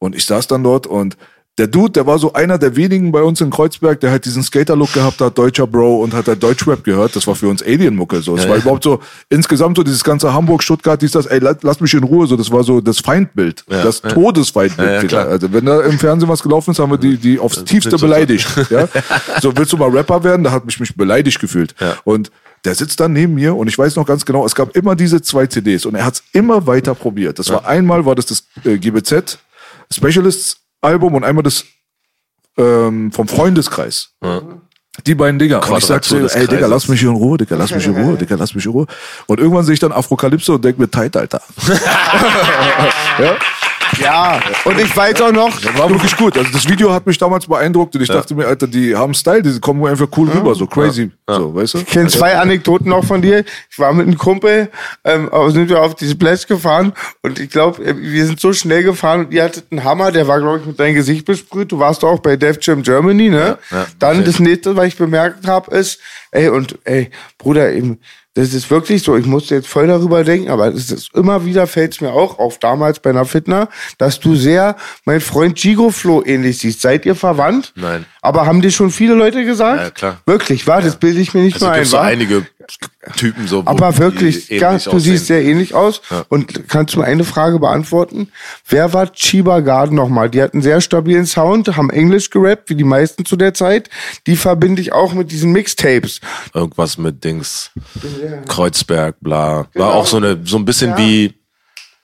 [0.00, 1.16] Und ich saß dann dort und
[1.56, 4.42] der Dude, der war so einer der wenigen bei uns in Kreuzberg, der halt diesen
[4.42, 7.14] Skater-Look gehabt hat, deutscher Bro und hat halt Deutschrap gehört.
[7.14, 8.22] Das war für uns Alien-Mucke.
[8.22, 8.36] So.
[8.36, 8.98] Es war überhaupt so,
[9.28, 12.26] insgesamt so dieses ganze Hamburg, Stuttgart, dies, das, ey, lass, mich in Ruhe.
[12.26, 13.64] So, das war so das Feindbild.
[13.70, 14.10] Ja, das ja.
[14.10, 15.12] Todesfeindbild.
[15.12, 17.62] Ja, ja, also wenn da im Fernsehen was gelaufen ist, haben wir die, die aufs
[17.62, 18.48] tiefste beleidigt.
[18.70, 18.88] Ja?
[19.40, 20.44] So, willst du mal Rapper werden?
[20.44, 21.74] Da hat mich mich beleidigt gefühlt.
[22.04, 22.30] Und
[22.64, 25.20] der sitzt dann neben mir und ich weiß noch ganz genau, es gab immer diese
[25.20, 27.38] zwei CDs und er hat es immer weiter probiert.
[27.38, 29.38] Das war einmal war das das äh, GBZ
[29.92, 31.64] Specialists Album und einmal das
[32.56, 34.10] ähm, vom Freundeskreis.
[35.06, 35.68] Die beiden Dinger.
[35.68, 38.16] Und ich sagte, des ey, Digga, lass mich in Ruhe, Digga, lass mich in Ruhe,
[38.16, 38.86] Digga, lass mich in Ruhe.
[39.26, 41.42] Und irgendwann sehe ich dann Afrokalypse und denke mir, tight, Alter.
[43.18, 43.36] ja?
[43.98, 46.36] Ja, und ich weiß auch noch, Das war wirklich gut.
[46.36, 49.42] Also das Video hat mich damals beeindruckt und ich dachte mir, Alter, die haben Style,
[49.42, 51.10] die kommen einfach cool rüber, so crazy.
[51.26, 51.78] So, weißt du?
[51.78, 53.44] Ich kenne zwei Anekdoten noch von dir.
[53.70, 54.70] Ich war mit einem Kumpel,
[55.04, 56.92] ähm, sind wir auf diese Splash gefahren
[57.22, 60.40] und ich glaube, wir sind so schnell gefahren und ihr hattet einen Hammer, der war,
[60.40, 61.72] glaube ich, mit deinem Gesicht besprüht.
[61.72, 63.58] Du warst auch bei Def Jam Germany, ne?
[63.70, 66.00] ja, Dann das nächste, was ich bemerkt habe, ist,
[66.30, 67.98] ey, und ey, Bruder, eben,
[68.34, 71.66] das ist wirklich so, ich musste jetzt voll darüber denken, aber es ist immer wieder
[71.66, 75.90] fällt es mir auch auf, damals bei einer Fitner, dass du sehr mein Freund Gigo
[75.90, 76.80] Flo ähnlich siehst.
[76.80, 77.72] Seid ihr verwandt?
[77.76, 78.04] Nein.
[78.22, 79.80] Aber haben dir schon viele Leute gesagt?
[79.80, 80.20] Ja, klar.
[80.26, 82.46] Wirklich, war, das bilde ich mir nicht Also mehr ein, gibt so einige
[83.16, 83.62] Typen so.
[83.66, 85.00] Aber wirklich, ganz, du aussehen.
[85.12, 86.00] siehst sehr ähnlich aus.
[86.28, 88.28] Und kannst du mir eine Frage beantworten?
[88.68, 90.30] Wer war Chiba Garden nochmal?
[90.30, 93.90] Die hatten sehr stabilen Sound, haben Englisch gerappt, wie die meisten zu der Zeit.
[94.26, 96.20] Die verbinde ich auch mit diesen Mixtapes.
[96.52, 97.70] Irgendwas mit Dings,
[98.48, 99.66] Kreuzberg, bla.
[99.72, 99.84] Genau.
[99.86, 101.34] War auch so eine, so ein bisschen wie,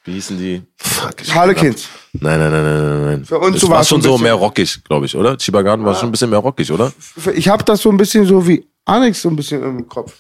[0.04, 0.62] wie hießen die?
[0.76, 1.16] Fuck.
[1.34, 1.88] Harlequins.
[2.12, 3.24] Nein, nein, nein, nein, nein.
[3.24, 5.36] Für uns das war schon so mehr rockig, glaube ich, oder?
[5.36, 6.92] Chibagarden war schon ein bisschen mehr rockig, oder?
[7.34, 10.14] Ich habe das so ein bisschen so wie Alex so ein bisschen im Kopf.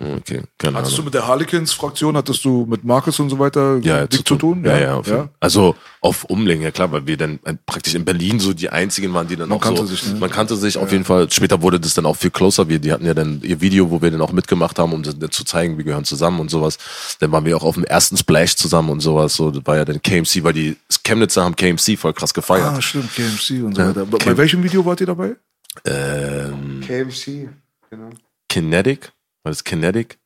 [0.00, 1.04] Okay, keine Hattest du Ahnung.
[1.06, 4.64] mit der Harlequins-Fraktion, hattest du mit Marcus und so weiter Ja, dick zu tun?
[4.64, 8.04] Ja, ja, auf jeden- Also auf Umlegen, ja klar, weil wir dann äh, praktisch in
[8.04, 10.18] Berlin so die einzigen waren, die dann Man auch kannte so, sich, ne?
[10.18, 11.30] man kannte sich auf jeden Fall.
[11.30, 12.68] Später wurde das dann auch viel closer.
[12.68, 15.16] Wir, die hatten ja dann ihr Video, wo wir dann auch mitgemacht haben, um das,
[15.18, 16.78] dann zu zeigen, wir gehören zusammen und sowas.
[17.20, 19.34] Dann waren wir auch auf dem ersten Splash zusammen und sowas.
[19.34, 22.66] So, das war ja dann KMC, weil die Chemnitzer haben KMC voll krass gefeiert.
[22.76, 24.04] Ah, stimmt, KMC und so Ja, weiter.
[24.06, 25.36] Bei welchem Video wart ihr dabei?
[25.84, 27.48] Ähm, KMC,
[27.90, 28.10] genau.
[28.48, 29.12] Kinetic,
[29.46, 30.18] war das Kinetic?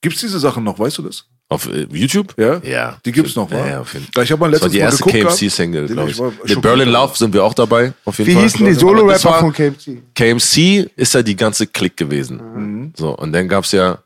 [0.00, 1.24] Gibt's diese Sachen noch, weißt du das?
[1.48, 2.32] Auf äh, YouTube?
[2.38, 2.60] Ja?
[2.62, 2.98] Ja.
[3.04, 3.56] Die gibt's noch, wa?
[3.56, 4.22] Ja, ja, auf jeden Fall.
[4.22, 5.04] Ich habe mal war letztens die mal erste.
[5.04, 6.62] KMC-Single, glaube ich Mit.
[6.62, 8.42] Berlin Love sind wir auch dabei, auf jeden Wie Fall.
[8.44, 10.02] hießen die Solo-Rapper von KMC?
[10.14, 12.36] KMC ist ja die ganze Clique gewesen.
[12.36, 12.92] Mhm.
[12.96, 13.98] So, und dann gab's ja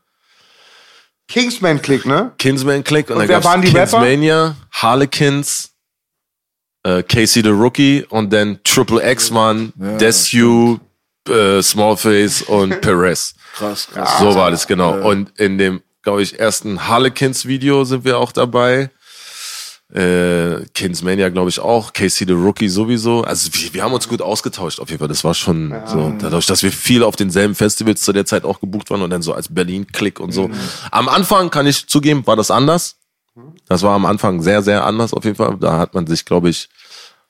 [1.28, 2.32] Kingsman Click, ne?
[2.38, 3.98] Kinsman Clique und, Und dann wer waren die Rapper?
[4.00, 5.72] Kinsmania, Harlequins,
[6.82, 10.78] äh, Casey the Rookie und dann Triple X waren Desu,
[11.28, 13.34] äh, Smallface und Perez.
[13.54, 14.18] Krass, krass.
[14.18, 15.00] So war das, genau.
[15.08, 18.90] Und in dem, glaube ich, ersten Harlequins-Video sind wir auch dabei.
[19.92, 21.94] Äh, Kinsmania, glaube ich, auch.
[21.94, 23.22] Casey the Rookie sowieso.
[23.22, 25.08] Also wir, wir haben uns gut ausgetauscht auf jeden Fall.
[25.08, 26.12] Das war schon so.
[26.18, 29.22] Dadurch, dass wir viel auf denselben Festivals zu der Zeit auch gebucht waren und dann
[29.22, 30.50] so als Berlin-Klick und so.
[30.90, 32.96] Am Anfang, kann ich zugeben, war das anders.
[33.66, 35.56] Das war am Anfang sehr, sehr anders auf jeden Fall.
[35.58, 36.68] Da hat man sich, glaube ich,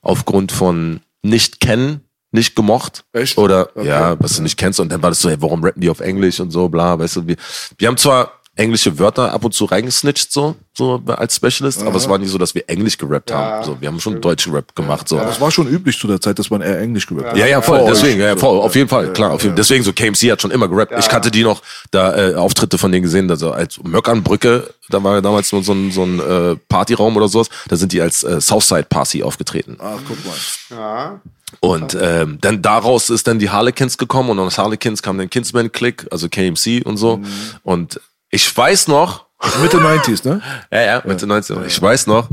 [0.00, 3.04] aufgrund von nicht kennen, nicht gemocht.
[3.12, 3.38] Echt?
[3.38, 3.88] Oder Okay.
[3.88, 4.80] ja, was du nicht kennst.
[4.80, 7.16] Und dann war das so, hey, warum rappen die auf Englisch und so, bla, weißt
[7.16, 7.36] du, wir,
[7.78, 12.08] wir haben zwar englische Wörter ab und zu reingesnitcht, so, so als Specialist, aber es
[12.08, 13.64] war nicht so, dass wir Englisch gerappt haben.
[13.64, 15.16] So, wir haben schon deutschen Rap gemacht, so.
[15.16, 17.36] Das war schon üblich zu der Zeit, dass man eher Englisch gerappt hat.
[17.36, 19.92] Ja, ja, voll, Vor deswegen, ja, voll, auf jeden Fall, klar, auf jeden, deswegen so
[19.92, 20.92] KMC hat schon immer gerappt.
[20.98, 21.62] Ich kannte die noch,
[21.92, 25.92] da äh, Auftritte von denen gesehen, also als Möckernbrücke, da war damals so, so ein,
[25.92, 29.76] so ein äh, Partyraum oder sowas, da sind die als äh, Southside Party aufgetreten.
[29.80, 30.36] Ach, guck mal.
[30.70, 31.20] Ja.
[31.60, 35.72] Und ähm, dann daraus ist dann die Harlequins gekommen und aus Harlequins kam dann Kinsman
[35.72, 37.20] Click, also KMC und so.
[37.62, 38.00] Und
[38.30, 39.26] ich weiß noch,
[39.62, 40.42] Mitte 90s, ne?
[40.70, 41.64] ja, ja, Mitte 19.
[41.66, 42.28] Ich weiß noch,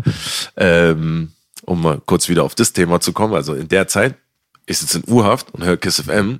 [0.58, 1.32] ähm,
[1.64, 4.16] um mal kurz wieder auf das Thema zu kommen, also in der Zeit,
[4.66, 6.40] ich sitze in U-Haft und höre Kiss FM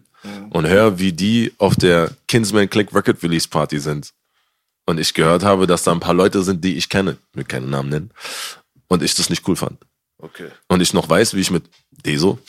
[0.49, 4.11] und höre, wie die auf der Kinsman Click Record Release Party sind.
[4.88, 7.69] Und ich gehört habe, dass da ein paar Leute sind, die ich kenne, will keinen
[7.69, 8.11] Namen nennen,
[8.88, 9.77] und ich das nicht cool fand.
[10.19, 10.48] Okay.
[10.68, 12.40] Und ich noch weiß, wie ich mit Deso,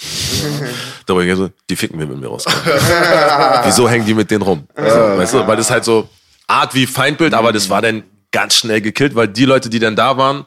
[1.07, 2.45] dabei gehe so, die ficken wir mit mir raus.
[3.65, 4.67] Wieso hängen die mit denen rum?
[4.75, 6.09] Also, weißt du, weil das halt so,
[6.47, 9.97] Art wie Feindbild, aber das war dann ganz schnell gekillt, weil die Leute, die dann
[9.97, 10.47] da waren,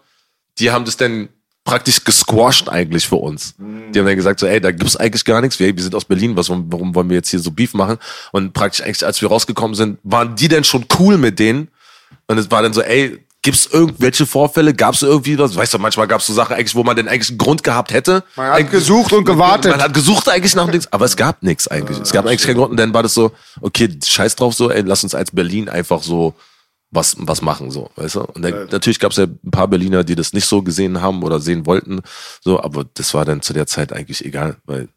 [0.60, 1.30] die haben das dann
[1.64, 3.56] praktisch gesquashed eigentlich für uns.
[3.94, 5.60] Die haben dann gesagt so, ey, da gibt's eigentlich gar nichts.
[5.60, 7.98] Wir, wir sind aus Berlin, was, warum wollen wir jetzt hier so Beef machen?
[8.32, 11.70] Und praktisch eigentlich, als wir rausgekommen sind, waren die denn schon cool mit denen.
[12.28, 14.74] Und es war dann so, ey, gibt's irgendwelche Vorfälle?
[14.74, 15.56] Gab's irgendwie was?
[15.56, 18.24] Weißt du, manchmal gab's so Sachen eigentlich, wo man denn eigentlich einen Grund gehabt hätte.
[18.36, 19.72] Man hat Eigentlich- gesucht und gewartet.
[19.72, 22.00] Man hat gesucht eigentlich nach nichts, aber es gab nichts eigentlich.
[22.00, 22.72] Es gab eigentlich keinen Grund.
[22.72, 26.04] Und dann war das so, okay, scheiß drauf so, ey, lass uns als Berlin einfach
[26.04, 26.34] so
[26.92, 28.22] was, was machen, so, weißt du?
[28.22, 31.22] Und dann, natürlich gab es ja ein paar Berliner, die das nicht so gesehen haben
[31.22, 32.02] oder sehen wollten,
[32.42, 34.88] so, aber das war dann zu der Zeit eigentlich egal, weil,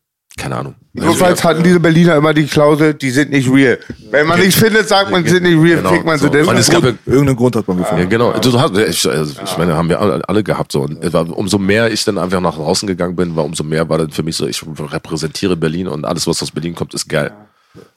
[0.43, 0.75] keine Ahnung.
[0.95, 3.79] Jedenfalls hatten diese Berliner immer die Klausel, die sind nicht real.
[4.11, 6.27] Wenn man nichts findet, sagt man, die sind nicht real, Genau, kriegt man so.
[6.29, 8.03] Und es gab ja- Irgendeinen Grund hat man gefunden.
[8.03, 8.33] Ja, genau.
[8.33, 9.99] Du hast, ich, also, ich meine, haben wir
[10.29, 10.83] alle gehabt so.
[10.83, 11.03] Und
[11.33, 14.23] umso mehr ich dann einfach nach draußen gegangen bin, war umso mehr war dann für
[14.23, 17.31] mich so, ich repräsentiere Berlin und alles, was aus Berlin kommt, ist geil.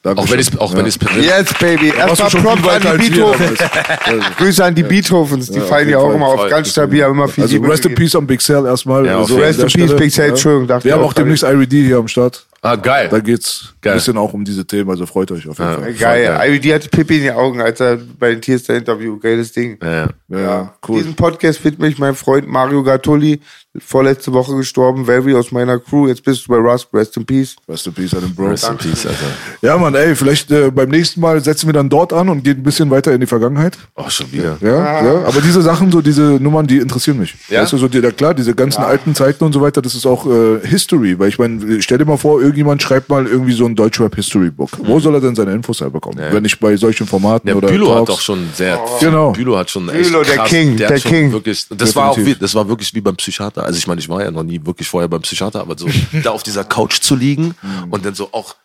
[0.03, 1.89] Auch wenn ich, auch wenn ich Yes, baby.
[1.89, 3.59] Erstmal Props weiter an die Beethovens.
[3.59, 5.47] aber Grüße an die Beethovens.
[5.51, 6.15] Die Ja, fallen ja auch Fall.
[6.15, 7.95] immer auf ganz stabil, haben immer viel Also Rest in.
[7.95, 9.05] Peace an Big Cell erstmal.
[9.05, 11.43] Ja, also auf an Rest der in Peace, Big Cell, Entschuldigung, Wir haben auch demnächst
[11.43, 12.45] IRD hier am Start.
[12.61, 13.09] Ah, geil.
[13.11, 13.93] Da geht's Geil.
[13.93, 15.77] ein bisschen auch um diese Themen, also freut euch auf jeden Ja.
[15.77, 15.93] Fall.
[15.93, 16.39] Geil.
[16.55, 19.77] IBD hatte Pippi in die Augen, als er bei den Tierster Interview, geiles Ding.
[19.83, 19.91] Ja,
[20.29, 20.39] ja.
[20.39, 20.99] Ja, cool.
[20.99, 23.39] Diesen Podcast widme ich meinem Freund Mario Gattulli,
[23.79, 26.07] vorletzte Woche gestorben, Very aus meiner Crew.
[26.07, 27.55] Jetzt bist du bei Rust, rest in peace.
[27.67, 28.47] Rest in Peace an den Bro.
[28.47, 29.25] Rest in Peace, Alter.
[29.61, 32.57] Ja, Mann, ey, vielleicht äh, beim nächsten Mal setzen wir dann dort an und gehen
[32.57, 33.77] ein bisschen weiter in die Vergangenheit.
[33.95, 34.57] Oh, schon wieder.
[34.61, 37.35] Ja, ja, aber diese Sachen, so diese Nummern, die interessieren mich.
[37.49, 37.61] Ja?
[37.61, 40.05] Weißt du, so die, ja, klar, diese ganzen alten Zeiten und so weiter, das ist
[40.05, 43.65] auch äh, History, weil ich meine, stell dir mal vor, irgendjemand schreibt mal irgendwie so
[43.65, 44.71] ein Deutschrap History Book.
[44.83, 46.19] Wo soll er denn seine Infos herbekommen?
[46.31, 48.11] Wenn nicht bei solchen Formaten Der oder Bülow hat Talks?
[48.13, 49.31] doch schon sehr, Genau.
[49.31, 51.31] Bülow hat schon Bülow, echt der krass, King, der, der hat King.
[51.31, 53.64] wirklich, das war auch wie, das war wirklich wie beim Psychiater.
[53.65, 55.87] Also ich meine, ich war ja noch nie wirklich vorher beim Psychiater, aber so
[56.23, 57.55] da auf dieser Couch zu liegen
[57.89, 58.55] und dann so auch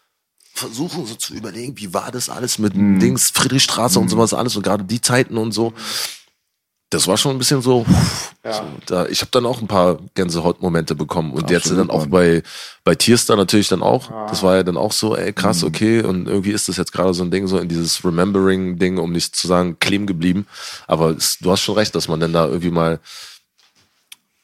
[0.61, 4.63] versuchen so zu überlegen, wie war das alles mit Dings, Friedrichstraße und sowas alles und
[4.63, 5.73] gerade die Zeiten und so.
[6.91, 7.87] Das war schon ein bisschen so,
[8.43, 12.07] so da, ich habe dann auch ein paar Gänsehautmomente bekommen und jetzt Absolut, dann auch
[12.07, 12.43] bei
[12.83, 14.11] bei Tierstar natürlich dann auch.
[14.29, 17.15] Das war ja dann auch so, ey krass, okay und irgendwie ist das jetzt gerade
[17.15, 20.47] so ein Ding so in dieses Remembering Ding, um nicht zu sagen kleben geblieben,
[20.89, 22.99] aber es, du hast schon recht, dass man dann da irgendwie mal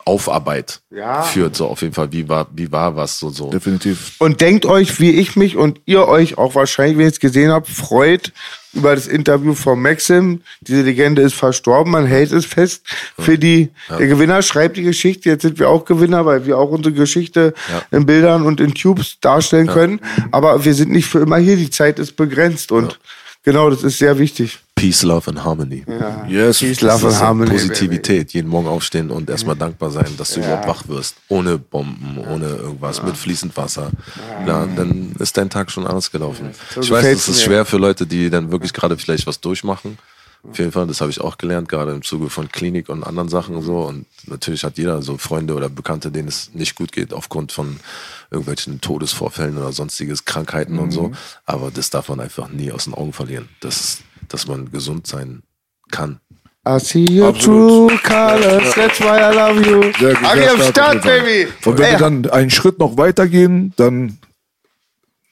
[0.07, 1.23] Aufarbeit Ja.
[1.23, 3.51] führt, so auf jeden Fall, wie war wie war was so so.
[3.51, 4.13] Definitiv.
[4.19, 7.51] Und denkt euch, wie ich mich und ihr euch auch wahrscheinlich, wenn ihr es gesehen
[7.51, 8.33] habt, freut
[8.73, 10.43] über das Interview von Maxim.
[10.61, 12.83] Diese Legende ist verstorben, man hält es fest.
[13.19, 15.29] Für die, der Gewinner schreibt die Geschichte.
[15.31, 17.83] Jetzt sind wir auch Gewinner, weil wir auch unsere Geschichte Ja.
[17.99, 20.01] in Bildern und in Tubes darstellen können.
[20.31, 21.57] Aber wir sind nicht für immer hier.
[21.57, 23.01] Die Zeit ist begrenzt und
[23.47, 24.59] genau, das ist sehr wichtig.
[24.75, 25.85] Peace, Love and Harmony.
[26.29, 26.59] Yes.
[26.59, 27.51] Peace, Love and Harmony.
[27.51, 31.17] Positivität, jeden Morgen aufstehen und erstmal dankbar sein, dass du überhaupt wach wirst.
[31.29, 33.91] Ohne Bomben, ohne irgendwas, mit fließend Wasser.
[34.47, 36.51] Ja, dann ist dein Tag schon alles gelaufen.
[36.75, 39.97] So ich weiß, es ist schwer für Leute, die dann wirklich gerade vielleicht was durchmachen.
[40.51, 43.29] Auf jeden Fall, das habe ich auch gelernt, gerade im Zuge von Klinik und anderen
[43.29, 43.79] Sachen und so.
[43.81, 47.81] Und natürlich hat jeder so Freunde oder Bekannte, denen es nicht gut geht, aufgrund von
[48.31, 50.93] irgendwelchen Todesvorfällen oder sonstiges, Krankheiten und Mhm.
[50.93, 51.11] so.
[51.45, 53.99] Aber das darf man einfach nie aus den Augen verlieren, dass,
[54.29, 55.43] dass man gesund sein
[55.91, 56.21] kann.
[56.69, 57.91] I see your Absolut.
[57.91, 59.93] true colors, that's why I love you.
[60.01, 61.03] Sehr gut, Ari sehr am Start.
[61.03, 61.47] Baby.
[61.65, 64.19] Und wenn wir dann einen Schritt noch weitergehen, dann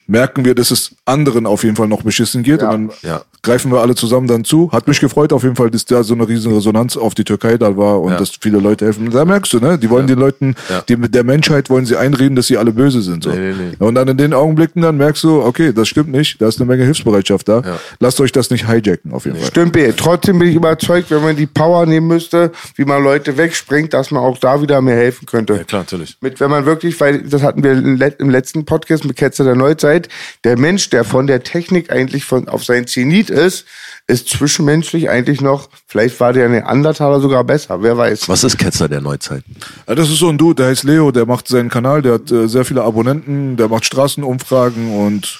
[0.07, 2.61] merken wir, dass es anderen auf jeden Fall noch beschissen geht.
[2.61, 2.69] Ja.
[2.69, 3.21] Und dann Ja.
[3.45, 4.69] Greifen wir alle zusammen dann zu.
[4.71, 7.57] Hat mich gefreut auf jeden Fall, dass da so eine riesen Resonanz auf die Türkei
[7.57, 8.17] da war und Ja.
[8.17, 9.09] dass viele Leute helfen.
[9.11, 9.77] Da merkst du, ne?
[9.77, 10.81] Die wollen den Leuten, Ja.
[10.81, 13.23] die, der Menschheit wollen sie einreden, dass sie alle böse sind.
[13.23, 13.29] So.
[13.29, 13.85] Nee, nee, nee.
[13.85, 16.67] Und dann in den Augenblicken dann merkst du, okay, das stimmt nicht, da ist eine
[16.67, 17.61] Menge Hilfsbereitschaft da.
[17.61, 17.79] Ja.
[17.99, 19.47] Lasst euch das nicht hijacken auf jeden Fall.
[19.47, 19.91] Stimmt, B.
[19.95, 24.09] Trotzdem bin ich überzeugt, wenn man die Power nehmen müsste, wie man Leute wegspringt, dass
[24.11, 25.53] man auch da wieder mehr helfen könnte.
[25.53, 26.17] Ja, klar, natürlich.
[26.21, 30.09] Mit, wenn man wirklich, weil das hatten wir im letzten Podcast mit Ketzer der Neuzeit,
[30.43, 33.65] der Mensch, der von der Technik eigentlich von, auf sein Zenit ist,
[34.07, 38.29] ist zwischenmenschlich eigentlich noch, vielleicht war der Neandertaler sogar besser, wer weiß.
[38.29, 39.43] Was ist Ketzer der Neuzeit?
[39.87, 42.31] Ja, das ist so ein Dude, der heißt Leo, der macht seinen Kanal, der hat
[42.31, 45.39] äh, sehr viele Abonnenten, der macht Straßenumfragen und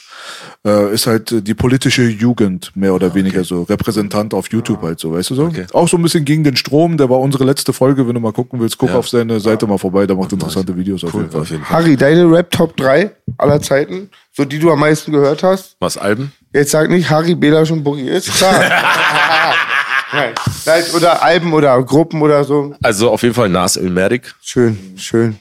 [0.65, 4.99] äh, ist halt äh, die politische Jugend, mehr oder weniger so, Repräsentant auf YouTube halt
[4.99, 5.43] so, weißt du so?
[5.45, 5.65] Okay.
[5.73, 8.33] Auch so ein bisschen gegen den Strom, der war unsere letzte Folge, wenn du mal
[8.33, 8.97] gucken willst, guck Ja.
[8.97, 11.41] auf seine Seite mal vorbei, der macht interessante Videos auf Cool, jeden Fall.
[11.41, 11.77] auf jeden Fall.
[11.77, 15.75] Harry, deine Rap Top 3 aller Zeiten, so die du am meisten gehört hast?
[15.79, 16.31] Was, Alben?
[16.53, 18.59] Jetzt sag nicht Harry, Belasch und Boogie, ist klar.
[20.13, 20.33] Nein.
[20.65, 22.73] Nein, Oder Alben oder Gruppen oder so.
[22.81, 24.33] Also auf jeden Fall Nas Ilmatic.
[24.41, 25.37] Schön, schön.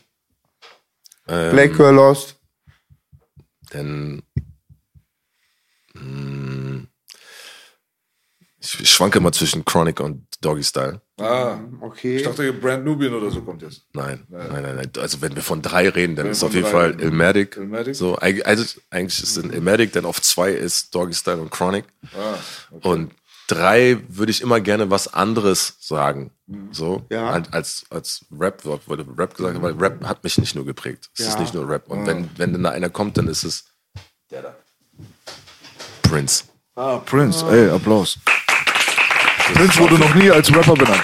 [1.28, 2.34] Ähm, Black Girl Lost.
[3.72, 4.22] Denn mh,
[8.60, 11.00] ich, schwanke immer zwischen Chronic und Doggy Style.
[11.20, 12.16] Ah, Okay.
[12.16, 13.86] ich dachte, Brand Nubian oder so kommt jetzt.
[13.92, 14.90] Nein, nein, nein, nein.
[14.98, 16.98] Also wenn wir von drei reden, dann Wenn ist auf jeden Fall.
[17.00, 17.56] Ilmatic.
[17.56, 17.94] Illmatic?
[17.94, 21.84] So, also eigentlich ist es Ilmatic, dann auf zwei ist Doggy Style und Chronic.
[22.16, 22.36] Ah,
[22.80, 23.12] Und
[23.48, 26.30] drei würde ich immer gerne was anderes sagen.
[26.72, 27.30] So, Ja.
[27.30, 31.10] als, als, Rap, wurde Rap gesagt, weil Rap hat mich nicht nur geprägt.
[31.14, 31.40] Es ist Ja.
[31.40, 31.88] nicht nur Rap.
[31.88, 33.64] Und wenn, wenn dann da einer kommt, dann ist es
[34.30, 34.56] der da.
[36.08, 36.44] Prince.
[36.76, 38.18] Ah, Prince, ey, Applaus.
[39.54, 41.02] Prince wurde noch nie als Rapper benannt.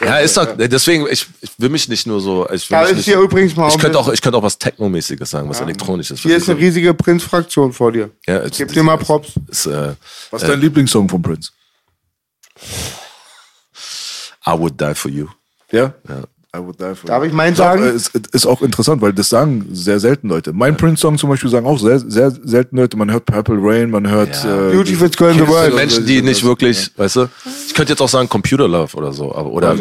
[0.00, 2.90] Ja, ist doch, deswegen, ich, ich will mich nicht nur so, ich will Da mich
[2.92, 5.48] ist nicht, hier übrigens mal ich auch könnte auch, ich könnte auch was Technomäßiges sagen,
[5.48, 6.20] was Elektronisches.
[6.20, 8.10] Hier ist eine riesige Prinz-Fraktion vor dir.
[8.26, 9.32] ja, Ich geb dir mal Props.
[9.48, 9.94] Ist, äh,
[10.30, 11.50] Was ist dein Lieblingssong von Prince?
[14.46, 15.26] I would die for you.
[15.72, 15.92] Ja?
[16.56, 17.82] I would die for Darf ich meinen Ist auch, sagen?
[17.84, 20.54] äh, Ist, ist auch interessant, weil das sagen sehr selten Leute.
[20.54, 22.96] Mein Prince-Song zum Beispiel sagen auch sehr, sehr selten Leute.
[22.96, 24.68] Man hört Purple Rain, man hört Ja.
[24.70, 25.74] äh, Beautiful Girl in the World.
[25.74, 27.28] Menschen, die nicht wirklich, weißt du,
[27.66, 29.76] ich könnte jetzt auch sagen Computer Love oder so, aber oder.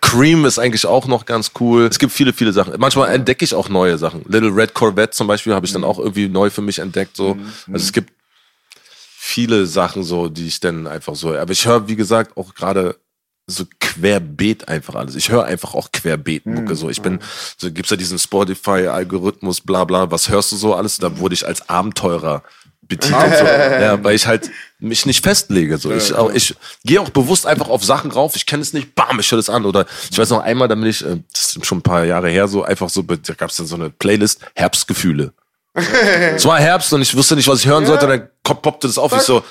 [0.00, 1.86] Cream ist eigentlich auch noch ganz cool.
[1.86, 2.72] Es gibt viele, viele Sachen.
[2.78, 4.22] Manchmal entdecke ich auch neue Sachen.
[4.28, 7.16] Little Red Corvette zum Beispiel habe ich dann auch irgendwie neu für mich entdeckt.
[7.16, 7.36] So,
[7.66, 8.12] also es gibt
[9.18, 11.34] viele Sachen so, die ich dann einfach so.
[11.34, 12.94] Aber ich höre, wie gesagt, auch gerade
[13.46, 15.14] so querbeet einfach alles.
[15.16, 16.88] Ich höre einfach auch querbeet Mucke so.
[16.88, 17.18] Ich bin
[17.58, 20.98] so gibt's ja diesen Spotify Algorithmus bla bla, was hörst du so alles?
[20.98, 22.42] Da wurde ich als Abenteurer
[22.82, 23.44] betitelt so.
[23.82, 25.92] Ja, weil ich halt mich nicht festlege so.
[25.92, 26.54] Ich auch, ich
[26.84, 28.36] gehe auch bewusst einfach auf Sachen rauf.
[28.36, 30.74] Ich kenne es nicht, bam, ich höre das an oder ich weiß noch einmal, da
[30.74, 33.56] bin ich äh, das ist schon ein paar Jahre her so einfach so da gab's
[33.56, 35.32] dann so eine Playlist Herbstgefühle.
[35.74, 38.98] es war Herbst und ich wusste nicht, was ich hören sollte, dann pop- poppte das
[38.98, 39.42] auf, ich so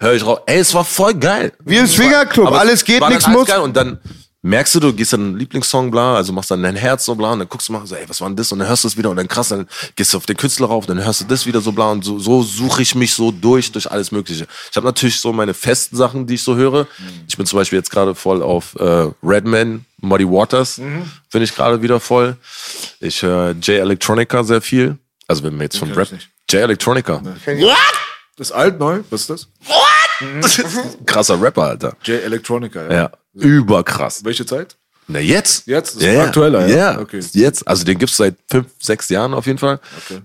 [0.00, 0.40] höre ich raus.
[0.46, 1.52] Ey, es war voll geil.
[1.64, 2.52] Wie im Swingerclub.
[2.52, 3.48] Alles es geht, nichts muss.
[3.48, 3.60] Geil.
[3.60, 3.98] Und dann
[4.42, 7.32] merkst du, du gehst dann einen Lieblingssong, bla, also machst dann dein Herz so, bla,
[7.32, 8.50] und dann guckst du mal so, ey, was war denn das?
[8.50, 10.66] Und dann hörst du es wieder und dann krass, dann gehst du auf den Künstler
[10.66, 13.30] rauf, dann hörst du das wieder so, bla, und so, so suche ich mich so
[13.30, 14.46] durch, durch alles Mögliche.
[14.70, 16.88] Ich habe natürlich so meine festen Sachen, die ich so höre.
[17.28, 20.80] Ich bin zum Beispiel jetzt gerade voll auf äh, Redman, Muddy Waters,
[21.32, 22.36] bin ich gerade wieder voll.
[22.98, 24.98] Ich höre J Electronica sehr viel.
[25.28, 26.08] Also wenn wir jetzt von kenn Rap.
[26.50, 27.22] J Electronica.
[28.36, 29.02] Das ist alt, neu?
[29.10, 29.48] Was ist das?
[31.06, 31.96] Krasser Rapper, Alter.
[32.04, 32.92] J Electronica, ja.
[32.92, 33.10] Ja.
[33.34, 34.24] Überkrass.
[34.24, 34.76] Welche Zeit?
[35.12, 35.66] Na jetzt?
[35.66, 35.96] Jetzt?
[35.96, 36.76] Das ist aktueller, ja?
[36.94, 37.20] Ja, Okay.
[37.32, 37.66] jetzt.
[37.68, 39.78] Also den gibt's seit fünf, sechs Jahren auf jeden Fall.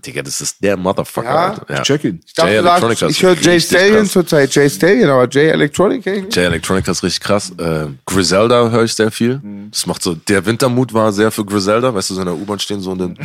[0.06, 1.28] Digga, das ist der Motherfucker.
[1.28, 1.48] Ja?
[1.50, 1.66] Alter.
[1.74, 1.82] ja.
[1.82, 2.20] Check ihn.
[2.26, 4.54] Ich dachte, Jay ich höre Jay Stallion zurzeit.
[4.54, 6.36] Jay Stallion, aber Jay Electronic kenn ich nicht.
[6.36, 7.52] J Electronica ist richtig krass.
[7.58, 9.40] Äh, Griselda höre ich sehr viel.
[9.70, 12.58] Das macht so, der Wintermut war sehr für Griselda, weißt du, so in der U-Bahn
[12.58, 13.18] stehen so und dann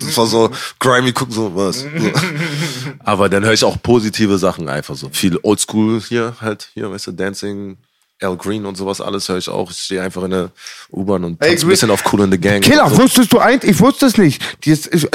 [0.00, 1.80] das war so grimy gucken so was.
[1.80, 1.86] So.
[3.00, 5.08] Aber dann höre ich auch positive Sachen einfach so.
[5.12, 7.76] Viel Oldschool hier halt, hier, weißt du, Dancing,
[8.22, 9.70] Al Green und sowas alles höre ich auch.
[9.70, 10.50] Ich stehe einfach in der
[10.90, 12.62] U-Bahn und tanze ein bisschen auf Cool in the Gang.
[12.62, 12.98] Killer, so.
[12.98, 13.64] wusstest du eins?
[13.64, 14.42] Ich wusste es nicht.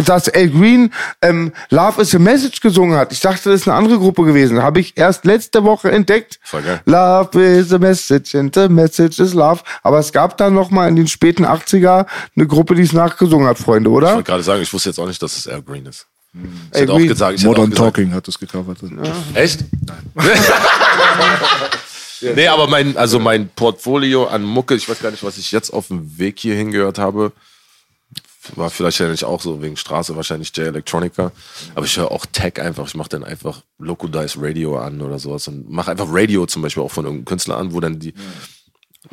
[0.06, 3.12] Dass Al Green ähm, Love is a Message gesungen hat.
[3.12, 4.62] Ich dachte, das ist eine andere Gruppe gewesen.
[4.62, 6.40] Habe ich erst letzte Woche entdeckt.
[6.44, 6.82] Voll geil.
[6.86, 9.62] Love is a message and the message is love.
[9.84, 12.06] Aber es gab dann noch mal in den späten 80er
[12.36, 14.14] eine Gruppe, die es nachgesungen hat, Freunde, Ich oder?
[14.16, 16.06] wollte gerade sagen, ich wusste jetzt auch nicht, dass es Al Green ist.
[16.34, 18.78] Ich Al hätte auch gesagt, ich hätte auch Modern gesagt, Talking hat das gecovert.
[19.34, 19.62] Echt?
[22.22, 25.72] nee, aber mein, also mein Portfolio an Mucke, ich weiß gar nicht, was ich jetzt
[25.72, 27.32] auf dem Weg hierhin gehört habe.
[28.56, 31.32] War vielleicht ja nicht auch so wegen Straße, wahrscheinlich J Electronica.
[31.76, 32.88] Aber ich höre auch Tech einfach.
[32.88, 36.62] Ich mache dann einfach Loco Dice Radio an oder sowas und mache einfach Radio zum
[36.62, 38.14] Beispiel auch von irgendeinem Künstler an, wo dann die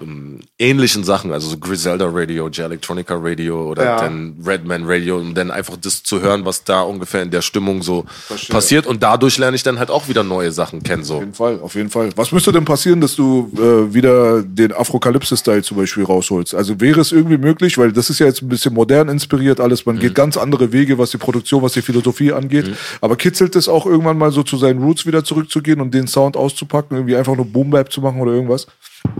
[0.00, 3.96] ähm, ähnlichen Sachen, also so Griselda Radio, J Electronica Radio oder Ja.
[4.00, 7.82] dann Redman Radio, um dann einfach das zu hören, was da ungefähr in der Stimmung
[7.82, 8.04] so
[8.48, 8.86] passiert.
[8.86, 11.04] Und dadurch lerne ich dann halt auch wieder neue Sachen kennen.
[11.04, 11.16] So.
[11.16, 12.10] Auf jeden Fall, auf jeden Fall.
[12.16, 16.54] Was müsste denn passieren, dass du äh, wieder den Afrokalypse-Style zum Beispiel rausholst?
[16.54, 19.86] Also wäre es irgendwie möglich, weil das ist ja jetzt ein bisschen modern inspiriert alles,
[19.86, 22.70] man geht ganz andere Wege, was die Produktion, was die Philosophie angeht.
[23.00, 26.36] Aber kitzelt es auch irgendwann mal so zu seinen Roots wieder zurückzugehen und den Sound
[26.36, 28.66] auszupacken, irgendwie einfach nur Boom Bap zu machen oder irgendwas?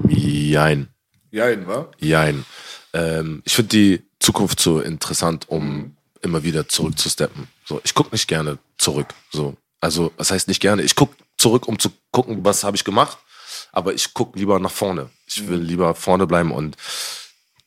[0.08, 0.88] Jein.
[1.30, 1.90] Jein, wa?
[1.98, 2.44] Jein.
[2.92, 7.48] Ähm, ich finde die Zukunft so interessant, um immer wieder zurückzusteppen.
[7.64, 9.08] So, ich gucke nicht gerne zurück.
[9.30, 10.82] So, also was heißt nicht gerne?
[10.82, 13.18] Ich gucke zurück, um zu gucken, was habe ich gemacht.
[13.72, 15.10] Aber ich gucke lieber nach vorne.
[15.26, 16.76] Ich will lieber vorne bleiben und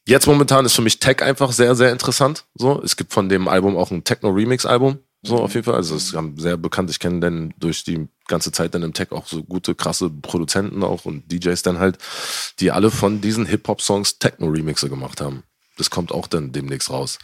[0.08, 2.46] Jetzt momentan ist für mich Tech einfach sehr, sehr interessant.
[2.56, 5.00] So, es gibt von dem Album auch ein Techno-Remix-Album.
[5.22, 5.76] So, auf jeden Fall.
[5.76, 6.90] Also, es ist sehr bekannt.
[6.90, 10.84] Ich kenne dann durch die ganze Zeit dann im Tech auch so gute, krasse Produzenten
[10.84, 11.98] auch und DJs dann halt,
[12.60, 15.44] die alle von diesen Hip-Hop-Songs Techno-Remixe gemacht haben.
[15.78, 17.20] Das kommt auch dann demnächst raus.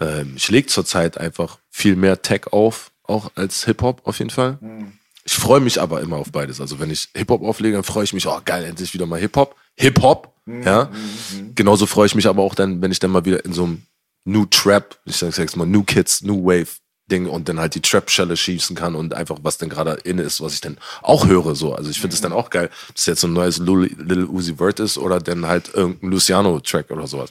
[0.00, 4.58] Ähm, ich lege zurzeit einfach viel mehr Tech auf, auch als Hip-Hop auf jeden Fall.
[5.24, 6.60] Ich freue mich aber immer auf beides.
[6.60, 9.56] Also wenn ich Hip-Hop auflege, dann freue ich mich, oh geil, endlich wieder mal Hip-Hop.
[9.76, 10.32] Hip-Hop,
[10.64, 10.90] ja.
[11.54, 13.82] Genauso freue ich mich aber auch dann, wenn ich dann mal wieder in so einem
[14.24, 16.68] New Trap, ich sag jetzt mal New Kids, New Wave
[17.10, 20.40] Ding und dann halt die Trap-Schelle schießen kann und einfach was dann gerade in ist,
[20.40, 21.74] was ich dann auch höre, so.
[21.74, 24.24] Also ich finde es dann auch geil, ob es jetzt so ein neues Lil, Lil
[24.24, 27.30] Uzi Vert ist oder dann halt irgendein Luciano-Track oder sowas.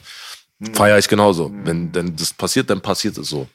[0.72, 1.52] Feier ich genauso.
[1.62, 3.46] Wenn, wenn das passiert, dann passiert es so.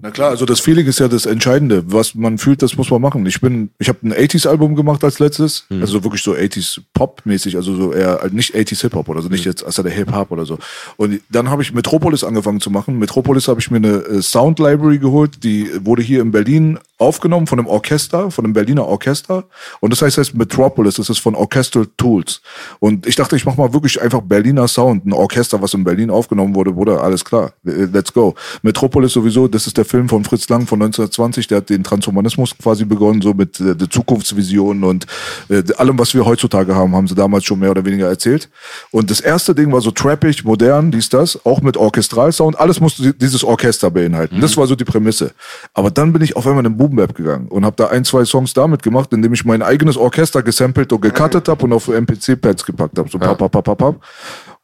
[0.00, 1.84] Na klar, also das Feeling ist ja das Entscheidende.
[1.92, 3.26] Was man fühlt, das muss man machen.
[3.26, 5.82] Ich bin, ich habe ein 80s-Album gemacht als letztes, Mhm.
[5.82, 9.32] also wirklich so 80s Pop-mäßig, also so eher nicht 80s Hip-Hop oder so, Mhm.
[9.34, 10.58] nicht jetzt also der Hip-Hop oder so.
[10.96, 12.98] Und dann habe ich Metropolis angefangen zu machen.
[12.98, 17.46] Metropolis habe ich mir eine äh, Sound Library geholt, die wurde hier in Berlin aufgenommen
[17.46, 19.44] von einem Orchester, von einem Berliner Orchester.
[19.80, 22.40] Und das heißt, heißt Metropolis, das ist von Orchestral Tools.
[22.80, 26.10] Und ich dachte, ich mache mal wirklich einfach Berliner Sound, ein Orchester, was in Berlin
[26.10, 27.52] aufgenommen wurde, wurde alles klar.
[27.62, 28.34] Let's go.
[28.62, 32.56] Metropolis sowieso, das ist der Film von Fritz Lang von 1920, der hat den Transhumanismus
[32.58, 35.06] quasi begonnen, so mit äh, der Zukunftsvision und
[35.48, 38.48] äh, allem, was wir heutzutage haben, haben sie damals schon mehr oder weniger erzählt.
[38.90, 43.02] Und das erste Ding war so trappig, modern, dies, das, auch mit Orchestralsound, alles musste
[43.02, 44.40] di- dieses Orchester beinhalten.
[44.40, 45.32] Das war so die Prämisse.
[45.74, 48.04] Aber dann bin ich auf einmal in den Boom Bap gegangen und habe da ein,
[48.04, 51.88] zwei Songs damit gemacht, indem ich mein eigenes Orchester gesampelt und gecuttet habe und auf
[51.88, 53.08] MPC-Pads gepackt habe.
[53.08, 54.04] So pap, pap, pap, pap, pap.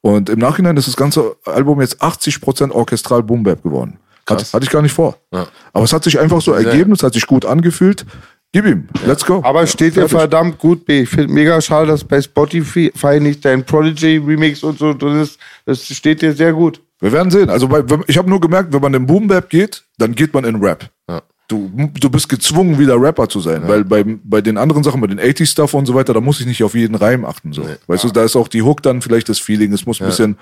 [0.00, 3.98] Und im Nachhinein ist das ganze Album jetzt 80% orchestral Boom Bap geworden.
[4.28, 5.16] Hat, hatte ich gar nicht vor.
[5.72, 8.06] Aber es hat sich einfach so ergeben, es hat sich gut angefühlt.
[8.52, 9.40] Gib ihm, let's go.
[9.44, 11.02] Aber es steht dir verdammt gut B.
[11.02, 15.38] Ich finde mega schade, dass bei Spotify nicht dein Prodigy Remix und so drin ist.
[15.66, 16.80] Das steht dir sehr gut.
[16.98, 17.48] Wir werden sehen.
[17.48, 20.44] Also bei, ich habe nur gemerkt, wenn man in Boom Bap geht, dann geht man
[20.44, 20.90] in Rap.
[21.50, 25.08] Du, du bist gezwungen, wieder Rapper zu sein, weil bei, bei den anderen Sachen, bei
[25.08, 27.52] den 80s-Stuff und so weiter, da muss ich nicht auf jeden Reim achten.
[27.52, 27.66] So.
[27.88, 29.72] Weißt du, da ist auch die Hook dann vielleicht das Feeling.
[29.72, 30.36] Es muss ein bisschen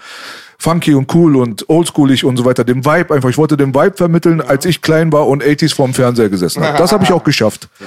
[0.59, 2.63] funky und cool und oldschoolig und so weiter.
[2.63, 3.31] Dem Vibe einfach.
[3.31, 6.77] Ich wollte den Vibe vermitteln, als ich klein war und 80s vorm Fernseher gesessen habe.
[6.77, 7.69] Das habe ich auch geschafft.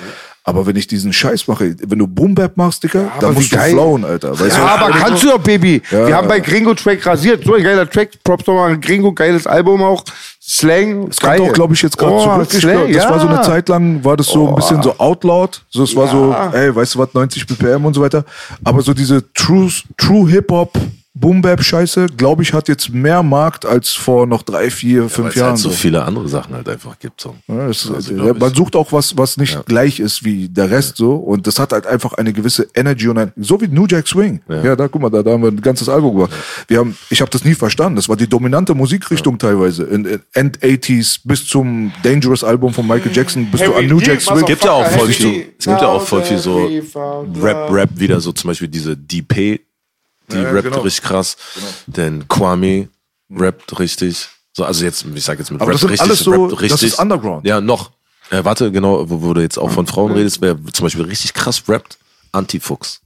[0.44, 3.52] Aber wenn ich diesen Scheiß mache, wenn du Boom Bap machst, Dicker, dann aber musst
[3.52, 3.74] du geil.
[3.74, 4.32] flauen, Alter.
[4.40, 4.84] Weißt Ja, du?
[4.86, 5.84] aber kannst du doch, Baby.
[5.92, 7.44] Wir haben bei Gringo Track rasiert.
[7.46, 8.10] So ein geiler Track.
[8.24, 9.14] Props nochmal an Gringo.
[9.14, 10.04] Geiles Album auch.
[10.52, 11.08] Slang.
[11.08, 12.52] Es kommt auch, glaube ich, jetzt gerade oh, zurück.
[12.52, 13.42] Slang, glaub, das war so eine ja.
[13.42, 15.64] Zeit lang, war das so ein bisschen so outlawed.
[15.70, 18.26] So, es war so, ey, weißt du was, 90 BPM und so weiter.
[18.66, 20.78] Aber so diese True, True Hip-Hop,
[21.14, 25.36] Boom-Bap-Scheiße, glaube ich, hat jetzt mehr Markt als vor noch drei, vier, Weil fünf es
[25.36, 25.50] Jahren.
[25.50, 25.76] halt so so.
[25.76, 27.20] viele andere Sachen halt einfach gibt.
[27.20, 27.36] So.
[27.48, 30.96] Ja, es, Also, ja, man sucht auch was, was nicht gleich ist wie der Rest
[30.98, 31.16] so.
[31.16, 34.42] Und das hat halt einfach eine gewisse Energy und ein, so wie New Jack Swing.
[34.48, 36.32] Ja, da guck mal, da, da haben wir ein ganzes Album gemacht.
[36.68, 37.98] Wir haben, ich habe das nie verstanden.
[37.98, 39.84] Das war die dominante Musikrichtung teilweise.
[39.84, 44.00] In, in End 80s bis zum Dangerous Album von Michael Jackson bis du an New
[44.00, 44.38] Jack Swing.
[44.38, 46.70] Es gibt ja auch voll viel, es gibt ja auch voll viel so
[47.42, 49.60] Rap, Rap wieder, so zum Beispiel diese DP,
[50.32, 50.80] die Ja, rappt genau.
[50.82, 51.38] richtig krass.
[51.88, 52.90] Denn Kwame
[53.30, 54.28] rappt richtig.
[54.54, 56.62] So, also jetzt, ich sag jetzt mit Aber Rap das richtig, alles so- rappt das
[56.62, 56.84] richtig.
[56.94, 57.46] ist Underground.
[57.48, 57.92] Ja, noch.
[58.30, 61.34] Äh, warte, genau, wo, wo du jetzt auch von Frauen redest, wer zum Beispiel richtig
[61.34, 61.98] krass rappt,
[62.32, 63.02] Antifuchs.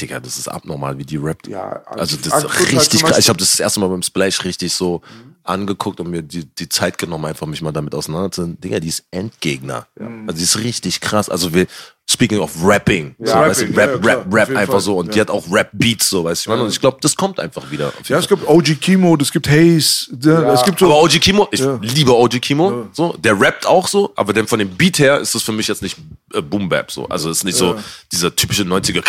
[0.00, 1.46] Digga, das ist abnormal, wie die rappt.
[1.46, 3.18] Ja, also das ist hat richtig krass.
[3.18, 5.02] Ich habe das das erste Mal beim Splash richtig so
[5.44, 8.60] angeguckt und mir die, die Zeit genommen, einfach mich mal damit auseinanderzusetzen.
[8.60, 9.86] Digga, die ist Endgegner.
[10.26, 11.28] Also die ist richtig krass.
[11.28, 11.66] Also wir,
[12.06, 14.80] speaking of Rapping, so, Rapping, weißt du, ja, Rap, ja, Rap, Rap jeden einfach Fall.
[14.82, 14.96] so.
[14.98, 17.40] Und die hat auch Rap-Beats, so, weißt du, ich meine, und ich glaube, das kommt
[17.40, 17.92] einfach wieder.
[18.06, 20.84] Ja, es gibt OG Kimo, es gibt Haze, der, es gibt so.
[20.86, 21.78] aber OG Kimo, ich Ja.
[21.80, 25.34] liebe OG Kimo, so, der rappt auch so, aber denn von dem Beat her ist
[25.34, 25.96] das für mich jetzt nicht
[26.34, 27.08] äh, Boom Bap so.
[27.08, 27.76] Also es ist nicht so
[28.12, 29.02] dieser typische 90er.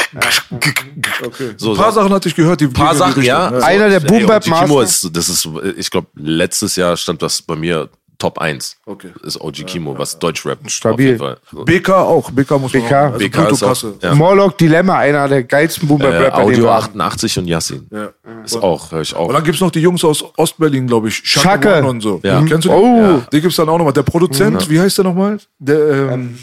[1.25, 1.53] okay.
[1.57, 1.99] So, ein paar so.
[2.01, 3.49] Sachen hatte ich gehört, die Ein paar Sachen, ja.
[3.49, 7.41] Einer der Boom Bap OG Kimo ist, das ist, ich glaube, letztes Jahr stand das
[7.41, 8.77] bei mir Top 1.
[8.85, 9.11] Okay.
[9.23, 10.59] Ist OG Kimo, was Deutschrap.
[10.69, 10.93] Stabil.
[10.93, 11.37] Auf jeden Fall.
[11.51, 11.65] So.
[11.65, 12.91] BK auch, BK muss man BK.
[12.95, 13.13] auch.
[13.13, 14.15] Also BK ist auch, ja.
[14.15, 16.83] Morlock Dilemma, einer der geilsten Boomer Äh, Rapper, Audio wir haben.
[17.01, 17.87] 88 und Yassin.
[17.91, 18.09] Ja.
[18.43, 19.27] Ist auch, höre ich auch.
[19.27, 21.15] Und dann gibt's noch die Jungs aus Ostberlin, glaube ich.
[21.23, 21.87] Schacke Schacke.
[21.87, 22.19] Und so.
[22.23, 22.41] Ja.
[22.43, 22.75] Kennst du die?
[22.75, 23.01] Oh.
[23.01, 23.27] Ja.
[23.31, 23.93] Die gibt's dann auch nochmal.
[23.93, 25.37] Der Produzent, wie heißt der nochmal?
[25.59, 26.37] Der, ähm,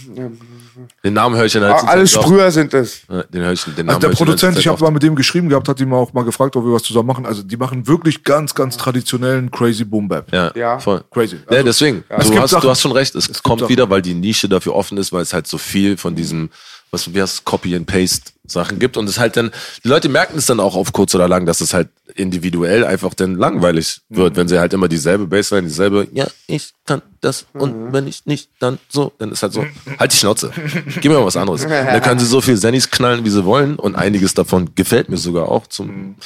[1.05, 2.07] Den Namen höre ich Ah, letzten Alle.
[2.07, 3.03] Sprüher sind es.
[3.11, 5.03] Ja, Den höre ich, den Namen also der ich Produzent, ich Zeit habe mal mit
[5.03, 7.27] dem geschrieben gehabt, hat ihn mal auch mal gefragt, ob wir was zusammen machen.
[7.27, 10.33] Also die machen wirklich ganz, ganz traditionellen Crazy Boom Bap.
[10.33, 10.79] Ja, Ja.
[10.79, 11.03] voll.
[11.11, 11.37] Crazy.
[11.37, 12.05] ja, Also, deswegen.
[12.09, 13.15] es Du, hast, Sachen- du hast schon recht.
[13.15, 15.97] Es, gibt kommt wieder, weil die Nische dafür offen ist, weil es halt so viel
[15.97, 16.51] von diesen,
[16.93, 19.51] was wie heißt Copy and Paste Sachen gibt und es halt dann
[19.83, 23.15] die Leute merken es dann auch auf kurz oder lang, dass es halt individuell einfach
[23.15, 27.95] dann langweilig wird, wenn sie halt immer dieselbe Bassline, dieselbe, ja, ich kann das und
[27.95, 29.65] wenn ich nicht, dann so, dann ist halt so,
[29.99, 30.53] halt die Schnauze.
[31.01, 31.63] Gib mir mal was anderes.
[31.63, 35.17] Dann können sie so viel Zennis knallen, wie sie wollen und einiges davon gefällt mir
[35.17, 36.17] sogar auch zum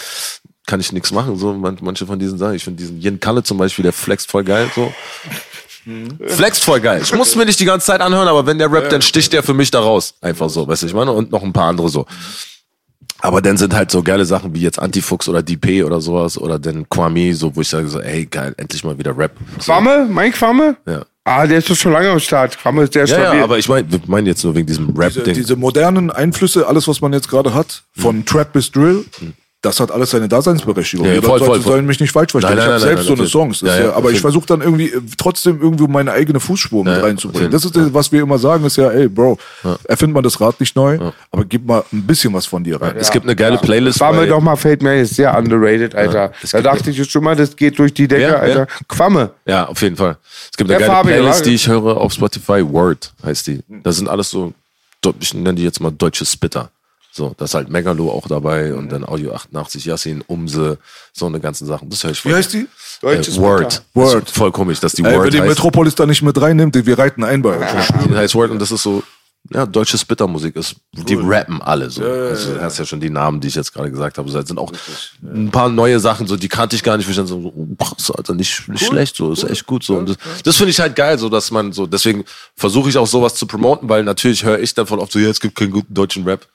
[0.66, 1.36] kann ich nichts machen.
[1.36, 2.54] So man- manche von diesen Sachen.
[2.56, 4.68] Ich finde diesen Jen Kalle zum Beispiel, der flext voll geil.
[4.74, 4.92] So.
[6.26, 7.00] Flext voll geil.
[7.02, 9.42] Ich muss mir nicht die ganze Zeit anhören, aber wenn der rappt, dann sticht der
[9.42, 10.14] für mich da raus.
[10.20, 11.12] Einfach so, weißt du, ich meine?
[11.12, 12.06] Und noch ein paar andere so.
[13.20, 16.58] Aber dann sind halt so geile Sachen wie jetzt Antifuchs oder DP oder sowas oder
[16.58, 19.32] dann Kwame, so, wo ich sage so, ey, geil, endlich mal wieder Rap.
[19.58, 19.72] So.
[19.72, 20.06] Quamme?
[20.10, 20.76] Mein Quamme?
[20.86, 21.04] Ja.
[21.24, 22.56] Ah, der ist doch schon lange am Start.
[22.58, 23.38] Quamme ist Ja, stabil.
[23.38, 25.34] ja, aber ich meine, wir meinen jetzt nur wegen diesem diese, Rap-Ding.
[25.34, 29.04] diese modernen Einflüsse, alles was man jetzt gerade hat, von Trap bis Drill,
[29.66, 31.06] das hat alles seine Daseinsberechtigung.
[31.06, 31.72] Ja, voll, Leute voll, voll.
[31.72, 32.56] sollen mich nicht falsch verstehen.
[32.56, 33.28] Nein, ich nein, habe nein, selbst nein, so eine.
[33.28, 33.60] Songs.
[33.60, 36.38] Das Ja, ist ja, ja, aber ich versuche dann irgendwie äh, trotzdem irgendwie meine eigene
[36.40, 37.50] Fußspur mit reinzubringen.
[37.50, 39.38] Das ist das, was wir immer sagen, ist ja, ey, Bro,
[39.84, 40.98] erfind mal das Rad nicht neu,
[41.30, 42.94] aber gib mal ein bisschen was von dir rein.
[42.96, 43.98] Es gibt eine geile Playlist.
[43.98, 46.32] Quamme doch mal, fällt mir jetzt sehr underrated, Alter.
[46.52, 48.38] da dachte ich jetzt schon mal, das geht durch die Decke?
[48.38, 48.66] Alter.
[48.88, 49.30] Quamme.
[49.46, 50.16] Ja, auf jeden Fall.
[50.50, 52.62] Es gibt eine Der geile Fabian, Playlist, die ich höre auf Spotify.
[52.64, 53.60] Word heißt die.
[53.82, 54.52] Da sind alles so,
[55.20, 56.70] ich nenne die jetzt mal deutsche Spitter.
[57.16, 60.76] So, da ist halt Megalo auch dabei und dann Audio 88, Yassin, Umse,
[61.14, 61.88] so eine ganzen Sachen.
[61.88, 62.68] Das höre ich Wie heißt die?
[63.00, 63.82] Äh, Word.
[63.94, 64.28] Word.
[64.28, 65.48] Voll komisch, dass die Ey, wenn Word die heißt.
[65.48, 67.88] Metropolis da nicht mit reinnimmt, wir reiten ein bei euch.
[68.06, 69.02] Die heißt Word und das ist so,
[69.52, 72.02] ja, deutsche Spittermusik ist, die rappen alle so.
[72.02, 74.28] also, du hast ja schon die Namen, die ich jetzt gerade gesagt habe.
[74.28, 74.72] Es sind auch
[75.22, 78.10] ein paar neue Sachen, so, die kannte ich gar nicht, ich dann so, oh, krass,
[78.10, 79.96] Alter, nicht, nicht schlecht, so, ist echt gut, so.
[79.96, 83.06] Und das, das finde ich halt geil, so, dass man so, deswegen versuche ich auch
[83.06, 85.70] sowas zu promoten, weil natürlich höre ich dann voll oft so, ja, es gibt keinen
[85.70, 86.46] guten deutschen Rap.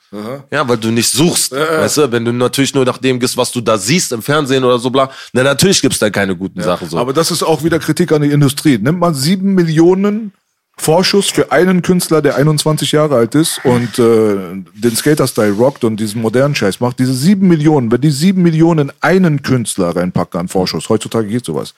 [0.52, 3.50] Ja, weil du nicht suchst, weißt du, wenn du natürlich nur nach dem gehst, was
[3.52, 6.90] du da siehst im Fernsehen oder so, bla, na, natürlich gibt's da keine guten Sachen,
[6.90, 6.98] so.
[6.98, 8.78] Aber das ist auch wieder Kritik an die Industrie.
[8.78, 10.34] Nimmt man sieben Millionen
[10.82, 15.98] Vorschuss für einen Künstler, der 21 Jahre alt ist und äh, den Skater-Style rockt und
[16.00, 16.98] diesen modernen Scheiß macht.
[16.98, 21.76] Diese sieben Millionen, wenn die sieben Millionen einen Künstler reinpacken an Vorschuss, heutzutage geht sowas.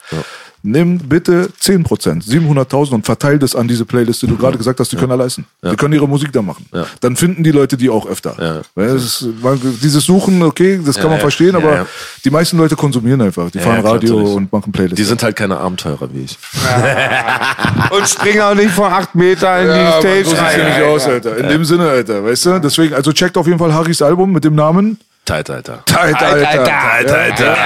[0.65, 4.79] Nimm bitte 10 Prozent, 700.000 und verteil das an diese Playlist, die du gerade gesagt
[4.79, 5.45] hast, die können er leisten.
[5.61, 6.65] Die können ihre Musik da machen.
[7.01, 8.63] Dann finden die Leute die auch öfter.
[8.77, 11.19] Ist, man, dieses Suchen, okay, das kann man ja.
[11.19, 11.85] verstehen, Ja, aber ja.
[12.23, 13.51] die meisten Leute konsumieren einfach.
[13.51, 14.35] Die fahren klar, Radio natürlich.
[14.37, 14.95] und machen Playlists.
[14.95, 16.37] die sind halt keine Abenteurer wie ich.
[17.91, 20.59] Und spring auch nicht von acht Meter in Ja, die Stage so rein.
[20.59, 21.37] ja nicht aus, Alter.
[21.37, 22.59] In dem Sinne, Alter, weißt du?
[22.59, 25.83] Deswegen, also checkt auf jeden Fall Harrys Album mit dem Namen Tight, Alter.
[25.85, 26.63] Tight, Alter.
[26.65, 27.57] Tight, Alter.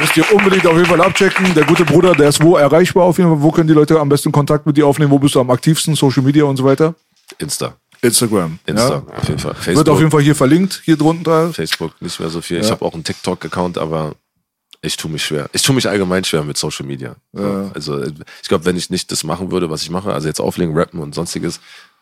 [0.00, 1.52] Müsst ihr unbedingt auf jeden Fall abchecken.
[1.54, 3.42] Der gute Bruder, der ist wo erreichbar auf jeden Fall.
[3.42, 5.10] Wo können die Leute am besten Kontakt mit dir aufnehmen?
[5.10, 5.96] Wo bist du am aktivsten?
[5.96, 6.94] Social Media und so weiter?
[7.38, 7.74] Insta.
[8.00, 8.60] Instagram.
[8.64, 9.16] Insta, Ja?
[9.16, 9.54] auf jeden Fall.
[9.54, 11.52] Facebook, Wird auf jeden Fall hier verlinkt, hier drunter.
[11.52, 12.60] Facebook nicht mehr so viel.
[12.60, 14.12] Ich habe auch einen TikTok-Account, aber
[14.80, 15.50] ich tue mich schwer.
[15.52, 17.16] Ich tue mich allgemein schwer mit Social Media.
[17.32, 20.40] So, Also ich glaube, wenn ich nicht das machen würde, was ich mache, also jetzt
[20.40, 21.58] auflegen, rappen und sonstiges,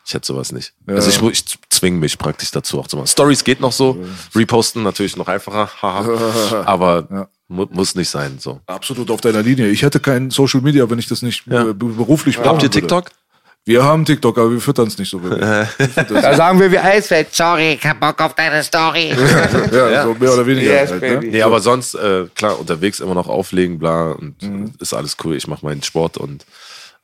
[0.07, 0.71] ich hätte sowas nicht.
[0.87, 3.07] Also ich, ich zwinge mich praktisch dazu auch zu machen.
[3.07, 3.97] Stories geht noch so,
[4.33, 6.63] reposten natürlich noch einfacher, haha.
[6.65, 8.37] aber mu muss nicht sein.
[8.39, 8.61] So.
[8.67, 9.67] Absolut auf deiner Linie.
[9.67, 11.61] Ich hätte kein Social Media, wenn ich das nicht Ja.
[11.69, 12.71] äh, be- beruflich brauchen Habt ihr.
[12.71, 13.09] TikTok?
[13.65, 15.41] Wir haben TikTok, aber wir füttern es nicht so wirklich.
[16.09, 17.35] Da sagen wir wie Eisfeld.
[17.35, 19.09] Sorry, ich hab Bock auf deine Story.
[19.73, 20.71] ja, so mehr oder weniger.
[20.71, 21.19] Yes, halt, ne?
[21.19, 24.35] Nee, aber sonst, äh, klar, unterwegs immer noch auflegen, bla, und
[24.79, 25.35] ist alles cool.
[25.35, 26.45] Ich mache meinen Sport und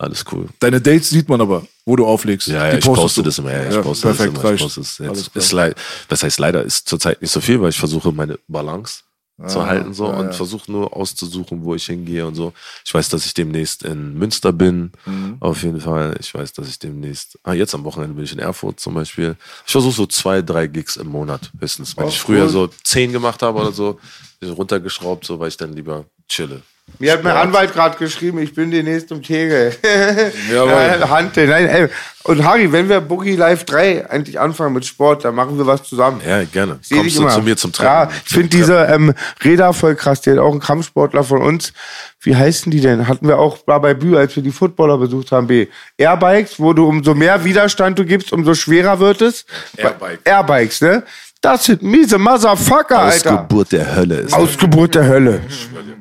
[0.03, 0.47] alles cool.
[0.59, 2.47] Deine Dates sieht man aber, wo du auflegst.
[2.47, 3.25] Ja, ja ich poste du.
[3.25, 3.51] das immer.
[3.51, 4.53] Ja, ich Ja, poste perfekt, das immer.
[4.53, 5.35] Ich poste es Alles jetzt.
[5.35, 5.75] Ist leid,
[6.09, 9.01] das heißt leider ist zurzeit nicht so viel, weil ich versuche meine Balance
[9.47, 12.53] zu halten so Ah, ja, und versuche nur auszusuchen, wo ich hingehe und so.
[12.85, 15.37] Ich weiß, dass ich demnächst in Münster bin, Mhm.
[15.39, 16.15] auf jeden Fall.
[16.19, 19.35] Ich weiß, dass ich demnächst, ah, jetzt am Wochenende bin ich in Erfurt zum Beispiel.
[19.65, 21.97] Ich versuche so zwei, drei Gigs im Monat höchstens.
[21.97, 22.49] Wenn Oh, ich früher cool.
[22.49, 23.99] so zehn gemacht habe oder so,
[24.45, 26.61] runtergeschraubt, so weil ich dann lieber chille.
[26.99, 29.75] Mir hat mein Anwalt gerade geschrieben, ich bin demnächst im Tegel.
[30.51, 30.71] Jawohl.
[30.99, 31.89] Ja, Hante, nein, ey.
[32.23, 35.83] Und Harry, wenn wir Boogie Live 3 eigentlich anfangen mit Sport, dann machen wir was
[35.83, 36.21] zusammen.
[36.25, 36.79] Ja, gerne.
[36.81, 37.31] Seh Kommst du immer.
[37.31, 38.09] zu mir zum Treffen?
[38.09, 39.13] Ja, ich finde diese ähm,
[39.43, 40.21] Räder voll krass.
[40.21, 41.73] Der hat auch ein Kampfsportler von uns.
[42.21, 43.07] Wie heißen die denn?
[43.07, 45.47] Hatten wir auch bei Bü, als wir die Footballer besucht haben.
[45.47, 45.67] B.
[45.97, 49.45] Airbikes, wo du umso mehr Widerstand du gibst, umso schwerer wird es.
[49.75, 50.19] Airbike.
[50.23, 51.03] Airbikes, ne?
[51.43, 53.33] Das sind miese Motherfucker, Alter.
[53.41, 54.33] Ausgeburt der Hölle ist.
[54.33, 55.41] Ausgeburt der Hölle.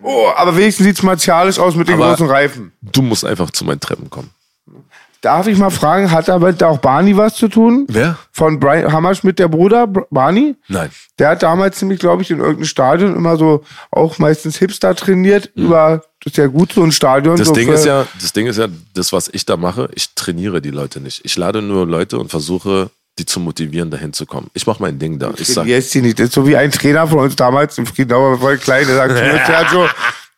[0.00, 2.72] Oh, aber wenigstens sieht's martialisch aus mit den Aber- großen Reifen.
[2.80, 4.30] Du musst einfach zu meinen Treppen kommen.
[5.20, 7.86] Darf ich mal fragen, hat damit auch Barney was zu tun?
[7.88, 8.18] Wer?
[8.32, 10.54] Von Brian Hammerschmidt, der Bruder, Br- Barney?
[10.68, 10.90] Nein.
[11.18, 15.50] Der hat damals nämlich, glaube ich, in irgendeinem Stadion immer so auch meistens Hipster trainiert
[15.56, 17.36] über, das ist ja gut, so ein Stadion.
[17.36, 19.88] Das so Ding für- ist ja, das Ding ist ja, das, was ich da mache,
[19.94, 21.20] ich trainiere die Leute nicht.
[21.24, 24.50] Ich lade nur Leute und versuche, die zu motivieren, dahin zu kommen.
[24.54, 25.32] Ich mache mein Ding da.
[25.36, 26.18] Ich sag, die nicht.
[26.18, 29.70] Das ist so wie ein Trainer von uns damals im Friedenauer, voll klein, der sagt,
[29.70, 29.86] so,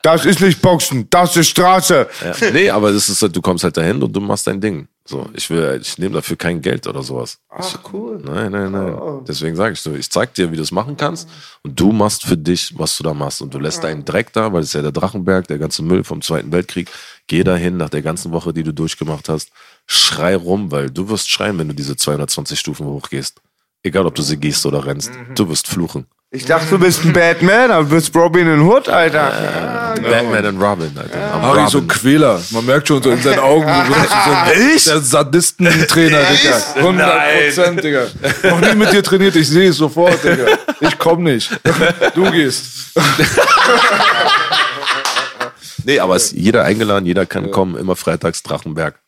[0.05, 2.07] das ist nicht Boxen, das ist Straße.
[2.23, 4.87] ja, nee, aber das ist, halt, du kommst halt dahin und du machst dein Ding.
[5.07, 7.39] So, ich will, ich nehme dafür kein Geld oder sowas.
[7.49, 8.21] Ach, cool.
[8.23, 8.99] Nein, nein, nein.
[9.27, 11.29] Deswegen sage ich so, ich zeig dir, wie du es machen kannst
[11.63, 13.41] und du machst für dich, was du da machst.
[13.41, 16.05] Und du lässt deinen Dreck da, weil es ist ja der Drachenberg, der ganze Müll
[16.05, 16.91] vom Zweiten Weltkrieg.
[17.27, 19.51] Geh dahin nach der ganzen Woche, die du durchgemacht hast.
[19.87, 23.41] Schrei rum, weil du wirst schreien, wenn du diese 220 Stufen hochgehst.
[23.83, 25.13] Egal, ob du sie gehst oder rennst.
[25.35, 26.07] Du wirst fluchen.
[26.31, 29.31] Ich dachte, du bist ein Batman, aber du bist Robin in Hood, Alter.
[29.31, 31.33] Ja, Batman und Robin, Alter.
[31.33, 31.89] Am Harry so Robin.
[31.89, 32.43] Quäler.
[32.51, 33.95] Man merkt schon so in seinen Augen, du
[34.73, 36.63] bist so der Sadistentrainer, Digga.
[36.75, 37.13] 100
[37.47, 38.07] Prozent, Digga.
[38.51, 40.47] Noch nie mit dir trainiert, ich sehe es sofort, Digga.
[40.81, 41.51] Ich komm nicht.
[42.17, 42.65] Du gehst.
[45.87, 48.99] Nee, aber es ist jeder eingeladen, jeder kann kommen, immer freitags Drachenberg.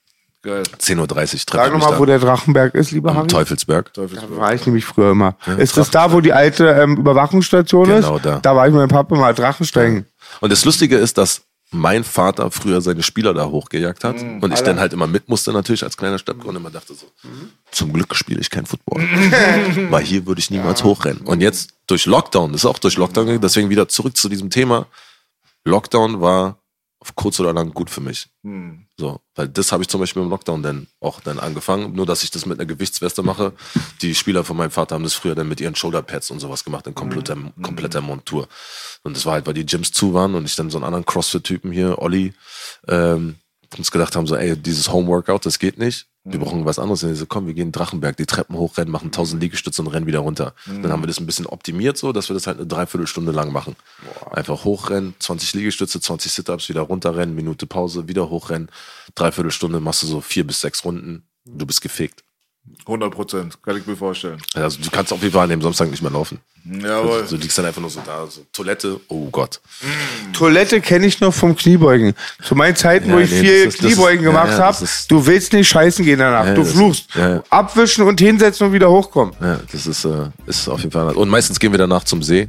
[0.47, 0.63] Geil.
[0.79, 3.27] 10.30 Uhr Sag treffen wir nochmal, wo der Drachenberg ist, lieber am Harry.
[3.27, 3.93] Teufelsberg.
[3.95, 5.37] Da war ich nämlich früher immer.
[5.59, 8.25] ist das da, wo die alte ähm, Überwachungsstation Genau ist?
[8.25, 8.39] da.
[8.39, 10.07] Da war ich mit meinem Papa mal Drachensteigen.
[10.41, 11.43] Und das Lustige ist, dass
[11.73, 14.41] mein Vater früher seine Spieler da hochgejagt hat Mhm.
[14.41, 17.07] und ich dann halt immer mit musste natürlich als kleiner Stadtgrund und immer dachte so,
[17.73, 19.03] zum Glück spiele ich kein Football.
[19.91, 21.23] Weil hier würde ich niemals hochrennen.
[21.23, 24.49] Und jetzt durch Lockdown, das ist auch durch Lockdown, gegangen, deswegen wieder zurück zu diesem
[24.51, 24.87] Thema.
[25.65, 26.59] Lockdown war
[27.07, 28.27] auf kurz oder lang gut für mich.
[28.99, 31.93] So, weil das habe ich zum Beispiel im Lockdown dann auch dann angefangen.
[31.93, 33.53] Nur, dass ich das mit einer Gewichtsweste mache.
[34.03, 36.87] Die Spieler von meinem Vater haben das früher dann mit ihren Shoulderpads und sowas gemacht,
[36.87, 38.49] in kompletter, kompletter Montur.
[39.05, 41.07] Und das war halt, weil die Gyms zu waren und ich dann so einen anderen
[41.07, 42.35] Crossfit-Typen hier, Olli,
[42.89, 43.37] ähm,
[43.79, 46.07] uns gedacht haben, so, ey, dieses Homeworkout, das geht nicht.
[46.29, 47.05] Wir brauchen was anderes.
[47.05, 50.19] Und so, komm, wir gehen Drachenberg, die Treppen hochrennen, machen 1000 Liegestütze und rennen wieder
[50.19, 50.55] runter.
[50.67, 53.53] Dann haben wir das ein bisschen optimiert so, dass wir das halt eine Dreiviertelstunde lang
[53.53, 53.77] machen.
[54.33, 58.71] Einfach hochrennen, 20 Liegestütze, 20 Sit-Ups, wieder runterrennen, Minute Pause, wieder hochrennen.
[59.15, 61.29] Dreiviertelstunde machst du so vier bis sechs Runden.
[61.45, 62.26] Du bist gefegt.
[62.87, 64.39] 100 Prozent, kann ich mir vorstellen.
[64.55, 66.39] Also du kannst auf jeden Fall an dem Samstag nicht mehr laufen.
[66.65, 67.21] Jawohl.
[67.23, 69.61] Also, du liegst dann einfach nur so da, so Toilette, oh Gott.
[70.33, 72.15] Toilette kenne ich noch vom Kniebeugen.
[72.43, 75.11] Zu meinen Zeiten, wo Ja, ich nee, viel ist- Kniebeugen ist- gemacht ja, habe, ist-
[75.11, 76.47] du willst nicht scheißen gehen danach.
[76.47, 77.07] Ja, du fluchst.
[77.15, 77.43] ja, ja.
[77.51, 79.35] Abwischen und hinsetzen und wieder hochkommen.
[79.41, 81.17] Ja, das ist, äh, ist auf jeden Fall anders.
[81.17, 82.49] Und meistens gehen wir danach zum See.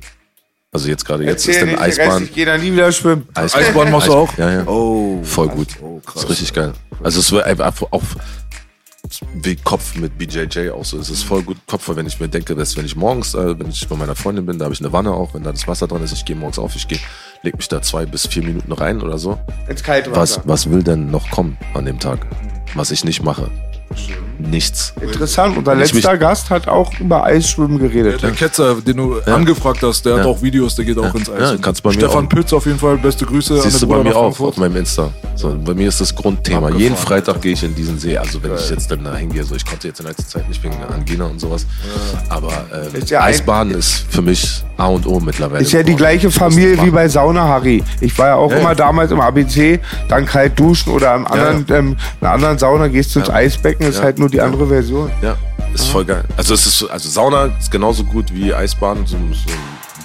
[0.71, 2.23] Also jetzt gerade jetzt ist dann Rest, Eisbahn.
[2.23, 3.27] ich gehe da nie wieder schwimmen.
[3.35, 4.37] Eisbahn machst du auch?
[4.37, 4.67] Ja, ja.
[4.67, 5.23] Oh.
[5.23, 5.69] Voll gut.
[5.81, 6.15] Oh, krass.
[6.15, 6.73] Das ist richtig geil.
[7.01, 8.03] Also es wird einfach auch
[9.35, 10.97] wie Kopf mit BJJ auch so.
[10.99, 13.69] Es ist voll gut Kopf, wenn ich mir denke, dass wenn ich morgens, äh, wenn
[13.69, 15.87] ich bei meiner Freundin bin, da habe ich eine Wanne auch, wenn da das Wasser
[15.87, 16.99] drin ist, ich gehe morgens auf, ich gehe,
[17.43, 19.39] leg mich da zwei bis vier Minuten rein oder so.
[19.69, 20.41] Ins kalte Was, Wasser.
[20.45, 22.25] was will denn noch kommen an dem Tag?
[22.75, 23.49] Was ich nicht mache?
[24.39, 24.93] Nichts.
[25.01, 25.57] Interessant.
[25.57, 28.21] Unser Wenn ich letzter Gast hat auch über Eisschwimmen geredet.
[28.21, 31.51] Der Ketzer, den du angefragt hast, der hat auch Videos, der geht auch ins Eis.
[31.51, 32.29] Ja, kannst bei mir Stefan auch.
[32.29, 34.75] Pütz auf jeden Fall, beste Grüße Siehst du den bei Bruder mir auch auf meinem
[34.77, 35.09] Insta.
[35.35, 36.69] So, bei mir ist das Grundthema.
[36.69, 38.17] Jeden Freitag gehe ich in diesen See.
[38.17, 40.63] Also wenn ich jetzt dann da hingehe, so ich konnte jetzt in letzter Zeit nicht
[40.63, 41.65] wegen Angina und sowas.
[42.29, 45.63] Aber ähm, ja Eisbaden ist für mich A und O mittlerweile.
[45.63, 47.83] Ist ja die gleiche Familie wie bei Sauna Harry.
[48.01, 48.75] Ich war ja auch Ja, immer ja.
[48.75, 53.15] damals im ABC, dann kalt duschen oder im anderen, Ähm, in einer anderen Sauna gehst
[53.15, 54.03] du ins Eisbecken, ist Ja.
[54.03, 55.11] halt nur die andere Version.
[55.21, 55.35] Ja,
[55.73, 56.23] ist voll geil.
[56.35, 59.49] Also es ist so- also Sauna ist genauso gut wie Eisbahn, so, so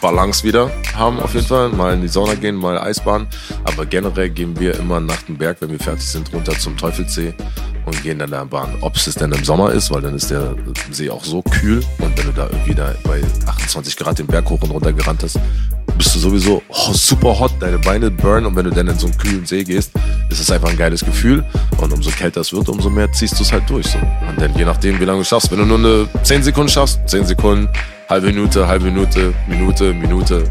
[0.02, 1.70] Balance wieder haben auf jeden Fall.
[1.70, 3.28] Mal in die Sauna gehen, mal Eisbahn.
[3.64, 7.32] Aber generell gehen wir immer nach dem Berg, wenn wir fertig sind, runter zum Teufelssee
[7.86, 8.76] und gehen dann da Bahn.
[8.80, 10.54] Ob es dann im Sommer ist, weil dann ist der
[10.90, 14.48] See auch so kühl und wenn du da irgendwie da bei 28 Grad den Berg
[14.50, 15.38] hoch und runter gerannt hast,
[15.96, 19.06] bist du sowieso oh, super hot, deine Beine burn und wenn du dann in so
[19.06, 19.92] einen kühlen See gehst,
[20.30, 21.44] ist es einfach ein geiles Gefühl
[21.78, 23.86] und umso kälter es wird, umso mehr ziehst du es halt durch.
[23.86, 23.98] So.
[23.98, 27.00] Und dann je nachdem, wie lange du schaffst, wenn du nur eine 10 Sekunden schaffst,
[27.06, 27.68] 10 Sekunden,
[28.12, 30.44] halbe Minute, halbe Minute, Minute, Minute,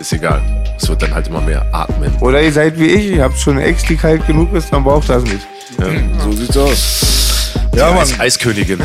[0.00, 0.42] ist egal.
[0.76, 2.12] Es wird dann halt immer mehr atmen.
[2.20, 4.82] Oder ihr seid wie ich, ihr habt schon eine Ex, die kalt genug ist, dann
[4.82, 5.46] braucht das nicht.
[6.24, 7.52] So sieht's aus.
[7.76, 8.80] Ja, Mann, Eis Eiskönigin.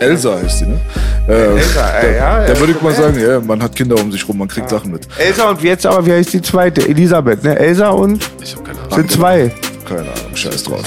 [0.00, 0.80] Elsa heißt die, ne?
[1.28, 3.00] Äh, Elsa, äh, ja, da ja, würde ich mal ja.
[3.00, 5.06] sagen, ja, man hat Kinder um sich rum, man kriegt Sachen mit.
[5.16, 6.88] Elsa und jetzt aber, wie heißt die zweite?
[6.88, 7.56] Elisabeth, ne?
[7.58, 8.94] Elsa und Ich hab keine Ahnung.
[8.94, 9.52] sind zwei.
[9.88, 10.82] Keine Ahnung, scheiß drauf.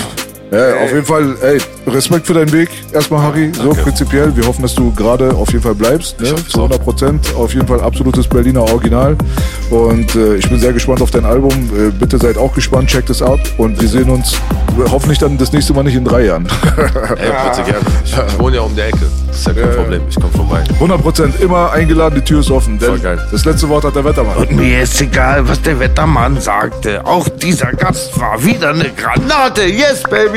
[0.52, 2.70] Ja, auf jeden Fall, ey, Respekt für deinen Weg.
[2.94, 4.36] Erstmal, Harry, so prinzipiell.
[4.36, 6.20] Wir hoffen, dass du gerade auf jeden Fall bleibst.
[6.22, 6.36] Ne?
[6.48, 7.36] Zu 100 Prozent.
[7.36, 9.18] Auf jeden Fall absolutes Berliner Original.
[9.70, 11.52] Und äh, ich bin sehr gespannt auf dein Album.
[11.52, 13.40] Äh, bitte seid auch gespannt, checkt es ab.
[13.58, 16.48] Und wir sehen uns äh, hoffentlich dann das nächste Mal nicht in drei Jahren.
[16.78, 17.86] Ey, bitte gerne.
[18.06, 19.00] Ich, ich wohne ja um der Ecke.
[19.28, 20.02] Das ist ja kein Problem.
[20.10, 20.64] Ich komme vorbei.
[20.76, 21.40] 100 Prozent.
[21.42, 22.80] Immer eingeladen, die Tür ist offen.
[22.80, 23.20] Voll geil.
[23.32, 24.48] Das letzte Wort hat der Wettermann.
[24.52, 27.06] Mir ist egal, was der Wettermann sagte.
[27.06, 29.64] Auch dieser Gast war wieder eine Granate.
[29.64, 30.37] Yes, baby,